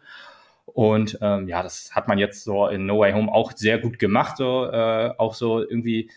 Und 0.65 1.17
ähm, 1.21 1.47
ja, 1.47 1.63
das 1.63 1.95
hat 1.95 2.07
man 2.07 2.19
jetzt 2.19 2.43
so 2.43 2.67
in 2.67 2.85
No 2.85 2.99
Way 2.99 3.13
Home 3.13 3.31
auch 3.31 3.53
sehr 3.55 3.79
gut 3.79 3.97
gemacht. 3.97 4.37
So, 4.37 4.65
äh, 4.65 5.11
auch 5.17 5.33
so 5.33 5.59
irgendwie, 5.59 6.11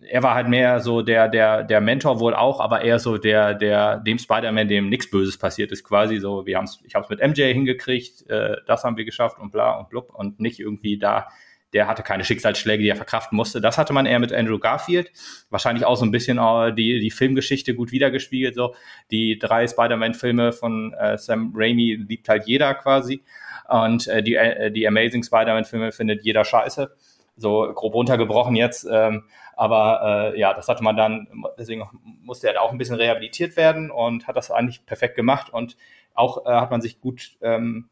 er 0.00 0.22
war 0.22 0.34
halt 0.34 0.48
mehr 0.48 0.80
so 0.80 1.02
der, 1.02 1.28
der, 1.28 1.64
der 1.64 1.80
Mentor 1.80 2.20
wohl 2.20 2.34
auch, 2.34 2.60
aber 2.60 2.82
eher 2.82 2.98
so 2.98 3.16
der, 3.16 3.54
der, 3.54 3.98
dem 3.98 4.18
Spider-Man, 4.18 4.68
dem 4.68 4.88
nichts 4.88 5.10
Böses 5.10 5.38
passiert 5.38 5.72
ist, 5.72 5.84
quasi 5.84 6.18
so, 6.18 6.46
wir 6.46 6.56
haben's, 6.56 6.80
ich 6.84 6.94
habe 6.94 7.04
es 7.04 7.10
mit 7.10 7.20
MJ 7.20 7.52
hingekriegt, 7.52 8.28
äh, 8.28 8.56
das 8.66 8.84
haben 8.84 8.96
wir 8.96 9.04
geschafft 9.04 9.38
und 9.38 9.52
bla 9.52 9.78
und 9.78 9.88
blub 9.88 10.14
und 10.14 10.38
nicht 10.38 10.60
irgendwie 10.60 10.98
da 10.98 11.28
der 11.72 11.88
hatte 11.88 12.02
keine 12.02 12.24
Schicksalsschläge, 12.24 12.82
die 12.82 12.88
er 12.88 12.96
verkraften 12.96 13.36
musste. 13.36 13.60
Das 13.60 13.76
hatte 13.76 13.92
man 13.92 14.06
eher 14.06 14.18
mit 14.18 14.32
Andrew 14.32 14.58
Garfield. 14.58 15.10
Wahrscheinlich 15.50 15.84
auch 15.84 15.96
so 15.96 16.06
ein 16.06 16.10
bisschen 16.10 16.38
äh, 16.38 16.72
die, 16.72 17.00
die 17.00 17.10
Filmgeschichte 17.10 17.74
gut 17.74 17.92
wiedergespiegelt. 17.92 18.54
So 18.54 18.74
die 19.10 19.38
drei 19.38 19.66
Spider-Man-Filme 19.66 20.52
von 20.52 20.94
äh, 20.94 21.18
Sam 21.18 21.52
Raimi 21.54 21.98
liebt 22.08 22.28
halt 22.28 22.46
jeder 22.46 22.72
quasi. 22.74 23.22
Und 23.68 24.06
äh, 24.06 24.22
die, 24.22 24.36
äh, 24.36 24.70
die 24.70 24.86
Amazing 24.86 25.22
Spider-Man-Filme 25.22 25.92
findet 25.92 26.24
jeder 26.24 26.44
scheiße. 26.44 26.96
So 27.36 27.70
grob 27.74 27.94
runtergebrochen 27.94 28.56
jetzt. 28.56 28.86
Ähm, 28.90 29.24
aber 29.56 30.32
äh, 30.34 30.40
ja, 30.40 30.54
das 30.54 30.68
hatte 30.68 30.82
man 30.82 30.96
dann, 30.96 31.28
deswegen 31.58 31.88
musste 32.22 32.48
er 32.48 32.62
auch 32.62 32.72
ein 32.72 32.78
bisschen 32.78 32.96
rehabilitiert 32.96 33.56
werden 33.56 33.90
und 33.90 34.26
hat 34.26 34.36
das 34.36 34.50
eigentlich 34.50 34.84
perfekt 34.86 35.16
gemacht. 35.16 35.52
Und 35.52 35.76
auch 36.14 36.46
äh, 36.46 36.50
hat 36.50 36.70
man 36.70 36.80
sich 36.80 37.00
gut 37.00 37.36
ähm, 37.40 37.88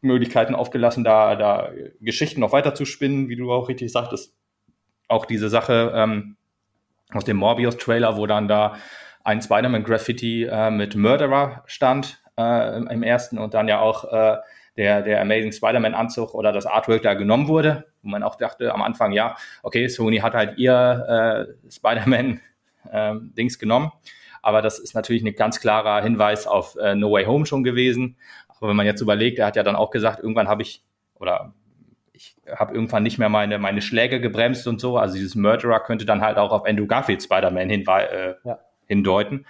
Möglichkeiten 0.00 0.54
aufgelassen, 0.54 1.04
da, 1.04 1.36
da 1.36 1.70
Geschichten 2.00 2.40
noch 2.40 2.52
weiter 2.52 2.74
zu 2.74 2.84
spinnen, 2.84 3.28
wie 3.28 3.36
du 3.36 3.52
auch 3.52 3.68
richtig 3.68 3.92
sagtest. 3.92 4.34
Auch 5.08 5.26
diese 5.26 5.48
Sache 5.48 5.92
ähm, 5.94 6.36
aus 7.12 7.24
dem 7.24 7.36
Morbius-Trailer, 7.36 8.16
wo 8.16 8.26
dann 8.26 8.48
da 8.48 8.76
ein 9.24 9.42
Spider-Man-Graffiti 9.42 10.44
äh, 10.44 10.70
mit 10.70 10.96
Murderer 10.96 11.62
stand 11.66 12.22
äh, 12.38 12.76
im, 12.76 13.02
ersten 13.02 13.38
und 13.38 13.54
dann 13.54 13.68
ja 13.68 13.80
auch 13.80 14.04
äh, 14.12 14.36
der, 14.76 15.02
der 15.02 15.20
Amazing 15.20 15.52
Spider-Man-Anzug 15.52 16.34
oder 16.34 16.52
das 16.52 16.66
Artwork 16.66 17.02
da 17.02 17.14
genommen 17.14 17.48
wurde, 17.48 17.86
wo 18.02 18.08
man 18.08 18.22
auch 18.22 18.36
dachte 18.36 18.72
am 18.72 18.82
Anfang, 18.82 19.12
ja, 19.12 19.36
okay, 19.62 19.88
Sony 19.88 20.18
hat 20.18 20.34
halt 20.34 20.58
ihr 20.58 21.46
äh, 21.66 21.70
Spider-Man-Dings 21.70 23.54
ähm, 23.54 23.60
genommen. 23.60 23.92
Aber 24.42 24.62
das 24.62 24.78
ist 24.78 24.94
natürlich 24.94 25.24
ein 25.24 25.34
ganz 25.34 25.60
klarer 25.60 26.02
Hinweis 26.02 26.46
auf 26.46 26.76
äh, 26.76 26.94
No 26.94 27.10
Way 27.10 27.24
Home 27.24 27.46
schon 27.46 27.64
gewesen. 27.64 28.16
aber 28.48 28.68
wenn 28.68 28.76
man 28.76 28.86
jetzt 28.86 29.00
überlegt, 29.00 29.38
er 29.38 29.46
hat 29.46 29.56
ja 29.56 29.62
dann 29.62 29.76
auch 29.76 29.90
gesagt, 29.90 30.20
irgendwann 30.20 30.48
habe 30.48 30.62
ich, 30.62 30.84
oder 31.18 31.52
ich 32.12 32.36
habe 32.54 32.74
irgendwann 32.74 33.02
nicht 33.02 33.18
mehr 33.18 33.28
meine, 33.28 33.58
meine 33.58 33.82
Schläge 33.82 34.20
gebremst 34.20 34.66
und 34.68 34.80
so. 34.80 34.98
Also 34.98 35.16
dieses 35.16 35.34
Murderer 35.34 35.80
könnte 35.80 36.06
dann 36.06 36.20
halt 36.20 36.38
auch 36.38 36.52
auf 36.52 36.64
Andrew 36.64 36.86
Garfield 36.86 37.22
Spider-Man 37.22 37.68
hin, 37.68 37.84
äh, 37.86 38.34
ja. 38.44 38.58
hindeuten. 38.86 39.46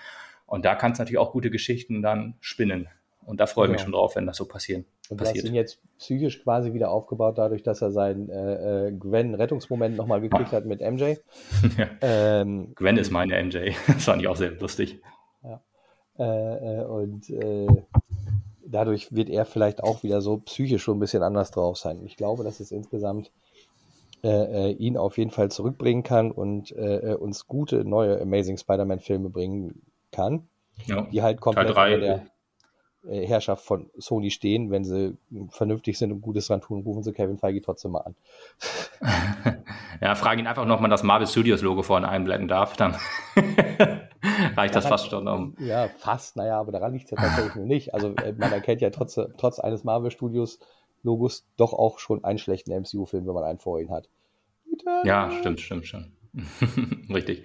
Und 0.46 0.64
da 0.64 0.74
kann 0.74 0.92
es 0.92 0.98
natürlich 0.98 1.18
auch 1.18 1.32
gute 1.32 1.50
Geschichten 1.50 2.02
dann 2.02 2.34
spinnen. 2.40 2.88
Und 3.26 3.40
da 3.40 3.46
freue 3.46 3.64
ich 3.64 3.68
genau. 3.68 3.72
mich 3.72 3.82
schon 3.82 3.92
drauf, 3.92 4.14
wenn 4.14 4.24
das 4.24 4.36
so 4.36 4.46
passieren. 4.46 4.84
Und 5.08 5.16
passiert. 5.16 5.38
du 5.38 5.40
hast 5.40 5.48
ihn 5.48 5.54
jetzt 5.54 5.80
psychisch 5.98 6.42
quasi 6.44 6.72
wieder 6.72 6.92
aufgebaut, 6.92 7.38
dadurch, 7.38 7.64
dass 7.64 7.82
er 7.82 7.90
seinen 7.90 8.30
äh, 8.30 8.86
äh 8.86 8.92
Gwen-Rettungsmoment 8.92 9.96
nochmal 9.96 10.20
gekriegt 10.20 10.52
hat 10.52 10.64
mit 10.64 10.80
MJ. 10.80 11.14
ja. 11.76 11.88
ähm, 12.02 12.72
Gwen 12.76 12.96
ist 12.96 13.10
meine 13.10 13.42
MJ. 13.42 13.72
Das 13.88 14.04
fand 14.04 14.22
ich 14.22 14.28
auch 14.28 14.36
sehr 14.36 14.52
lustig. 14.52 15.00
Ja. 15.42 15.60
Äh, 16.18 16.80
äh, 16.80 16.84
und 16.84 17.28
äh, 17.30 17.66
dadurch 18.64 19.12
wird 19.12 19.28
er 19.28 19.44
vielleicht 19.44 19.82
auch 19.82 20.04
wieder 20.04 20.20
so 20.20 20.38
psychisch 20.38 20.84
schon 20.84 20.98
ein 20.98 21.00
bisschen 21.00 21.24
anders 21.24 21.50
drauf 21.50 21.78
sein. 21.78 22.04
Ich 22.04 22.16
glaube, 22.16 22.44
dass 22.44 22.60
es 22.60 22.70
insgesamt 22.70 23.32
äh, 24.22 24.70
ihn 24.70 24.96
auf 24.96 25.18
jeden 25.18 25.32
Fall 25.32 25.50
zurückbringen 25.50 26.04
kann 26.04 26.30
und 26.30 26.70
uns 26.72 27.48
gute 27.48 27.84
neue 27.84 28.20
Amazing 28.20 28.56
Spider-Man-Filme 28.56 29.30
bringen 29.30 29.82
kann, 30.12 30.48
ja. 30.86 31.02
die 31.02 31.22
halt 31.22 31.40
komplett 31.40 31.76
der 31.76 32.16
äh, 32.16 32.20
Herrschaft 33.08 33.64
von 33.64 33.90
Sony 33.96 34.30
stehen. 34.30 34.70
Wenn 34.70 34.84
sie 34.84 35.16
vernünftig 35.50 35.98
sind 35.98 36.12
und 36.12 36.20
Gutes 36.20 36.48
dran 36.48 36.60
tun, 36.60 36.82
rufen 36.82 37.02
sie 37.02 37.12
Kevin 37.12 37.38
Feige 37.38 37.62
trotzdem 37.62 37.92
mal 37.92 38.00
an. 38.00 38.14
ja, 40.00 40.14
frage 40.14 40.40
ihn 40.40 40.46
einfach 40.46 40.64
noch 40.66 40.80
mal 40.80 40.88
das 40.88 41.02
Marvel 41.02 41.26
Studios 41.26 41.62
Logo 41.62 41.82
vorne 41.82 42.08
einblenden 42.08 42.48
darf, 42.48 42.76
dann 42.76 42.96
reicht 44.56 44.74
das 44.74 44.86
fast 44.86 45.10
schon 45.10 45.28
um. 45.28 45.56
Ja, 45.58 45.88
fast, 45.88 46.36
naja, 46.36 46.58
aber 46.58 46.72
daran 46.72 46.92
liegt 46.92 47.06
es 47.06 47.10
ja 47.12 47.16
tatsächlich 47.16 47.54
nur 47.54 47.66
nicht. 47.66 47.94
Also 47.94 48.14
äh, 48.16 48.32
man 48.32 48.52
erkennt 48.52 48.80
ja 48.80 48.90
trotz, 48.90 49.18
trotz 49.36 49.58
eines 49.58 49.84
Marvel 49.84 50.10
Studios 50.10 50.58
Logos 51.02 51.46
doch 51.56 51.72
auch 51.72 51.98
schon 51.98 52.24
einen 52.24 52.38
schlechten 52.38 52.72
MCU-Film, 52.72 53.26
wenn 53.26 53.34
man 53.34 53.44
einen 53.44 53.58
vor 53.58 53.80
ihn 53.80 53.90
hat. 53.90 54.08
Ja, 55.04 55.30
stimmt, 55.30 55.60
stimmt 55.60 55.86
schon. 55.86 56.12
Richtig. 57.12 57.44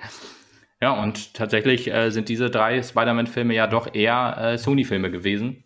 Ja, 0.82 0.92
und 0.92 1.36
tatsächlich 1.36 1.94
äh, 1.94 2.10
sind 2.10 2.28
diese 2.28 2.50
drei 2.50 2.82
Spider-Man-Filme 2.82 3.54
ja 3.54 3.68
doch 3.68 3.94
eher 3.94 4.38
äh, 4.38 4.58
Sony-Filme 4.58 5.12
gewesen. 5.12 5.64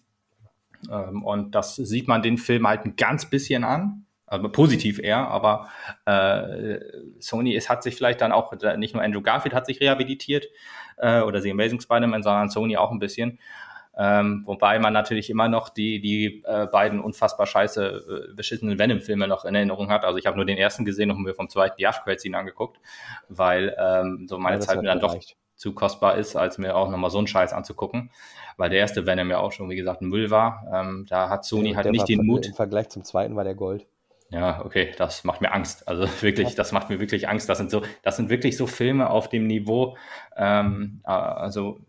Ähm, 0.91 1.23
und 1.23 1.55
das 1.55 1.75
sieht 1.75 2.07
man 2.07 2.21
den 2.21 2.37
Film 2.37 2.67
halt 2.67 2.85
ein 2.85 2.95
ganz 2.95 3.29
bisschen 3.29 3.63
an. 3.63 4.05
Also 4.27 4.49
positiv 4.49 4.97
eher, 4.97 5.27
aber 5.27 5.69
äh, 6.05 6.79
Sony 7.19 7.53
ist, 7.53 7.69
hat 7.69 7.83
sich 7.83 7.95
vielleicht 7.95 8.21
dann 8.21 8.31
auch, 8.31 8.51
nicht 8.75 8.95
nur 8.95 9.03
Andrew 9.03 9.21
Garfield 9.21 9.53
hat 9.53 9.67
sich 9.67 9.79
rehabilitiert 9.79 10.47
äh, 10.97 11.21
oder 11.21 11.41
The 11.43 11.51
Amazing 11.51 11.79
Spider-Man, 11.79 12.23
sondern 12.23 12.49
Sony 12.49 12.75
auch 12.75 12.91
ein 12.91 12.97
bisschen. 12.97 13.37
Ähm, 13.97 14.43
wobei 14.45 14.79
man 14.79 14.93
natürlich 14.93 15.29
immer 15.29 15.47
noch 15.47 15.69
die, 15.69 16.01
die 16.01 16.43
äh, 16.45 16.67
beiden 16.67 16.99
unfassbar 16.99 17.45
scheiße 17.45 18.29
äh, 18.31 18.35
beschissenen 18.35 18.77
Venom-Filme 18.77 19.27
noch 19.27 19.45
in 19.45 19.55
Erinnerung 19.55 19.89
hat. 19.89 20.03
Also 20.03 20.17
ich 20.17 20.25
habe 20.25 20.35
nur 20.35 20.45
den 20.45 20.57
ersten 20.57 20.83
gesehen 20.83 21.11
und 21.11 21.21
mir 21.21 21.33
vom 21.33 21.49
zweiten 21.49 21.75
die 21.77 21.87
After-Scene 21.87 22.37
angeguckt, 22.37 22.79
weil 23.29 23.75
ähm, 23.79 24.25
so 24.27 24.37
meine 24.37 24.57
ja, 24.57 24.61
Zeit 24.61 24.81
mir 24.81 24.87
dann 24.87 24.99
doch 24.99 25.17
zu 25.55 25.73
kostbar 25.73 26.17
ist, 26.17 26.35
als 26.35 26.57
mir 26.57 26.75
auch 26.75 26.89
nochmal 26.89 27.09
so 27.09 27.17
einen 27.17 27.27
Scheiß 27.27 27.53
anzugucken. 27.53 28.11
Weil 28.57 28.69
der 28.69 28.79
erste 28.79 29.05
Venom 29.05 29.29
ja 29.29 29.39
auch 29.39 29.51
schon, 29.51 29.69
wie 29.69 29.75
gesagt, 29.75 30.01
ein 30.01 30.07
Müll 30.09 30.29
war. 30.29 30.65
Ähm, 30.73 31.05
da 31.09 31.29
hat 31.29 31.45
Sony 31.45 31.71
ja, 31.71 31.77
halt 31.77 31.91
nicht 31.91 32.07
den 32.07 32.25
Mut. 32.25 32.45
Im 32.45 32.53
Vergleich 32.53 32.89
zum 32.89 33.03
zweiten 33.03 33.35
war 33.35 33.43
der 33.43 33.55
Gold. 33.55 33.85
Ja, 34.29 34.65
okay, 34.65 34.91
das 34.97 35.23
macht 35.23 35.41
mir 35.41 35.53
Angst. 35.53 35.87
Also 35.87 36.07
wirklich, 36.21 36.55
das 36.55 36.71
macht 36.71 36.89
mir 36.89 36.99
wirklich 36.99 37.29
Angst. 37.29 37.47
Das 37.47 37.57
sind 37.57 37.71
so, 37.71 37.81
das 38.03 38.17
sind 38.17 38.29
wirklich 38.29 38.57
so 38.57 38.67
Filme 38.67 39.09
auf 39.09 39.29
dem 39.29 39.47
Niveau, 39.47 39.97
ähm, 40.35 41.01
äh, 41.05 41.11
also 41.11 41.79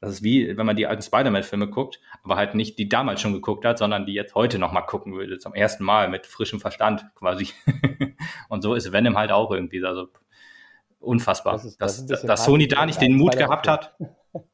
das 0.00 0.10
ist 0.10 0.22
wie, 0.22 0.56
wenn 0.56 0.66
man 0.66 0.76
die 0.76 0.86
alten 0.86 1.02
Spider-Man-Filme 1.02 1.68
guckt, 1.68 2.00
aber 2.22 2.36
halt 2.36 2.54
nicht 2.54 2.78
die 2.78 2.88
damals 2.88 3.20
schon 3.20 3.32
geguckt 3.32 3.64
hat, 3.64 3.78
sondern 3.78 4.06
die 4.06 4.12
jetzt 4.12 4.34
heute 4.34 4.58
nochmal 4.58 4.86
gucken 4.86 5.14
würde, 5.14 5.38
zum 5.38 5.54
ersten 5.54 5.84
Mal 5.84 6.08
mit 6.08 6.26
frischem 6.26 6.60
Verstand 6.60 7.04
quasi. 7.16 7.48
und 8.48 8.62
so 8.62 8.74
ist 8.74 8.92
Venom 8.92 9.16
halt 9.16 9.32
auch 9.32 9.50
irgendwie, 9.50 9.84
also 9.84 10.08
unfassbar. 11.00 11.54
Das 11.54 11.64
ist, 11.64 11.80
das 11.80 12.06
dass, 12.06 12.22
dass 12.22 12.44
Sony 12.44 12.68
da 12.68 12.86
nicht 12.86 13.00
den 13.00 13.16
Mut 13.16 13.36
gehabt 13.36 13.66
hat. 13.66 13.96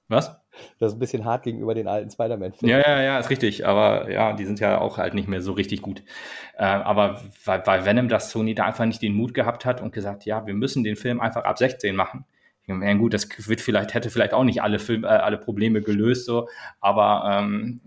Was? 0.09 0.41
Das 0.79 0.93
ist 0.93 0.97
ein 0.97 1.01
bisschen 1.01 1.25
hart 1.25 1.43
gegenüber 1.43 1.75
den 1.75 1.89
alten 1.89 2.11
Spider-Man-Filmen. 2.11 2.71
Ja, 2.71 2.79
ja, 2.79 3.03
ja, 3.03 3.19
ist 3.19 3.29
richtig. 3.29 3.67
Aber 3.67 4.11
ja, 4.11 4.33
die 4.33 4.45
sind 4.45 4.61
ja 4.61 4.81
auch 4.81 4.99
halt 4.99 5.15
nicht 5.15 5.29
mehr 5.29 5.43
so 5.43 5.53
richtig 5.53 5.83
gut. 5.83 6.03
Äh, 6.57 6.65
aber 6.65 7.21
bei, 7.45 7.59
bei 7.59 7.85
Venom, 7.85 8.09
dass 8.09 8.31
Sony 8.31 8.55
da 8.55 8.65
einfach 8.65 8.85
nicht 8.87 9.03
den 9.03 9.15
Mut 9.15 9.35
gehabt 9.35 9.65
hat 9.65 9.83
und 9.83 9.93
gesagt, 9.93 10.25
ja, 10.25 10.47
wir 10.47 10.55
müssen 10.55 10.85
den 10.85 10.97
Film 10.97 11.21
einfach 11.21 11.45
ab 11.45 11.59
16 11.59 11.97
machen 11.97 12.25
ja, 12.67 12.95
gut, 12.95 13.15
das 13.15 13.29
wird 13.49 13.61
vielleicht, 13.61 13.95
hätte 13.95 14.11
vielleicht 14.11 14.33
auch 14.33 14.45
nicht 14.45 14.63
alle 14.63 14.79
Film, 14.79 15.05
äh, 15.05 15.09
alle 15.09 15.39
Probleme 15.39 15.83
gelöst, 15.83 16.27
so, 16.27 16.49
aber 16.81 17.39
ähm, 17.41 17.81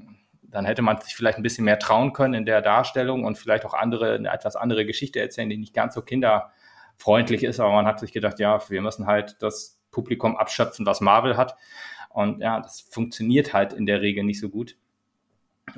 dann 0.44 0.66
hätte 0.66 0.82
man 0.82 1.00
sich 1.02 1.16
vielleicht 1.16 1.38
ein 1.38 1.44
bisschen 1.44 1.66
mehr 1.66 1.80
trauen 1.80 2.14
können 2.14 2.34
in 2.34 2.46
der 2.46 2.62
Darstellung 2.62 3.26
und 3.26 3.38
vielleicht 3.38 3.66
auch 3.66 3.74
andere, 3.74 4.16
eine 4.16 4.32
etwas 4.32 4.56
andere 4.56 4.86
Geschichte 4.86 5.20
erzählen, 5.20 5.50
die 5.50 5.58
nicht 5.58 5.74
ganz 5.74 5.94
so 5.94 6.02
kinderfreundlich 6.02 7.44
ist, 7.44 7.60
aber 7.60 7.72
man 7.74 7.86
hat 7.86 8.00
sich 8.00 8.12
gedacht, 8.12 8.40
ja, 8.40 8.60
wir 8.70 8.82
müssen 8.82 9.08
halt 9.08 9.38
das 9.40 9.80
Publikum 9.92 10.38
abschöpfen, 10.38 10.86
was 10.86 11.02
Marvel 11.02 11.38
hat. 11.38 11.56
Und 12.10 12.42
ja, 12.42 12.60
das 12.60 12.82
funktioniert 12.82 13.54
halt 13.54 13.74
in 13.74 13.86
der 13.86 14.02
Regel 14.02 14.24
nicht 14.24 14.40
so 14.40 14.50
gut. 14.50 14.78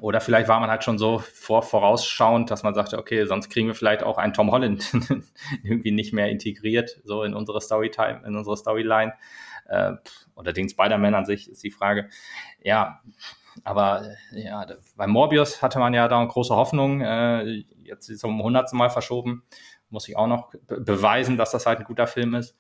Oder 0.02 0.22
vielleicht 0.22 0.48
war 0.48 0.60
man 0.60 0.70
halt 0.70 0.84
schon 0.84 0.98
so 0.98 1.20
vor, 1.20 1.64
vorausschauend, 1.64 2.52
dass 2.52 2.64
man 2.64 2.74
sagte, 2.74 2.98
okay, 2.98 3.26
sonst 3.26 3.50
kriegen 3.50 3.68
wir 3.68 3.76
vielleicht 3.76 4.04
auch 4.04 4.18
einen 4.18 4.34
Tom 4.34 4.52
Holland 4.52 4.92
irgendwie 5.64 5.92
nicht 5.92 6.14
mehr 6.14 6.30
integriert, 6.30 7.02
so 7.04 7.24
in 7.24 7.34
unsere 7.34 7.60
Storytime, 7.60 8.22
in 8.26 8.36
unsere 8.36 8.56
Storyline. 8.56 9.14
Äh, 9.66 9.94
oder 10.36 10.54
den 10.54 10.70
Spider-Man 10.70 11.16
an 11.16 11.26
sich 11.26 11.50
ist 11.50 11.64
die 11.64 11.72
Frage. 11.72 12.10
Ja, 12.62 13.02
aber 13.64 14.16
ja, 14.32 14.66
bei 14.96 15.08
Morbius 15.08 15.62
hatte 15.62 15.80
man 15.80 15.94
ja 15.94 16.08
da 16.08 16.20
eine 16.20 16.28
große 16.28 16.56
Hoffnung. 16.56 17.02
Äh, 17.02 17.64
jetzt 17.84 18.10
ist 18.10 18.18
es 18.18 18.24
um 18.24 18.38
100. 18.38 18.74
Mal 18.74 18.90
verschoben. 18.90 19.44
Muss 19.90 20.08
ich 20.08 20.16
auch 20.18 20.28
noch 20.28 20.52
be 20.68 20.82
beweisen, 20.82 21.36
dass 21.36 21.52
das 21.52 21.66
halt 21.66 21.80
ein 21.80 21.86
guter 21.86 22.08
Film 22.08 22.36
ist. 22.36 22.56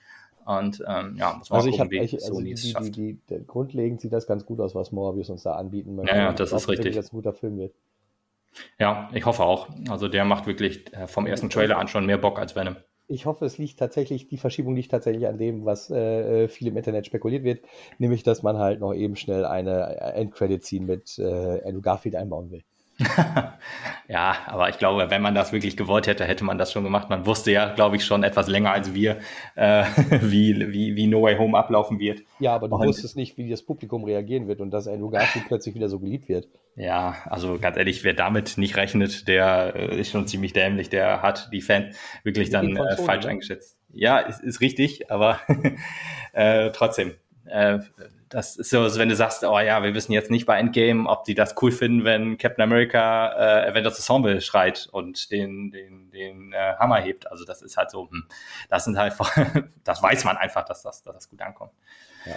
Und 0.49 0.83
ähm, 0.87 1.15
ja, 1.15 1.35
muss 1.37 1.51
man 1.51 1.57
also 1.57 1.69
gucken, 1.69 1.85
hab, 1.85 1.91
wie 1.91 1.99
ich, 1.99 2.15
also 2.15 2.41
es 2.41 2.71
schafft. 2.71 2.95
Die, 2.95 3.19
die, 3.29 3.45
grundlegend 3.45 4.01
sieht 4.01 4.13
das 4.13 4.25
ganz 4.25 4.47
gut 4.47 4.59
aus, 4.59 4.73
was 4.73 4.91
Morbius 4.91 5.29
uns 5.29 5.43
da 5.43 5.53
anbieten 5.53 5.95
möchte. 5.95 6.15
Ja, 6.15 6.23
ja 6.23 6.33
das 6.33 6.51
ist 6.51 6.67
richtig. 6.67 6.95
Dass 6.95 7.13
ein 7.13 7.17
guter 7.17 7.33
Film 7.33 7.59
wird. 7.59 7.75
Ja, 8.79 9.11
ich 9.13 9.27
hoffe 9.27 9.43
auch. 9.43 9.69
Also 9.91 10.07
der 10.07 10.25
macht 10.25 10.47
wirklich 10.47 10.91
äh, 10.91 11.05
vom 11.05 11.27
ersten 11.27 11.51
Trailer 11.51 11.77
an 11.77 11.87
schon 11.87 12.07
mehr 12.07 12.17
Bock 12.17 12.39
als 12.39 12.55
Venom. 12.55 12.77
Ich 13.07 13.27
hoffe, 13.27 13.45
es 13.45 13.59
liegt 13.59 13.77
tatsächlich, 13.77 14.27
die 14.27 14.37
Verschiebung 14.37 14.75
liegt 14.75 14.89
tatsächlich 14.89 15.27
an 15.27 15.37
dem, 15.37 15.65
was 15.65 15.91
äh, 15.91 16.47
viel 16.47 16.69
im 16.69 16.77
Internet 16.77 17.05
spekuliert 17.05 17.43
wird, 17.43 17.63
nämlich, 17.99 18.23
dass 18.23 18.41
man 18.41 18.57
halt 18.57 18.79
noch 18.79 18.95
eben 18.95 19.15
schnell 19.15 19.45
eine 19.45 19.97
Endcredit-Scene 20.15 20.85
mit 20.85 21.19
äh, 21.19 21.61
Andrew 21.63 21.81
Garfield 21.81 22.15
einbauen 22.15 22.49
will. 22.49 22.63
ja, 24.07 24.35
aber 24.47 24.69
ich 24.69 24.77
glaube, 24.77 25.09
wenn 25.09 25.21
man 25.21 25.33
das 25.33 25.53
wirklich 25.53 25.77
gewollt 25.77 26.07
hätte, 26.07 26.25
hätte 26.25 26.43
man 26.43 26.57
das 26.57 26.71
schon 26.71 26.83
gemacht. 26.83 27.09
Man 27.09 27.25
wusste 27.25 27.51
ja, 27.51 27.73
glaube 27.73 27.95
ich, 27.95 28.05
schon 28.05 28.23
etwas 28.23 28.47
länger 28.47 28.71
als 28.71 28.93
wir, 28.93 29.17
äh, 29.55 29.83
wie, 30.21 30.71
wie, 30.71 30.95
wie 30.95 31.07
No 31.07 31.21
Way 31.21 31.37
Home 31.37 31.57
ablaufen 31.57 31.99
wird. 31.99 32.21
Ja, 32.39 32.55
aber 32.55 32.67
du 32.67 32.75
und, 32.75 32.87
wusstest 32.87 33.15
nicht, 33.15 33.37
wie 33.37 33.49
das 33.49 33.61
Publikum 33.61 34.03
reagieren 34.03 34.47
wird 34.47 34.59
und 34.59 34.71
dass 34.71 34.87
Andrew 34.87 35.09
Garfield 35.09 35.45
plötzlich 35.47 35.75
wieder 35.75 35.89
so 35.89 35.99
geliebt 35.99 36.27
wird. 36.27 36.47
Ja, 36.75 37.15
also 37.25 37.57
ganz 37.59 37.77
ehrlich, 37.77 38.03
wer 38.03 38.13
damit 38.13 38.57
nicht 38.57 38.75
rechnet, 38.75 39.27
der 39.27 39.73
äh, 39.75 39.99
ist 39.99 40.11
schon 40.11 40.27
ziemlich 40.27 40.53
dämlich. 40.53 40.89
Der 40.89 41.21
hat 41.21 41.49
die 41.53 41.61
Fans 41.61 41.95
wirklich 42.23 42.49
dann 42.49 42.75
äh, 42.75 42.97
falsch 42.97 43.25
ne? 43.25 43.31
eingeschätzt. 43.31 43.77
Ja, 43.93 44.19
ist, 44.19 44.41
ist 44.41 44.61
richtig, 44.61 45.09
aber 45.09 45.39
äh, 46.33 46.71
trotzdem. 46.71 47.13
Das 48.29 48.57
ist 48.57 48.69
so, 48.69 48.79
wenn 48.97 49.09
du 49.09 49.15
sagst, 49.15 49.43
oh 49.43 49.59
ja, 49.59 49.81
wir 49.81 49.95
wissen 49.95 50.11
jetzt 50.11 50.29
nicht 50.29 50.45
bei 50.45 50.59
Endgame, 50.59 51.09
ob 51.09 51.23
die 51.23 51.33
das 51.33 51.55
cool 51.61 51.71
finden, 51.71 52.03
wenn 52.05 52.37
Captain 52.37 52.63
America 52.63 53.31
äh, 53.31 53.69
Avengers 53.69 53.97
Ensemble 53.97 54.39
schreit 54.41 54.87
und 54.91 55.31
den, 55.31 55.71
den, 55.71 56.11
den 56.11 56.53
äh, 56.53 56.75
Hammer 56.77 57.01
hebt. 57.01 57.29
Also 57.31 57.43
das 57.43 57.63
ist 57.63 57.75
halt 57.75 57.89
so, 57.89 58.07
hm, 58.09 58.25
das 58.69 58.85
sind 58.85 58.97
halt, 58.99 59.13
das 59.83 60.03
weiß 60.03 60.25
man 60.25 60.37
einfach, 60.37 60.63
dass 60.63 60.83
das, 60.83 61.01
dass 61.01 61.15
das 61.15 61.29
gut 61.29 61.41
ankommt. 61.41 61.71
Ja. 62.25 62.35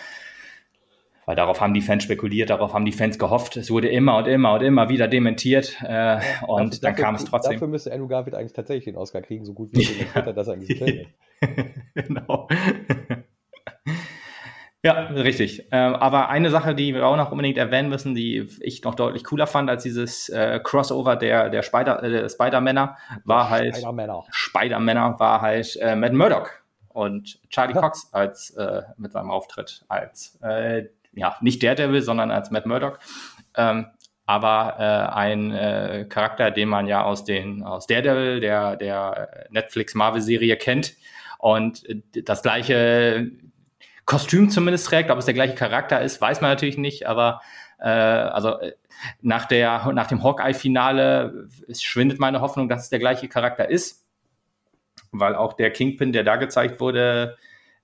Weil 1.26 1.36
darauf 1.36 1.60
haben 1.60 1.74
die 1.74 1.82
Fans 1.82 2.02
spekuliert, 2.02 2.50
darauf 2.50 2.72
haben 2.72 2.84
die 2.84 2.92
Fans 2.92 3.18
gehofft. 3.18 3.56
Es 3.56 3.70
wurde 3.70 3.88
immer 3.88 4.16
und 4.16 4.26
immer 4.26 4.54
und 4.54 4.62
immer 4.62 4.88
wieder 4.88 5.08
dementiert 5.08 5.76
äh, 5.82 5.92
ja, 5.92 6.20
und 6.46 6.74
dafür, 6.74 6.80
dann 6.80 6.94
kam 6.96 7.14
es 7.14 7.24
trotzdem. 7.24 7.52
Dafür 7.52 7.68
müsste 7.68 7.92
Andrew 7.92 8.08
Garfield 8.08 8.34
eigentlich 8.34 8.54
tatsächlich 8.54 8.86
den 8.86 8.96
Oscar 8.96 9.22
kriegen, 9.22 9.44
so 9.44 9.52
gut 9.52 9.70
wie 9.72 9.86
er 10.14 10.26
ja. 10.26 10.32
das 10.32 10.48
eigentlich 10.48 10.68
gefällt. 10.80 11.08
genau. 11.94 12.48
Ja, 14.84 14.94
richtig. 14.94 15.68
Ähm, 15.70 15.94
aber 15.94 16.28
eine 16.28 16.50
Sache, 16.50 16.74
die 16.74 16.92
wir 16.92 17.06
auch 17.06 17.16
noch 17.16 17.30
unbedingt 17.30 17.56
erwähnen 17.56 17.88
müssen, 17.88 18.16
die 18.16 18.48
ich 18.60 18.82
noch 18.82 18.96
deutlich 18.96 19.22
cooler 19.22 19.46
fand 19.46 19.70
als 19.70 19.84
dieses 19.84 20.28
äh, 20.28 20.58
Crossover 20.62 21.14
der, 21.14 21.50
der 21.50 21.62
Spider, 21.62 22.02
äh, 22.02 22.28
Spider-Männer, 22.28 22.96
war 23.24 23.48
halt 23.48 23.76
Spider-Männer. 23.76 24.24
Spider-Männer 24.30 25.20
war 25.20 25.40
halt 25.40 25.76
äh, 25.76 25.94
Matt 25.94 26.14
Murdock 26.14 26.64
und 26.88 27.38
Charlie 27.48 27.74
Cox 27.74 28.12
als 28.12 28.50
äh, 28.56 28.82
mit 28.96 29.12
seinem 29.12 29.30
Auftritt 29.30 29.84
als 29.86 30.36
äh, 30.42 30.86
ja 31.12 31.36
nicht 31.40 31.62
Daredevil, 31.62 32.02
sondern 32.02 32.32
als 32.32 32.50
Matt 32.50 32.66
Murdock. 32.66 32.98
Ähm, 33.56 33.86
aber 34.26 34.76
äh, 34.80 35.14
ein 35.14 35.52
äh, 35.52 36.06
Charakter, 36.08 36.50
den 36.50 36.68
man 36.68 36.88
ja 36.88 37.04
aus 37.04 37.24
den 37.24 37.62
aus 37.62 37.86
Daredevil, 37.86 38.40
der 38.40 38.74
der 38.74 39.46
Netflix 39.50 39.94
Marvel 39.94 40.20
Serie 40.20 40.56
kennt 40.56 40.94
und 41.38 41.84
das 42.12 42.42
gleiche 42.42 43.30
Kostüm 44.04 44.50
zumindest 44.50 44.86
trägt. 44.86 45.10
Ob 45.10 45.18
es 45.18 45.24
der 45.24 45.34
gleiche 45.34 45.54
Charakter 45.54 46.00
ist, 46.00 46.20
weiß 46.20 46.40
man 46.40 46.50
natürlich 46.50 46.78
nicht, 46.78 47.06
aber 47.06 47.40
Äh, 47.82 47.88
also 47.88 48.60
äh, 48.60 48.72
nach, 49.22 49.46
der, 49.46 49.92
nach 49.92 50.06
dem 50.06 50.22
Hawkeye-Finale 50.22 51.48
schwindet 51.72 52.20
meine 52.20 52.40
Hoffnung, 52.40 52.68
dass 52.68 52.84
es 52.84 52.90
der 52.90 53.00
gleiche 53.00 53.28
Charakter 53.28 53.68
ist, 53.68 54.06
weil 55.10 55.34
auch 55.34 55.54
der 55.54 55.72
Kingpin, 55.72 56.12
der 56.12 56.22
da 56.22 56.36
gezeigt 56.36 56.80
wurde, 56.80 57.36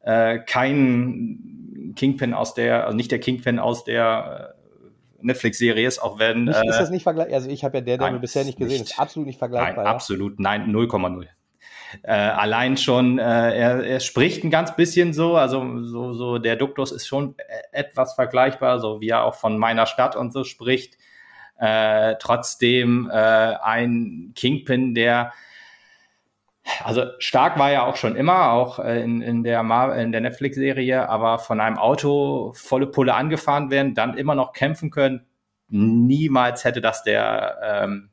äh, 0.03 0.39
kein 0.39 1.93
Kingpin 1.97 2.33
aus 2.33 2.55
der, 2.55 2.85
also 2.85 2.97
nicht 2.97 3.11
der 3.11 3.19
Kingpin 3.19 3.59
aus 3.59 3.83
der 3.83 4.55
äh, 4.55 5.27
Netflix-Serie 5.27 5.89
ist, 5.89 5.99
auch 5.99 6.21
wenn. 6.21 6.45
Nicht, 6.45 6.64
ist 6.64 6.79
das 6.79 6.91
nicht 6.91 7.03
vergleichbar? 7.03 7.35
Also 7.35 7.51
ich 7.51 7.64
habe 7.64 7.79
ja 7.79 7.81
der, 7.81 7.99
der 7.99 8.12
bisher 8.21 8.45
nicht 8.45 8.59
gesehen, 8.59 8.83
nicht. 8.83 8.93
ist 8.93 9.01
absolut 9.01 9.27
nicht 9.27 9.41
vergleichbar. 9.41 9.75
Nein, 9.75 9.85
ja? 9.85 9.91
absolut, 9.91 10.39
nein, 10.39 10.71
0,0. 10.71 11.27
Äh, 12.03 12.12
allein 12.12 12.76
schon, 12.76 13.18
äh, 13.18 13.22
er, 13.22 13.84
er 13.84 14.01
spricht 14.01 14.45
ein 14.45 14.51
ganz 14.51 14.76
bisschen 14.76 15.12
so, 15.12 15.36
also 15.36 15.82
so, 15.82 16.12
so 16.12 16.39
der 16.39 16.57
Duktus 16.57 16.93
ist 16.93 17.07
schon 17.07 17.34
etwas 17.72 18.14
vergleichbar, 18.14 18.78
so 18.80 19.01
wie 19.01 19.09
er 19.09 19.24
auch 19.24 19.34
von 19.34 19.59
meiner 19.59 19.86
Stadt 19.86 20.16
und 20.16 20.32
so 20.32 20.45
spricht. 20.45 20.97
Äh, 21.59 22.16
trotzdem 22.20 23.11
äh, 23.11 23.14
ein 23.14 24.32
Kingpin, 24.34 24.95
der 24.95 25.32
also 26.84 27.05
stark 27.18 27.59
war 27.59 27.70
er 27.70 27.86
auch 27.86 27.97
schon 27.97 28.16
immer, 28.16 28.53
auch 28.53 28.78
äh, 28.78 29.03
in, 29.03 29.22
in 29.22 29.43
der, 29.43 29.62
der 29.62 30.20
Netflix-Serie, 30.20 31.09
aber 31.09 31.39
von 31.39 31.61
einem 31.61 31.78
Auto 31.78 32.53
volle 32.55 32.86
Pulle 32.86 33.14
angefahren 33.14 33.70
werden, 33.70 33.95
dann 33.95 34.16
immer 34.16 34.34
noch 34.34 34.53
kämpfen 34.53 34.91
können. 34.91 35.26
Niemals 35.68 36.64
hätte 36.64 36.80
das 36.80 37.03
der 37.03 37.59
ähm, 37.62 38.11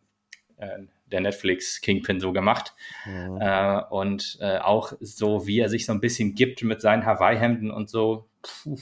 äh, 0.57 0.79
der 1.11 1.21
Netflix 1.21 1.81
Kingpin 1.81 2.19
so 2.19 2.33
gemacht. 2.33 2.73
Mhm. 3.05 3.39
Äh, 3.39 3.81
und 3.89 4.37
äh, 4.41 4.57
auch 4.57 4.93
so, 4.99 5.47
wie 5.47 5.59
er 5.59 5.69
sich 5.69 5.85
so 5.85 5.91
ein 5.91 6.01
bisschen 6.01 6.35
gibt 6.35 6.63
mit 6.63 6.81
seinen 6.81 7.05
Hawaii-Hemden 7.05 7.71
und 7.71 7.89
so. 7.89 8.27
Puh, 8.41 8.77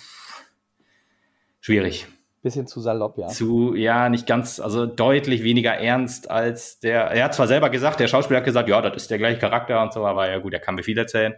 schwierig. 1.60 2.08
Bisschen 2.42 2.68
zu 2.68 2.82
salopp, 2.82 3.18
ja. 3.18 3.30
Zu, 3.30 3.74
ja, 3.74 4.10
nicht 4.10 4.28
ganz, 4.28 4.60
also 4.60 4.86
deutlich 4.86 5.44
weniger 5.44 5.76
ernst 5.76 6.30
als 6.30 6.80
der. 6.80 7.04
Er 7.06 7.24
hat 7.26 7.34
zwar 7.34 7.48
selber 7.48 7.70
gesagt, 7.70 8.02
der 8.02 8.08
Schauspieler 8.08 8.40
hat 8.40 8.46
gesagt, 8.46 8.68
ja, 8.68 8.82
das 8.82 8.98
ist 8.98 9.12
der 9.12 9.18
gleiche 9.18 9.40
Charakter 9.40 9.82
und 9.82 9.94
so, 9.94 10.06
aber 10.06 10.30
ja 10.30 10.40
gut, 10.40 10.54
er 10.54 10.60
kann 10.60 10.76
mir 10.76 10.84
viel 10.84 10.98
erzählen. 10.98 11.36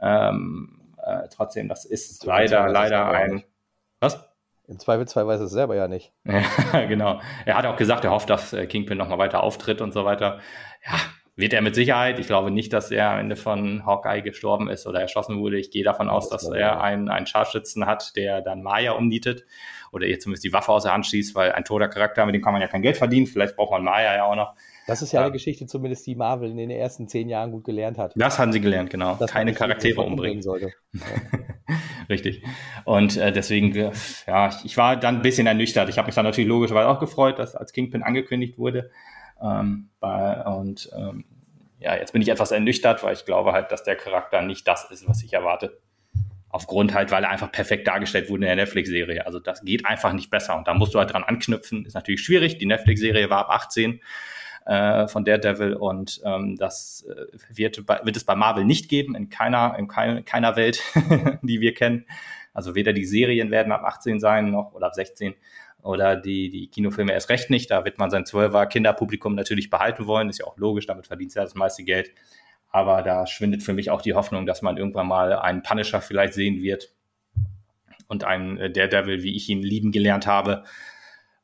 Ähm, 0.00 0.80
äh, 1.00 1.28
trotzdem, 1.30 1.68
das 1.68 1.84
ist 1.84 2.24
leider, 2.24 2.68
leider 2.68 3.08
ein. 3.08 3.44
Was? 4.00 4.27
Im 4.68 4.78
Zweifelsfall 4.78 5.26
weiß 5.26 5.40
er 5.40 5.46
es 5.46 5.52
selber 5.52 5.74
ja 5.74 5.88
nicht. 5.88 6.12
Ja, 6.24 6.84
genau. 6.86 7.20
Er 7.46 7.56
hat 7.56 7.64
auch 7.64 7.76
gesagt, 7.76 8.04
er 8.04 8.10
hofft, 8.10 8.28
dass 8.28 8.52
äh, 8.52 8.66
Kingpin 8.66 8.98
nochmal 8.98 9.18
weiter 9.18 9.42
auftritt 9.42 9.80
und 9.80 9.92
so 9.92 10.04
weiter. 10.04 10.40
Ja, 10.86 10.98
wird 11.36 11.54
er 11.54 11.62
mit 11.62 11.74
Sicherheit. 11.74 12.18
Ich 12.18 12.26
glaube 12.26 12.50
nicht, 12.50 12.72
dass 12.72 12.90
er 12.90 13.12
am 13.12 13.20
Ende 13.20 13.36
von 13.36 13.86
Hawkeye 13.86 14.20
gestorben 14.22 14.68
ist 14.68 14.86
oder 14.86 15.00
erschossen 15.00 15.38
wurde. 15.38 15.58
Ich 15.58 15.70
gehe 15.70 15.84
davon 15.84 16.10
aus, 16.10 16.28
dass 16.28 16.50
er 16.50 16.82
einen, 16.82 17.08
einen 17.08 17.26
Scharfschützen 17.26 17.86
hat, 17.86 18.14
der 18.16 18.42
dann 18.42 18.62
Maya 18.62 18.92
umnietet 18.92 19.46
oder 19.90 20.06
ihr 20.06 20.18
zumindest 20.18 20.44
die 20.44 20.52
Waffe 20.52 20.72
aus 20.72 20.82
der 20.82 20.92
Hand 20.92 21.06
schießt, 21.06 21.34
weil 21.34 21.52
ein 21.52 21.64
toter 21.64 21.88
Charakter, 21.88 22.26
mit 22.26 22.34
dem 22.34 22.42
kann 22.42 22.52
man 22.52 22.60
ja 22.60 22.68
kein 22.68 22.82
Geld 22.82 22.96
verdienen. 22.98 23.26
Vielleicht 23.26 23.56
braucht 23.56 23.70
man 23.70 23.84
Maya 23.84 24.16
ja 24.16 24.24
auch 24.24 24.36
noch. 24.36 24.54
Das 24.88 25.02
ist 25.02 25.12
ja, 25.12 25.20
ja 25.20 25.26
eine 25.26 25.32
Geschichte, 25.32 25.66
zumindest 25.66 26.06
die 26.06 26.14
Marvel 26.14 26.50
in 26.50 26.56
den 26.56 26.70
ersten 26.70 27.08
zehn 27.08 27.28
Jahren 27.28 27.52
gut 27.52 27.64
gelernt 27.64 27.98
hat. 27.98 28.14
Das 28.16 28.38
haben 28.38 28.52
sie 28.52 28.60
gelernt, 28.60 28.88
genau. 28.88 29.16
Dass 29.16 29.30
Keine 29.30 29.52
Charaktere 29.52 30.00
umbringen. 30.00 30.40
sollte. 30.40 30.72
Richtig. 32.08 32.42
Und 32.86 33.18
äh, 33.18 33.30
deswegen, 33.30 33.76
äh, 33.76 33.92
ja, 34.26 34.48
ich 34.64 34.78
war 34.78 34.96
dann 34.96 35.16
ein 35.16 35.22
bisschen 35.22 35.46
ernüchtert. 35.46 35.90
Ich 35.90 35.98
habe 35.98 36.06
mich 36.06 36.14
dann 36.14 36.24
natürlich 36.24 36.48
logischerweise 36.48 36.88
auch 36.88 37.00
gefreut, 37.00 37.38
dass 37.38 37.54
als 37.54 37.74
Kingpin 37.74 38.02
angekündigt 38.02 38.56
wurde. 38.56 38.90
Ähm, 39.42 39.90
bei, 40.00 40.42
und 40.46 40.88
ähm, 40.96 41.26
ja, 41.80 41.94
jetzt 41.94 42.14
bin 42.14 42.22
ich 42.22 42.30
etwas 42.30 42.50
ernüchtert, 42.50 43.02
weil 43.02 43.12
ich 43.12 43.26
glaube 43.26 43.52
halt, 43.52 43.70
dass 43.70 43.84
der 43.84 43.94
Charakter 43.94 44.40
nicht 44.40 44.66
das 44.66 44.90
ist, 44.90 45.06
was 45.06 45.22
ich 45.22 45.34
erwarte. 45.34 45.82
Aufgrund 46.48 46.94
halt, 46.94 47.10
weil 47.10 47.24
er 47.24 47.28
einfach 47.28 47.52
perfekt 47.52 47.86
dargestellt 47.86 48.30
wurde 48.30 48.44
in 48.44 48.46
der 48.46 48.56
Netflix-Serie. 48.56 49.26
Also 49.26 49.38
das 49.38 49.60
geht 49.60 49.84
einfach 49.84 50.14
nicht 50.14 50.30
besser. 50.30 50.56
Und 50.56 50.66
da 50.66 50.72
musst 50.72 50.94
du 50.94 50.98
halt 50.98 51.12
dran 51.12 51.24
anknüpfen. 51.24 51.84
Ist 51.84 51.92
natürlich 51.92 52.22
schwierig. 52.22 52.56
Die 52.56 52.64
Netflix-Serie 52.64 53.28
war 53.28 53.40
ab 53.40 53.50
18 53.50 54.00
äh, 54.68 55.08
von 55.08 55.24
Daredevil 55.24 55.72
und 55.72 56.20
ähm, 56.24 56.56
das 56.56 57.06
äh, 57.08 57.26
wird, 57.48 57.88
wird 57.88 58.16
es 58.16 58.24
bei 58.24 58.36
Marvel 58.36 58.66
nicht 58.66 58.90
geben, 58.90 59.14
in 59.16 59.30
keiner, 59.30 59.74
in 59.78 59.88
kein, 59.88 60.26
keiner 60.26 60.56
Welt, 60.56 60.82
die 61.42 61.60
wir 61.60 61.72
kennen. 61.72 62.04
Also 62.52 62.74
weder 62.74 62.92
die 62.92 63.06
Serien 63.06 63.50
werden 63.50 63.72
ab 63.72 63.82
18 63.82 64.20
sein 64.20 64.50
noch 64.50 64.74
oder 64.74 64.88
ab 64.88 64.94
16 64.94 65.34
oder 65.82 66.16
die, 66.16 66.50
die 66.50 66.68
Kinofilme 66.68 67.12
erst 67.12 67.30
recht 67.30 67.48
nicht. 67.48 67.70
Da 67.70 67.86
wird 67.86 67.98
man 67.98 68.10
sein 68.10 68.24
12er 68.24 68.66
Kinderpublikum 68.66 69.34
natürlich 69.34 69.70
behalten 69.70 70.06
wollen. 70.06 70.28
Ist 70.28 70.40
ja 70.40 70.46
auch 70.46 70.58
logisch, 70.58 70.86
damit 70.86 71.06
verdient 71.06 71.34
er 71.34 71.44
das 71.44 71.54
meiste 71.54 71.82
Geld. 71.82 72.10
Aber 72.68 73.00
da 73.02 73.26
schwindet 73.26 73.62
für 73.62 73.72
mich 73.72 73.90
auch 73.90 74.02
die 74.02 74.12
Hoffnung, 74.12 74.44
dass 74.44 74.60
man 74.60 74.76
irgendwann 74.76 75.08
mal 75.08 75.32
einen 75.32 75.62
Punisher 75.62 76.02
vielleicht 76.02 76.34
sehen 76.34 76.62
wird 76.62 76.92
und 78.06 78.24
einen 78.24 78.58
äh, 78.58 78.70
Daredevil, 78.70 79.22
wie 79.22 79.34
ich 79.34 79.48
ihn 79.48 79.62
lieben 79.62 79.92
gelernt 79.92 80.26
habe, 80.26 80.64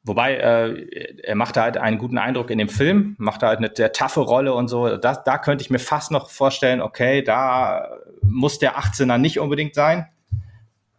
Wobei, 0.07 0.37
äh, 0.37 1.17
er 1.23 1.35
macht 1.35 1.57
halt 1.57 1.79
einen 1.79 1.97
guten 1.97 2.19
Eindruck 2.19 2.51
in 2.51 2.59
dem 2.59 2.69
Film, 2.69 3.17
macht 3.19 3.43
halt 3.43 3.59
eine 3.59 3.71
sehr 3.75 3.91
taffe 3.93 4.21
Rolle 4.21 4.53
und 4.53 4.69
so. 4.69 4.99
Das, 4.99 5.25
da 5.25 5.39
könnte 5.39 5.63
ich 5.63 5.71
mir 5.71 5.79
fast 5.79 6.11
noch 6.11 6.29
vorstellen, 6.29 6.83
okay, 6.83 7.23
da 7.23 7.89
muss 8.23 8.59
der 8.59 8.79
18er 8.79 9.17
nicht 9.17 9.41
unbedingt 9.41 9.75
sein. 9.75 10.07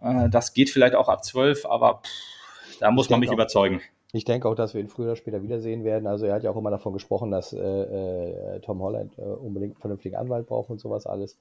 Äh, 0.02 0.30
das 0.30 0.54
geht 0.54 0.72
vielleicht 0.72 0.96
auch 0.96 1.08
ab 1.08 1.24
12, 1.24 1.68
aber 1.68 2.02
pff, 2.04 2.80
da 2.80 2.90
muss 2.90 3.06
ich 3.06 3.12
man 3.12 3.20
mich 3.20 3.30
auch, 3.30 3.34
überzeugen. 3.34 3.80
Ich 4.12 4.26
denke 4.26 4.50
auch, 4.50 4.56
dass 4.56 4.74
wir 4.74 4.82
ihn 4.82 4.88
früher 4.88 5.08
oder 5.08 5.16
später 5.18 5.44
wiedersehen 5.44 5.84
werden. 5.84 6.08
Also 6.08 6.26
er 6.26 6.34
hat 6.34 6.44
ja 6.44 6.50
auch 6.50 6.58
immer 6.58 6.72
davon 6.72 6.94
gesprochen, 6.94 7.30
dass 7.30 7.54
äh, 7.54 7.60
äh, 7.60 8.60
Tom 8.62 8.82
Holland 8.82 9.20
äh, 9.20 9.22
unbedingt 9.22 9.76
einen 9.76 9.82
vernünftigen 9.82 10.16
Anwalt 10.16 10.48
braucht 10.48 10.72
und 10.72 10.80
sowas 10.80 11.06
alles. 11.06 11.38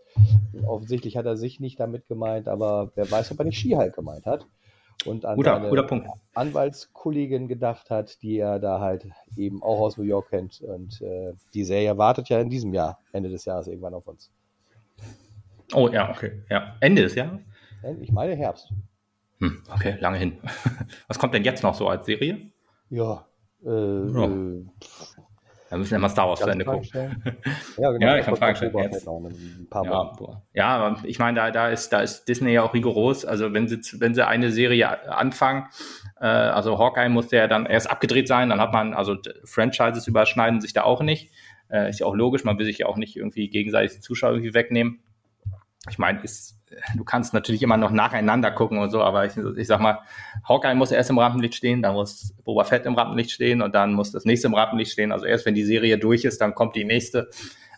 Offensichtlich 0.67 1.17
hat 1.17 1.25
er 1.25 1.39
sich 1.39 1.61
nicht 1.61 1.81
damit 1.81 2.09
gemeint, 2.09 2.47
aber 2.47 2.91
wer 2.95 3.11
weiß, 3.11 3.33
ob 3.33 3.39
er 3.39 3.47
nicht 3.47 3.59
Skihulk 3.59 3.95
gemeint 3.95 4.27
hat 4.27 4.47
und 5.05 5.25
an 5.25 5.37
guter, 5.37 5.69
guter. 5.69 6.15
Anwaltskollegin 6.35 7.49
gedacht 7.49 7.91
hat, 7.91 8.23
die 8.23 8.39
er 8.39 8.59
da 8.59 8.81
halt 8.81 9.07
eben 9.37 9.63
auch 9.63 9.81
aus 9.81 9.97
New 9.97 10.05
York 10.05 10.31
kennt. 10.31 10.61
Und 10.61 11.01
äh, 11.03 11.33
die 11.53 11.65
Serie 11.65 11.97
wartet 11.99 12.29
ja 12.29 12.41
in 12.41 12.51
diesem 12.51 12.73
Jahr, 12.75 12.99
Ende 13.13 13.29
des 13.29 13.45
Jahres 13.45 13.67
irgendwann 13.67 13.95
auf 13.95 14.07
uns. 14.07 14.31
Oh 15.75 15.89
ja, 15.89 16.11
okay. 16.11 16.43
Ja. 16.51 16.77
Ende 16.81 17.03
des 17.03 17.15
Jahres? 17.15 17.41
Ich 18.01 18.13
meine 18.13 18.35
Herbst. 18.35 18.73
Hm, 19.41 19.63
okay, 19.73 19.97
lange 20.01 20.19
hin. 20.19 20.39
Was 21.09 21.19
kommt 21.19 21.35
denn 21.35 21.45
jetzt 21.45 21.63
noch 21.63 21.75
so 21.75 21.89
als 21.89 22.07
Serie? 22.07 22.51
Ja, 22.91 23.27
äh, 23.65 23.69
oh. 23.69 24.65
Da 25.75 25.79
müssen 25.79 25.91
wir 25.91 25.99
mal 25.99 26.09
Star 26.09 26.29
Wars 26.29 26.39
zu 26.39 26.49
Ende 26.49 26.65
gucken. 26.65 26.89
Ja, 27.79 27.91
genau. 27.91 28.07
Ja, 28.07 28.19
ich 28.19 28.25
kann 28.25 28.37
Fragen 28.37 28.55
stellen. 28.55 28.79
Jetzt. 28.79 29.05
Ja, 29.05 30.31
ja, 30.55 30.97
ich 31.03 31.19
meine, 31.19 31.37
da, 31.37 31.51
da, 31.51 31.69
ist, 31.69 31.93
da 31.93 31.99
ist 31.99 32.29
Disney 32.29 32.53
ja 32.53 32.63
auch 32.63 32.75
rigoros. 32.75 33.25
Also 33.25 33.53
wenn 33.53 33.67
sie, 33.67 33.81
wenn 34.01 34.15
sie 34.15 34.25
eine 34.25 34.53
Serie 34.53 35.11
anfangen, 35.11 35.67
äh, 36.21 36.27
also 36.27 36.79
Hawkeye 36.79 37.09
muss 37.09 37.33
ja 37.33 37.49
dann 37.49 37.67
erst 37.67 37.91
abgedreht 37.91 38.29
sein, 38.29 38.51
dann 38.51 38.61
hat 38.61 38.73
man, 38.73 38.95
also 38.95 39.17
Franchises 39.43 40.07
überschneiden 40.07 40.61
sich 40.61 40.75
da 40.75 40.85
auch 40.85 41.03
nicht. 41.03 41.33
Äh, 41.69 41.91
ist 41.91 41.99
ja 41.99 42.07
auch 42.07 42.15
logisch, 42.15 42.45
man 42.45 42.57
will 42.57 42.67
sich 42.67 42.79
ja 42.79 42.87
auch 42.87 42.97
nicht 42.97 43.17
irgendwie 43.17 43.51
gegenseitig 43.51 43.97
die 43.97 44.01
Zuschauer 44.01 44.31
irgendwie 44.31 44.55
wegnehmen. 44.55 45.01
Ich 45.91 45.99
meine, 45.99 46.23
ist 46.23 46.57
du 46.97 47.05
kannst 47.05 47.35
natürlich 47.35 47.63
immer 47.63 47.77
noch 47.77 47.91
nacheinander 47.91 48.51
gucken 48.51 48.79
und 48.79 48.91
so, 48.91 49.03
aber 49.03 49.27
ich, 49.27 49.37
ich 49.37 49.67
sag 49.67 49.81
mal, 49.81 50.01
Hawkeye 50.49 50.75
muss 50.75 50.93
erst 50.93 51.11
im 51.11 51.19
Rampenlicht 51.19 51.55
stehen, 51.55 51.83
dann 51.83 51.95
muss 51.95 52.35
Boba 52.45 52.65
Fett 52.65 52.87
im 52.87 52.95
Rampenlicht 52.95 53.31
stehen 53.31 53.63
und 53.63 53.75
dann 53.75 53.93
muss 53.93 54.13
das 54.13 54.25
nächste 54.25 54.49
im 54.49 54.55
Rampenlicht 54.55 54.93
stehen. 54.93 55.13
Also 55.13 55.27
erst 55.27 55.47
wenn 55.47 55.55
die 55.55 55.65
Serie 55.65 55.99
durch 55.99 56.25
ist, 56.25 56.41
dann 56.41 56.55
kommt 56.55 56.77
die 56.77 56.85
nächste. 56.85 57.31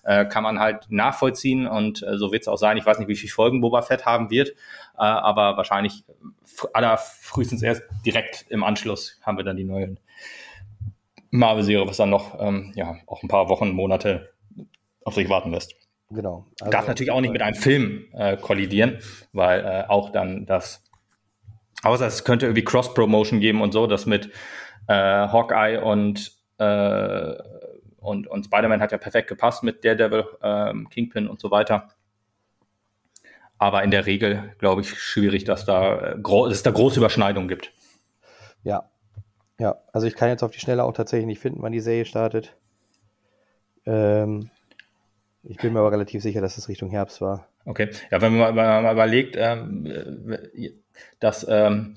Äh, 0.06 0.26
kann 0.26 0.44
man 0.44 0.60
halt 0.60 0.86
nachvollziehen 0.88 1.66
und 1.66 2.00
äh, 2.04 2.16
so 2.16 2.30
wird 2.30 2.42
es 2.42 2.48
auch 2.48 2.58
sein. 2.58 2.76
Ich 2.76 2.86
weiß 2.86 3.00
nicht, 3.00 3.08
wie 3.08 3.16
viele 3.16 3.32
Folgen 3.32 3.60
Boba 3.60 3.82
Fett 3.82 4.06
haben 4.06 4.30
wird, 4.30 4.50
äh, 4.50 4.54
aber 4.98 5.56
wahrscheinlich 5.56 6.04
aller 6.72 6.96
frühestens 6.96 7.60
erst 7.60 7.82
direkt 8.04 8.46
im 8.48 8.62
Anschluss 8.62 9.18
haben 9.22 9.36
wir 9.36 9.42
dann 9.42 9.56
die 9.56 9.64
neue 9.64 9.96
Marvel-Serie, 11.30 11.88
was 11.88 11.96
dann 11.96 12.10
noch 12.10 12.40
ähm, 12.40 12.72
ja 12.76 12.98
auch 13.06 13.24
ein 13.24 13.28
paar 13.28 13.48
Wochen, 13.48 13.70
Monate 13.70 14.32
auf 15.04 15.14
sich 15.14 15.28
warten 15.28 15.50
lässt. 15.50 15.74
Genau. 16.10 16.46
Also 16.60 16.70
Darf 16.70 16.86
natürlich 16.86 17.10
auch 17.10 17.20
nicht 17.20 17.32
mit 17.32 17.42
einem 17.42 17.56
Film 17.56 18.06
äh, 18.12 18.36
kollidieren, 18.36 18.98
weil 19.32 19.64
äh, 19.64 19.84
auch 19.88 20.10
dann 20.10 20.46
das, 20.46 20.84
außer 21.82 22.06
es 22.06 22.24
könnte 22.24 22.46
irgendwie 22.46 22.64
Cross-Promotion 22.64 23.40
geben 23.40 23.60
und 23.60 23.72
so, 23.72 23.86
das 23.86 24.06
mit 24.06 24.30
äh, 24.86 24.94
Hawkeye 24.94 25.82
und, 25.82 26.32
äh, 26.58 27.34
und, 27.98 28.28
und 28.28 28.44
Spider-Man 28.44 28.80
hat 28.80 28.92
ja 28.92 28.98
perfekt 28.98 29.28
gepasst 29.28 29.64
mit 29.64 29.84
Daredevil, 29.84 30.24
ähm, 30.42 30.88
Kingpin 30.90 31.26
und 31.26 31.40
so 31.40 31.50
weiter. 31.50 31.88
Aber 33.58 33.82
in 33.82 33.90
der 33.90 34.06
Regel, 34.06 34.54
glaube 34.58 34.82
ich, 34.82 34.90
schwierig, 34.98 35.44
dass, 35.44 35.64
da, 35.64 36.12
äh, 36.12 36.22
dass 36.22 36.52
es 36.52 36.62
da 36.62 36.70
große 36.70 37.00
Überschneidungen 37.00 37.48
gibt. 37.48 37.72
Ja. 38.62 38.90
Ja, 39.58 39.78
also 39.92 40.06
ich 40.06 40.14
kann 40.14 40.28
jetzt 40.28 40.42
auf 40.42 40.50
die 40.50 40.60
Schnelle 40.60 40.84
auch 40.84 40.92
tatsächlich 40.92 41.26
nicht 41.26 41.40
finden, 41.40 41.62
wann 41.62 41.72
die 41.72 41.80
Serie 41.80 42.04
startet. 42.04 42.54
Ähm, 43.86 44.50
ich 45.48 45.58
bin 45.58 45.72
mir 45.72 45.80
aber 45.80 45.92
relativ 45.92 46.22
sicher, 46.22 46.40
dass 46.40 46.58
es 46.58 46.68
Richtung 46.68 46.90
Herbst 46.90 47.20
war. 47.20 47.48
Okay. 47.64 47.90
Ja, 48.10 48.20
wenn 48.20 48.36
man 48.36 48.54
mal, 48.54 48.92
überlegt, 48.92 49.36
ähm, 49.38 50.36
dass 51.20 51.46
ähm, 51.48 51.94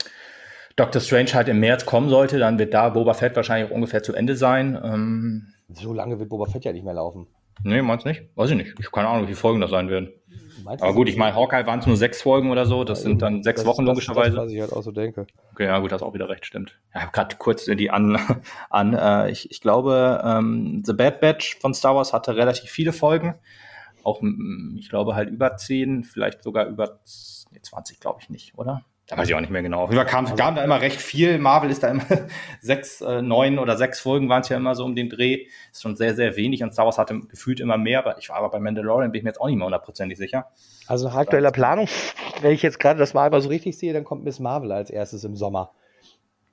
Doctor 0.76 1.02
Strange 1.02 1.34
halt 1.34 1.48
im 1.50 1.60
März 1.60 1.86
kommen 1.86 2.10
sollte, 2.10 2.40
dann 2.40 2.58
wird 2.60 2.74
da 2.74 2.90
Boba 2.90 3.14
Fett 3.14 3.36
wahrscheinlich 3.36 3.70
auch 3.70 3.76
ungefähr 3.76 4.04
zu 4.04 4.14
Ende 4.14 4.36
sein. 4.36 4.80
Ähm, 4.82 5.54
so 5.74 5.94
lange 5.94 6.20
wird 6.20 6.30
Boba 6.30 6.46
Fett 6.46 6.66
ja 6.66 6.74
nicht 6.74 6.86
mehr 6.86 6.94
laufen. 6.94 7.28
Nee, 7.64 7.82
meinst 7.82 8.06
nicht? 8.06 8.24
Weiß 8.36 8.50
ich 8.50 8.58
nicht. 8.58 8.74
Ich 8.80 8.86
habe 8.86 8.92
keine 8.92 9.08
Ahnung, 9.08 9.24
wie 9.24 9.28
viele 9.28 9.38
Folgen 9.38 9.62
das 9.62 9.72
sein 9.72 9.90
werden. 9.90 10.10
Meinst 10.64 10.84
Aber 10.84 10.94
gut, 10.94 11.10
ich 11.10 11.18
meine, 11.18 11.36
Hawkeye 11.36 11.66
waren 11.66 11.80
es 11.80 11.88
nur 11.88 11.98
sechs 11.98 12.22
Folgen 12.22 12.52
oder 12.52 12.66
so. 12.66 12.84
Das 12.84 13.00
ja, 13.00 13.04
sind 13.04 13.22
dann 13.22 13.44
sechs 13.44 13.66
Wochen 13.66 13.86
das, 13.86 13.94
logischerweise. 13.94 14.36
Das, 14.36 14.46
was 14.46 14.52
ich 14.52 14.62
halt 14.62 14.74
auch 14.74 14.84
so 14.84 14.92
denke. 14.92 15.26
Okay, 15.52 15.66
ja 15.66 15.80
gut, 15.80 15.92
das 15.92 16.02
auch 16.02 16.14
wieder 16.14 16.30
recht, 16.30 16.46
stimmt. 16.46 16.78
Ja, 16.94 17.00
ich 17.00 17.02
habe 17.04 17.12
gerade 17.12 17.36
kurz 17.38 17.66
die 17.66 17.90
an. 17.90 18.20
an 18.70 18.94
äh, 18.94 19.32
ich, 19.32 19.50
ich 19.52 19.62
glaube, 19.62 20.22
ähm, 20.24 20.84
The 20.86 20.94
Bad 20.94 21.22
Batch 21.22 21.58
von 21.60 21.74
Star 21.74 21.96
Wars 21.96 22.14
hatte 22.14 22.36
relativ 22.36 22.70
viele 22.70 22.94
Folgen. 22.94 23.36
Auch, 24.04 24.22
ich 24.78 24.90
glaube, 24.90 25.16
halt 25.16 25.30
über 25.30 25.58
zehn, 25.58 26.04
vielleicht 26.04 26.44
sogar 26.44 26.68
über 26.68 27.00
nee, 27.52 27.60
20, 27.62 28.00
glaube 28.00 28.20
ich 28.22 28.30
nicht, 28.30 28.58
oder? 28.58 28.84
Da 29.10 29.18
weiß 29.18 29.28
ich 29.28 29.34
auch 29.34 29.42
nicht 29.42 29.50
mehr 29.50 29.64
genau. 29.64 29.82
Auf 29.82 29.90
jeden 29.90 30.00
Fall 30.00 30.06
kam, 30.06 30.36
kam 30.36 30.54
da 30.54 30.64
immer 30.64 30.82
recht 30.82 31.02
viel. 31.02 31.40
Marvel 31.40 31.72
ist 31.72 31.82
da 31.82 31.88
immer 31.88 32.06
sechs, 32.62 33.02
äh, 33.02 33.24
neun 33.24 33.58
oder 33.58 33.76
sechs 33.76 34.00
Folgen 34.00 34.30
waren 34.30 34.42
es 34.42 34.50
ja 34.50 34.58
immer 34.58 34.76
so 34.76 34.86
um 34.86 34.96
den 34.96 35.10
Dreh. 35.10 35.48
Ist 35.72 35.82
schon 35.82 35.96
sehr, 35.96 36.14
sehr 36.14 36.36
wenig. 36.36 36.62
Und 36.62 36.74
Star 36.74 36.86
Wars 36.86 37.00
hatte 37.00 37.20
gefühlt 37.22 37.60
immer 37.60 37.80
mehr. 37.80 38.06
Aber 38.06 38.20
ich 38.20 38.30
war 38.30 38.36
aber 38.36 38.50
bei 38.50 38.60
Mandalorian, 38.60 39.12
bin 39.12 39.18
ich 39.18 39.24
mir 39.24 39.32
jetzt 39.32 39.42
auch 39.42 39.48
nicht 39.48 39.56
mehr 39.56 39.66
hundertprozentig 39.66 40.16
sicher. 40.16 40.52
Also 40.86 41.08
nach 41.08 41.16
aktueller 41.16 41.52
Planung, 41.52 41.88
wenn 42.42 42.52
ich 42.52 42.62
jetzt 42.62 42.80
gerade 42.80 43.00
das 43.00 43.16
Marvel 43.16 43.42
so 43.42 43.50
richtig 43.50 43.80
sehe, 43.80 43.94
dann 43.94 44.04
kommt 44.04 44.24
Miss 44.24 44.40
Marvel 44.40 44.72
als 44.72 44.92
erstes 44.92 45.24
im 45.24 45.36
Sommer. 45.36 45.72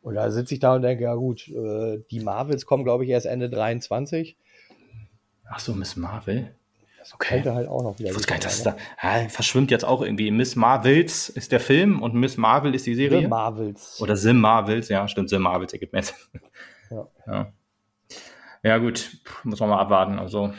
Und 0.00 0.14
da 0.14 0.30
sitze 0.30 0.54
ich 0.54 0.60
da 0.60 0.76
und 0.76 0.82
denke, 0.82 1.04
ja 1.04 1.14
gut, 1.14 1.48
äh, 1.48 1.98
die 2.10 2.20
Marvels 2.20 2.64
kommen, 2.64 2.84
glaube 2.84 3.04
ich, 3.04 3.10
erst 3.10 3.26
Ende 3.26 3.50
23. 3.50 4.38
Ach 5.50 5.58
so, 5.58 5.74
Miss 5.74 5.96
Marvel? 5.96 6.54
Das 7.06 7.14
okay. 7.14 7.34
könnte 7.34 7.54
halt 7.54 7.68
auch 7.68 7.84
noch 7.84 8.00
wieder. 8.00 8.10
Ich 8.10 8.16
wusste 8.16 8.26
gar 8.26 8.34
nicht, 8.34 8.46
dass 8.46 8.64
da 8.64 8.76
ja, 9.00 9.28
verschwimmt 9.28 9.70
jetzt 9.70 9.84
auch 9.84 10.02
irgendwie. 10.02 10.32
Miss 10.32 10.56
Marvels 10.56 11.28
ist 11.28 11.52
der 11.52 11.60
Film 11.60 12.02
und 12.02 12.14
Miss 12.14 12.36
Marvel 12.36 12.74
ist 12.74 12.84
die 12.84 12.96
Serie. 12.96 13.20
The 13.20 13.28
Marvels. 13.28 14.00
Oder 14.00 14.16
Sim 14.16 14.40
Marvels, 14.40 14.88
ja, 14.88 15.06
stimmt, 15.06 15.30
Sim 15.30 15.42
Marvels 15.42 15.72
ergibt 15.72 15.92
mehr 15.92 16.02
Ja. 16.90 17.06
ja. 17.28 17.52
Ja, 18.64 18.78
gut, 18.78 19.18
muss 19.44 19.60
man 19.60 19.68
mal 19.68 19.78
abwarten. 19.78 20.18
Also 20.18 20.52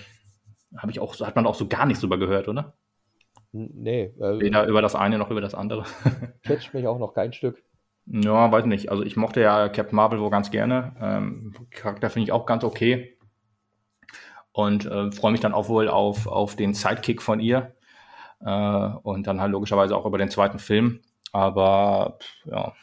habe 0.78 0.90
ich 0.90 1.02
auch, 1.02 1.20
hat 1.20 1.36
man 1.36 1.46
auch 1.46 1.56
so 1.56 1.68
gar 1.68 1.86
nichts 1.86 2.00
drüber 2.00 2.18
gehört, 2.18 2.48
oder? 2.48 2.76
Nee. 3.52 4.14
Also, 4.18 4.40
Weder 4.40 4.68
über 4.68 4.82
das 4.82 4.96
eine 4.96 5.18
noch 5.18 5.32
über 5.32 5.42
das 5.42 5.54
andere. 5.54 5.84
Catcht 6.44 6.74
mich 6.74 6.88
auch 6.88 6.98
noch 6.98 7.14
kein 7.14 7.34
Stück. 7.34 7.62
Ja, 8.06 8.50
weiß 8.50 8.68
nicht. 8.68 8.90
Also 8.90 9.04
ich 9.04 9.18
mochte 9.18 9.42
ja 9.42 9.68
Captain 9.68 9.98
Marvel 9.98 10.22
wohl 10.22 10.30
ganz 10.30 10.50
gerne. 10.50 10.96
Ähm, 11.02 11.54
Charakter 11.72 12.10
finde 12.10 12.24
ich 12.24 12.32
auch 12.32 12.46
ganz 12.46 12.64
okay 12.64 13.17
und 14.58 14.86
äh, 14.88 15.12
freue 15.12 15.32
mich 15.32 15.42
dann 15.42 15.54
auch 15.54 15.70
wohl 15.70 15.88
auf, 15.88 16.26
auf 16.26 16.56
den 16.56 16.74
Sidekick 16.74 17.22
von 17.22 17.40
ihr 17.40 17.74
äh, 18.44 18.90
und 19.04 19.28
dann 19.28 19.40
halt 19.40 19.52
logischerweise 19.52 19.96
auch 19.96 20.06
über 20.06 20.18
den 20.18 20.32
zweiten 20.32 20.58
Film. 20.58 21.02
Aber 21.32 22.18
ja, 22.46 22.74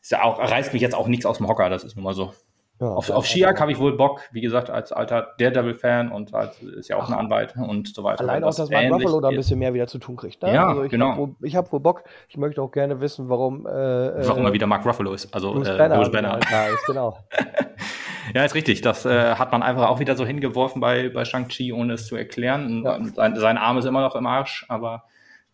ist 0.00 0.12
ja 0.12 0.22
auch, 0.22 0.38
reißt 0.38 0.72
mich 0.72 0.82
jetzt 0.82 0.94
auch 0.94 1.08
nichts 1.08 1.26
aus 1.26 1.38
dem 1.38 1.48
Hocker, 1.48 1.68
das 1.70 1.82
ist 1.82 1.96
nun 1.96 2.04
mal 2.04 2.14
so. 2.14 2.32
Ja, 2.80 2.88
auf 2.88 3.10
auf 3.10 3.24
Shiak 3.26 3.58
habe 3.58 3.72
ich 3.72 3.78
wohl 3.78 3.96
Bock, 3.96 4.20
wie 4.32 4.42
gesagt, 4.42 4.68
als 4.68 4.92
alter 4.92 5.34
Daredevil-Fan 5.38 6.12
und 6.12 6.34
als, 6.34 6.62
ist 6.62 6.88
ja 6.88 6.96
auch 6.96 7.04
Ach, 7.04 7.08
ein 7.10 7.14
Anwalt 7.14 7.54
und 7.56 7.92
so 7.92 8.04
weiter. 8.04 8.20
Allein 8.20 8.44
auch, 8.44 8.54
dass 8.54 8.68
Mark 8.70 8.92
Ruffalo 8.92 9.20
da 9.20 9.28
ein 9.28 9.36
bisschen 9.36 9.58
mehr 9.58 9.72
wieder 9.72 9.86
zu 9.86 9.98
tun 9.98 10.14
kriegt. 10.14 10.42
Ne? 10.42 10.54
Ja, 10.54 10.68
also 10.68 10.84
ich 10.84 10.90
genau. 10.90 11.08
Hab 11.08 11.16
wohl, 11.16 11.34
ich 11.42 11.56
habe 11.56 11.72
wohl 11.72 11.80
Bock. 11.80 12.04
Ich 12.28 12.36
möchte 12.36 12.60
auch 12.60 12.70
gerne 12.70 13.00
wissen, 13.00 13.30
warum. 13.30 13.66
Äh, 13.66 13.70
warum 13.70 14.40
äh, 14.40 14.42
mal 14.42 14.52
wieder 14.52 14.66
Mark 14.66 14.84
Ruffalo 14.84 15.14
ist. 15.14 15.34
Also 15.34 15.54
Bruce 15.54 15.68
äh, 15.68 15.78
Banner. 15.78 15.96
Bruce 15.96 16.12
Banner. 16.12 16.38
Ja, 16.50 16.66
ist, 16.66 16.84
genau. 16.84 17.18
Ja, 18.34 18.44
ist 18.44 18.54
richtig. 18.54 18.80
Das 18.80 19.04
äh, 19.04 19.34
hat 19.34 19.52
man 19.52 19.62
einfach 19.62 19.88
auch 19.88 20.00
wieder 20.00 20.16
so 20.16 20.26
hingeworfen 20.26 20.80
bei, 20.80 21.08
bei 21.08 21.24
Shang-Chi, 21.24 21.72
ohne 21.72 21.94
es 21.94 22.06
zu 22.06 22.16
erklären. 22.16 22.82
Ja. 22.84 23.02
Sein, 23.14 23.36
sein, 23.36 23.58
Arm 23.58 23.78
ist 23.78 23.84
immer 23.84 24.00
noch 24.00 24.14
im 24.16 24.26
Arsch, 24.26 24.64
aber. 24.68 25.04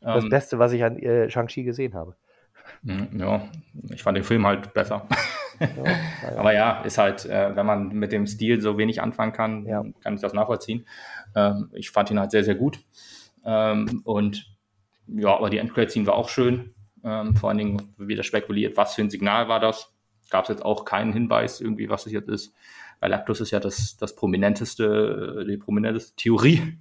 Ähm, 0.01 0.15
das 0.15 0.29
Beste, 0.29 0.59
was 0.59 0.73
ich 0.73 0.85
an 0.85 0.99
äh, 0.99 1.31
Shang-Chi 1.31 1.65
gesehen 1.65 1.95
habe. 1.95 2.15
Hm, 2.85 3.09
ja, 3.19 3.43
ich 3.91 4.03
fand 4.03 4.17
den 4.17 4.25
Film 4.25 4.47
halt 4.47 4.73
besser. 4.75 5.07
Ja, 5.61 5.67
ja. 5.85 6.39
Aber 6.39 6.53
ja, 6.53 6.81
ist 6.83 6.99
halt, 6.99 7.25
äh, 7.27 7.55
wenn 7.55 7.67
man 7.67 7.89
mit 7.89 8.13
dem 8.13 8.27
Stil 8.27 8.61
so 8.61 8.79
wenig 8.79 9.03
anfangen 9.03 9.33
kann, 9.33 9.67
ja. 9.67 9.85
kann 10.03 10.15
ich 10.15 10.21
das 10.21 10.33
nachvollziehen. 10.33 10.87
Ähm, 11.35 11.71
ich 11.73 11.91
fand 11.91 12.11
ihn 12.11 12.19
halt 12.19 12.31
sehr, 12.31 12.45
sehr 12.45 12.55
gut. 12.55 12.81
Ähm, 13.45 14.03
und 14.05 14.47
ja, 15.07 15.37
aber 15.37 15.51
die 15.51 15.59
Endcredit-Scene 15.59 16.07
war 16.07 16.15
auch 16.15 16.29
schön. 16.29 16.75
Ähm, 17.05 17.35
vor 17.37 17.49
allen 17.49 17.59
Dingen 17.59 17.95
wieder 17.99 18.23
spekuliert, 18.23 18.77
was 18.77 18.95
für 18.95 19.03
ein 19.03 19.11
Signal 19.11 19.49
war 19.49 19.59
das 19.59 19.92
gab 20.33 20.45
es 20.45 20.49
jetzt 20.49 20.65
auch 20.65 20.85
keinen 20.85 21.13
Hinweis, 21.13 21.61
irgendwie, 21.61 21.89
was 21.89 22.07
es 22.07 22.13
jetzt 22.13 22.29
ist. 22.29 22.53
Weil 22.99 23.11
Lactus 23.11 23.41
ist 23.41 23.51
ja 23.51 23.61
das, 23.61 23.97
das 23.97 24.17
prominenteste, 24.17 25.45
die 25.49 25.57
prominenteste 25.57 26.17
Theorie. 26.17 26.79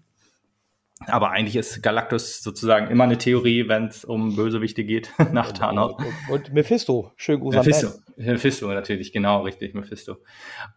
Aber 1.07 1.31
eigentlich 1.31 1.55
ist 1.55 1.81
Galactus 1.81 2.43
sozusagen 2.43 2.91
immer 2.91 3.05
eine 3.05 3.17
Theorie, 3.17 3.67
wenn 3.67 3.87
es 3.87 4.05
um 4.05 4.35
Bösewichte 4.35 4.83
geht, 4.83 5.11
nach 5.31 5.51
Thanos. 5.51 5.93
Und, 5.93 6.29
und 6.29 6.53
Mephisto, 6.53 7.11
schön 7.15 7.39
gruß 7.39 7.55
Mephisto, 7.55 7.87
Mephisto 8.17 8.67
natürlich, 8.67 9.11
genau, 9.11 9.41
richtig, 9.41 9.73
Mephisto. 9.73 10.17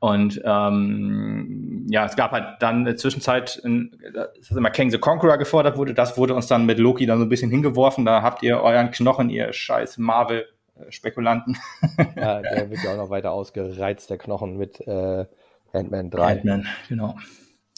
Und 0.01 0.41
ähm, 0.45 1.87
ja, 1.91 2.07
es 2.07 2.17
gab 2.17 2.33
halt 2.33 2.57
dann 2.61 2.79
in 2.79 2.85
der 2.87 2.97
Zwischenzeit, 2.97 3.61
in, 3.65 3.95
das 4.15 4.51
ist 4.51 4.57
immer 4.57 4.71
King 4.71 4.91
the 4.91 4.99
Conqueror 4.99 5.37
gefordert 5.37 5.77
wurde, 5.77 5.93
das 5.93 6.17
wurde 6.17 6.35
uns 6.35 6.47
dann 6.47 6.65
mit 6.65 6.79
Loki 6.79 7.05
dann 7.05 7.19
so 7.19 7.27
ein 7.27 7.29
bisschen 7.29 7.51
hingeworfen, 7.51 8.07
da 8.07 8.23
habt 8.23 8.43
ihr 8.43 8.61
euren 8.61 8.91
Knochen, 8.91 9.29
ihr 9.29 9.53
scheiß 9.53 9.99
Marvel 9.99 10.47
Spekulanten. 10.89 11.57
ja, 12.17 12.41
der 12.41 12.71
wird 12.71 12.83
ja 12.83 12.93
auch 12.93 12.97
noch 12.97 13.11
weiter 13.11 13.33
ausgereizt, 13.33 14.11
der 14.11 14.19
Knochen 14.19 14.57
mit 14.57 14.81
äh, 14.87 15.27
Ant-Man 15.73 16.11
3. 16.11 16.33
Ant-Man, 16.33 16.67
genau. 16.89 17.17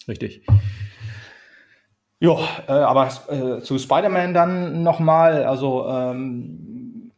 Richtig. 0.08 0.46
Ja, 2.18 2.38
äh, 2.66 2.72
aber 2.72 3.10
äh, 3.28 3.60
zu 3.60 3.78
Spider-Man 3.78 4.32
dann 4.32 4.82
nochmal, 4.82 5.44
also 5.44 5.86
ähm, 5.88 7.12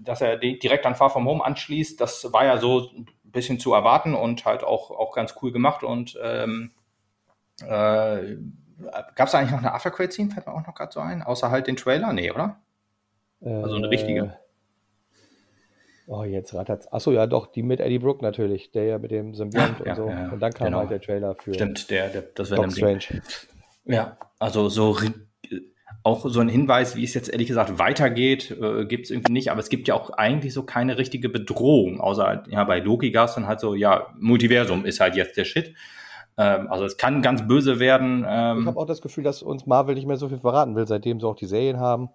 dass 0.00 0.20
er 0.20 0.36
direkt 0.36 0.84
an 0.84 0.94
Far 0.94 1.10
From 1.10 1.26
Home 1.26 1.44
anschließt, 1.44 2.00
das 2.00 2.32
war 2.32 2.44
ja 2.44 2.58
so 2.58 2.90
ein 2.90 3.06
bisschen 3.22 3.58
zu 3.58 3.72
erwarten 3.72 4.14
und 4.14 4.44
halt 4.44 4.64
auch, 4.64 4.90
auch 4.90 5.14
ganz 5.14 5.34
cool 5.40 5.52
gemacht 5.52 5.82
und 5.82 6.18
ähm, 6.22 6.72
äh, 7.66 8.36
Gab 9.14 9.28
es 9.28 9.34
eigentlich 9.34 9.52
noch 9.52 9.58
eine 9.58 9.72
Aftercredit-Scene, 9.74 10.30
fällt 10.30 10.46
mir 10.46 10.52
auch 10.52 10.66
noch 10.66 10.74
gerade 10.74 10.92
so 10.92 11.00
ein, 11.00 11.22
außer 11.22 11.50
halt 11.50 11.66
den 11.66 11.76
Trailer? 11.76 12.12
Nee, 12.12 12.30
oder? 12.30 12.60
Also 13.40 13.76
eine 13.76 13.90
richtige. 13.90 14.36
Äh, 16.06 16.10
Oh, 16.10 16.24
jetzt 16.24 16.54
rattert's. 16.54 16.92
Achso, 16.92 17.12
ja, 17.12 17.26
doch, 17.26 17.46
die 17.46 17.62
mit 17.62 17.80
Eddie 17.80 17.98
Brooke 17.98 18.24
natürlich, 18.24 18.70
der 18.72 18.84
ja 18.84 18.98
mit 18.98 19.10
dem 19.10 19.34
Symbiont 19.34 19.80
ja, 19.84 19.92
und 19.92 19.96
so. 19.96 20.08
Ja, 20.08 20.30
und 20.30 20.40
dann 20.40 20.52
kam 20.52 20.66
genau. 20.66 20.78
halt 20.78 20.90
der 20.90 21.00
Trailer 21.00 21.34
für. 21.34 21.54
Stimmt, 21.54 21.90
der, 21.90 22.08
der 22.08 22.22
das 22.34 22.50
wäre 22.50 22.70
Strange. 22.70 23.22
Ja, 23.84 24.16
also 24.38 24.68
so 24.68 24.96
auch 26.04 26.26
so 26.28 26.40
ein 26.40 26.48
Hinweis, 26.48 26.96
wie 26.96 27.04
es 27.04 27.14
jetzt 27.14 27.30
ehrlich 27.30 27.46
gesagt 27.46 27.78
weitergeht, 27.78 28.50
äh, 28.60 28.84
gibt 28.86 29.04
es 29.04 29.10
irgendwie 29.10 29.32
nicht, 29.32 29.50
aber 29.50 29.60
es 29.60 29.68
gibt 29.68 29.86
ja 29.86 29.94
auch 29.94 30.10
eigentlich 30.10 30.52
so 30.52 30.64
keine 30.64 30.98
richtige 30.98 31.28
Bedrohung, 31.28 32.00
außer 32.00 32.44
ja, 32.48 32.64
bei 32.64 32.80
Loki 32.80 33.12
gab 33.12 33.28
es 33.28 33.34
dann 33.36 33.46
halt 33.46 33.60
so, 33.60 33.74
ja, 33.74 34.08
Multiversum 34.18 34.84
ist 34.84 35.00
halt 35.00 35.14
jetzt 35.14 35.36
der 35.36 35.44
Shit. 35.44 35.74
Ähm, 36.36 36.66
also 36.70 36.84
es 36.84 36.96
kann 36.96 37.22
ganz 37.22 37.46
böse 37.46 37.78
werden. 37.78 38.24
Ähm, 38.28 38.60
ich 38.60 38.66
habe 38.66 38.80
auch 38.80 38.86
das 38.86 39.02
Gefühl, 39.02 39.22
dass 39.22 39.42
uns 39.42 39.66
Marvel 39.66 39.94
nicht 39.94 40.06
mehr 40.06 40.16
so 40.16 40.28
viel 40.28 40.38
verraten 40.38 40.74
will, 40.74 40.86
seitdem 40.88 41.20
sie 41.20 41.26
auch 41.26 41.36
die 41.36 41.46
Serien 41.46 41.78
haben 41.78 42.08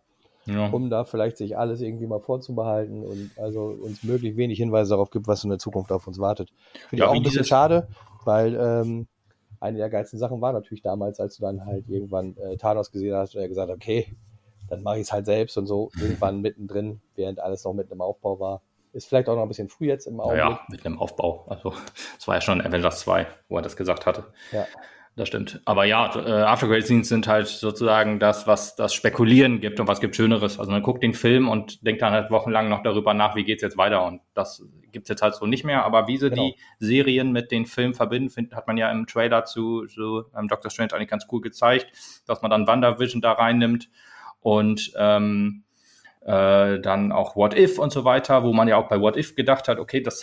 ja. 0.48 0.70
um 0.70 0.90
da 0.90 1.04
vielleicht 1.04 1.38
sich 1.38 1.58
alles 1.58 1.82
irgendwie 1.82 2.08
mal 2.08 2.20
vorzubehalten 2.20 3.04
und 3.04 3.32
also 3.38 3.66
uns 3.66 4.04
möglichst 4.04 4.38
wenig 4.38 4.58
Hinweise 4.58 4.92
darauf 4.92 5.10
gibt, 5.12 5.28
was 5.28 5.44
in 5.44 5.50
der 5.50 5.60
Zukunft 5.60 5.92
auf 5.92 6.08
uns 6.08 6.20
wartet. 6.20 6.52
Finde 6.90 7.04
ja, 7.04 7.06
ich 7.06 7.12
auch 7.12 7.16
ein 7.16 7.24
bisschen 7.24 7.44
schade, 7.44 7.88
weil 8.24 8.56
ähm, 8.56 9.08
eine 9.60 9.78
der 9.78 9.90
geilsten 9.90 10.20
Sachen 10.20 10.42
war 10.42 10.54
natürlich 10.54 10.82
damals, 10.82 11.20
als 11.20 11.38
du 11.38 11.42
dann 11.44 11.66
halt 11.66 11.88
irgendwann 11.90 12.36
äh, 12.38 12.58
Thanos 12.58 12.92
gesehen 12.92 13.16
hast 13.16 13.36
und 13.36 13.42
er 13.42 13.48
gesagt 13.48 13.70
okay, 13.70 14.16
dann 14.70 14.84
mache 14.84 14.98
ich 14.98 15.04
es 15.04 15.14
halt 15.14 15.26
selbst 15.26 15.58
und 15.58 15.68
so 15.68 15.92
irgendwann 16.00 16.42
mittendrin, 16.42 17.02
während 17.16 17.40
alles 17.40 17.64
noch 17.64 17.74
mitten 17.74 17.94
im 17.94 18.02
Aufbau 18.02 18.40
war. 18.40 18.62
Ist 18.94 19.08
vielleicht 19.08 19.30
auch 19.30 19.36
noch 19.36 19.44
ein 19.44 19.48
bisschen 19.48 19.70
früh 19.70 19.86
jetzt 19.86 20.08
im 20.08 20.20
Augenblick. 20.20 20.44
Ja, 20.44 20.62
mitten 20.70 20.88
im 20.88 21.00
Aufbau. 21.00 21.46
Also, 21.48 21.74
es 22.18 22.28
war 22.28 22.36
ja 22.36 22.42
schon 22.42 22.62
Avengers 22.62 23.02
2, 23.02 23.28
wo 23.50 23.58
er 23.58 23.62
das 23.62 23.76
gesagt 23.76 24.06
hatte. 24.06 24.26
Ja 24.52 24.66
das 25.18 25.30
stimmt. 25.30 25.60
Aber 25.66 25.86
ja, 25.86 26.16
äh, 26.16 26.44
Aftergrade 26.44 26.84
Scenes 26.84 27.10
sind 27.10 27.28
halt 27.28 27.48
sozusagen 27.48 28.20
das, 28.20 28.46
was 28.46 28.76
das 28.76 28.94
Spekulieren 28.94 29.60
gibt 29.60 29.80
und 29.80 29.88
was 29.88 30.00
gibt 30.00 30.16
Schöneres. 30.16 30.60
Also 30.60 30.72
man 30.72 30.84
guckt 30.84 31.02
den 31.02 31.14
Film 31.14 31.50
und 31.50 31.84
denkt 31.86 32.04
dann 32.04 32.14
halt 32.14 32.30
wochenlang 32.30 32.70
noch 32.70 32.84
darüber 32.84 33.16
nach, 33.16 33.36
wie 33.36 33.44
geht's 33.44 33.64
jetzt 33.64 33.78
weiter. 33.78 34.06
Und 34.06 34.22
das 34.36 34.64
gibt's 34.92 35.10
jetzt 35.10 35.24
halt 35.24 35.34
so 35.34 35.48
nicht 35.48 35.64
mehr. 35.64 35.84
Aber 35.86 36.08
wie 36.08 36.18
sie 36.18 36.30
genau. 36.30 36.50
die 36.50 36.56
Serien 36.78 37.32
mit 37.32 37.50
den 37.52 37.66
Filmen 37.66 37.96
verbinden, 37.96 38.30
find, 38.30 38.56
hat 38.56 38.68
man 38.68 38.78
ja 38.78 38.92
im 38.92 39.08
Trailer 39.08 39.44
zu, 39.44 39.88
zu 39.88 40.26
ähm, 40.38 40.48
Doctor 40.48 40.70
Strange 40.70 40.94
eigentlich 40.94 41.10
ganz 41.10 41.26
cool 41.32 41.42
gezeigt, 41.42 41.88
dass 42.28 42.44
man 42.44 42.52
dann 42.52 42.68
WandaVision 42.68 43.20
da 43.20 43.32
reinnimmt 43.32 43.90
und 44.42 44.92
ähm, 45.00 45.64
äh, 46.22 46.80
dann 46.80 47.12
auch 47.12 47.36
What 47.36 47.58
If 47.58 47.80
und 47.80 47.92
so 47.92 48.06
weiter, 48.06 48.44
wo 48.44 48.54
man 48.54 48.68
ja 48.68 48.78
auch 48.78 48.88
bei 48.88 49.02
What 49.02 49.18
If 49.18 49.34
gedacht 49.36 49.68
hat, 49.68 49.80
okay, 49.80 50.02
das 50.02 50.22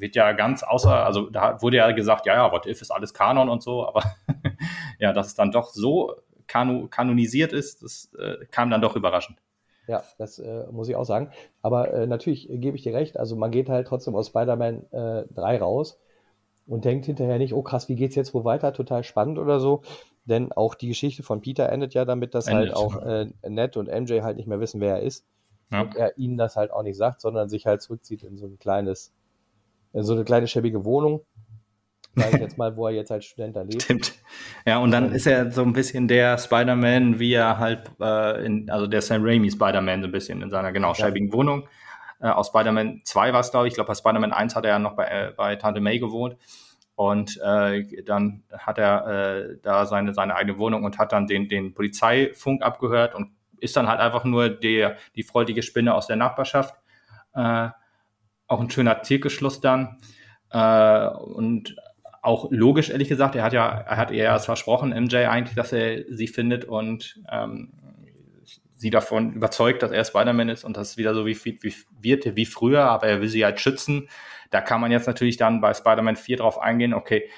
wird 0.00 0.16
ja 0.16 0.32
ganz 0.32 0.62
außer, 0.62 1.04
also 1.04 1.30
da 1.30 1.60
wurde 1.62 1.78
ja 1.78 1.90
gesagt, 1.92 2.26
ja, 2.26 2.34
ja, 2.34 2.52
What 2.52 2.66
If 2.66 2.80
ist 2.80 2.90
alles 2.90 3.14
Kanon 3.14 3.48
und 3.48 3.62
so, 3.62 3.86
aber 3.86 4.02
ja, 4.98 5.12
dass 5.12 5.28
es 5.28 5.34
dann 5.34 5.50
doch 5.50 5.70
so 5.70 6.14
kanu 6.46 6.88
kanonisiert 6.88 7.52
ist, 7.52 7.82
das 7.82 8.10
äh, 8.18 8.44
kam 8.50 8.70
dann 8.70 8.80
doch 8.80 8.96
überraschend. 8.96 9.38
Ja, 9.86 10.02
das 10.18 10.38
äh, 10.38 10.66
muss 10.70 10.88
ich 10.88 10.96
auch 10.96 11.04
sagen. 11.04 11.30
Aber 11.62 11.92
äh, 11.92 12.06
natürlich 12.06 12.48
gebe 12.48 12.76
ich 12.76 12.82
dir 12.82 12.94
recht, 12.94 13.18
also 13.18 13.36
man 13.36 13.50
geht 13.50 13.68
halt 13.68 13.86
trotzdem 13.86 14.14
aus 14.14 14.28
Spider-Man 14.28 14.92
äh, 14.92 15.24
3 15.34 15.58
raus 15.58 15.98
und 16.66 16.84
denkt 16.84 17.06
hinterher 17.06 17.38
nicht, 17.38 17.54
oh 17.54 17.62
krass, 17.62 17.88
wie 17.88 17.96
geht's 17.96 18.14
jetzt 18.14 18.32
wo 18.34 18.44
weiter, 18.44 18.72
total 18.72 19.02
spannend 19.02 19.38
oder 19.38 19.58
so. 19.58 19.82
Denn 20.24 20.52
auch 20.52 20.74
die 20.74 20.88
Geschichte 20.88 21.22
von 21.22 21.40
Peter 21.40 21.68
endet 21.70 21.94
ja 21.94 22.04
damit, 22.04 22.34
dass 22.34 22.46
endet. 22.46 22.68
halt 22.68 22.76
auch 22.76 23.02
äh, 23.02 23.26
Ned 23.48 23.76
und 23.76 23.88
MJ 23.88 24.20
halt 24.20 24.36
nicht 24.36 24.46
mehr 24.46 24.60
wissen, 24.60 24.80
wer 24.80 24.96
er 24.96 25.02
ist. 25.02 25.24
Ja. 25.72 25.82
Und 25.82 25.96
er 25.96 26.16
ihnen 26.18 26.36
das 26.36 26.56
halt 26.56 26.72
auch 26.72 26.82
nicht 26.82 26.96
sagt, 26.96 27.20
sondern 27.20 27.48
sich 27.48 27.66
halt 27.66 27.82
zurückzieht 27.82 28.22
in 28.22 28.36
so 28.36 28.46
ein 28.46 28.58
kleines 28.58 29.12
so 29.92 30.14
eine 30.14 30.24
kleine 30.24 30.46
schäbige 30.46 30.84
Wohnung. 30.84 31.24
sage 32.14 32.36
ich 32.36 32.40
jetzt 32.40 32.58
mal, 32.58 32.76
wo 32.76 32.86
er 32.86 32.94
jetzt 32.94 33.10
als 33.10 33.24
Student 33.24 33.56
da 33.56 33.62
lebt. 33.62 33.82
Stimmt. 33.82 34.12
Ja, 34.66 34.78
und 34.78 34.90
dann 34.90 35.12
ist 35.12 35.26
er 35.26 35.50
so 35.50 35.62
ein 35.62 35.72
bisschen 35.72 36.08
der 36.08 36.38
Spider-Man, 36.38 37.18
wie 37.18 37.32
er 37.32 37.58
halt, 37.58 37.90
äh, 38.00 38.44
in, 38.44 38.70
also 38.70 38.86
der 38.86 39.02
Sam 39.02 39.22
Raimi 39.24 39.50
Spider-Man 39.50 40.02
so 40.02 40.08
ein 40.08 40.12
bisschen 40.12 40.42
in 40.42 40.50
seiner 40.50 40.72
genau 40.72 40.94
scheibigen 40.94 41.28
ja. 41.28 41.34
Wohnung. 41.34 41.68
Äh, 42.20 42.28
aus 42.28 42.48
Spider-Man 42.48 43.02
2 43.04 43.32
war 43.32 43.40
es, 43.40 43.50
glaube 43.50 43.66
ich. 43.66 43.72
Ich 43.72 43.76
glaube, 43.76 43.88
bei 43.88 43.94
Spider-Man 43.94 44.32
1 44.32 44.54
hat 44.54 44.64
er 44.64 44.72
ja 44.72 44.78
noch 44.78 44.94
bei, 44.94 45.06
äh, 45.06 45.32
bei 45.36 45.56
Tante 45.56 45.80
May 45.80 45.98
gewohnt. 45.98 46.36
Und 46.94 47.40
äh, 47.42 48.02
dann 48.04 48.42
hat 48.52 48.76
er 48.76 49.06
äh, 49.06 49.56
da 49.62 49.86
seine, 49.86 50.12
seine 50.12 50.34
eigene 50.34 50.58
Wohnung 50.58 50.84
und 50.84 50.98
hat 50.98 51.12
dann 51.12 51.26
den, 51.26 51.48
den 51.48 51.72
Polizeifunk 51.72 52.62
abgehört 52.62 53.14
und 53.14 53.30
ist 53.58 53.74
dann 53.76 53.88
halt 53.88 54.00
einfach 54.00 54.24
nur 54.24 54.50
der, 54.50 54.96
die 55.16 55.22
freudige 55.22 55.62
Spinne 55.62 55.94
aus 55.94 56.08
der 56.08 56.16
Nachbarschaft. 56.16 56.74
Äh, 57.34 57.70
auch 58.50 58.60
ein 58.60 58.70
schöner 58.70 59.02
Zirkelschluss 59.02 59.60
dann. 59.60 59.98
Äh, 60.50 61.06
und 61.08 61.76
auch 62.22 62.50
logisch, 62.50 62.90
ehrlich 62.90 63.08
gesagt, 63.08 63.34
er 63.34 63.44
hat 63.44 63.52
ja, 63.52 63.66
er 63.66 63.96
hat 63.96 64.10
ihr 64.10 64.24
erst 64.24 64.44
versprochen, 64.44 64.90
MJ 64.90 65.16
eigentlich, 65.26 65.56
dass 65.56 65.72
er 65.72 66.04
sie 66.10 66.28
findet 66.28 66.66
und 66.66 67.18
ähm, 67.30 67.72
sie 68.76 68.90
davon 68.90 69.32
überzeugt, 69.32 69.82
dass 69.82 69.90
er 69.90 70.04
Spider-Man 70.04 70.50
ist 70.50 70.64
und 70.64 70.76
das 70.76 70.98
wieder 70.98 71.14
so 71.14 71.26
wie, 71.26 71.36
wie, 71.44 71.74
wird 71.98 72.36
wie 72.36 72.46
früher, 72.46 72.84
aber 72.84 73.06
er 73.06 73.20
will 73.22 73.28
sie 73.28 73.44
halt 73.44 73.60
schützen 73.60 74.08
da 74.50 74.60
kann 74.60 74.80
man 74.80 74.90
jetzt 74.90 75.06
natürlich 75.06 75.36
dann 75.36 75.60
bei 75.60 75.72
Spider-Man 75.72 76.16
4 76.16 76.38
drauf 76.38 76.58
eingehen, 76.58 76.92
okay, 76.92 77.30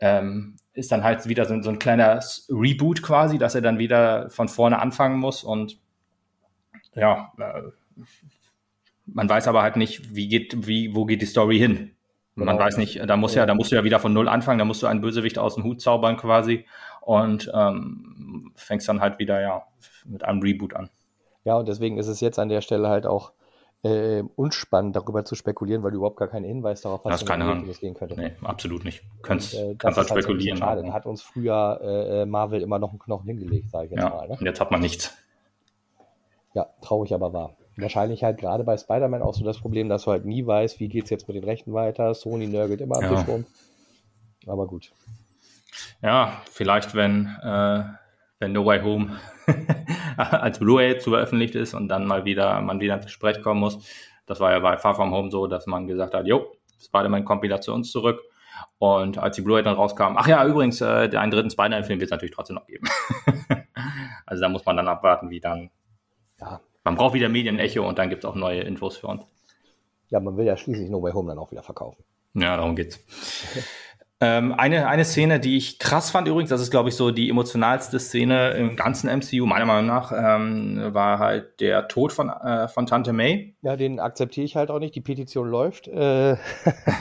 ähm, 0.00 0.56
ist 0.72 0.90
dann 0.90 1.04
halt 1.04 1.26
wieder 1.28 1.44
so, 1.44 1.60
so, 1.60 1.70
ein 1.70 1.78
kleiner 1.78 2.20
Reboot 2.48 3.02
quasi, 3.02 3.38
dass 3.38 3.54
er 3.54 3.62
dann 3.62 3.78
wieder 3.78 4.30
von 4.30 4.48
vorne 4.48 4.78
anfangen 4.78 5.18
muss 5.18 5.44
und 5.44 5.78
ja, 6.94 7.32
äh, 7.38 7.62
man 9.12 9.28
weiß 9.28 9.48
aber 9.48 9.62
halt 9.62 9.76
nicht, 9.76 10.14
wie 10.14 10.28
geht, 10.28 10.66
wie, 10.66 10.94
wo 10.94 11.04
geht 11.04 11.22
die 11.22 11.26
Story 11.26 11.58
hin. 11.58 11.92
Man 12.34 12.46
genau. 12.46 12.60
weiß 12.60 12.76
nicht, 12.76 13.00
da 13.04 13.16
muss 13.16 13.34
ja, 13.34 13.46
da 13.46 13.54
musst 13.54 13.72
du 13.72 13.76
ja 13.76 13.82
wieder 13.82 13.98
von 13.98 14.12
null 14.12 14.28
anfangen, 14.28 14.60
da 14.60 14.64
musst 14.64 14.82
du 14.82 14.86
einen 14.86 15.00
Bösewicht 15.00 15.38
aus 15.38 15.56
dem 15.56 15.64
Hut 15.64 15.80
zaubern 15.80 16.16
quasi 16.16 16.66
und 17.00 17.50
ähm, 17.52 18.52
fängst 18.54 18.88
dann 18.88 19.00
halt 19.00 19.18
wieder 19.18 19.40
ja 19.40 19.64
mit 20.04 20.24
einem 20.24 20.40
Reboot 20.40 20.74
an. 20.74 20.88
Ja, 21.44 21.56
und 21.56 21.66
deswegen 21.66 21.98
ist 21.98 22.06
es 22.06 22.20
jetzt 22.20 22.38
an 22.38 22.48
der 22.48 22.60
Stelle 22.60 22.88
halt 22.88 23.06
auch 23.06 23.32
äh, 23.82 24.22
unspannend, 24.36 24.96
darüber 24.96 25.24
zu 25.24 25.34
spekulieren, 25.34 25.82
weil 25.82 25.92
du 25.92 25.98
überhaupt 25.98 26.16
gar 26.16 26.28
keinen 26.28 26.44
Hinweis 26.44 26.82
darauf 26.82 27.04
hast, 27.04 27.28
wie 27.28 27.70
es 27.70 27.80
gehen 27.80 27.94
könnte. 27.94 28.16
Nee, 28.16 28.32
absolut 28.42 28.84
nicht. 28.84 29.02
Kannst, 29.22 29.54
und, 29.54 29.60
äh, 29.60 29.74
kannst 29.76 29.98
halt 29.98 30.08
spekulieren. 30.08 30.60
Halt 30.60 30.78
so 30.78 30.84
schade. 30.84 30.94
Hat 30.94 31.06
uns 31.06 31.22
früher 31.22 31.80
äh, 31.82 32.26
Marvel 32.26 32.62
immer 32.62 32.78
noch 32.78 32.90
einen 32.90 32.98
Knochen 32.98 33.26
hingelegt, 33.26 33.70
sage 33.70 33.86
ich 33.86 33.92
jetzt 33.92 34.02
ja, 34.02 34.10
mal. 34.10 34.28
Ne? 34.28 34.36
Und 34.38 34.44
jetzt 34.44 34.60
hat 34.60 34.70
man 34.70 34.80
nichts. 34.80 35.16
Ja, 36.54 36.66
traurig 36.82 37.14
aber 37.14 37.32
wahr. 37.32 37.56
Wahrscheinlich 37.80 38.24
halt 38.24 38.38
gerade 38.38 38.64
bei 38.64 38.76
Spider-Man 38.76 39.22
auch 39.22 39.34
so 39.34 39.44
das 39.44 39.58
Problem, 39.58 39.88
dass 39.88 40.02
du 40.02 40.10
halt 40.10 40.24
nie 40.24 40.44
weißt, 40.44 40.80
wie 40.80 40.88
geht 40.88 41.04
es 41.04 41.10
jetzt 41.10 41.28
mit 41.28 41.36
den 41.36 41.44
Rechten 41.44 41.72
weiter. 41.72 42.12
Sony 42.14 42.48
nörgelt 42.48 42.80
immer 42.80 43.00
ja. 43.00 43.20
rum. 43.22 43.46
Aber 44.46 44.66
gut. 44.66 44.90
Ja, 46.02 46.42
vielleicht, 46.50 46.94
wenn, 46.94 47.26
äh, 47.42 47.84
wenn 48.40 48.52
No 48.52 48.66
Way 48.66 48.82
Home 48.82 49.16
als 50.16 50.58
Blu-ray 50.58 50.98
zu 50.98 51.10
veröffentlicht 51.10 51.54
ist 51.54 51.74
und 51.74 51.88
dann 51.88 52.06
mal 52.06 52.24
wieder, 52.24 52.60
man 52.60 52.80
wieder 52.80 52.94
ins 52.94 53.06
Gespräch 53.06 53.42
kommen 53.42 53.60
muss. 53.60 53.78
Das 54.26 54.40
war 54.40 54.50
ja 54.50 54.58
bei 54.58 54.76
Far 54.76 54.94
From 54.94 55.12
Home 55.12 55.30
so, 55.30 55.46
dass 55.46 55.66
man 55.66 55.86
gesagt 55.86 56.14
hat, 56.14 56.26
jo, 56.26 56.52
Spider-Man 56.80 57.24
kommt 57.24 57.42
wieder 57.42 57.60
zu 57.60 57.72
uns 57.72 57.92
zurück. 57.92 58.20
Und 58.78 59.18
als 59.18 59.36
die 59.36 59.42
Blu-ray 59.42 59.62
dann 59.62 59.76
rauskam, 59.76 60.16
ach 60.16 60.26
ja, 60.26 60.44
übrigens, 60.44 60.80
äh, 60.80 61.10
einen 61.16 61.30
dritten 61.30 61.50
Spider-Man-Film 61.50 62.00
wird 62.00 62.08
es 62.08 62.10
natürlich 62.10 62.34
trotzdem 62.34 62.56
noch 62.56 62.66
geben. 62.66 62.88
also 64.26 64.40
da 64.40 64.48
muss 64.48 64.64
man 64.64 64.76
dann 64.76 64.88
abwarten, 64.88 65.30
wie 65.30 65.40
dann. 65.40 65.70
Ja. 66.40 66.60
Man 66.88 66.96
braucht 66.96 67.12
wieder 67.12 67.28
Medienecho 67.28 67.86
und 67.86 67.98
dann 67.98 68.08
gibt 68.08 68.24
es 68.24 68.30
auch 68.30 68.34
neue 68.34 68.62
Infos 68.62 68.96
für 68.96 69.08
uns. 69.08 69.22
Ja, 70.08 70.20
man 70.20 70.38
will 70.38 70.46
ja 70.46 70.56
schließlich 70.56 70.88
No 70.88 71.02
Way 71.02 71.12
Home 71.12 71.28
dann 71.28 71.38
auch 71.38 71.50
wieder 71.50 71.62
verkaufen. 71.62 72.02
Ja, 72.32 72.56
darum 72.56 72.76
geht's. 72.76 72.98
Ähm, 74.20 74.52
eine, 74.52 74.88
eine 74.88 75.04
Szene, 75.04 75.38
die 75.38 75.56
ich 75.56 75.78
krass 75.78 76.10
fand 76.10 76.26
übrigens, 76.26 76.50
das 76.50 76.60
ist, 76.60 76.72
glaube 76.72 76.88
ich, 76.88 76.96
so 76.96 77.12
die 77.12 77.30
emotionalste 77.30 78.00
Szene 78.00 78.50
im 78.54 78.74
ganzen 78.74 79.08
MCU, 79.08 79.46
meiner 79.46 79.64
Meinung 79.64 79.86
nach, 79.86 80.10
ähm, 80.10 80.92
war 80.92 81.20
halt 81.20 81.60
der 81.60 81.86
Tod 81.86 82.12
von, 82.12 82.28
äh, 82.28 82.66
von 82.66 82.86
Tante 82.86 83.12
May. 83.12 83.54
Ja, 83.62 83.76
den 83.76 84.00
akzeptiere 84.00 84.44
ich 84.44 84.56
halt 84.56 84.72
auch 84.72 84.80
nicht. 84.80 84.96
Die 84.96 85.00
Petition 85.00 85.48
läuft. 85.48 85.86
Äh. 85.86 86.32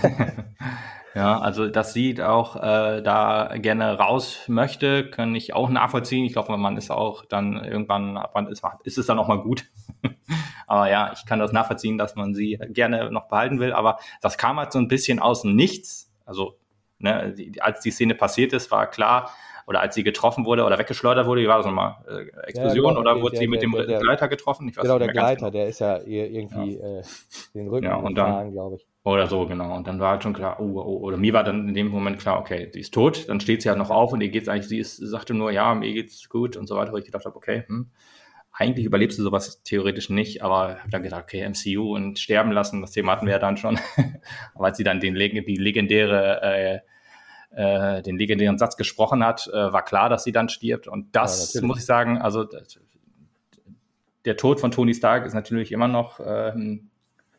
ja, 1.17 1.39
also 1.39 1.67
dass 1.67 1.93
sie 1.93 2.21
auch 2.21 2.55
äh, 2.55 3.01
da 3.01 3.53
gerne 3.57 3.97
raus 3.97 4.43
möchte, 4.47 5.09
kann 5.09 5.35
ich 5.35 5.53
auch 5.53 5.69
nachvollziehen. 5.69 6.25
Ich 6.25 6.33
glaube, 6.33 6.55
man 6.57 6.77
ist 6.77 6.91
auch 6.91 7.25
dann 7.25 7.63
irgendwann, 7.63 8.19
wann 8.33 8.47
ist, 8.47 8.63
ist 8.83 8.97
es 8.97 9.05
dann 9.05 9.19
auch 9.19 9.27
mal 9.27 9.41
gut. 9.41 9.65
aber 10.67 10.89
ja, 10.89 11.11
ich 11.13 11.25
kann 11.25 11.39
das 11.39 11.51
nachvollziehen, 11.51 11.97
dass 11.97 12.15
man 12.15 12.33
sie 12.33 12.59
gerne 12.69 13.11
noch 13.11 13.27
behalten 13.27 13.59
will. 13.59 13.73
Aber 13.73 13.97
das 14.21 14.37
kam 14.37 14.57
halt 14.57 14.71
so 14.71 14.79
ein 14.79 14.87
bisschen 14.87 15.19
aus 15.19 15.41
dem 15.41 15.55
Nichts. 15.55 16.11
Also 16.25 16.57
Ne, 16.99 17.33
die, 17.37 17.61
als 17.61 17.81
die 17.81 17.91
Szene 17.91 18.15
passiert 18.15 18.53
ist, 18.53 18.71
war 18.71 18.89
klar, 18.89 19.29
oder 19.67 19.81
als 19.81 19.93
sie 19.93 20.03
getroffen 20.03 20.45
wurde 20.45 20.63
oder 20.63 20.79
weggeschleudert 20.79 21.27
wurde, 21.27 21.41
wie 21.41 21.47
war 21.47 21.57
das 21.57 21.65
nochmal? 21.65 21.97
Äh, 22.07 22.47
Explosion 22.47 22.85
ja, 22.85 22.89
genau, 22.89 23.01
oder 23.01 23.21
wurde 23.21 23.31
der, 23.31 23.39
sie 23.41 23.47
mit 23.47 23.61
der, 23.61 23.69
dem 23.69 23.99
Gleiter 23.99 24.27
getroffen? 24.27 24.67
Ich 24.67 24.77
weiß 24.77 24.83
genau, 24.83 24.97
der 24.97 25.09
Gleiter, 25.09 25.35
genau. 25.35 25.51
der 25.51 25.67
ist 25.67 25.79
ja 25.79 25.99
irgendwie 25.99 26.79
ja. 26.79 26.99
Äh, 26.99 27.03
den 27.53 27.67
Rücken 27.67 27.85
ja, 27.85 27.95
und 27.97 28.15
dann, 28.15 28.51
glaube 28.51 28.77
ich. 28.77 28.87
Oder 29.07 29.27
so, 29.27 29.47
genau. 29.47 29.73
Und 29.73 29.87
dann 29.87 30.01
war 30.01 30.11
halt 30.11 30.23
schon 30.23 30.33
klar, 30.33 30.59
oh, 30.59 30.81
oh, 30.81 30.97
oder 30.97 31.15
mir 31.15 31.31
war 31.31 31.45
dann 31.45 31.69
in 31.69 31.73
dem 31.73 31.87
Moment 31.87 32.19
klar, 32.19 32.41
okay, 32.41 32.69
sie 32.73 32.81
ist 32.81 32.93
tot, 32.93 33.29
dann 33.29 33.39
steht 33.39 33.61
sie 33.61 33.69
halt 33.69 33.77
noch 33.77 33.89
auf 33.89 34.11
und 34.11 34.19
ihr 34.19 34.27
geht's 34.27 34.49
eigentlich, 34.49 34.67
sie 34.67 34.79
ist, 34.79 34.97
sagte 34.97 35.33
nur, 35.33 35.49
ja, 35.49 35.73
mir 35.75 35.93
geht's 35.93 36.27
gut 36.27 36.57
und 36.57 36.67
so 36.67 36.75
weiter, 36.75 36.91
wo 36.91 36.97
ich 36.97 37.05
gedacht 37.05 37.23
habe, 37.23 37.37
okay, 37.37 37.63
hm, 37.67 37.89
eigentlich 38.51 38.85
überlebst 38.85 39.17
du 39.17 39.23
sowas 39.23 39.63
theoretisch 39.63 40.09
nicht, 40.09 40.43
aber 40.43 40.79
habe 40.79 40.91
dann 40.91 41.03
gedacht, 41.03 41.23
okay, 41.23 41.47
MCU 41.47 41.95
und 41.95 42.19
sterben 42.19 42.51
lassen, 42.51 42.81
das 42.81 42.91
Thema 42.91 43.13
hatten 43.13 43.27
wir 43.27 43.31
ja 43.31 43.39
dann 43.39 43.55
schon. 43.55 43.79
aber 44.55 44.65
als 44.65 44.75
sie 44.75 44.83
dann 44.83 44.99
den, 44.99 45.15
die 45.15 45.55
legendäre, 45.55 46.41
äh, 46.41 46.79
äh, 47.51 48.01
den 48.01 48.17
legendären 48.17 48.57
Satz 48.57 48.75
gesprochen 48.75 49.23
hat, 49.23 49.47
äh, 49.47 49.71
war 49.71 49.85
klar, 49.85 50.09
dass 50.09 50.25
sie 50.25 50.33
dann 50.33 50.49
stirbt. 50.49 50.85
Und 50.85 51.15
das 51.15 51.53
ja, 51.53 51.61
muss 51.61 51.77
ich 51.77 51.85
sagen, 51.85 52.17
also 52.17 52.45
der 54.25 54.35
Tod 54.35 54.59
von 54.59 54.71
Tony 54.71 54.93
Stark 54.93 55.25
ist 55.25 55.33
natürlich 55.33 55.71
immer 55.71 55.87
noch, 55.87 56.19
äh, 56.19 56.51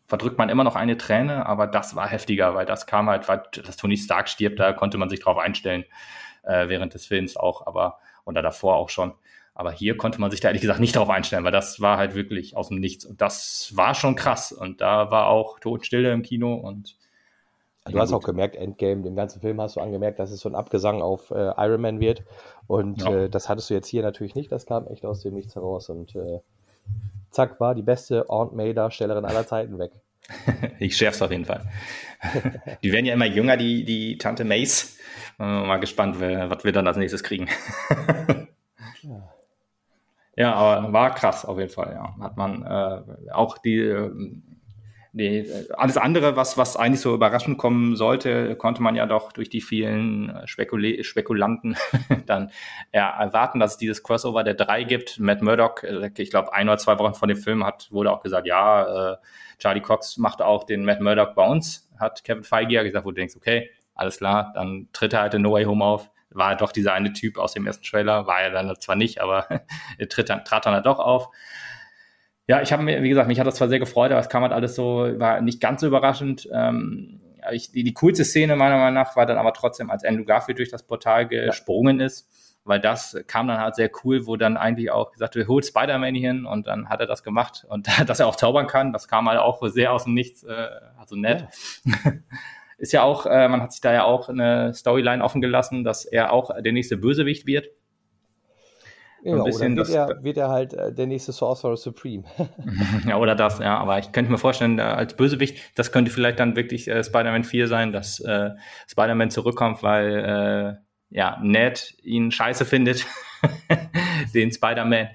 verdrückt 0.09 0.39
man 0.39 0.49
immer 0.49 0.65
noch 0.65 0.75
eine 0.75 0.97
Träne, 0.97 1.47
aber 1.47 1.67
das 1.67 1.95
war 1.95 2.09
heftiger, 2.09 2.55
weil 2.55 2.67
das 2.67 2.87
kam 2.87 3.09
halt, 3.09 3.29
weil 3.29 3.43
dass 3.65 3.77
Tony 3.77 3.97
Stark 3.97 4.29
stirbt, 4.29 4.59
da 4.59 4.73
konnte 4.73 4.99
man 4.99 5.09
sich 5.11 5.21
drauf 5.21 5.39
einstellen, 5.39 5.85
äh, 6.43 6.69
während 6.69 6.95
des 6.95 7.07
Films 7.07 7.37
auch, 7.37 7.67
aber 7.67 7.99
oder 8.25 8.43
davor 8.43 8.77
auch 8.77 8.89
schon. 8.89 9.13
Aber 9.55 9.73
hier 9.73 9.97
konnte 9.97 10.21
man 10.21 10.31
sich 10.31 10.41
da 10.41 10.49
ehrlich 10.49 10.63
gesagt 10.63 10.81
nicht 10.81 10.97
darauf 10.97 11.11
einstellen, 11.11 11.45
weil 11.45 11.53
das 11.53 11.81
war 11.81 11.99
halt 11.99 12.15
wirklich 12.15 12.57
aus 12.57 12.69
dem 12.69 12.79
Nichts. 12.79 13.05
Und 13.05 13.21
das 13.21 13.73
war 13.75 13.95
schon 13.95 14.15
krass. 14.15 14.53
Und 14.53 14.81
da 14.81 15.11
war 15.11 15.27
auch 15.27 15.59
Totenstille 15.59 16.13
im 16.13 16.23
Kino 16.23 16.55
und 16.55 16.97
Du 17.87 17.97
ja, 17.97 18.03
hast 18.03 18.13
gut. 18.13 18.21
auch 18.21 18.27
gemerkt, 18.27 18.55
Endgame, 18.57 19.03
dem 19.03 19.17
ganzen 19.17 19.41
Film 19.41 19.61
hast 19.61 19.77
du 19.77 19.81
angemerkt, 19.81 20.19
dass 20.19 20.31
es 20.31 20.41
so 20.41 20.49
ein 20.49 20.55
Abgesang 20.55 21.01
auf 21.01 21.31
äh, 21.31 21.53
Iron 21.57 21.81
Man 21.81 22.01
wird. 22.01 22.23
Und 22.67 23.01
ja. 23.01 23.15
äh, 23.15 23.31
das 23.31 23.49
hattest 23.49 23.71
du 23.71 23.75
jetzt 23.75 23.89
hier 23.89 24.03
natürlich 24.03 24.35
nicht. 24.35 24.53
Das 24.53 24.67
kam 24.67 24.87
echt 24.89 25.07
aus 25.07 25.23
dem 25.23 25.33
Nichts 25.35 25.55
heraus. 25.55 25.89
Und 25.89 26.15
äh, 26.15 26.41
zack, 27.31 27.61
war 27.61 27.75
die 27.75 27.83
beste 27.83 28.29
Aunt 28.29 28.55
May-Darstellerin 28.55 29.25
aller 29.25 29.47
Zeiten 29.47 29.79
weg. 29.79 29.93
ich 30.79 30.97
schärf's 30.97 31.23
auf 31.23 31.31
jeden 31.31 31.45
Fall. 31.45 31.63
die 32.83 32.93
werden 32.93 33.07
ja 33.07 33.15
immer 33.15 33.27
jünger, 33.27 33.57
die, 33.57 33.85
die 33.85 34.19
Tante 34.19 34.45
Mace. 34.45 34.97
Mal 35.39 35.79
gespannt, 35.79 36.21
was 36.21 36.65
wir 36.65 36.73
dann 36.73 36.87
als 36.87 36.97
nächstes 36.97 37.23
kriegen. 37.23 37.49
ja. 39.03 39.29
Ja, 40.39 40.55
aber 40.55 40.93
war 40.93 41.17
krass 41.17 41.45
auf 41.45 41.59
jeden 41.59 41.73
Fall, 41.73 41.95
ja. 41.95 42.15
Hat 42.21 42.37
man 42.37 42.63
äh, 42.63 43.33
auch 43.33 43.59
die, 43.59 43.93
die, 45.13 45.51
alles 45.77 45.97
andere, 45.97 46.37
was, 46.37 46.59
was 46.59 46.77
eigentlich 46.77 47.01
so 47.01 47.15
überraschend 47.15 47.59
kommen 47.59 47.97
sollte, 47.97 48.57
konnte 48.57 48.83
man 48.83 48.95
ja 48.95 49.07
doch 49.07 49.33
durch 49.33 49.49
die 49.49 49.61
vielen 49.61 50.31
äh, 50.31 50.47
Spekul 50.47 51.03
Spekulanten 51.03 51.77
dann 52.27 52.51
ja, 52.93 53.09
erwarten, 53.11 53.61
dass 53.61 53.73
es 53.73 53.77
dieses 53.79 54.03
Crossover 54.03 54.45
der 54.45 54.55
drei 54.55 54.85
gibt. 54.85 55.19
Matt 55.19 55.43
Murdock, 55.43 55.85
äh, 55.85 56.11
ich 56.17 56.31
glaube, 56.31 56.53
ein 56.53 56.69
oder 56.69 56.79
zwei 56.79 56.99
Wochen 56.99 57.15
vor 57.15 57.29
dem 57.29 57.37
Film 57.37 57.65
hat, 57.65 57.91
wurde 57.91 58.13
auch 58.13 58.23
gesagt, 58.23 58.47
ja, 58.47 59.13
äh, 59.13 59.17
Charlie 59.59 59.81
Cox 59.81 60.19
macht 60.19 60.43
auch 60.43 60.65
den 60.65 60.85
Matt 60.85 61.01
Murdock 61.01 61.35
bei 61.35 61.47
uns, 61.47 61.91
hat 61.99 62.23
Kevin 62.25 62.45
Feige 62.45 62.75
ja 62.75 62.83
gesagt, 62.83 63.05
wo 63.05 63.11
du 63.11 63.17
denkst, 63.17 63.37
okay, 63.37 63.71
alles 63.95 64.19
klar, 64.19 64.53
dann 64.55 64.89
tritt 64.93 65.13
er 65.13 65.23
halt 65.23 65.35
in 65.35 65.43
No 65.43 65.53
Way 65.53 65.65
Home 65.65 65.85
auf 65.85 66.11
war 66.31 66.57
doch 66.57 66.73
dieser 66.73 66.93
eine 66.93 67.13
Typ 67.13 67.39
aus 67.39 67.53
dem 67.53 67.67
ersten 67.67 67.85
Trailer, 67.85 68.27
war 68.27 68.41
er 68.41 68.51
dann 68.51 68.75
zwar 68.81 68.97
nicht, 68.97 69.21
aber 69.21 69.47
er 69.99 70.09
tritt 70.09 70.29
dann, 70.29 70.45
trat 70.45 70.67
dann 70.67 70.75
halt 70.75 70.87
doch 70.87 70.99
auf. 70.99 71.31
Ja, 72.49 72.63
ich 72.63 72.73
habe 72.73 72.83
mir, 72.83 73.03
wie 73.03 73.11
gesagt, 73.11 73.29
mich 73.29 73.39
hat 73.39 73.47
das 73.47 73.57
zwar 73.57 73.69
sehr 73.69 73.79
gefreut, 73.79 74.11
aber 74.11 74.21
es 74.21 74.31
kam 74.31 74.43
halt 74.43 74.53
alles 74.53 74.75
so, 74.75 75.07
war 75.19 75.43
nicht 75.43 75.61
ganz 75.61 75.83
so 75.83 75.87
überraschend. 75.87 76.49
Ähm, 76.51 77.21
ich, 77.53 77.73
die, 77.73 77.85
die 77.85 77.93
coolste 77.93 78.25
Szene 78.25 78.57
meiner 78.57 78.79
Meinung 78.79 78.95
nach 78.95 79.17
war 79.17 79.27
dann 79.27 79.37
aber 79.37 79.53
trotzdem, 79.53 79.91
als 79.91 80.03
Andrew 80.03 80.25
Garfield 80.25 80.59
durch 80.59 80.71
das 80.71 80.83
Portal 80.83 81.29
gesprungen 81.29 82.01
ja. 82.01 82.07
ist, 82.07 82.27
weil 82.65 82.81
das 82.81 83.19
kam 83.27 83.49
dann 83.49 83.61
halt 83.61 83.75
sehr 83.75 83.91
cool, 84.03 84.27
wo 84.27 84.37
dann 84.37 84.57
eigentlich 84.57 84.91
auch 84.91 85.13
gesagt 85.13 85.35
wird, 85.35 85.47
holt 85.47 85.67
Spider-Man 85.67 86.15
hin 86.15 86.47
und 86.47 86.67
dann 86.67 86.89
hat 86.89 87.01
er 87.01 87.07
das 87.07 87.23
gemacht 87.23 87.67
und 87.69 87.87
dass 88.07 88.19
er 88.19 88.27
auch 88.27 88.37
zaubern 88.37 88.67
kann, 88.67 88.95
das 88.95 89.09
kam 89.09 89.29
halt 89.29 89.39
auch 89.39 89.63
sehr 89.69 89.93
aus 89.93 90.05
dem 90.05 90.15
Nichts, 90.15 90.43
äh, 90.43 90.69
also 90.99 91.17
nett. 91.17 91.47
Ja. 91.85 92.13
ist 92.79 92.93
ja 92.93 93.03
auch, 93.03 93.27
äh, 93.27 93.49
man 93.49 93.61
hat 93.61 93.73
sich 93.73 93.83
da 93.83 93.93
ja 93.93 94.05
auch 94.05 94.31
eine 94.31 94.73
Storyline 94.73 95.23
offen 95.23 95.43
gelassen, 95.43 95.85
dass 95.85 96.07
er 96.07 96.33
auch 96.33 96.51
der 96.63 96.73
nächste 96.73 96.97
Bösewicht 96.97 97.47
wird. 97.47 97.67
Ja, 99.29 99.37
ein 99.37 99.45
bisschen 99.45 99.73
oder 99.73 99.89
wird, 99.89 99.89
das, 99.89 99.95
er, 99.95 100.25
wird 100.25 100.37
er 100.37 100.49
halt 100.49 100.73
äh, 100.75 100.93
der 100.93 101.07
nächste 101.07 101.33
Sorcerer 101.33 101.77
Supreme. 101.77 102.25
ja, 103.07 103.17
oder 103.17 103.35
das, 103.35 103.59
ja. 103.59 103.79
Aber 103.79 103.99
ich 103.99 104.13
könnte 104.13 104.31
mir 104.31 104.39
vorstellen, 104.39 104.79
äh, 104.79 104.83
als 104.83 105.15
Bösewicht, 105.15 105.59
das 105.77 105.93
könnte 105.93 106.11
vielleicht 106.11 106.41
dann 106.41 106.57
wirklich 106.57 106.89
äh, 106.89 107.03
Spider-Man 107.03 107.45
4 107.45 107.69
sein, 107.69 107.93
dass 107.93 108.21
äh, 108.21 108.51
Spider-Man 108.89 109.31
zurückkommt, 109.31 109.83
weil 109.83 110.79
äh, 111.11 111.17
ja, 111.17 111.39
Ned 111.43 111.97
ihn 112.03 112.31
scheiße 112.31 112.65
findet, 112.65 113.07
den 114.35 114.53
Spider-Man. 114.53 115.09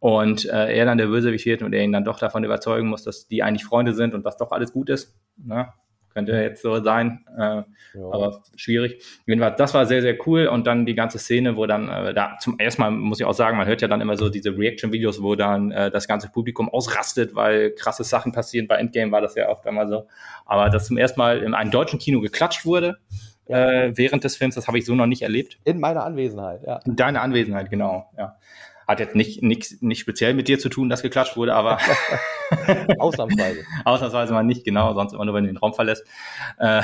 Und 0.00 0.44
äh, 0.44 0.76
er 0.76 0.84
dann 0.84 0.98
der 0.98 1.06
Bösewicht 1.06 1.44
wird 1.46 1.62
und 1.62 1.72
er 1.72 1.82
ihn 1.82 1.92
dann 1.92 2.04
doch 2.04 2.20
davon 2.20 2.44
überzeugen 2.44 2.88
muss, 2.88 3.02
dass 3.02 3.26
die 3.26 3.42
eigentlich 3.42 3.64
Freunde 3.64 3.94
sind 3.94 4.14
und 4.14 4.24
dass 4.24 4.36
doch 4.36 4.52
alles 4.52 4.72
gut 4.72 4.90
ist. 4.90 5.16
Ne? 5.36 5.72
Könnte 6.12 6.32
jetzt 6.32 6.62
so 6.62 6.82
sein, 6.82 7.24
äh, 7.36 7.40
ja. 7.40 7.64
aber 7.94 8.42
schwierig. 8.56 9.04
Das 9.26 9.74
war 9.74 9.86
sehr, 9.86 10.02
sehr 10.02 10.16
cool. 10.26 10.46
Und 10.46 10.66
dann 10.66 10.86
die 10.86 10.94
ganze 10.94 11.18
Szene, 11.18 11.56
wo 11.56 11.66
dann, 11.66 11.88
äh, 11.88 12.14
da 12.14 12.36
zum 12.40 12.58
ersten 12.58 12.82
Mal 12.82 12.90
muss 12.90 13.20
ich 13.20 13.26
auch 13.26 13.34
sagen, 13.34 13.56
man 13.56 13.66
hört 13.66 13.82
ja 13.82 13.88
dann 13.88 14.00
immer 14.00 14.16
so 14.16 14.28
diese 14.28 14.56
Reaction-Videos, 14.56 15.22
wo 15.22 15.34
dann 15.34 15.70
äh, 15.70 15.90
das 15.90 16.08
ganze 16.08 16.28
Publikum 16.28 16.68
ausrastet, 16.68 17.34
weil 17.34 17.72
krasse 17.72 18.04
Sachen 18.04 18.32
passieren. 18.32 18.66
Bei 18.66 18.76
Endgame 18.76 19.12
war 19.12 19.20
das 19.20 19.34
ja 19.34 19.48
oft 19.48 19.66
einmal 19.66 19.88
so. 19.88 20.08
Aber 20.44 20.70
dass 20.70 20.86
zum 20.86 20.96
ersten 20.96 21.20
Mal 21.20 21.42
in 21.42 21.54
einem 21.54 21.70
deutschen 21.70 21.98
Kino 21.98 22.20
geklatscht 22.20 22.64
wurde, 22.64 22.98
ja. 23.46 23.70
äh, 23.70 23.96
während 23.96 24.24
des 24.24 24.36
Films, 24.36 24.54
das 24.54 24.66
habe 24.66 24.78
ich 24.78 24.86
so 24.86 24.94
noch 24.94 25.06
nicht 25.06 25.22
erlebt. 25.22 25.58
In 25.64 25.78
meiner 25.78 26.04
Anwesenheit, 26.04 26.62
ja. 26.66 26.80
In 26.84 26.96
deiner 26.96 27.22
Anwesenheit, 27.22 27.70
genau, 27.70 28.10
ja. 28.16 28.36
Hat 28.88 29.00
jetzt 29.00 29.14
nicht, 29.14 29.42
nicht, 29.42 29.82
nicht 29.82 29.98
speziell 29.98 30.32
mit 30.32 30.48
dir 30.48 30.58
zu 30.58 30.70
tun, 30.70 30.88
dass 30.88 31.02
geklatscht 31.02 31.36
wurde, 31.36 31.54
aber 31.54 31.78
ausnahmsweise. 32.98 33.60
ausnahmsweise 33.84 34.32
mal 34.32 34.42
nicht, 34.42 34.64
genau, 34.64 34.94
sonst 34.94 35.12
immer 35.12 35.26
nur, 35.26 35.34
wenn 35.34 35.44
du 35.44 35.50
den 35.50 35.58
Raum 35.58 35.74
verlässt. 35.74 36.06
Äh, 36.58 36.80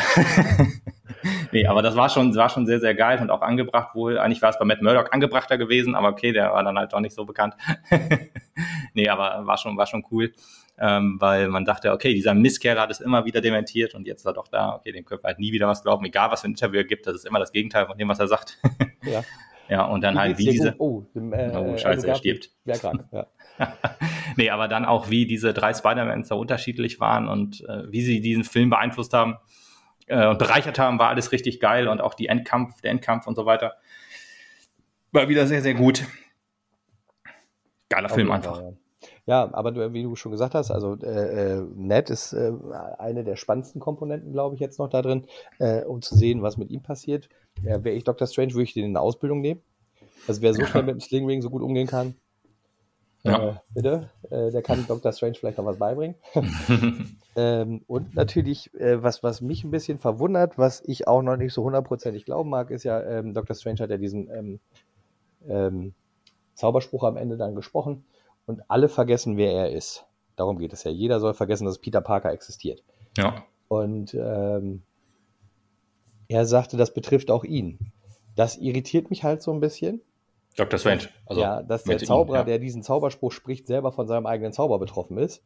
nee, 1.52 1.66
aber 1.66 1.80
das 1.80 1.96
war 1.96 2.10
schon, 2.10 2.34
war 2.36 2.50
schon 2.50 2.66
sehr, 2.66 2.78
sehr 2.78 2.94
geil 2.94 3.20
und 3.22 3.30
auch 3.30 3.40
angebracht 3.40 3.94
wohl. 3.94 4.18
Eigentlich 4.18 4.42
war 4.42 4.50
es 4.50 4.58
bei 4.58 4.66
Matt 4.66 4.82
Murdock 4.82 5.14
angebrachter 5.14 5.56
gewesen, 5.56 5.94
aber 5.94 6.08
okay, 6.08 6.32
der 6.32 6.52
war 6.52 6.62
dann 6.62 6.76
halt 6.78 6.92
auch 6.92 7.00
nicht 7.00 7.14
so 7.14 7.24
bekannt. 7.24 7.54
nee, 8.94 9.08
aber 9.08 9.46
war 9.46 9.56
schon, 9.56 9.76
war 9.78 9.86
schon 9.86 10.04
cool. 10.10 10.34
Ähm, 10.76 11.16
weil 11.20 11.48
man 11.48 11.64
dachte, 11.64 11.92
okay, 11.92 12.12
dieser 12.12 12.34
Misskerl 12.34 12.78
hat 12.78 12.90
es 12.90 13.00
immer 13.00 13.24
wieder 13.24 13.40
dementiert 13.40 13.94
und 13.94 14.06
jetzt 14.06 14.20
ist 14.20 14.26
er 14.26 14.32
doch 14.34 14.48
da, 14.48 14.74
okay, 14.74 14.92
dem 14.92 15.06
können 15.06 15.22
wir 15.22 15.28
halt 15.28 15.38
nie 15.38 15.52
wieder 15.52 15.68
was 15.68 15.82
glauben, 15.82 16.04
egal 16.04 16.32
was 16.32 16.42
für 16.42 16.48
ein 16.48 16.50
Interview 16.50 16.78
er 16.80 16.84
gibt, 16.84 17.06
das 17.06 17.14
ist 17.14 17.26
immer 17.26 17.38
das 17.38 17.52
Gegenteil 17.52 17.86
von 17.86 17.96
dem, 17.96 18.08
was 18.08 18.18
er 18.18 18.26
sagt. 18.26 18.58
ja. 19.02 19.22
Ja, 19.68 19.84
und 19.86 20.02
dann 20.02 20.18
halt 20.18 20.38
wie 20.38 20.50
diese. 20.50 20.74
Oh, 20.78 21.04
dem, 21.14 21.32
äh, 21.32 21.52
oh 21.56 21.76
scheiße, 21.76 22.06
er 22.06 22.14
stirbt. 22.16 22.50
Ja, 22.64 22.76
krank, 22.76 23.04
ja. 23.12 23.26
nee, 24.36 24.50
aber 24.50 24.68
dann 24.68 24.84
auch, 24.84 25.10
wie 25.10 25.26
diese 25.26 25.54
drei 25.54 25.72
Spider-Mans 25.72 26.28
da 26.28 26.34
unterschiedlich 26.34 27.00
waren 27.00 27.28
und 27.28 27.64
äh, 27.68 27.90
wie 27.90 28.02
sie 28.02 28.20
diesen 28.20 28.44
Film 28.44 28.70
beeinflusst 28.70 29.12
haben 29.14 29.36
äh, 30.06 30.26
und 30.26 30.38
bereichert 30.38 30.78
haben, 30.78 30.98
war 30.98 31.08
alles 31.08 31.32
richtig 31.32 31.60
geil 31.60 31.88
und 31.88 32.00
auch 32.00 32.14
die 32.14 32.26
Endkampf, 32.26 32.80
der 32.80 32.90
Endkampf 32.90 33.26
und 33.26 33.36
so 33.36 33.46
weiter. 33.46 33.74
War 35.12 35.28
wieder 35.28 35.46
sehr, 35.46 35.62
sehr 35.62 35.74
gut. 35.74 36.04
Geiler 37.88 38.08
Film 38.08 38.30
einfach. 38.32 38.60
Ja. 38.60 38.72
Ja, 39.26 39.48
aber 39.52 39.72
du, 39.72 39.92
wie 39.92 40.02
du 40.02 40.16
schon 40.16 40.32
gesagt 40.32 40.54
hast, 40.54 40.70
also 40.70 40.96
äh, 40.96 41.56
äh, 41.56 41.66
Ned 41.74 42.10
ist 42.10 42.32
äh, 42.32 42.52
eine 42.98 43.24
der 43.24 43.36
spannendsten 43.36 43.80
Komponenten, 43.80 44.32
glaube 44.32 44.54
ich, 44.54 44.60
jetzt 44.60 44.78
noch 44.78 44.88
da 44.88 45.00
drin, 45.00 45.26
äh, 45.58 45.82
um 45.84 46.02
zu 46.02 46.14
sehen, 46.14 46.42
was 46.42 46.56
mit 46.56 46.70
ihm 46.70 46.82
passiert. 46.82 47.28
Ja, 47.62 47.82
Wäre 47.82 47.96
ich 47.96 48.04
Dr. 48.04 48.26
Strange, 48.26 48.52
würde 48.52 48.64
ich 48.64 48.74
den 48.74 48.84
in 48.84 48.96
Ausbildung 48.96 49.40
nehmen. 49.40 49.62
Also 50.26 50.42
wer 50.42 50.54
so 50.54 50.64
schnell 50.64 50.84
mit 50.84 50.94
dem 50.94 51.00
Slingring 51.00 51.42
so 51.42 51.50
gut 51.50 51.62
umgehen 51.62 51.86
kann, 51.86 52.14
ja. 53.24 53.48
Äh, 53.48 53.54
bitte, 53.70 54.10
äh, 54.30 54.50
der 54.50 54.62
kann 54.62 54.84
Dr. 54.86 55.10
Strange 55.12 55.34
vielleicht 55.34 55.56
noch 55.56 55.64
was 55.64 55.78
beibringen. 55.78 56.14
ähm, 57.36 57.82
und 57.86 58.14
natürlich, 58.14 58.72
äh, 58.74 59.02
was, 59.02 59.22
was 59.22 59.40
mich 59.40 59.64
ein 59.64 59.70
bisschen 59.70 59.98
verwundert, 59.98 60.58
was 60.58 60.82
ich 60.84 61.08
auch 61.08 61.22
noch 61.22 61.36
nicht 61.36 61.54
so 61.54 61.64
hundertprozentig 61.64 62.26
glauben 62.26 62.50
mag, 62.50 62.70
ist 62.70 62.84
ja, 62.84 63.02
ähm, 63.02 63.32
Dr. 63.32 63.56
Strange 63.56 63.78
hat 63.78 63.90
ja 63.90 63.96
diesen 63.96 64.28
ähm, 64.30 64.60
ähm 65.48 65.94
Zauberspruch 66.54 67.02
am 67.02 67.16
Ende 67.16 67.36
dann 67.36 67.56
gesprochen 67.56 68.04
und 68.46 68.62
alle 68.68 68.88
vergessen, 68.88 69.36
wer 69.36 69.52
er 69.52 69.72
ist. 69.72 70.04
Darum 70.36 70.58
geht 70.58 70.72
es 70.72 70.84
ja. 70.84 70.90
Jeder 70.90 71.18
soll 71.18 71.34
vergessen, 71.34 71.64
dass 71.64 71.78
Peter 71.78 72.00
Parker 72.00 72.30
existiert. 72.30 72.84
Ja. 73.16 73.42
Und 73.66 74.14
ähm, 74.14 74.82
er 76.34 76.46
sagte, 76.46 76.76
das 76.76 76.92
betrifft 76.92 77.30
auch 77.30 77.44
ihn. 77.44 77.78
Das 78.36 78.56
irritiert 78.56 79.10
mich 79.10 79.22
halt 79.22 79.42
so 79.42 79.52
ein 79.52 79.60
bisschen. 79.60 80.02
Dr. 80.56 80.78
Strange. 80.78 81.08
Also 81.26 81.40
ja, 81.40 81.62
dass 81.62 81.84
der 81.84 81.98
Zauberer, 81.98 82.38
ihn, 82.38 82.40
ja. 82.40 82.44
der 82.44 82.58
diesen 82.58 82.82
Zauberspruch 82.82 83.32
spricht, 83.32 83.66
selber 83.66 83.92
von 83.92 84.06
seinem 84.06 84.26
eigenen 84.26 84.52
Zauber 84.52 84.78
betroffen 84.78 85.18
ist. 85.18 85.42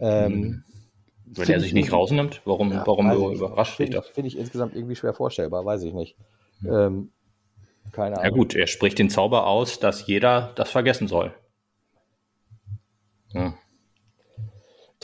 Ähm, 0.00 0.32
hm. 0.32 0.64
Wenn 1.24 1.48
er 1.48 1.60
sich 1.60 1.72
nicht 1.72 1.92
rausnimmt, 1.92 2.42
warum, 2.44 2.72
ja, 2.72 2.86
warum 2.86 3.10
überrascht 3.32 3.78
dich 3.78 3.90
das? 3.90 4.08
Finde 4.08 4.28
ich 4.28 4.38
insgesamt 4.38 4.74
irgendwie 4.74 4.96
schwer 4.96 5.14
vorstellbar, 5.14 5.64
weiß 5.64 5.82
ich 5.84 5.94
nicht. 5.94 6.16
Ähm, 6.64 7.10
keine 7.92 8.16
Ahnung. 8.16 8.24
Ja 8.24 8.30
gut, 8.30 8.54
er 8.54 8.66
spricht 8.66 8.98
den 8.98 9.08
Zauber 9.08 9.46
aus, 9.46 9.78
dass 9.78 10.06
jeder 10.06 10.52
das 10.56 10.70
vergessen 10.70 11.08
soll. 11.08 11.34
Ja. 13.32 13.54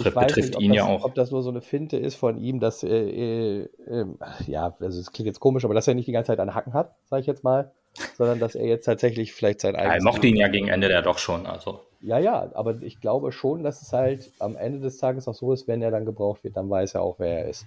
Trifft, 0.05 0.18
betrifft 0.18 0.55
nicht, 0.55 0.61
ihn 0.61 0.70
das, 0.70 0.76
ja 0.76 0.86
auch. 0.86 1.05
Ob 1.05 1.14
das 1.14 1.30
nur 1.30 1.42
so 1.42 1.51
eine 1.51 1.61
Finte 1.61 1.96
ist 1.96 2.14
von 2.14 2.38
ihm, 2.38 2.61
dass, 2.61 2.82
äh, 2.82 2.88
äh, 2.88 3.68
äh, 3.86 4.05
ja, 4.46 4.74
also 4.80 5.01
es 5.01 5.12
klingt 5.12 5.26
jetzt 5.26 5.40
komisch, 5.40 5.64
aber 5.64 5.74
dass 5.74 5.88
er 5.88 5.94
nicht 5.94 6.09
die 6.09 6.12
ganze 6.12 6.28
Zeit 6.28 6.40
einen 6.40 6.55
Hacken 6.55 6.72
hat, 6.72 6.94
sage 7.07 7.20
ich 7.20 7.26
jetzt 7.26 7.44
mal, 7.44 7.72
sondern 8.16 8.38
dass 8.38 8.55
er 8.55 8.66
jetzt 8.66 8.84
tatsächlich 8.84 9.32
vielleicht 9.32 9.61
sein 9.61 9.76
eigenes. 9.76 9.92
Ja, 9.92 9.99
er 9.99 10.12
mochte 10.12 10.26
ihn 10.26 10.36
ja 10.36 10.49
gegen 10.49 10.68
Ende 10.68 10.88
der 10.88 11.03
doch 11.03 11.18
schon, 11.18 11.46
also. 11.46 11.80
Ja, 12.01 12.18
ja, 12.18 12.51
aber 12.55 12.80
ich 12.82 13.01
glaube 13.01 13.32
schon, 13.32 13.62
dass 13.62 13.82
es 13.82 13.92
halt 13.92 14.30
am 14.38 14.57
Ende 14.57 14.80
des 14.80 14.99
Tages 14.99 15.26
auch 15.26 15.34
so 15.34 15.53
ist, 15.53 15.66
wenn 15.66 15.82
er 15.82 15.90
dann 15.90 16.05
gebraucht 16.05 16.44
wird, 16.44 16.57
dann 16.57 16.70
weiß 16.70 16.94
er 16.94 17.03
auch, 17.03 17.18
wer 17.18 17.40
er 17.40 17.49
ist. 17.49 17.66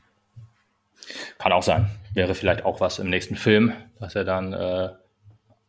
Kann 1.37 1.51
auch 1.51 1.63
sein. 1.63 1.89
Wäre 2.13 2.35
vielleicht 2.35 2.63
auch 2.63 2.79
was 2.79 2.99
im 2.99 3.09
nächsten 3.09 3.35
Film, 3.35 3.73
dass 3.99 4.15
er 4.15 4.23
dann 4.23 4.53
äh, 4.53 4.89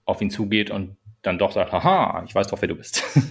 auf 0.04 0.20
ihn 0.20 0.30
zugeht 0.30 0.70
und 0.70 0.96
dann 1.22 1.38
doch 1.38 1.52
sagt, 1.52 1.72
haha, 1.72 2.24
ich 2.26 2.34
weiß 2.34 2.48
doch, 2.48 2.60
wer 2.60 2.68
du 2.68 2.74
bist. 2.74 3.02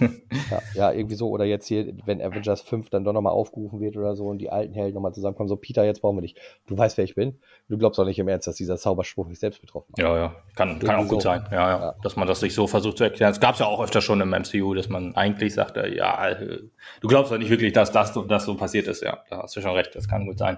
ja, 0.50 0.62
ja, 0.74 0.92
irgendwie 0.92 1.14
so. 1.14 1.28
Oder 1.28 1.44
jetzt 1.44 1.66
hier, 1.66 1.92
wenn 2.06 2.22
Avengers 2.22 2.62
5 2.62 2.88
dann 2.88 3.04
doch 3.04 3.12
nochmal 3.12 3.34
aufgerufen 3.34 3.80
wird 3.80 3.98
oder 3.98 4.16
so 4.16 4.26
und 4.28 4.38
die 4.38 4.50
alten 4.50 4.72
Helden 4.72 4.94
nochmal 4.94 5.12
zusammenkommen, 5.12 5.48
so 5.48 5.56
Peter, 5.56 5.84
jetzt 5.84 6.00
brauchen 6.00 6.16
wir 6.16 6.22
dich. 6.22 6.34
Du 6.66 6.76
weißt, 6.76 6.96
wer 6.96 7.04
ich 7.04 7.14
bin. 7.14 7.38
Du 7.68 7.76
glaubst 7.76 7.98
doch 7.98 8.06
nicht 8.06 8.18
im 8.18 8.28
Ernst, 8.28 8.46
dass 8.46 8.56
dieser 8.56 8.78
Zauberspruch 8.78 9.26
mich 9.28 9.38
selbst 9.38 9.60
betroffen 9.60 9.92
hat. 9.92 9.98
Ja, 9.98 10.16
ja, 10.16 10.36
kann, 10.56 10.78
kann 10.78 10.96
auch 10.96 11.08
gut 11.08 11.20
so. 11.20 11.28
sein. 11.28 11.46
Ja, 11.50 11.70
ja, 11.70 11.80
ja, 11.80 11.94
Dass 12.02 12.16
man 12.16 12.26
das 12.26 12.40
sich 12.40 12.54
so 12.54 12.66
versucht 12.66 12.96
zu 12.96 13.04
erklären. 13.04 13.30
Es 13.30 13.40
gab 13.40 13.54
es 13.54 13.60
ja 13.60 13.66
auch 13.66 13.82
öfter 13.82 14.00
schon 14.00 14.22
im 14.22 14.30
MCU, 14.30 14.72
dass 14.72 14.88
man 14.88 15.14
eigentlich 15.14 15.52
sagte, 15.52 15.86
ja, 15.94 16.34
du 16.34 17.08
glaubst 17.08 17.30
doch 17.30 17.38
nicht 17.38 17.50
wirklich, 17.50 17.74
dass 17.74 17.92
das 17.92 18.16
und 18.16 18.30
das 18.30 18.46
so 18.46 18.56
passiert 18.56 18.88
ist. 18.88 19.02
Ja, 19.02 19.18
da 19.28 19.42
hast 19.42 19.54
du 19.54 19.60
schon 19.60 19.72
recht, 19.72 19.94
das 19.94 20.08
kann 20.08 20.24
gut 20.24 20.38
sein. 20.38 20.56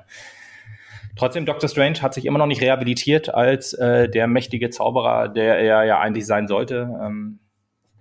Trotzdem, 1.17 1.47
Doctor 1.47 1.69
Strange 1.69 2.03
hat 2.03 2.15
sich 2.15 2.25
immer 2.25 2.39
noch 2.39 2.47
nicht 2.47 2.61
rehabilitiert 2.61 3.33
als 3.33 3.73
äh, 3.75 4.09
der 4.09 4.27
mächtige 4.27 4.71
Zauberer, 4.71 5.29
der 5.29 5.59
er 5.59 5.85
ja 5.85 6.01
eigentlich 6.01 6.27
sein 6.27 6.49
sollte. 6.49 6.91
Ähm, 7.03 7.39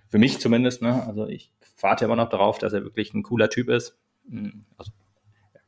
für 0.08 0.18
mich 0.18 0.40
zumindest. 0.40 0.82
Ne? 0.82 1.04
Also 1.06 1.26
ich 1.26 1.50
warte 1.80 2.04
immer 2.04 2.16
noch 2.16 2.28
darauf, 2.28 2.58
dass 2.58 2.72
er 2.72 2.82
wirklich 2.84 3.14
ein 3.14 3.22
cooler 3.22 3.50
Typ 3.50 3.68
ist. 3.68 3.98
Hm, 4.28 4.64
also, 4.78 4.92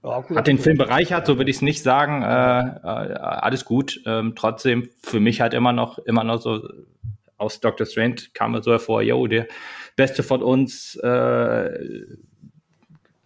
ja, 0.03 0.37
hat 0.37 0.47
den 0.47 0.59
Film 0.59 0.79
bereichert, 0.79 1.27
so 1.27 1.37
würde 1.37 1.51
ich 1.51 1.57
es 1.57 1.63
nicht 1.63 1.83
sagen. 1.83 2.23
Äh, 2.23 2.27
äh, 2.27 3.19
alles 3.19 3.65
gut. 3.65 4.01
Ähm, 4.07 4.35
trotzdem 4.37 4.89
für 5.03 5.21
mich 5.21 5.41
halt 5.41 5.53
immer 5.53 5.73
noch, 5.73 5.99
immer 5.99 6.23
noch 6.23 6.41
so 6.41 6.63
aus 7.37 7.61
Doctor 7.61 7.87
Strange 7.87 8.17
kam 8.35 8.55
es 8.55 8.65
so 8.65 8.71
hervor, 8.71 9.03
yo, 9.03 9.27
der 9.27 9.47
Beste 9.97 10.23
von 10.23 10.43
uns, 10.43 10.97
äh, 10.97 11.71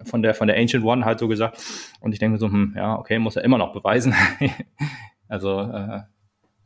von 0.05 0.23
der, 0.23 0.35
von 0.35 0.49
der 0.49 0.57
Ancient 0.57 0.85
One 0.85 1.05
halt 1.05 1.19
so 1.19 1.29
gesagt. 1.29 1.63
Und 2.01 2.13
ich 2.13 2.19
denke 2.19 2.33
mir 2.33 2.39
so, 2.39 2.49
hm, 2.49 2.75
ja, 2.77 2.99
okay, 2.99 3.19
muss 3.19 3.37
er 3.37 3.45
immer 3.45 3.59
noch 3.59 3.73
beweisen. 3.73 4.15
also, 5.29 5.61
äh, 5.61 6.01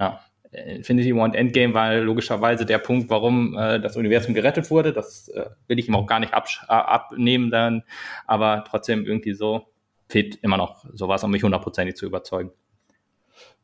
ja, 0.00 0.20
Infinity 0.54 1.14
War 1.14 1.24
und 1.24 1.34
Endgame 1.34 1.74
war 1.74 1.96
logischerweise 1.96 2.64
der 2.64 2.78
Punkt, 2.78 3.10
warum 3.10 3.56
äh, 3.58 3.80
das 3.80 3.96
Universum 3.96 4.34
gerettet 4.34 4.70
wurde. 4.70 4.92
Das 4.92 5.28
äh, 5.28 5.46
will 5.66 5.78
ich 5.78 5.88
ihm 5.88 5.96
auch 5.96 6.06
gar 6.06 6.20
nicht 6.20 6.32
abnehmen 6.32 7.50
dann. 7.50 7.82
Aber 8.26 8.64
trotzdem 8.68 9.04
irgendwie 9.04 9.34
so 9.34 9.66
fehlt 10.08 10.36
immer 10.42 10.56
noch 10.56 10.84
sowas, 10.92 11.24
um 11.24 11.30
mich 11.30 11.42
hundertprozentig 11.42 11.96
zu 11.96 12.06
überzeugen. 12.06 12.52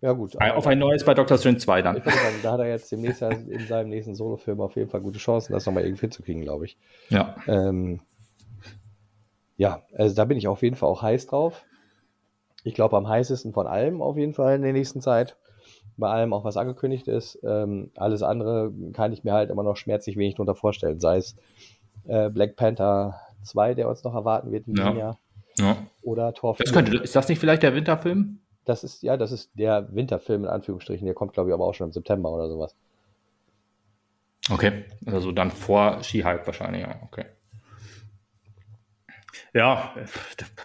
Ja, 0.01 0.13
gut. 0.13 0.41
Auf 0.41 0.67
ein 0.67 0.79
neues 0.79 1.05
bei 1.05 1.13
Doctor 1.13 1.37
Strange 1.37 1.59
2 1.59 1.83
dann. 1.83 1.97
Sagen, 1.97 2.15
da 2.43 2.53
hat 2.53 2.61
er 2.61 2.69
jetzt 2.69 2.91
demnächst 2.91 3.21
in 3.21 3.67
seinem 3.67 3.91
nächsten 3.91 4.15
Solo-Film 4.15 4.61
auf 4.61 4.75
jeden 4.75 4.89
Fall 4.89 5.03
gute 5.03 5.19
Chancen, 5.19 5.53
das 5.53 5.67
nochmal 5.67 5.85
irgendwie 5.85 6.01
hinzukriegen, 6.01 6.43
glaube 6.43 6.65
ich. 6.65 6.79
Ja. 7.11 7.37
Ähm, 7.47 8.01
ja, 9.61 9.83
also 9.95 10.15
da 10.15 10.25
bin 10.25 10.39
ich 10.39 10.49
auf 10.49 10.63
jeden 10.63 10.75
Fall 10.75 10.89
auch 10.89 11.03
heiß 11.03 11.27
drauf. 11.27 11.67
Ich 12.65 12.73
glaube, 12.73 12.97
am 12.97 13.07
heißesten 13.07 13.53
von 13.53 13.67
allem 13.67 14.01
auf 14.01 14.17
jeden 14.17 14.33
Fall 14.33 14.57
in 14.57 14.63
der 14.63 14.73
nächsten 14.73 15.03
Zeit. 15.03 15.37
Bei 15.99 16.09
allem 16.09 16.33
auch, 16.33 16.45
was 16.45 16.57
angekündigt 16.57 17.09
ist. 17.09 17.39
Ähm, 17.45 17.91
alles 17.95 18.23
andere 18.23 18.73
kann 18.95 19.13
ich 19.13 19.23
mir 19.23 19.35
halt 19.35 19.51
immer 19.51 19.63
noch 19.63 19.77
schmerzlich 19.77 20.17
wenig 20.17 20.37
darunter 20.37 20.55
vorstellen. 20.55 20.99
Sei 20.99 21.19
es 21.19 21.37
äh, 22.07 22.31
Black 22.31 22.57
Panther 22.57 23.21
2, 23.43 23.75
der 23.75 23.91
uns 23.91 24.03
noch 24.03 24.15
erwarten 24.15 24.51
wird 24.51 24.67
in 24.67 24.77
diesem 24.77 24.97
ja. 24.97 24.99
Jahr. 24.99 25.19
Ja. 25.59 25.77
Oder 26.01 26.33
Tor 26.33 26.57
das 26.59 26.73
könnte, 26.73 26.97
Ist 26.97 27.15
das 27.15 27.29
nicht 27.29 27.39
vielleicht 27.39 27.63
der 27.63 27.75
Winterfilm? 27.75 28.39
Das 28.65 28.83
ist, 28.83 29.03
ja, 29.03 29.19
das 29.19 29.31
ist 29.31 29.51
der 29.59 29.95
Winterfilm 29.95 30.45
in 30.45 30.49
Anführungsstrichen. 30.49 31.05
Der 31.05 31.15
kommt, 31.15 31.35
glaube 31.35 31.51
ich, 31.51 31.55
aber 31.55 31.67
auch 31.67 31.75
schon 31.75 31.89
im 31.89 31.93
September 31.93 32.31
oder 32.31 32.49
sowas. 32.49 32.75
Okay, 34.51 34.85
also 35.05 35.33
dann 35.33 35.51
vor 35.51 36.03
Ski-Hype 36.03 36.47
wahrscheinlich, 36.47 36.81
ja, 36.81 36.95
okay. 37.05 37.27
Ja, 39.53 39.95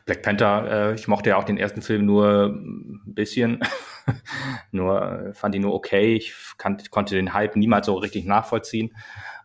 Black 0.05 0.21
Panther, 0.21 0.91
äh, 0.91 0.95
ich 0.95 1.07
mochte 1.07 1.29
ja 1.29 1.37
auch 1.37 1.43
den 1.43 1.57
ersten 1.57 1.81
Film 1.81 2.05
nur 2.05 2.47
ein 2.47 3.01
bisschen. 3.05 3.59
nur 4.71 5.29
äh, 5.29 5.33
fand 5.33 5.55
ihn 5.55 5.61
nur 5.61 5.73
okay. 5.73 6.15
Ich 6.15 6.33
kann, 6.57 6.77
konnte 6.91 7.15
den 7.15 7.33
Hype 7.33 7.55
niemals 7.55 7.87
so 7.87 7.95
richtig 7.95 8.25
nachvollziehen. 8.25 8.95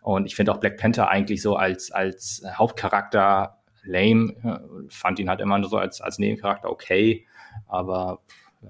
Und 0.03 0.27
ich 0.27 0.37
finde 0.37 0.53
auch 0.53 0.59
Black 0.59 0.77
Panther 0.79 1.09
eigentlich 1.09 1.43
so 1.43 1.57
als, 1.57 1.91
als 1.91 2.43
Hauptcharakter 2.55 3.59
lame. 3.83 4.87
Fand 4.89 5.19
ihn 5.19 5.29
halt 5.29 5.41
immer 5.41 5.59
nur 5.59 5.69
so 5.69 5.77
als, 5.77 6.01
als 6.01 6.19
Nebencharakter 6.19 6.71
okay. 6.71 7.27
Aber 7.67 8.21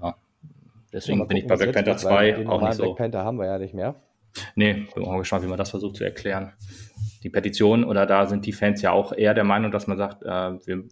ja, 0.01 0.15
deswegen 0.93 1.19
ja, 1.19 1.25
bin 1.25 1.37
ich 1.37 1.47
bei 1.47 1.55
Black 1.55 1.73
Panther 1.73 1.97
2 1.97 2.47
auch 2.47 2.61
nicht 2.61 2.73
so. 2.73 2.83
Black 2.83 2.97
Panther 2.97 3.23
haben 3.23 3.37
wir 3.37 3.45
ja 3.45 3.57
nicht 3.57 3.73
mehr. 3.73 3.95
Nee, 4.55 4.87
bin 4.93 5.03
auch 5.03 5.17
gespannt, 5.17 5.43
wie 5.43 5.49
man 5.49 5.57
das 5.57 5.69
versucht 5.69 5.97
zu 5.97 6.03
erklären. 6.03 6.53
Die 7.23 7.29
Petition 7.29 7.83
oder 7.83 8.05
da 8.05 8.25
sind 8.25 8.45
die 8.45 8.53
Fans 8.53 8.81
ja 8.81 8.91
auch 8.91 9.13
eher 9.13 9.33
der 9.33 9.43
Meinung, 9.43 9.71
dass 9.71 9.87
man 9.87 9.97
sagt, 9.97 10.23
äh, 10.23 10.27
wir 10.65 10.83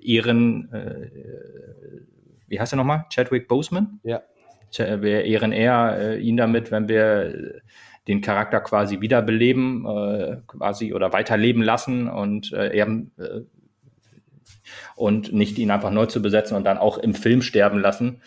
ehren, 0.00 0.72
äh, 0.72 1.10
wie 2.48 2.58
heißt 2.58 2.72
er 2.72 2.76
nochmal? 2.76 3.04
Chadwick 3.10 3.48
Boseman? 3.48 4.00
Ja. 4.02 4.22
Wir 4.76 5.24
ehren 5.24 5.52
eher 5.52 5.96
äh, 5.98 6.20
ihn 6.20 6.36
damit, 6.36 6.70
wenn 6.70 6.88
wir 6.88 7.62
den 8.06 8.20
Charakter 8.20 8.60
quasi 8.60 9.00
wiederbeleben, 9.00 9.86
äh, 9.86 10.36
quasi 10.46 10.92
oder 10.92 11.12
weiterleben 11.12 11.62
lassen 11.62 12.08
und 12.08 12.52
äh, 12.52 12.76
ehren, 12.76 13.12
äh, 13.18 13.42
und 14.96 15.32
nicht 15.32 15.58
ihn 15.58 15.70
einfach 15.70 15.90
neu 15.90 16.06
zu 16.06 16.20
besetzen 16.20 16.56
und 16.56 16.64
dann 16.64 16.78
auch 16.78 16.98
im 16.98 17.14
Film 17.14 17.42
sterben 17.42 17.78
lassen. 17.78 18.22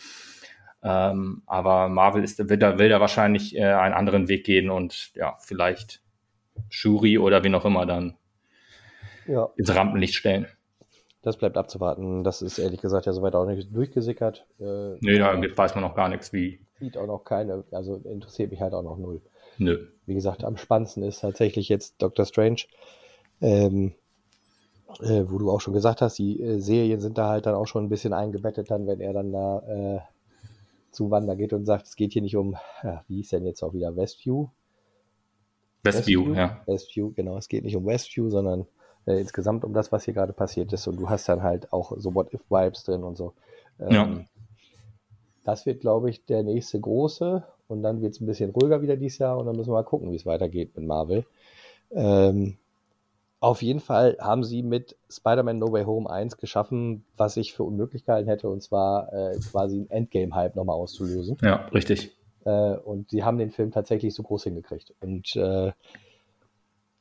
Ähm, 0.84 1.44
aber 1.46 1.90
Marvel 1.90 2.24
ist, 2.24 2.50
will, 2.50 2.58
da, 2.58 2.80
will 2.80 2.90
da 2.90 3.00
wahrscheinlich 3.00 3.56
äh, 3.56 3.64
einen 3.64 3.94
anderen 3.94 4.28
Weg 4.28 4.46
gehen 4.46 4.70
und 4.70 5.12
ja, 5.16 5.38
vielleicht 5.40 6.02
Shuri 6.70 7.18
oder 7.18 7.44
wie 7.44 7.50
noch 7.50 7.66
immer 7.66 7.86
dann 7.86 8.16
ja. 9.28 9.50
ins 9.56 9.74
Rampenlicht 9.74 10.16
stellen. 10.16 10.48
Das 11.22 11.38
bleibt 11.38 11.56
abzuwarten. 11.56 12.24
Das 12.24 12.42
ist 12.42 12.58
ehrlich 12.58 12.82
gesagt 12.82 13.06
ja 13.06 13.14
soweit 13.14 13.36
auch 13.36 13.46
nicht 13.46 13.76
durchgesickert. 13.76 14.48
Äh, 14.60 14.96
nee, 15.02 15.20
da 15.20 15.40
weiß 15.56 15.76
man 15.76 15.84
noch 15.84 15.96
gar 15.96 16.10
nichts, 16.10 16.34
wie. 16.34 16.66
Sieht 16.80 16.98
auch 16.98 17.06
noch 17.06 17.24
keine, 17.24 17.64
also 17.72 17.98
interessiert 17.98 18.50
mich 18.50 18.60
halt 18.60 18.74
auch 18.74 18.82
noch 18.82 18.98
null. 18.98 19.22
Nö. 19.60 19.88
Wie 20.08 20.16
gesagt, 20.16 20.44
am 20.44 20.58
spannendsten 20.58 21.04
ist 21.04 21.20
tatsächlich 21.20 21.70
jetzt 21.70 22.02
Doctor 22.02 22.26
Strange. 22.26 22.62
Ähm, 23.40 23.94
äh, 25.00 25.24
wo 25.28 25.38
du 25.38 25.52
auch 25.52 25.62
schon 25.62 25.74
gesagt 25.74 26.02
hast, 26.02 26.18
die 26.18 26.42
äh, 26.42 26.60
Serien 26.60 27.00
sind 27.00 27.18
da 27.18 27.30
halt 27.30 27.46
dann 27.46 27.56
auch 27.56 27.68
schon 27.68 27.86
ein 27.86 27.90
bisschen 27.90 28.14
eingebettet, 28.14 28.72
dann, 28.72 28.88
wenn 28.88 29.00
er 29.00 29.14
dann 29.14 29.32
da 29.32 30.08
äh, 30.92 30.96
zu 30.96 31.12
Wanda 31.12 31.36
geht 31.36 31.54
und 31.54 31.66
sagt, 31.66 31.88
es 31.88 31.96
geht 31.96 32.14
hier 32.14 32.22
nicht 32.22 32.36
um, 32.36 32.56
ja, 32.84 33.04
wie 33.08 33.18
hieß 33.18 33.30
denn 33.30 33.46
jetzt 33.46 33.64
auch 33.64 33.74
wieder, 33.74 33.96
Westview? 33.96 34.48
Westview, 35.84 36.22
Westview, 36.22 36.36
ja. 36.36 36.62
Westview, 36.68 37.12
genau, 37.14 37.38
es 37.38 37.48
geht 37.48 37.64
nicht 37.64 37.76
um 37.76 37.86
Westview, 37.86 38.30
sondern 38.30 38.68
äh, 39.06 39.20
insgesamt 39.20 39.66
um 39.66 39.74
das, 39.74 39.92
was 39.92 40.06
hier 40.06 40.14
gerade 40.14 40.34
passiert 40.34 40.72
ist. 40.74 40.88
Und 40.88 40.98
du 40.98 41.10
hast 41.10 41.28
dann 41.28 41.44
halt 41.44 41.74
auch 41.74 41.94
so 41.98 42.14
What-If-Vibes 42.14 42.84
drin 42.84 43.04
und 43.04 43.18
so. 43.18 43.34
Ähm, 43.80 43.92
ja. 43.92 44.26
Das 45.44 45.66
wird, 45.66 45.82
glaube 45.82 46.10
ich, 46.10 46.26
der 46.26 46.44
nächste 46.44 46.80
große. 46.80 47.44
Und 47.68 47.84
dann 47.84 48.02
wird 48.02 48.14
es 48.14 48.22
ein 48.22 48.28
bisschen 48.28 48.52
ruhiger 48.52 48.82
wieder 48.82 48.98
dieses 48.98 49.18
Jahr. 49.18 49.38
Und 49.38 49.48
dann 49.48 49.56
müssen 49.56 49.70
wir 49.70 49.74
mal 49.74 49.84
gucken, 49.84 50.12
wie 50.12 50.16
es 50.16 50.26
weitergeht 50.26 50.76
mit 50.76 50.86
Marvel. 50.86 51.26
Ähm, 51.92 52.58
auf 53.42 53.64
jeden 53.64 53.80
Fall 53.80 54.18
haben 54.22 54.44
sie 54.44 54.62
mit 54.62 54.96
Spider-Man 55.10 55.58
No 55.58 55.72
Way 55.72 55.84
Home 55.86 56.08
1 56.08 56.38
geschaffen, 56.38 57.04
was 57.18 57.38
ich 57.38 57.54
für 57.54 57.64
unmöglich 57.64 58.06
gehalten 58.06 58.30
hätte, 58.30 58.48
und 58.50 58.62
zwar 58.62 59.12
äh, 59.12 59.38
quasi 59.40 59.80
ein 59.80 59.90
Endgame-Hype 59.90 60.56
nochmal 60.56 60.76
auszulösen. 60.76 61.38
Ja, 61.42 61.66
richtig. 61.74 62.16
Äh, 62.46 62.76
und 62.76 63.10
sie 63.10 63.24
haben 63.24 63.40
den 63.40 63.50
Film 63.50 63.72
tatsächlich 63.72 64.14
so 64.14 64.22
groß 64.22 64.44
hingekriegt. 64.44 64.94
Und 65.02 65.36
äh, 65.36 65.72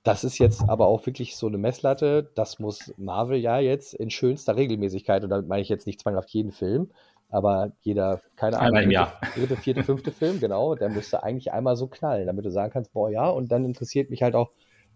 das 0.03 0.25
ist 0.25 0.39
jetzt 0.39 0.67
aber 0.67 0.87
auch 0.87 1.05
wirklich 1.05 1.37
so 1.37 1.47
eine 1.47 1.59
Messlatte. 1.59 2.31
Das 2.35 2.59
muss 2.59 2.95
Marvel 2.97 3.39
ja 3.39 3.59
jetzt 3.59 3.93
in 3.93 4.09
schönster 4.09 4.57
Regelmäßigkeit, 4.57 5.23
und 5.23 5.29
damit 5.29 5.47
meine 5.47 5.61
ich 5.61 5.69
jetzt 5.69 5.87
nicht 5.87 6.01
zwanghaft 6.01 6.31
jeden 6.31 6.53
Film, 6.53 6.91
aber 7.29 7.73
jeder, 7.83 8.23
keine 8.37 8.59
Ahnung, 8.61 8.89
dritte, 8.91 9.13
dritte, 9.35 9.57
vierte, 9.57 9.83
fünfte 9.83 10.11
Film, 10.11 10.41
genau, 10.41 10.75
der 10.75 10.89
müsste 10.89 11.23
eigentlich 11.23 11.53
einmal 11.53 11.77
so 11.77 11.87
knallen, 11.87 12.27
damit 12.27 12.47
du 12.47 12.51
sagen 12.51 12.73
kannst, 12.73 12.95
boah, 12.95 13.11
ja, 13.11 13.29
und 13.29 13.53
dann 13.53 13.67
interessiert 13.67 14.09
mich 14.09 14.23
halt 14.23 14.35
auch 14.35 14.51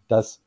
das 0.08 0.43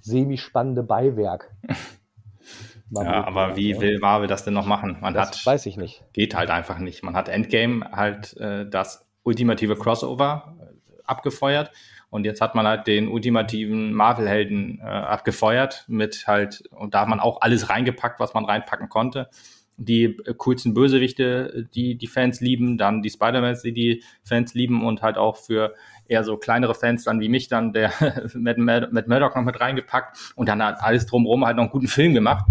semi-spannende 0.00 0.82
Beiwerk. 0.82 1.54
ja, 2.90 3.24
aber 3.24 3.56
wie 3.56 3.80
will 3.80 3.98
Marvel 3.98 4.28
das 4.28 4.44
denn 4.44 4.54
noch 4.54 4.66
machen? 4.66 4.98
Man 5.00 5.14
das 5.14 5.30
hat, 5.30 5.46
weiß 5.46 5.66
ich 5.66 5.76
nicht. 5.76 6.04
Geht 6.12 6.34
halt 6.34 6.50
einfach 6.50 6.78
nicht. 6.78 7.02
Man 7.02 7.16
hat 7.16 7.28
Endgame 7.28 7.90
halt 7.92 8.36
äh, 8.36 8.68
das 8.68 9.06
ultimative 9.22 9.76
Crossover 9.76 10.56
äh, 10.60 11.02
abgefeuert 11.04 11.70
und 12.10 12.24
jetzt 12.24 12.40
hat 12.40 12.54
man 12.54 12.66
halt 12.66 12.86
den 12.86 13.08
ultimativen 13.08 13.92
Marvel-Helden 13.92 14.80
äh, 14.80 14.84
abgefeuert 14.84 15.84
mit 15.88 16.26
halt, 16.26 16.62
und 16.70 16.94
da 16.94 17.00
hat 17.00 17.08
man 17.08 17.20
auch 17.20 17.40
alles 17.40 17.68
reingepackt, 17.68 18.20
was 18.20 18.34
man 18.34 18.44
reinpacken 18.44 18.88
konnte 18.88 19.28
die 19.76 20.04
äh, 20.04 20.34
coolsten 20.36 20.74
Bösewichte, 20.74 21.68
die 21.74 21.96
die 21.96 22.06
Fans 22.06 22.40
lieben, 22.40 22.78
dann 22.78 23.02
die 23.02 23.10
Spider-Mans, 23.10 23.62
die 23.62 23.72
die 23.72 24.02
Fans 24.22 24.54
lieben 24.54 24.84
und 24.86 25.02
halt 25.02 25.16
auch 25.16 25.36
für 25.36 25.74
eher 26.08 26.24
so 26.24 26.36
kleinere 26.36 26.74
Fans 26.74 27.04
dann 27.04 27.20
wie 27.20 27.28
mich 27.28 27.48
dann 27.48 27.72
der 27.72 27.92
Matt, 28.34 28.92
Matt 28.92 29.08
Murdock 29.08 29.36
noch 29.36 29.42
mit 29.42 29.60
reingepackt 29.60 30.32
und 30.36 30.48
dann 30.48 30.62
hat 30.62 30.80
alles 30.80 31.06
drumherum 31.06 31.44
halt 31.44 31.56
noch 31.56 31.64
einen 31.64 31.72
guten 31.72 31.88
Film 31.88 32.14
gemacht. 32.14 32.46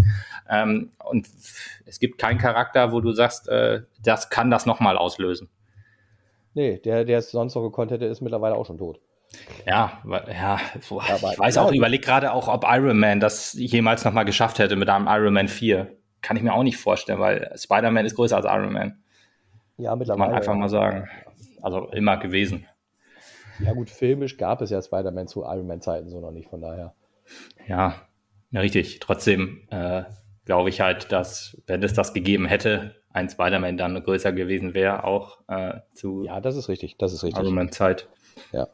Ähm, 0.50 0.92
und 1.04 1.28
es 1.86 2.00
gibt 2.00 2.18
keinen 2.20 2.38
Charakter, 2.38 2.92
wo 2.92 3.02
du 3.02 3.12
sagst, 3.12 3.48
äh, 3.48 3.82
das 4.04 4.30
kann 4.30 4.52
das 4.52 4.66
nochmal 4.66 4.98
auslösen. 4.98 5.50
Nee, 6.54 6.80
der, 6.80 7.04
der 7.04 7.20
es 7.20 7.32
sonst 7.32 7.56
noch 7.56 7.64
gekonnt 7.64 7.92
hätte, 7.92 8.06
ist 8.06 8.22
mittlerweile 8.22 8.56
auch 8.56 8.66
schon 8.66 8.78
tot. 8.78 9.00
Ja, 9.66 10.02
ja, 10.32 10.60
ich 10.80 10.90
weiß 10.90 11.58
auch, 11.58 11.72
ich 11.72 11.78
überlege 11.78 12.06
gerade 12.06 12.32
auch, 12.32 12.48
ob 12.48 12.64
Iron 12.68 12.98
Man 12.98 13.20
das 13.20 13.54
jemals 13.54 14.06
nochmal 14.06 14.24
geschafft 14.24 14.60
hätte 14.60 14.76
mit 14.76 14.88
einem 14.88 15.08
Iron 15.08 15.34
Man 15.34 15.48
4 15.48 15.92
kann 16.26 16.38
ich 16.38 16.44
mir 16.44 16.54
auch 16.54 16.64
nicht 16.64 16.78
vorstellen, 16.78 17.20
weil 17.20 17.52
Spider-Man 17.56 18.04
ist 18.04 18.16
größer 18.16 18.38
als 18.38 18.48
Iron 18.48 18.74
Man. 18.74 18.98
Ja, 19.78 19.96
mittlerweile. 19.96 20.24
Kann 20.24 20.32
man 20.32 20.38
einfach 20.38 20.56
mal 20.56 20.70
sagen. 20.70 21.08
Also 21.62 21.92
immer 21.92 22.18
gewesen. 22.18 22.66
Ja, 23.60 23.74
gut, 23.74 23.92
filmisch 23.92 24.36
gab 24.38 24.60
es 24.62 24.72
ja 24.72 24.82
Spider-Man 24.82 25.28
zu 25.28 25.44
Iron 25.44 25.68
Man-Zeiten 25.68 26.10
so 26.10 26.20
noch 26.20 26.32
nicht, 26.32 26.50
von 26.50 26.62
daher. 26.62 26.96
Ja, 27.68 28.02
ja 28.50 28.60
richtig. 28.60 29.00
Trotzdem 29.02 29.68
äh, 29.70 30.04
glaube 30.46 30.70
ich 30.70 30.82
halt, 30.82 31.12
dass, 31.12 31.62
wenn 31.68 31.84
es 31.84 31.94
das 31.94 32.12
gegeben 32.12 32.48
hätte, 32.48 32.96
ein 33.14 33.30
Spider-Man 33.30 33.78
dann 33.78 34.04
größer 34.04 34.34
gewesen 34.34 34.74
wäre, 34.74 35.04
auch 35.04 35.38
äh, 35.48 35.76
zu. 35.94 36.24
Ja, 36.24 36.42
das 36.42 36.56
ist 36.56 36.70
richtig. 36.70 36.98
Das 36.98 37.14
ist 37.14 37.24
richtig. 37.24 37.44
Iron 37.44 37.54
Man-Zeit. 37.54 38.10
Ja. 38.52 38.68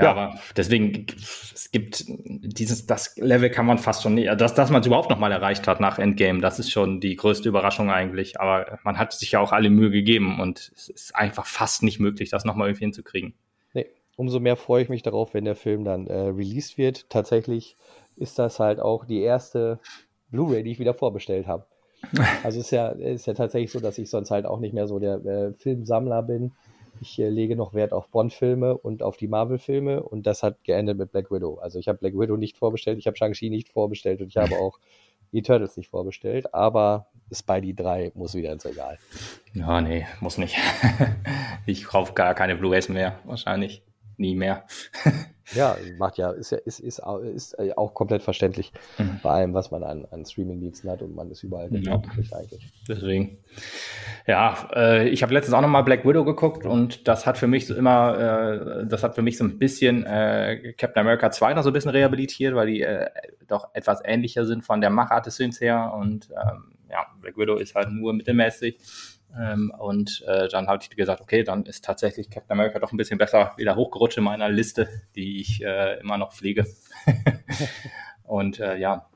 Ja, 0.00 0.06
ja, 0.06 0.10
aber 0.12 0.40
deswegen, 0.56 1.06
es 1.18 1.70
gibt 1.70 2.04
dieses, 2.06 2.86
das 2.86 3.16
Level 3.16 3.50
kann 3.50 3.66
man 3.66 3.78
fast 3.78 4.02
schon 4.02 4.14
nicht, 4.14 4.28
dass, 4.40 4.54
dass 4.54 4.70
man 4.70 4.80
es 4.80 4.86
überhaupt 4.86 5.10
nochmal 5.10 5.30
erreicht 5.30 5.68
hat 5.68 5.80
nach 5.80 5.98
Endgame, 5.98 6.40
das 6.40 6.58
ist 6.58 6.70
schon 6.70 7.00
die 7.00 7.16
größte 7.16 7.48
Überraschung 7.48 7.90
eigentlich. 7.90 8.40
Aber 8.40 8.78
man 8.82 8.98
hat 8.98 9.12
sich 9.12 9.32
ja 9.32 9.40
auch 9.40 9.52
alle 9.52 9.68
Mühe 9.68 9.90
gegeben 9.90 10.40
und 10.40 10.72
es 10.74 10.88
ist 10.88 11.14
einfach 11.14 11.46
fast 11.46 11.82
nicht 11.82 12.00
möglich, 12.00 12.30
das 12.30 12.44
nochmal 12.44 12.68
irgendwie 12.68 12.84
hinzukriegen. 12.84 13.34
Nee, 13.74 13.86
umso 14.16 14.40
mehr 14.40 14.56
freue 14.56 14.82
ich 14.82 14.88
mich 14.88 15.02
darauf, 15.02 15.34
wenn 15.34 15.44
der 15.44 15.56
Film 15.56 15.84
dann 15.84 16.06
äh, 16.06 16.14
released 16.14 16.78
wird. 16.78 17.10
Tatsächlich 17.10 17.76
ist 18.16 18.38
das 18.38 18.58
halt 18.58 18.80
auch 18.80 19.04
die 19.04 19.20
erste 19.20 19.80
Blu-ray, 20.30 20.62
die 20.62 20.72
ich 20.72 20.78
wieder 20.78 20.94
vorbestellt 20.94 21.46
habe. 21.46 21.66
Also 22.42 22.60
ist 22.60 22.70
ja, 22.70 22.88
ist 22.88 23.26
ja 23.26 23.34
tatsächlich 23.34 23.70
so, 23.70 23.80
dass 23.80 23.98
ich 23.98 24.08
sonst 24.08 24.30
halt 24.30 24.46
auch 24.46 24.58
nicht 24.58 24.72
mehr 24.72 24.86
so 24.86 24.98
der 24.98 25.22
äh, 25.26 25.52
Filmsammler 25.52 26.22
bin 26.22 26.52
ich 27.00 27.18
äh, 27.18 27.28
lege 27.28 27.56
noch 27.56 27.74
Wert 27.74 27.92
auf 27.92 28.08
Bond-Filme 28.08 28.76
und 28.76 29.02
auf 29.02 29.16
die 29.16 29.28
Marvel-Filme 29.28 30.02
und 30.02 30.26
das 30.26 30.42
hat 30.42 30.62
geendet 30.64 30.98
mit 30.98 31.12
Black 31.12 31.30
Widow. 31.30 31.56
Also 31.56 31.78
ich 31.78 31.88
habe 31.88 31.98
Black 31.98 32.14
Widow 32.14 32.36
nicht 32.36 32.56
vorbestellt, 32.56 32.98
ich 32.98 33.06
habe 33.06 33.16
Shang-Chi 33.16 33.50
nicht 33.50 33.68
vorbestellt 33.70 34.20
und 34.20 34.28
ich 34.28 34.36
habe 34.36 34.56
auch 34.56 34.78
Eternals 35.32 35.76
nicht 35.76 35.88
vorbestellt, 35.88 36.52
aber 36.54 37.06
Spidey 37.32 37.74
3 37.74 38.12
muss 38.14 38.34
wieder 38.34 38.52
ins 38.52 38.66
Regal. 38.66 38.98
Ja, 39.54 39.80
nee, 39.80 40.06
muss 40.20 40.38
nicht. 40.38 40.56
ich 41.66 41.84
kaufe 41.84 42.14
gar 42.14 42.34
keine 42.34 42.56
Blu-rays 42.56 42.88
mehr, 42.88 43.20
wahrscheinlich. 43.24 43.82
Nie 44.20 44.34
mehr. 44.34 44.66
Ja, 45.52 45.76
macht 45.98 46.16
ja, 46.16 46.30
ist 46.30 46.52
ja, 46.52 46.58
ist, 46.58 46.78
ist, 46.78 47.00
ist 47.00 47.58
auch 47.76 47.92
komplett 47.92 48.22
verständlich 48.22 48.72
mhm. 48.98 49.18
bei 49.20 49.30
allem, 49.30 49.52
was 49.52 49.72
man 49.72 49.82
an, 49.82 50.06
an 50.12 50.24
Streaming-Diensten 50.24 50.88
hat 50.88 51.02
und 51.02 51.16
man 51.16 51.28
ist 51.28 51.42
überall 51.42 51.68
ja. 51.72 52.00
eigentlich. 52.30 52.72
Deswegen. 52.88 53.38
Ja, 54.28 54.68
äh, 54.72 55.08
ich 55.08 55.24
habe 55.24 55.34
letztens 55.34 55.54
auch 55.54 55.60
nochmal 55.60 55.82
Black 55.82 56.04
Widow 56.04 56.24
geguckt 56.24 56.66
und 56.66 57.08
das 57.08 57.26
hat 57.26 57.36
für 57.36 57.48
mich 57.48 57.66
so 57.66 57.74
immer, 57.74 58.16
äh, 58.16 58.86
das 58.86 59.02
hat 59.02 59.16
für 59.16 59.22
mich 59.22 59.38
so 59.38 59.42
ein 59.44 59.58
bisschen 59.58 60.04
äh, 60.06 60.72
Captain 60.78 61.00
America 61.00 61.32
2 61.32 61.54
noch 61.54 61.64
so 61.64 61.70
ein 61.70 61.72
bisschen 61.72 61.90
rehabilitiert, 61.90 62.54
weil 62.54 62.68
die 62.68 62.82
äh, 62.82 63.10
doch 63.48 63.70
etwas 63.72 64.00
ähnlicher 64.04 64.46
sind 64.46 64.64
von 64.64 64.80
der 64.80 64.90
Machart 64.90 65.26
des 65.26 65.36
Films 65.36 65.60
her 65.60 65.92
und 65.98 66.30
ähm, 66.30 66.76
ja, 66.88 67.06
Black 67.20 67.36
Widow 67.36 67.56
ist 67.56 67.74
halt 67.74 67.90
nur 67.90 68.12
mittelmäßig. 68.12 68.78
Ähm, 69.38 69.72
und 69.78 70.24
äh, 70.26 70.48
dann 70.48 70.66
habe 70.66 70.82
ich 70.82 70.90
gesagt, 70.90 71.20
okay, 71.20 71.44
dann 71.44 71.64
ist 71.64 71.84
tatsächlich 71.84 72.30
Captain 72.30 72.52
America 72.52 72.78
doch 72.78 72.92
ein 72.92 72.96
bisschen 72.96 73.18
besser 73.18 73.52
wieder 73.56 73.76
hochgerutscht 73.76 74.18
in 74.18 74.24
meiner 74.24 74.48
Liste, 74.48 74.88
die 75.14 75.40
ich 75.40 75.62
äh, 75.62 76.00
immer 76.00 76.18
noch 76.18 76.32
pflege. 76.32 76.66
und 78.24 78.60
äh, 78.60 78.76
ja, 78.76 79.06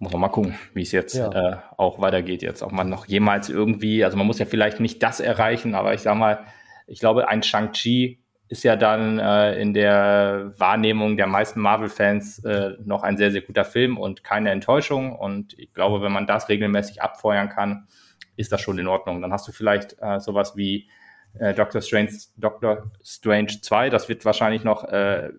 muss 0.00 0.12
man 0.12 0.22
mal 0.22 0.28
gucken, 0.28 0.58
wie 0.72 0.82
es 0.82 0.92
jetzt 0.92 1.14
ja. 1.14 1.30
Äh, 1.30 1.56
auch 1.76 2.00
weitergeht 2.00 2.42
jetzt. 2.42 2.62
Ob 2.62 2.72
man 2.72 2.88
noch 2.88 3.06
jemals 3.06 3.50
irgendwie, 3.50 4.02
also 4.02 4.16
man 4.16 4.26
muss 4.26 4.38
ja 4.38 4.46
vielleicht 4.46 4.80
nicht 4.80 5.02
das 5.02 5.20
erreichen, 5.20 5.74
aber 5.74 5.92
ich 5.92 6.00
sag 6.00 6.16
mal, 6.16 6.46
ich 6.86 7.00
glaube, 7.00 7.28
ein 7.28 7.42
Shang-Chi 7.42 8.18
ist 8.50 8.64
ja 8.64 8.74
dann 8.74 9.20
äh, 9.20 9.60
in 9.60 9.74
der 9.74 10.52
Wahrnehmung 10.58 11.16
der 11.16 11.28
meisten 11.28 11.60
Marvel-Fans 11.60 12.40
äh, 12.44 12.72
noch 12.84 13.04
ein 13.04 13.16
sehr, 13.16 13.30
sehr 13.30 13.42
guter 13.42 13.64
Film 13.64 13.96
und 13.96 14.24
keine 14.24 14.50
Enttäuschung. 14.50 15.14
Und 15.14 15.56
ich 15.56 15.72
glaube, 15.72 16.02
wenn 16.02 16.10
man 16.10 16.26
das 16.26 16.48
regelmäßig 16.48 17.00
abfeuern 17.00 17.48
kann, 17.48 17.86
ist 18.34 18.50
das 18.50 18.60
schon 18.60 18.76
in 18.78 18.88
Ordnung. 18.88 19.22
Dann 19.22 19.32
hast 19.32 19.46
du 19.46 19.52
vielleicht 19.52 19.96
äh, 20.00 20.18
sowas 20.18 20.56
wie 20.56 20.90
äh, 21.38 21.54
Doctor 21.54 21.80
Strange, 21.80 22.10
Doctor 22.38 22.90
Strange 23.04 23.60
2, 23.62 23.88
das 23.88 24.08
wird 24.08 24.24
wahrscheinlich 24.24 24.64
noch, 24.64 24.82
äh, 24.82 25.30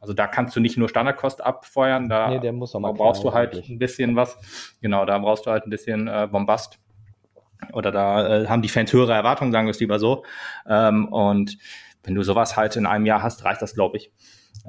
also 0.00 0.14
da 0.14 0.26
kannst 0.26 0.56
du 0.56 0.60
nicht 0.60 0.78
nur 0.78 0.88
Standardkost 0.88 1.44
abfeuern, 1.44 2.08
da 2.08 2.30
Nee, 2.30 2.38
brauchst 2.96 3.22
du 3.22 3.34
halt 3.34 3.52
eigentlich. 3.52 3.68
ein 3.68 3.78
bisschen 3.78 4.16
was. 4.16 4.38
Genau, 4.80 5.04
da 5.04 5.18
brauchst 5.18 5.44
du 5.44 5.50
halt 5.50 5.66
ein 5.66 5.70
bisschen 5.70 6.08
äh, 6.08 6.26
Bombast. 6.30 6.78
Oder 7.74 7.90
da 7.92 8.44
äh, 8.44 8.46
haben 8.48 8.62
die 8.62 8.68
Fans 8.70 8.90
höhere 8.94 9.12
Erwartungen, 9.12 9.52
sagen 9.52 9.66
wir 9.66 9.72
es 9.72 9.80
lieber 9.80 9.98
so. 9.98 10.24
Ähm, 10.66 11.06
und 11.08 11.58
wenn 12.04 12.14
du 12.14 12.22
sowas 12.22 12.56
halt 12.56 12.76
in 12.76 12.86
einem 12.86 13.06
Jahr 13.06 13.22
hast, 13.22 13.44
reicht 13.44 13.62
das, 13.62 13.74
glaube 13.74 13.96
ich. 13.96 14.12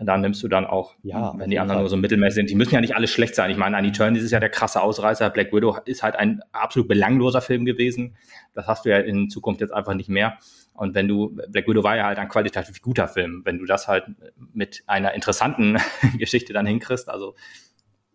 Dann 0.01 0.21
nimmst 0.21 0.41
du 0.43 0.47
dann 0.47 0.65
auch, 0.65 0.95
Ja, 1.03 1.33
wenn 1.37 1.49
die 1.49 1.59
anderen 1.59 1.77
Fall. 1.77 1.83
nur 1.83 1.89
so 1.89 1.95
mittelmäßig 1.95 2.35
sind. 2.35 2.49
Die 2.49 2.55
müssen 2.55 2.73
ja 2.73 2.81
nicht 2.81 2.95
alle 2.95 3.07
schlecht 3.07 3.35
sein. 3.35 3.49
Ich 3.51 3.55
meine, 3.57 3.77
an 3.77 3.85
Eternals 3.85 4.23
ist 4.23 4.31
ja 4.31 4.39
der 4.39 4.49
krasse 4.49 4.81
Ausreißer. 4.81 5.29
Black 5.29 5.53
Widow 5.53 5.77
ist 5.85 6.03
halt 6.03 6.15
ein 6.15 6.41
absolut 6.51 6.87
belangloser 6.89 7.39
Film 7.41 7.63
gewesen. 7.65 8.17
Das 8.53 8.67
hast 8.67 8.85
du 8.85 8.89
ja 8.89 8.97
in 8.97 9.29
Zukunft 9.29 9.61
jetzt 9.61 9.71
einfach 9.73 9.93
nicht 9.93 10.09
mehr. 10.09 10.37
Und 10.73 10.95
wenn 10.95 11.07
du, 11.07 11.37
Black 11.49 11.67
Widow 11.67 11.83
war 11.83 11.95
ja 11.95 12.05
halt 12.05 12.17
ein 12.17 12.27
qualitativ 12.27 12.81
guter 12.81 13.07
Film. 13.07 13.41
Wenn 13.45 13.59
du 13.59 13.65
das 13.65 13.87
halt 13.87 14.05
mit 14.53 14.83
einer 14.87 15.13
interessanten 15.13 15.77
Geschichte 16.17 16.51
dann 16.51 16.65
hinkriegst, 16.65 17.07
also 17.07 17.35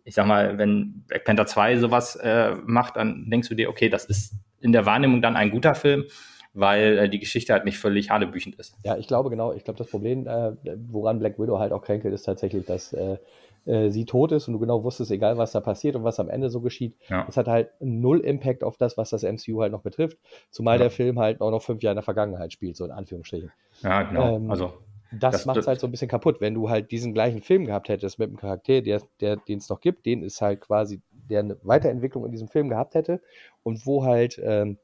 ich 0.03 0.13
sag 0.13 0.27
mal, 0.27 0.57
wenn 0.57 1.03
Black 1.07 1.25
Panther 1.25 1.45
2 1.45 1.77
sowas 1.77 2.15
äh, 2.17 2.53
macht, 2.65 2.97
dann 2.97 3.29
denkst 3.29 3.49
du 3.49 3.55
dir, 3.55 3.69
okay, 3.69 3.89
das 3.89 4.05
ist 4.05 4.33
in 4.59 4.71
der 4.71 4.85
Wahrnehmung 4.85 5.21
dann 5.21 5.35
ein 5.35 5.49
guter 5.51 5.73
Film, 5.73 6.05
weil 6.53 6.97
äh, 6.97 7.09
die 7.09 7.19
Geschichte 7.19 7.53
halt 7.53 7.65
nicht 7.65 7.77
völlig 7.77 8.09
hanebüchend 8.09 8.55
ist. 8.55 8.75
Ja, 8.83 8.97
ich 8.97 9.07
glaube 9.07 9.29
genau, 9.29 9.53
ich 9.53 9.63
glaube, 9.63 9.77
das 9.77 9.87
Problem, 9.89 10.27
äh, 10.27 10.53
woran 10.89 11.19
Black 11.19 11.39
Widow 11.39 11.59
halt 11.59 11.71
auch 11.71 11.81
kränkelt, 11.81 12.13
ist 12.13 12.23
tatsächlich, 12.23 12.65
dass 12.65 12.93
äh, 12.93 13.17
äh, 13.65 13.89
sie 13.91 14.05
tot 14.05 14.31
ist 14.31 14.47
und 14.47 14.53
du 14.53 14.59
genau 14.59 14.83
wusstest, 14.83 15.11
egal 15.11 15.37
was 15.37 15.51
da 15.51 15.59
passiert 15.59 15.95
und 15.95 16.03
was 16.03 16.19
am 16.19 16.29
Ende 16.29 16.49
so 16.49 16.61
geschieht, 16.61 16.95
Ja. 17.09 17.25
es 17.29 17.37
hat 17.37 17.47
halt 17.47 17.69
null 17.79 18.19
Impact 18.21 18.63
auf 18.63 18.75
das, 18.77 18.97
was 18.97 19.11
das 19.11 19.23
MCU 19.23 19.61
halt 19.61 19.71
noch 19.71 19.81
betrifft, 19.81 20.17
zumal 20.49 20.75
Ja. 20.77 20.83
der 20.83 20.91
Film 20.91 21.19
halt 21.19 21.41
auch 21.41 21.51
noch 21.51 21.61
fünf 21.61 21.81
Jahre 21.83 21.93
in 21.93 21.97
der 21.97 22.03
Vergangenheit 22.03 22.51
spielt, 22.51 22.75
so 22.75 22.85
in 22.85 22.91
Anführungsstrichen. 22.91 23.51
Ja, 23.83 24.03
genau. 24.03 24.35
Ähm, 24.35 24.49
also, 24.49 24.73
Das, 25.13 25.33
Das 25.33 25.45
macht 25.45 25.57
es 25.57 25.67
halt 25.67 25.79
so 25.81 25.87
ein 25.87 25.91
bisschen 25.91 26.07
kaputt, 26.07 26.39
wenn 26.39 26.53
du 26.53 26.69
halt 26.69 26.89
diesen 26.89 27.13
gleichen 27.13 27.41
Film 27.41 27.65
gehabt 27.65 27.89
hättest 27.89 28.17
mit 28.17 28.29
einem 28.29 28.37
Charakter, 28.37 28.81
der, 28.81 29.01
der, 29.19 29.35
den 29.35 29.57
es 29.59 29.67
noch 29.69 29.81
gibt, 29.81 30.05
den 30.05 30.23
ist 30.23 30.41
halt 30.41 30.61
quasi, 30.61 31.01
der 31.29 31.41
eine 31.41 31.57
Weiterentwicklung 31.63 32.25
in 32.25 32.31
diesem 32.31 32.47
Film 32.47 32.69
gehabt 32.69 32.95
hätte 32.95 33.19
und 33.61 33.85
wo 33.85 34.05
halt 34.05 34.39
ähm, 34.41 34.77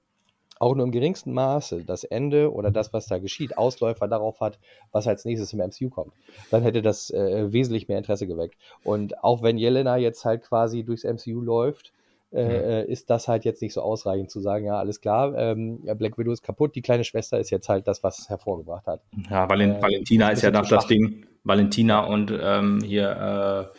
auch 0.60 0.76
nur 0.76 0.86
im 0.86 0.92
geringsten 0.92 1.34
Maße 1.34 1.84
das 1.84 2.04
Ende 2.04 2.52
oder 2.54 2.72
das, 2.72 2.94
was 2.94 3.08
da 3.08 3.18
geschieht, 3.20 3.58
Ausläufer 3.58 4.08
darauf 4.08 4.40
hat, 4.40 4.60
was 4.92 5.08
als 5.08 5.26
nächstes 5.26 5.54
im 5.54 5.60
MCU 5.60 5.90
kommt. 5.90 6.14
Dann 6.52 6.64
hätte 6.64 6.82
das 6.82 7.10
äh, 7.10 7.52
wesentlich 7.52 7.88
mehr 7.88 7.98
Interesse 7.98 8.28
geweckt. 8.28 8.56
Und 8.84 9.24
auch 9.24 9.44
wenn 9.44 9.58
Jelena 9.58 9.98
jetzt 9.98 10.26
halt 10.26 10.44
quasi 10.44 10.84
durchs 10.84 11.04
MCU 11.04 11.42
läuft, 11.42 11.94
äh, 12.34 12.82
äh, 12.82 12.92
ist 12.92 13.10
das 13.10 13.30
halt 13.30 13.46
jetzt 13.46 13.62
nicht 13.62 13.74
so 13.74 13.82
ausreichend 13.82 14.30
zu 14.30 14.42
sagen, 14.42 14.66
ja, 14.66 14.78
alles 14.78 15.00
klar, 15.00 15.34
ähm, 15.38 15.80
Black 15.98 16.18
Widow 16.18 16.34
ist 16.34 16.44
kaputt, 16.44 16.76
die 16.76 16.82
kleine 16.82 17.06
Schwester 17.06 17.40
ist 17.40 17.52
jetzt 17.52 17.70
halt 17.70 17.88
das, 17.88 18.04
was 18.04 18.20
es 18.20 18.28
hervorgebracht 18.28 18.86
hat. 18.86 19.02
ja, 19.30 19.50
Valen 19.50 19.76
äh, 19.76 19.82
Valentina 19.82 20.30
ist 20.32 20.44
ja 20.44 20.50
bisschen 20.50 20.76
das. 20.76 20.88
Ding. 20.88 21.26
Valentina 21.46 22.02
und 22.02 22.38
ähm, 22.38 22.82
hier 22.84 23.72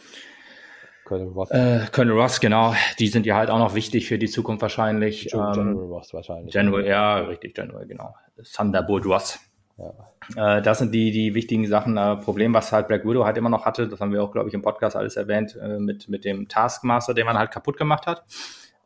Colonel 1.09 1.29
Roth, 1.33 1.51
äh, 1.51 1.81
Colonel 1.93 2.21
Ross, 2.21 2.39
genau, 2.41 2.75
die 2.99 3.09
sind 3.09 3.27
ja 3.27 3.37
halt 3.37 3.51
auch 3.51 3.59
noch 3.59 3.75
wichtig 3.75 4.07
für 4.07 4.19
die 4.19 4.29
Zukunft 4.29 4.63
wahrscheinlich. 4.63 5.27
General, 5.29 5.59
Ähm, 5.59 5.65
General 5.67 5.87
Roth 5.87 6.13
wahrscheinlich. 6.15 6.53
General, 6.53 6.87
ja, 6.87 7.17
richtig, 7.19 7.55
General, 7.55 7.87
genau. 7.87 8.15
Thunderbolt 8.55 9.07
Ross. 9.07 9.39
Ja. 9.79 10.59
Äh, 10.59 10.63
das 10.63 10.79
sind 10.79 10.93
die, 10.93 11.11
die 11.11 11.35
wichtigen 11.35 11.67
Sachen. 11.67 11.97
Äh, 11.97 12.17
Problem, 12.17 12.53
was 12.53 12.73
halt 12.73 12.89
Black 12.89 13.05
Widow 13.07 13.25
halt 13.25 13.37
immer 13.37 13.49
noch 13.49 13.65
hatte, 13.65 13.89
das 13.89 14.01
haben 14.01 14.13
wir 14.13 14.23
auch, 14.23 14.33
glaube 14.33 14.49
ich, 14.49 14.55
im 14.55 14.63
Podcast 14.63 14.97
alles 14.97 15.17
erwähnt, 15.17 15.57
äh, 15.61 15.79
mit, 15.79 16.09
mit 16.09 16.25
dem 16.25 16.49
Taskmaster, 16.49 17.15
den 17.15 17.27
man 17.27 17.39
halt 17.39 17.51
kaputt 17.51 17.77
gemacht 17.77 18.07
hat. 18.07 18.25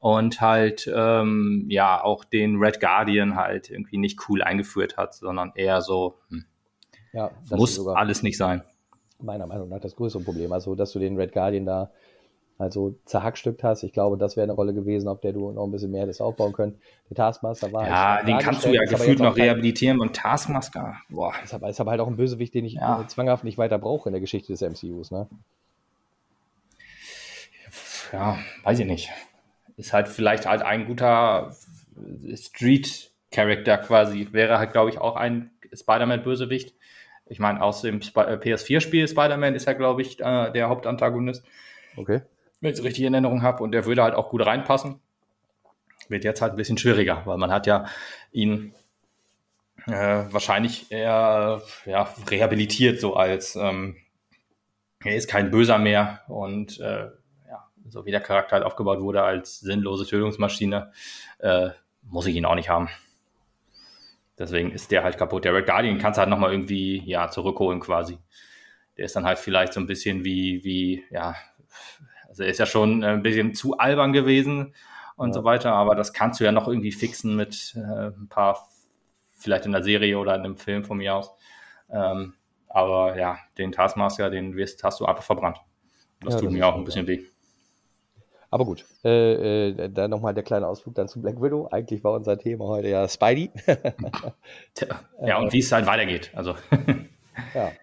Und 0.01 0.41
halt, 0.41 0.91
ähm, 0.95 1.67
ja, 1.69 2.03
auch 2.03 2.25
den 2.25 2.57
Red 2.57 2.81
Guardian 2.81 3.37
halt 3.37 3.71
irgendwie 3.71 3.99
nicht 3.99 4.19
cool 4.29 4.43
eingeführt 4.43 4.97
hat, 4.97 5.15
sondern 5.15 5.53
eher 5.55 5.81
so, 5.81 6.19
hm, 6.29 6.45
Ja, 7.13 7.31
das 7.49 7.59
muss 7.59 7.87
alles 7.87 8.23
nicht 8.23 8.37
sein. 8.37 8.63
meiner 9.21 9.47
Meinung 9.47 9.69
nach 9.69 9.79
das 9.81 9.95
größere 9.95 10.23
Problem. 10.25 10.53
Also, 10.53 10.75
dass 10.75 10.93
du 10.93 10.99
den 10.99 11.17
Red 11.17 11.33
Guardian 11.33 11.65
da 11.65 11.91
also 12.63 12.95
zerhackstückt 13.07 13.65
hast. 13.65 13.83
Ich 13.83 13.93
glaube, 13.93 14.17
das 14.17 14.37
wäre 14.37 14.45
eine 14.45 14.53
Rolle 14.53 14.73
gewesen, 14.73 15.09
auf 15.09 15.21
der 15.21 15.33
du 15.33 15.51
noch 15.51 15.65
ein 15.65 15.73
bisschen 15.73 15.91
mehr 15.91 16.03
hättest 16.03 16.23
aufbauen 16.23 16.53
können. 16.53 16.79
Der 17.11 17.17
Taskmaster 17.17 17.73
war 17.73 17.89
Ja, 17.89 18.23
den 18.23 18.39
kannst 18.39 18.65
du 18.65 18.73
ja 18.73 18.85
gefühlt 18.85 19.19
noch 19.19 19.37
rehabilitieren 19.37 20.01
und 20.01 20.15
Taskmaster, 20.15 20.97
boah. 21.09 21.35
Ist 21.43 21.53
aber, 21.53 21.69
ist 21.69 21.81
aber 21.81 21.91
halt 21.91 22.01
auch 22.01 22.07
ein 22.07 22.17
Bösewicht, 22.17 22.55
den 22.55 22.65
ich 22.65 22.75
Ja. 22.75 23.01
äh, 23.03 23.07
zwanghaft 23.09 23.43
nicht 23.43 23.59
weiter 23.59 23.79
brauche 23.79 24.09
in 24.09 24.13
der 24.13 24.21
Geschichte 24.21 24.53
des 24.53 24.63
MCUs. 24.63 25.11
Ne? 25.11 25.27
ja, 28.13 28.39
weiß 28.63 28.79
ich 28.79 28.87
nicht. 28.87 29.11
Ist 29.77 29.93
halt 29.93 30.07
vielleicht 30.07 30.47
halt 30.47 30.63
ein 30.63 30.87
guter 30.87 31.57
Street-Character 32.33 33.79
quasi. 33.79 34.29
Wäre 34.31 34.59
halt, 34.59 34.73
glaube 34.73 34.91
ich, 34.91 34.99
auch 34.99 35.17
ein 35.17 35.51
Spider-Man-Bösewicht. 35.73 36.75
Ich 37.27 37.41
meine, 37.41 37.61
aus 37.61 37.83
dem 37.83 38.03
Sp 38.05 38.21
äh, 38.23 38.37
PS4-Spiel 38.37 39.09
Spider-Man 39.09 39.55
ist 39.57 39.67
ja, 39.67 39.73
glaube 39.73 40.03
ich, 40.03 40.21
äh, 40.21 40.53
der 40.53 40.69
Hauptantagonist, 40.69 41.43
Okay. 41.97 42.23
Wenn 42.63 42.73
ich 42.73 42.79
es 42.79 42.85
richtig 42.85 43.05
in 43.05 43.13
Erinnerung 43.13 43.43
habe. 43.43 43.63
Und 43.63 43.73
der 43.73 43.85
würde 43.85 44.03
halt 44.03 44.15
auch 44.15 44.31
gut 44.31 44.47
reinpassen. 44.47 45.01
Wird 46.09 46.25
jetzt 46.25 46.41
halt 46.41 46.55
ein 46.55 46.57
bisschen 46.57 46.79
schwieriger, 46.79 47.23
weil 47.27 47.37
man 47.37 47.53
hat 47.53 47.67
ja 47.67 47.85
ihn 48.31 48.73
äh, 49.87 50.25
wahrscheinlich 50.31 50.91
eher 50.91 51.61
ja, 51.87 52.15
rehabilitiert, 52.31 53.01
so 53.01 53.15
als 53.15 53.57
ähm, 53.57 53.97
er 55.05 55.17
ist 55.17 55.29
kein 55.29 55.51
Böser 55.51 55.79
mehr 55.79 56.21
und 56.29 56.79
äh, 56.81 57.07
ja, 57.49 57.69
so 57.89 58.07
wie 58.07 58.11
der 58.13 58.21
Charakter 58.21 58.57
halt 58.57 58.65
aufgebaut 58.65 59.01
wurde 59.01 59.23
als 59.23 59.61
sinnlose 59.61 60.07
Tötungsmaschine, 60.07 60.93
äh, 61.39 61.71
muss 62.03 62.27
ich 62.27 62.37
ihn 62.37 62.45
auch 62.45 62.55
nicht 62.55 62.69
haben. 62.69 62.89
Deswegen 64.39 64.71
ist 64.71 64.91
der 64.91 65.03
halt 65.03 65.19
kaputt. 65.19 65.45
Der 65.45 65.55
Red 65.55 65.67
Guardian 65.67 65.99
kannst 65.99 66.19
du 66.19 66.21
halt 66.21 66.31
nochmal 66.31 66.53
irgendwie 66.53 67.03
ja, 67.05 67.29
zurückholen 67.29 67.81
quasi. 67.81 68.19
Der 68.97 69.07
ist 69.07 69.17
dann 69.17 69.25
halt 69.25 69.39
vielleicht 69.39 69.73
so 69.73 69.81
ein 69.81 69.87
bisschen 69.87 70.25
wie, 70.25 70.63
wie, 70.65 71.05
ja, 71.11 71.35
also 72.33 72.45
er 72.45 72.49
ist 72.51 72.59
ja 72.59 72.67
schon 72.67 73.05
ein 73.05 73.23
bisschen 73.23 73.55
zu 73.55 73.77
albern 73.79 74.13
gewesen 74.15 74.75
und 75.17 75.33
Ja. 75.33 75.35
so 75.35 75.45
weiter, 75.45 75.73
aber 75.75 75.95
das 75.95 76.15
kannst 76.15 76.41
du 76.41 76.45
ja 76.45 76.53
noch 76.53 76.67
irgendwie 76.67 76.93
fixen 76.93 77.37
mit 77.37 77.75
äh, 77.77 78.09
ein 78.09 78.29
paar, 78.31 78.69
vielleicht 79.33 79.67
in 79.67 79.73
der 79.73 79.83
Serie 79.83 80.19
oder 80.19 80.35
in 80.35 80.43
einem 80.43 80.57
Film 80.57 80.85
von 80.85 80.97
mir 80.99 81.15
aus. 81.17 81.33
Ähm, 81.91 82.35
aber 82.69 83.19
ja, 83.19 83.39
den 83.59 83.73
Taskmaster, 83.73 84.31
den 84.31 84.57
wirst, 84.57 84.83
hast 84.85 85.01
du 85.01 85.07
einfach 85.07 85.23
verbrannt. 85.25 85.59
Das 86.23 86.35
Ja, 86.35 86.41
tut 86.41 86.51
das 86.51 86.53
mir 86.53 86.67
auch 86.67 86.77
ein 86.77 86.85
bisschen 86.85 87.07
weh. 87.07 87.25
Aber 88.51 88.67
gut, 88.67 88.85
äh, 89.05 89.69
äh, 89.71 89.89
dann 89.89 90.11
nochmal 90.11 90.35
der 90.35 90.43
kleine 90.43 90.67
Ausflug 90.69 90.95
dann 90.95 91.09
zu 91.09 91.23
Black 91.23 91.41
Widow. 91.41 91.69
Eigentlich 91.71 92.05
war 92.05 92.13
unser 92.13 92.39
Thema 92.39 92.67
heute 92.67 92.89
ja 92.89 93.09
Spidey. 93.09 93.51
Ja, 95.25 95.39
und 95.39 95.53
wie 95.53 95.61
es 95.61 95.73
halt 95.73 95.87
weitergeht. 95.87 96.31
Also, 96.35 96.55
ja, 97.55 97.79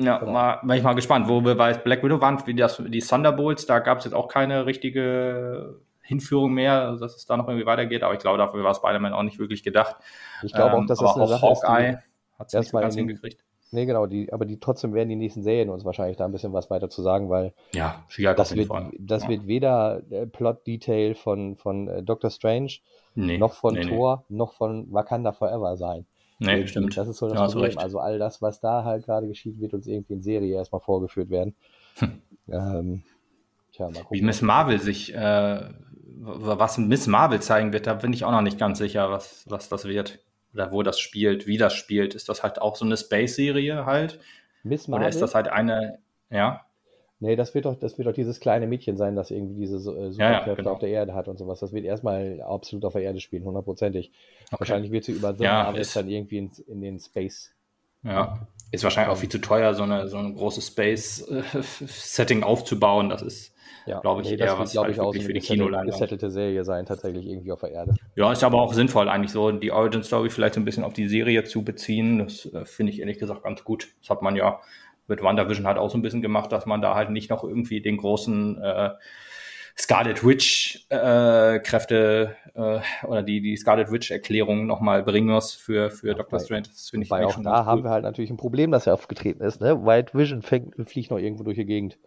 ja, 0.00 0.18
Genau. 0.18 0.32
mal, 0.32 0.60
bin 0.62 0.76
ich 0.76 0.82
mal 0.82 0.94
gespannt, 0.94 1.28
wo 1.28 1.40
wir 1.44 1.54
bei 1.56 1.72
Black 1.74 2.02
Widow 2.02 2.20
waren, 2.20 2.44
wie 2.46 2.54
das, 2.54 2.82
die 2.86 3.00
Thunderbolts, 3.00 3.66
da 3.66 3.78
gab 3.78 3.98
es 3.98 4.04
jetzt 4.04 4.14
auch 4.14 4.28
keine 4.28 4.66
richtige 4.66 5.80
Hinführung 6.02 6.52
mehr, 6.52 6.96
dass 6.96 7.16
es 7.16 7.26
da 7.26 7.36
noch 7.36 7.48
irgendwie 7.48 7.66
weitergeht, 7.66 8.02
aber 8.02 8.12
ich 8.14 8.20
glaube, 8.20 8.38
dafür 8.38 8.62
war 8.64 8.74
Spider-Man 8.74 9.12
auch 9.12 9.22
nicht 9.22 9.38
wirklich 9.38 9.62
gedacht. 9.62 9.96
ich 10.42 10.52
glaube 10.52 10.76
auch, 10.76 10.78
Ähm, 10.80 10.86
dass 10.86 10.98
das 10.98 11.10
aber 11.10 11.14
eine 11.14 11.24
auch 11.24 11.40
Sache 11.40 11.52
ist, 11.52 11.62
Hawkeye 11.64 11.98
hat 12.38 12.46
es 12.48 12.52
nicht 12.54 12.72
ganz 12.72 12.94
hingekriegt. 12.94 13.42
nee 13.70 13.86
genau, 13.86 14.06
die, 14.06 14.32
aber 14.32 14.44
die 14.44 14.58
trotzdem 14.60 14.94
werden 14.94 15.08
die 15.08 15.16
nächsten 15.16 15.42
Serien 15.42 15.70
uns 15.70 15.84
wahrscheinlich 15.84 16.16
da 16.16 16.24
ein 16.24 16.32
bisschen 16.32 16.52
was 16.52 16.70
weiter 16.70 16.90
zu 16.90 17.02
sagen, 17.02 17.30
weil 17.30 17.54
Ja, 17.72 18.04
das 18.34 18.54
wird, 18.54 18.70
das 18.98 19.22
ja. 19.22 19.28
wird 19.30 19.46
weder 19.46 20.02
äh, 20.10 20.26
Plot-Detail 20.26 21.14
von, 21.14 21.56
von 21.56 21.88
äh, 21.88 22.02
Doctor 22.02 22.30
Strange, 22.30 22.72
nee, 23.14 23.38
noch 23.38 23.54
von 23.54 23.74
nee, 23.74 23.82
Thor, 23.82 24.24
noch 24.28 24.52
von 24.54 24.92
Wakanda 24.92 25.32
Forever 25.32 25.76
sein. 25.76 26.06
Nee, 26.38 26.60
nee 26.60 26.66
stimmt. 26.66 26.96
Das 26.96 27.08
ist 27.08 27.18
so 27.18 27.28
das 27.28 27.38
Ja, 27.38 27.46
Problem. 27.46 27.78
Also 27.78 27.98
all 27.98 28.18
das, 28.18 28.42
was 28.42 28.60
da 28.60 28.84
halt 28.84 29.04
gerade 29.04 29.26
geschieht, 29.26 29.60
wird 29.60 29.74
uns 29.74 29.86
irgendwie 29.86 30.14
in 30.14 30.22
Serie 30.22 30.54
erstmal 30.54 30.80
vorgeführt 30.80 31.30
werden. 31.30 31.54
Ähm, 32.46 33.04
tja, 33.72 33.88
mal 33.88 34.04
Wie. 34.10 34.20
Miss 34.20 34.42
Marvel 34.42 34.78
sich, 34.78 35.14
äh, 35.14 35.70
was 36.20 36.76
Miss 36.76 37.06
Marvel 37.06 37.40
zeigen 37.40 37.72
wird, 37.72 37.86
da 37.86 37.94
bin 37.94 38.12
ich 38.12 38.24
auch 38.24 38.32
noch 38.32 38.42
nicht 38.42 38.58
ganz 38.58 38.78
sicher, 38.78 39.10
was, 39.10 39.46
was 39.48 39.70
das 39.70 39.86
wird. 39.86 40.18
Oder 40.52 40.70
wo 40.70 40.82
das 40.82 41.00
spielt, 41.00 41.46
wie 41.46 41.56
das 41.56 41.74
spielt. 41.74 42.14
Ist 42.14 42.28
das 42.28 42.42
halt 42.42 42.60
auch 42.60 42.76
so 42.76 42.84
eine 42.84 42.96
Space-Serie 42.96 43.86
halt? 43.86 44.20
Miss 44.62 44.88
Oder 44.88 44.98
Marvel? 44.98 45.08
ist 45.08 45.20
das 45.20 45.34
halt 45.34 45.48
eine, 45.48 45.98
ja? 46.30 46.64
Nee, 47.20 47.36
das 47.36 47.54
wird 47.54 47.64
doch, 47.64 47.78
das 47.78 47.96
wird 47.96 48.06
doch 48.08 48.12
dieses 48.12 48.40
kleine 48.40 48.66
Mädchen 48.66 48.96
sein, 48.96 49.14
das 49.16 49.30
irgendwie 49.30 49.54
diese 49.60 49.78
so- 49.78 49.94
äh, 49.94 49.96
Ja, 49.96 50.02
ja, 50.02 50.10
Superkräfte 50.12 50.56
genau. 50.56 50.72
auf 50.72 50.78
der 50.80 50.88
Erde 50.90 51.14
hat 51.14 51.28
und 51.28 51.38
sowas. 51.38 51.60
Das 51.60 51.72
wird 51.72 51.84
erstmal 51.84 52.42
absolut 52.42 52.84
auf 52.84 52.92
der 52.94 53.02
Erde 53.02 53.20
spielen, 53.20 53.44
hundertprozentig. 53.44 54.10
Okay. 54.50 54.56
Wahrscheinlich 54.60 54.90
wird 54.92 55.04
sie 55.04 55.12
über 55.12 55.34
The 55.34 55.44
Ja, 55.44 55.70
ist- 55.70 55.96
dann 55.96 56.08
irgendwie 56.08 56.38
in, 56.38 56.50
in 56.66 56.80
den 56.80 56.98
Space. 56.98 57.52
Ja. 58.02 58.46
Ist 58.72 58.84
wahrscheinlich 58.84 59.12
auch 59.12 59.16
viel 59.18 59.28
zu 59.30 59.38
teuer, 59.38 59.72
so 59.74 59.84
eine, 59.84 60.08
so 60.08 60.18
ein 60.18 60.34
großes 60.34 60.66
Space-Setting 60.66 62.42
aufzubauen. 62.42 63.08
Das 63.08 63.22
ist, 63.22 63.54
Ja, 63.86 64.00
glaube 64.00 64.22
ich, 64.22 64.30
nee, 64.30 64.36
eher 64.36 64.58
was 64.58 64.72
glaube 64.72 64.86
halt 64.88 64.96
ich, 64.96 65.00
auch 65.00 65.12
so 65.14 65.14
wirklich 65.14 65.24
eine 65.24 65.28
für 65.28 65.40
die 65.40 65.40
Kinoleinwand. 65.40 65.92
gesettelte 65.92 66.30
Serie 66.30 66.64
sein, 66.64 66.84
tatsächlich 66.86 67.26
irgendwie 67.26 67.52
auf 67.52 67.60
der 67.60 67.70
Erde. 67.70 67.94
Ja, 68.16 68.32
ist 68.32 68.42
aber 68.44 68.60
auch 68.60 68.72
sinnvoll, 68.74 69.08
eigentlich 69.08 69.30
so 69.32 69.50
die 69.52 69.70
Origin-Story 69.70 70.30
vielleicht 70.30 70.54
so 70.54 70.60
ein 70.60 70.64
bisschen 70.64 70.84
auf 70.84 70.92
die 70.92 71.08
Serie 71.08 71.44
zu 71.44 71.62
beziehen. 71.64 72.18
Das 72.18 72.46
äh, 72.52 72.64
finde 72.64 72.92
ich 72.92 73.00
ehrlich 73.00 73.18
gesagt 73.18 73.42
ganz 73.44 73.64
gut. 73.64 73.88
Das 74.00 74.10
hat 74.10 74.22
man 74.22 74.36
ja 74.36 74.60
mit 75.08 75.22
WandaVision 75.22 75.66
halt 75.66 75.78
auch 75.78 75.90
so 75.90 75.98
ein 75.98 76.02
bisschen 76.02 76.22
gemacht, 76.22 76.52
dass 76.52 76.66
man 76.66 76.82
da 76.82 76.94
halt 76.94 77.10
nicht 77.10 77.30
noch 77.30 77.44
irgendwie 77.44 77.80
den 77.80 77.96
großen 77.96 78.60
äh, 78.62 78.90
Scarlet 79.76 80.24
Witch 80.24 80.86
äh, 80.88 81.58
Kräfte 81.58 82.36
äh, 82.54 82.78
oder 83.06 83.22
die, 83.22 83.40
die 83.40 83.56
Scarlet 83.56 83.90
Witch 83.90 84.10
Erklärung 84.10 84.66
nochmal 84.66 85.02
bringen 85.02 85.28
muss 85.28 85.52
für, 85.52 85.90
für 85.90 86.14
Doctor 86.14 86.38
Strange. 86.38 86.62
Das 86.62 86.90
finde 86.90 87.06
ich 87.06 87.12
auch 87.12 87.32
schon 87.32 87.42
da 87.42 87.64
haben 87.64 87.78
cool. 87.78 87.84
wir 87.84 87.90
halt 87.90 88.04
natürlich 88.04 88.30
ein 88.30 88.36
Problem, 88.36 88.70
dass 88.70 88.86
er 88.86 88.94
aufgetreten 88.94 89.42
ist. 89.42 89.60
Ne? 89.60 89.84
White 89.84 90.16
Vision 90.16 90.42
fängt, 90.42 90.74
fliegt 90.88 91.10
noch 91.10 91.18
irgendwo 91.18 91.42
durch 91.42 91.56
die 91.56 91.64
Gegend. 91.64 91.98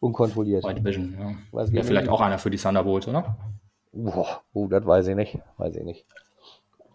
Unkontrolliert. 0.00 0.64
White 0.64 0.84
Vision, 0.84 1.16
ja. 1.18 1.34
Weiß 1.50 1.72
Wäre 1.72 1.84
vielleicht 1.84 2.08
auch 2.08 2.20
einer 2.20 2.38
für 2.38 2.50
die 2.50 2.58
Thunderbolts, 2.58 3.08
oder? 3.08 3.36
Boah, 3.92 4.42
oh, 4.52 4.68
das 4.68 4.86
weiß 4.86 5.08
ich 5.08 5.16
nicht. 5.16 5.38
Weiß 5.56 5.74
ich 5.76 5.82
nicht. 5.82 6.04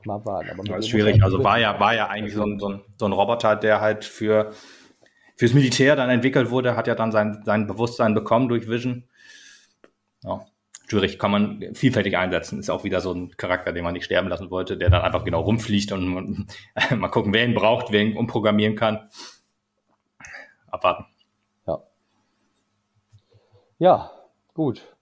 Mal 0.06 0.24
warten. 0.26 0.50
Aber 0.52 0.64
das 0.64 0.80
ist 0.80 0.90
schwierig. 0.90 1.14
Halt 1.14 1.24
also 1.24 1.44
war 1.44 1.60
ja, 1.60 1.80
war 1.80 1.96
ja 1.96 2.08
eigentlich 2.08 2.36
so 2.36 2.44
ein, 2.44 2.60
so, 2.60 2.70
ein, 2.70 2.82
so 2.98 3.06
ein 3.06 3.14
Roboter, 3.14 3.56
der 3.56 3.82
halt 3.82 4.06
für 4.06 4.52
fürs 5.36 5.54
Militär 5.54 5.96
dann 5.96 6.10
entwickelt 6.10 6.50
wurde, 6.52 6.76
hat 6.76 6.88
ja 6.88 6.96
dann 6.96 7.12
sein, 7.12 7.42
sein 7.46 7.68
Bewusstsein 7.68 8.14
bekommen 8.14 8.50
durch 8.50 8.68
Vision. 8.68 9.04
Ja, 10.24 10.46
schwierig, 10.88 11.20
kann 11.20 11.32
man 11.32 11.64
vielfältig 11.74 12.18
einsetzen. 12.18 12.60
Ist 12.60 12.70
auch 12.70 12.84
wieder 12.84 13.02
so 13.02 13.14
ein 13.14 13.36
Charakter, 13.36 13.74
den 13.74 13.84
man 13.84 13.94
nicht 13.94 14.06
sterben 14.06 14.30
lassen 14.30 14.52
wollte, 14.52 14.78
der 14.78 14.90
dann 14.90 15.02
einfach 15.02 15.24
genau 15.24 15.42
rumfliegt 15.42 15.92
und 15.92 16.48
mal 16.98 17.10
gucken, 17.10 17.34
wer 17.34 17.46
ihn 17.46 17.56
braucht, 17.56 17.92
wer 17.92 18.02
ihn 18.02 18.18
umprogrammieren 18.18 18.76
kann. 18.76 19.10
Abwarten. 20.68 21.06
Ja. 21.68 21.84
Ja, 23.80 24.12
gut. 24.54 24.96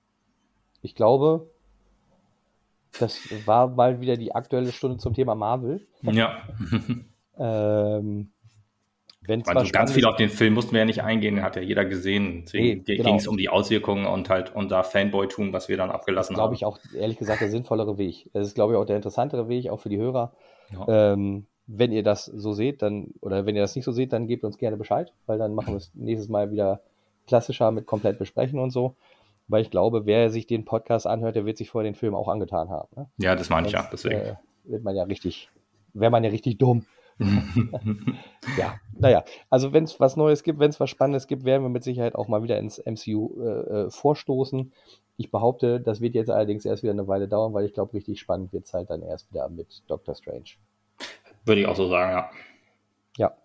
Ich 0.81 0.95
glaube, 0.95 1.49
das 2.99 3.19
war 3.45 3.67
mal 3.67 4.01
wieder 4.01 4.17
die 4.17 4.33
aktuelle 4.33 4.71
Stunde 4.71 4.97
zum 4.97 5.13
Thema 5.13 5.35
Marvel. 5.35 5.87
Ja. 6.01 6.41
ähm, 7.37 8.31
wenn 9.23 9.45
also 9.45 9.71
ganz 9.71 9.91
viel 9.91 10.05
auf 10.05 10.15
den 10.15 10.29
Film 10.29 10.55
mussten 10.55 10.71
wir 10.71 10.79
ja 10.79 10.85
nicht 10.85 11.03
eingehen, 11.03 11.35
den 11.35 11.43
hat 11.43 11.55
ja 11.55 11.61
jeder 11.61 11.85
gesehen. 11.85 12.43
Deswegen 12.45 12.83
nee, 12.87 12.95
genau. 12.95 13.09
ging 13.09 13.15
es 13.15 13.27
um 13.27 13.37
die 13.37 13.49
Auswirkungen 13.49 14.07
und 14.07 14.29
halt 14.29 14.55
unser 14.55 14.83
Fanboy-Tum, 14.83 15.53
was 15.53 15.69
wir 15.69 15.77
dann 15.77 15.91
abgelassen 15.91 16.33
das 16.33 16.41
haben. 16.41 16.55
Glaube 16.55 16.55
ich 16.55 16.65
auch, 16.65 16.79
ehrlich 16.99 17.17
gesagt, 17.17 17.41
der 17.41 17.49
sinnvollere 17.49 17.99
Weg. 17.99 18.29
Das 18.33 18.47
ist, 18.47 18.55
glaube 18.55 18.73
ich, 18.73 18.79
auch 18.79 18.85
der 18.85 18.95
interessantere 18.95 19.47
Weg, 19.47 19.69
auch 19.69 19.79
für 19.79 19.89
die 19.89 19.97
Hörer. 19.97 20.33
Ja. 20.73 21.13
Ähm, 21.13 21.45
wenn 21.67 21.91
ihr 21.91 22.03
das 22.03 22.25
so 22.25 22.53
seht, 22.53 22.81
dann, 22.81 23.13
oder 23.21 23.45
wenn 23.45 23.55
ihr 23.55 23.61
das 23.61 23.75
nicht 23.75 23.85
so 23.85 23.91
seht, 23.91 24.11
dann 24.11 24.27
gebt 24.27 24.43
uns 24.43 24.57
gerne 24.57 24.75
Bescheid, 24.75 25.13
weil 25.27 25.37
dann 25.37 25.53
machen 25.53 25.73
wir 25.73 25.77
es 25.77 25.91
nächstes 25.93 26.27
Mal 26.27 26.51
wieder 26.51 26.81
klassischer 27.27 27.71
mit 27.71 27.85
komplett 27.85 28.17
besprechen 28.17 28.59
und 28.59 28.71
so. 28.71 28.95
Weil 29.47 29.61
ich 29.61 29.69
glaube, 29.69 30.05
wer 30.05 30.29
sich 30.29 30.47
den 30.47 30.65
Podcast 30.65 31.05
anhört, 31.05 31.35
der 31.35 31.45
wird 31.45 31.57
sich 31.57 31.69
vorher 31.69 31.89
den 31.89 31.95
Film 31.95 32.15
auch 32.15 32.27
angetan 32.27 32.69
haben. 32.69 32.87
Ne? 32.95 33.07
Ja, 33.17 33.35
das 33.35 33.49
meine 33.49 33.67
ich 33.67 33.73
ja, 33.73 33.87
deswegen. 33.91 34.15
Äh, 34.15 34.35
wird 34.63 34.83
man 34.83 34.95
ja 34.95 35.03
richtig, 35.03 35.49
wäre 35.93 36.11
man 36.11 36.23
ja 36.23 36.29
richtig 36.29 36.57
dumm. 36.57 36.85
ja, 38.57 38.79
naja, 38.97 39.23
also 39.49 39.73
wenn 39.73 39.83
es 39.83 39.99
was 39.99 40.15
Neues 40.15 40.43
gibt, 40.43 40.59
wenn 40.59 40.69
es 40.69 40.79
was 40.79 40.89
Spannendes 40.89 41.27
gibt, 41.27 41.43
werden 41.45 41.63
wir 41.63 41.69
mit 41.69 41.83
Sicherheit 41.83 42.15
auch 42.15 42.27
mal 42.27 42.43
wieder 42.43 42.57
ins 42.57 42.79
MCU 42.79 43.41
äh, 43.41 43.45
äh, 43.47 43.89
vorstoßen. 43.89 44.71
Ich 45.17 45.29
behaupte, 45.29 45.79
das 45.79 46.01
wird 46.01 46.15
jetzt 46.15 46.29
allerdings 46.29 46.65
erst 46.65 46.83
wieder 46.83 46.93
eine 46.93 47.07
Weile 47.07 47.27
dauern, 47.27 47.53
weil 47.53 47.65
ich 47.65 47.73
glaube, 47.73 47.93
richtig 47.93 48.19
spannend 48.19 48.53
wird 48.53 48.65
es 48.65 48.73
halt 48.73 48.89
dann 48.89 49.03
erst 49.03 49.31
wieder 49.31 49.49
mit 49.49 49.83
Doctor 49.87 50.15
Strange. 50.15 50.51
Würde 51.45 51.61
ich 51.61 51.67
auch 51.67 51.75
so 51.75 51.87
sagen, 51.87 52.11
ja. 52.11 52.29
Ja. 53.17 53.37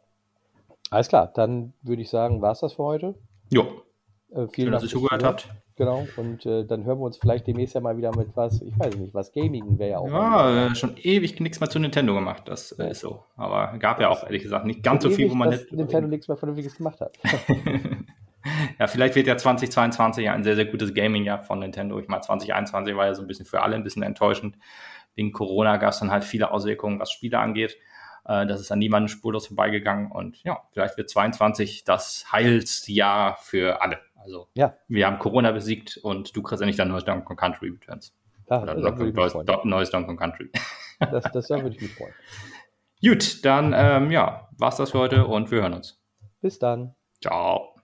Alles 0.91 1.09
klar, 1.09 1.31
dann 1.35 1.73
würde 1.83 2.03
ich 2.03 2.11
sagen, 2.11 2.41
war 2.41 2.53
es 2.53 2.61
das 2.61 2.75
für 2.75 2.85
heute. 2.85 3.15
Jo. 3.51 3.83
Äh, 4.31 4.47
vielen 4.49 4.49
Schön, 4.49 4.65
Dank, 4.67 4.75
dass 4.75 4.83
ihr 4.85 4.89
zugehört 4.89 5.25
habt. 5.25 5.49
Genau, 5.77 6.09
und 6.17 6.47
äh, 6.47 6.65
dann 6.65 6.85
hören 6.85 7.01
wir 7.01 7.05
uns 7.05 7.19
vielleicht 7.19 7.47
demnächst 7.47 7.75
ja 7.75 7.83
mal 7.83 7.99
wieder 7.99 8.17
mit 8.17 8.35
was, 8.35 8.63
ich 8.63 8.79
weiß 8.79 8.97
nicht, 8.97 9.13
was 9.13 9.31
Gaming 9.33 9.79
wäre 9.79 9.91
ja 9.91 9.99
auch. 9.99 10.09
Ja, 10.09 10.69
äh, 10.69 10.75
schon 10.75 10.97
ewig 10.97 11.39
nichts 11.39 11.61
mehr 11.61 11.69
zu 11.69 11.79
Nintendo 11.79 12.15
gemacht, 12.15 12.45
das 12.47 12.73
äh, 12.73 12.93
ist 12.93 13.01
so. 13.01 13.23
Aber 13.37 13.77
gab 13.79 14.01
ja 14.01 14.09
auch 14.09 14.25
ehrlich 14.25 14.43
gesagt 14.43 14.65
nicht 14.65 14.83
ganz 14.83 15.03
so 15.03 15.11
viel, 15.11 15.31
wo 15.31 15.35
man 15.35 15.51
nicht. 15.51 15.71
Nintendo 15.73 16.09
nichts 16.09 16.29
mehr 16.29 16.39
Vernünftiges 16.39 16.77
gemacht 16.77 17.03
hat. 17.03 17.19
ja, 18.79 18.87
vielleicht 18.87 19.17
wird 19.17 19.27
ja 19.27 19.37
2022 19.37 20.31
ein 20.31 20.45
sehr, 20.45 20.57
sehr 20.57 20.65
gutes 20.65 20.95
Gaming-Jahr 20.95 21.43
von 21.43 21.59
Nintendo. 21.59 21.99
Ich 21.99 22.09
meine, 22.09 22.23
2021 22.23 22.97
war 22.97 23.05
ja 23.05 23.15
so 23.15 23.21
ein 23.21 23.29
bisschen 23.29 23.45
für 23.45 23.61
alle 23.61 23.77
ein 23.77 23.85
bisschen 23.85 24.03
enttäuschend. 24.03 24.57
Wegen 25.15 25.33
Corona 25.33 25.77
gab 25.77 25.91
es 25.91 25.99
dann 25.99 26.11
halt 26.11 26.25
viele 26.25 26.53
Auswirkungen, 26.53 27.01
was 27.01 27.11
Spiele 27.11 27.39
angeht. 27.39 27.77
Äh, 28.25 28.47
das 28.47 28.61
ist 28.61 28.73
an 28.73 28.79
niemanden 28.79 29.09
spurlos 29.09 29.47
vorbeigegangen. 29.49 30.11
Und 30.11 30.43
ja, 30.43 30.63
vielleicht 30.73 30.97
wird 30.97 31.11
22 31.11 31.85
das 31.85 32.33
Heilsjahr 32.33 33.37
für 33.43 33.83
alle. 33.83 33.99
Also 34.27 34.49
ja. 34.55 34.77
wir 34.89 35.07
haben 35.07 35.19
Corona 35.19 35.53
besiegt 35.53 35.99
und 36.03 36.37
du 36.37 36.43
kriegst 36.43 36.65
nicht 36.65 36.79
dein 36.79 36.89
neues 36.89 37.05
Donkey 37.05 37.25
Kong 37.25 37.37
Country 37.37 37.69
Returns. 37.69 38.13
Ja, 38.51 38.63
Oder 38.63 38.75
neues, 38.75 39.35
neues 39.65 39.91
Donkey 39.91 40.07
Kong 40.07 40.17
Country. 40.17 40.51
Das, 40.99 41.25
das 41.31 41.51
würde 41.51 41.69
ich 41.69 41.83
mich 41.83 41.95
freuen. 41.95 42.15
Gut, 43.03 43.45
dann 43.45 43.75
ähm, 43.77 44.11
ja, 44.11 44.49
war's 44.57 44.77
das 44.77 44.93
für 44.93 44.99
heute 44.99 45.27
und 45.27 45.51
wir 45.51 45.61
hören 45.61 45.75
uns. 45.75 46.01
Bis 46.41 46.59
dann. 46.59 46.95
Ciao. 47.21 47.76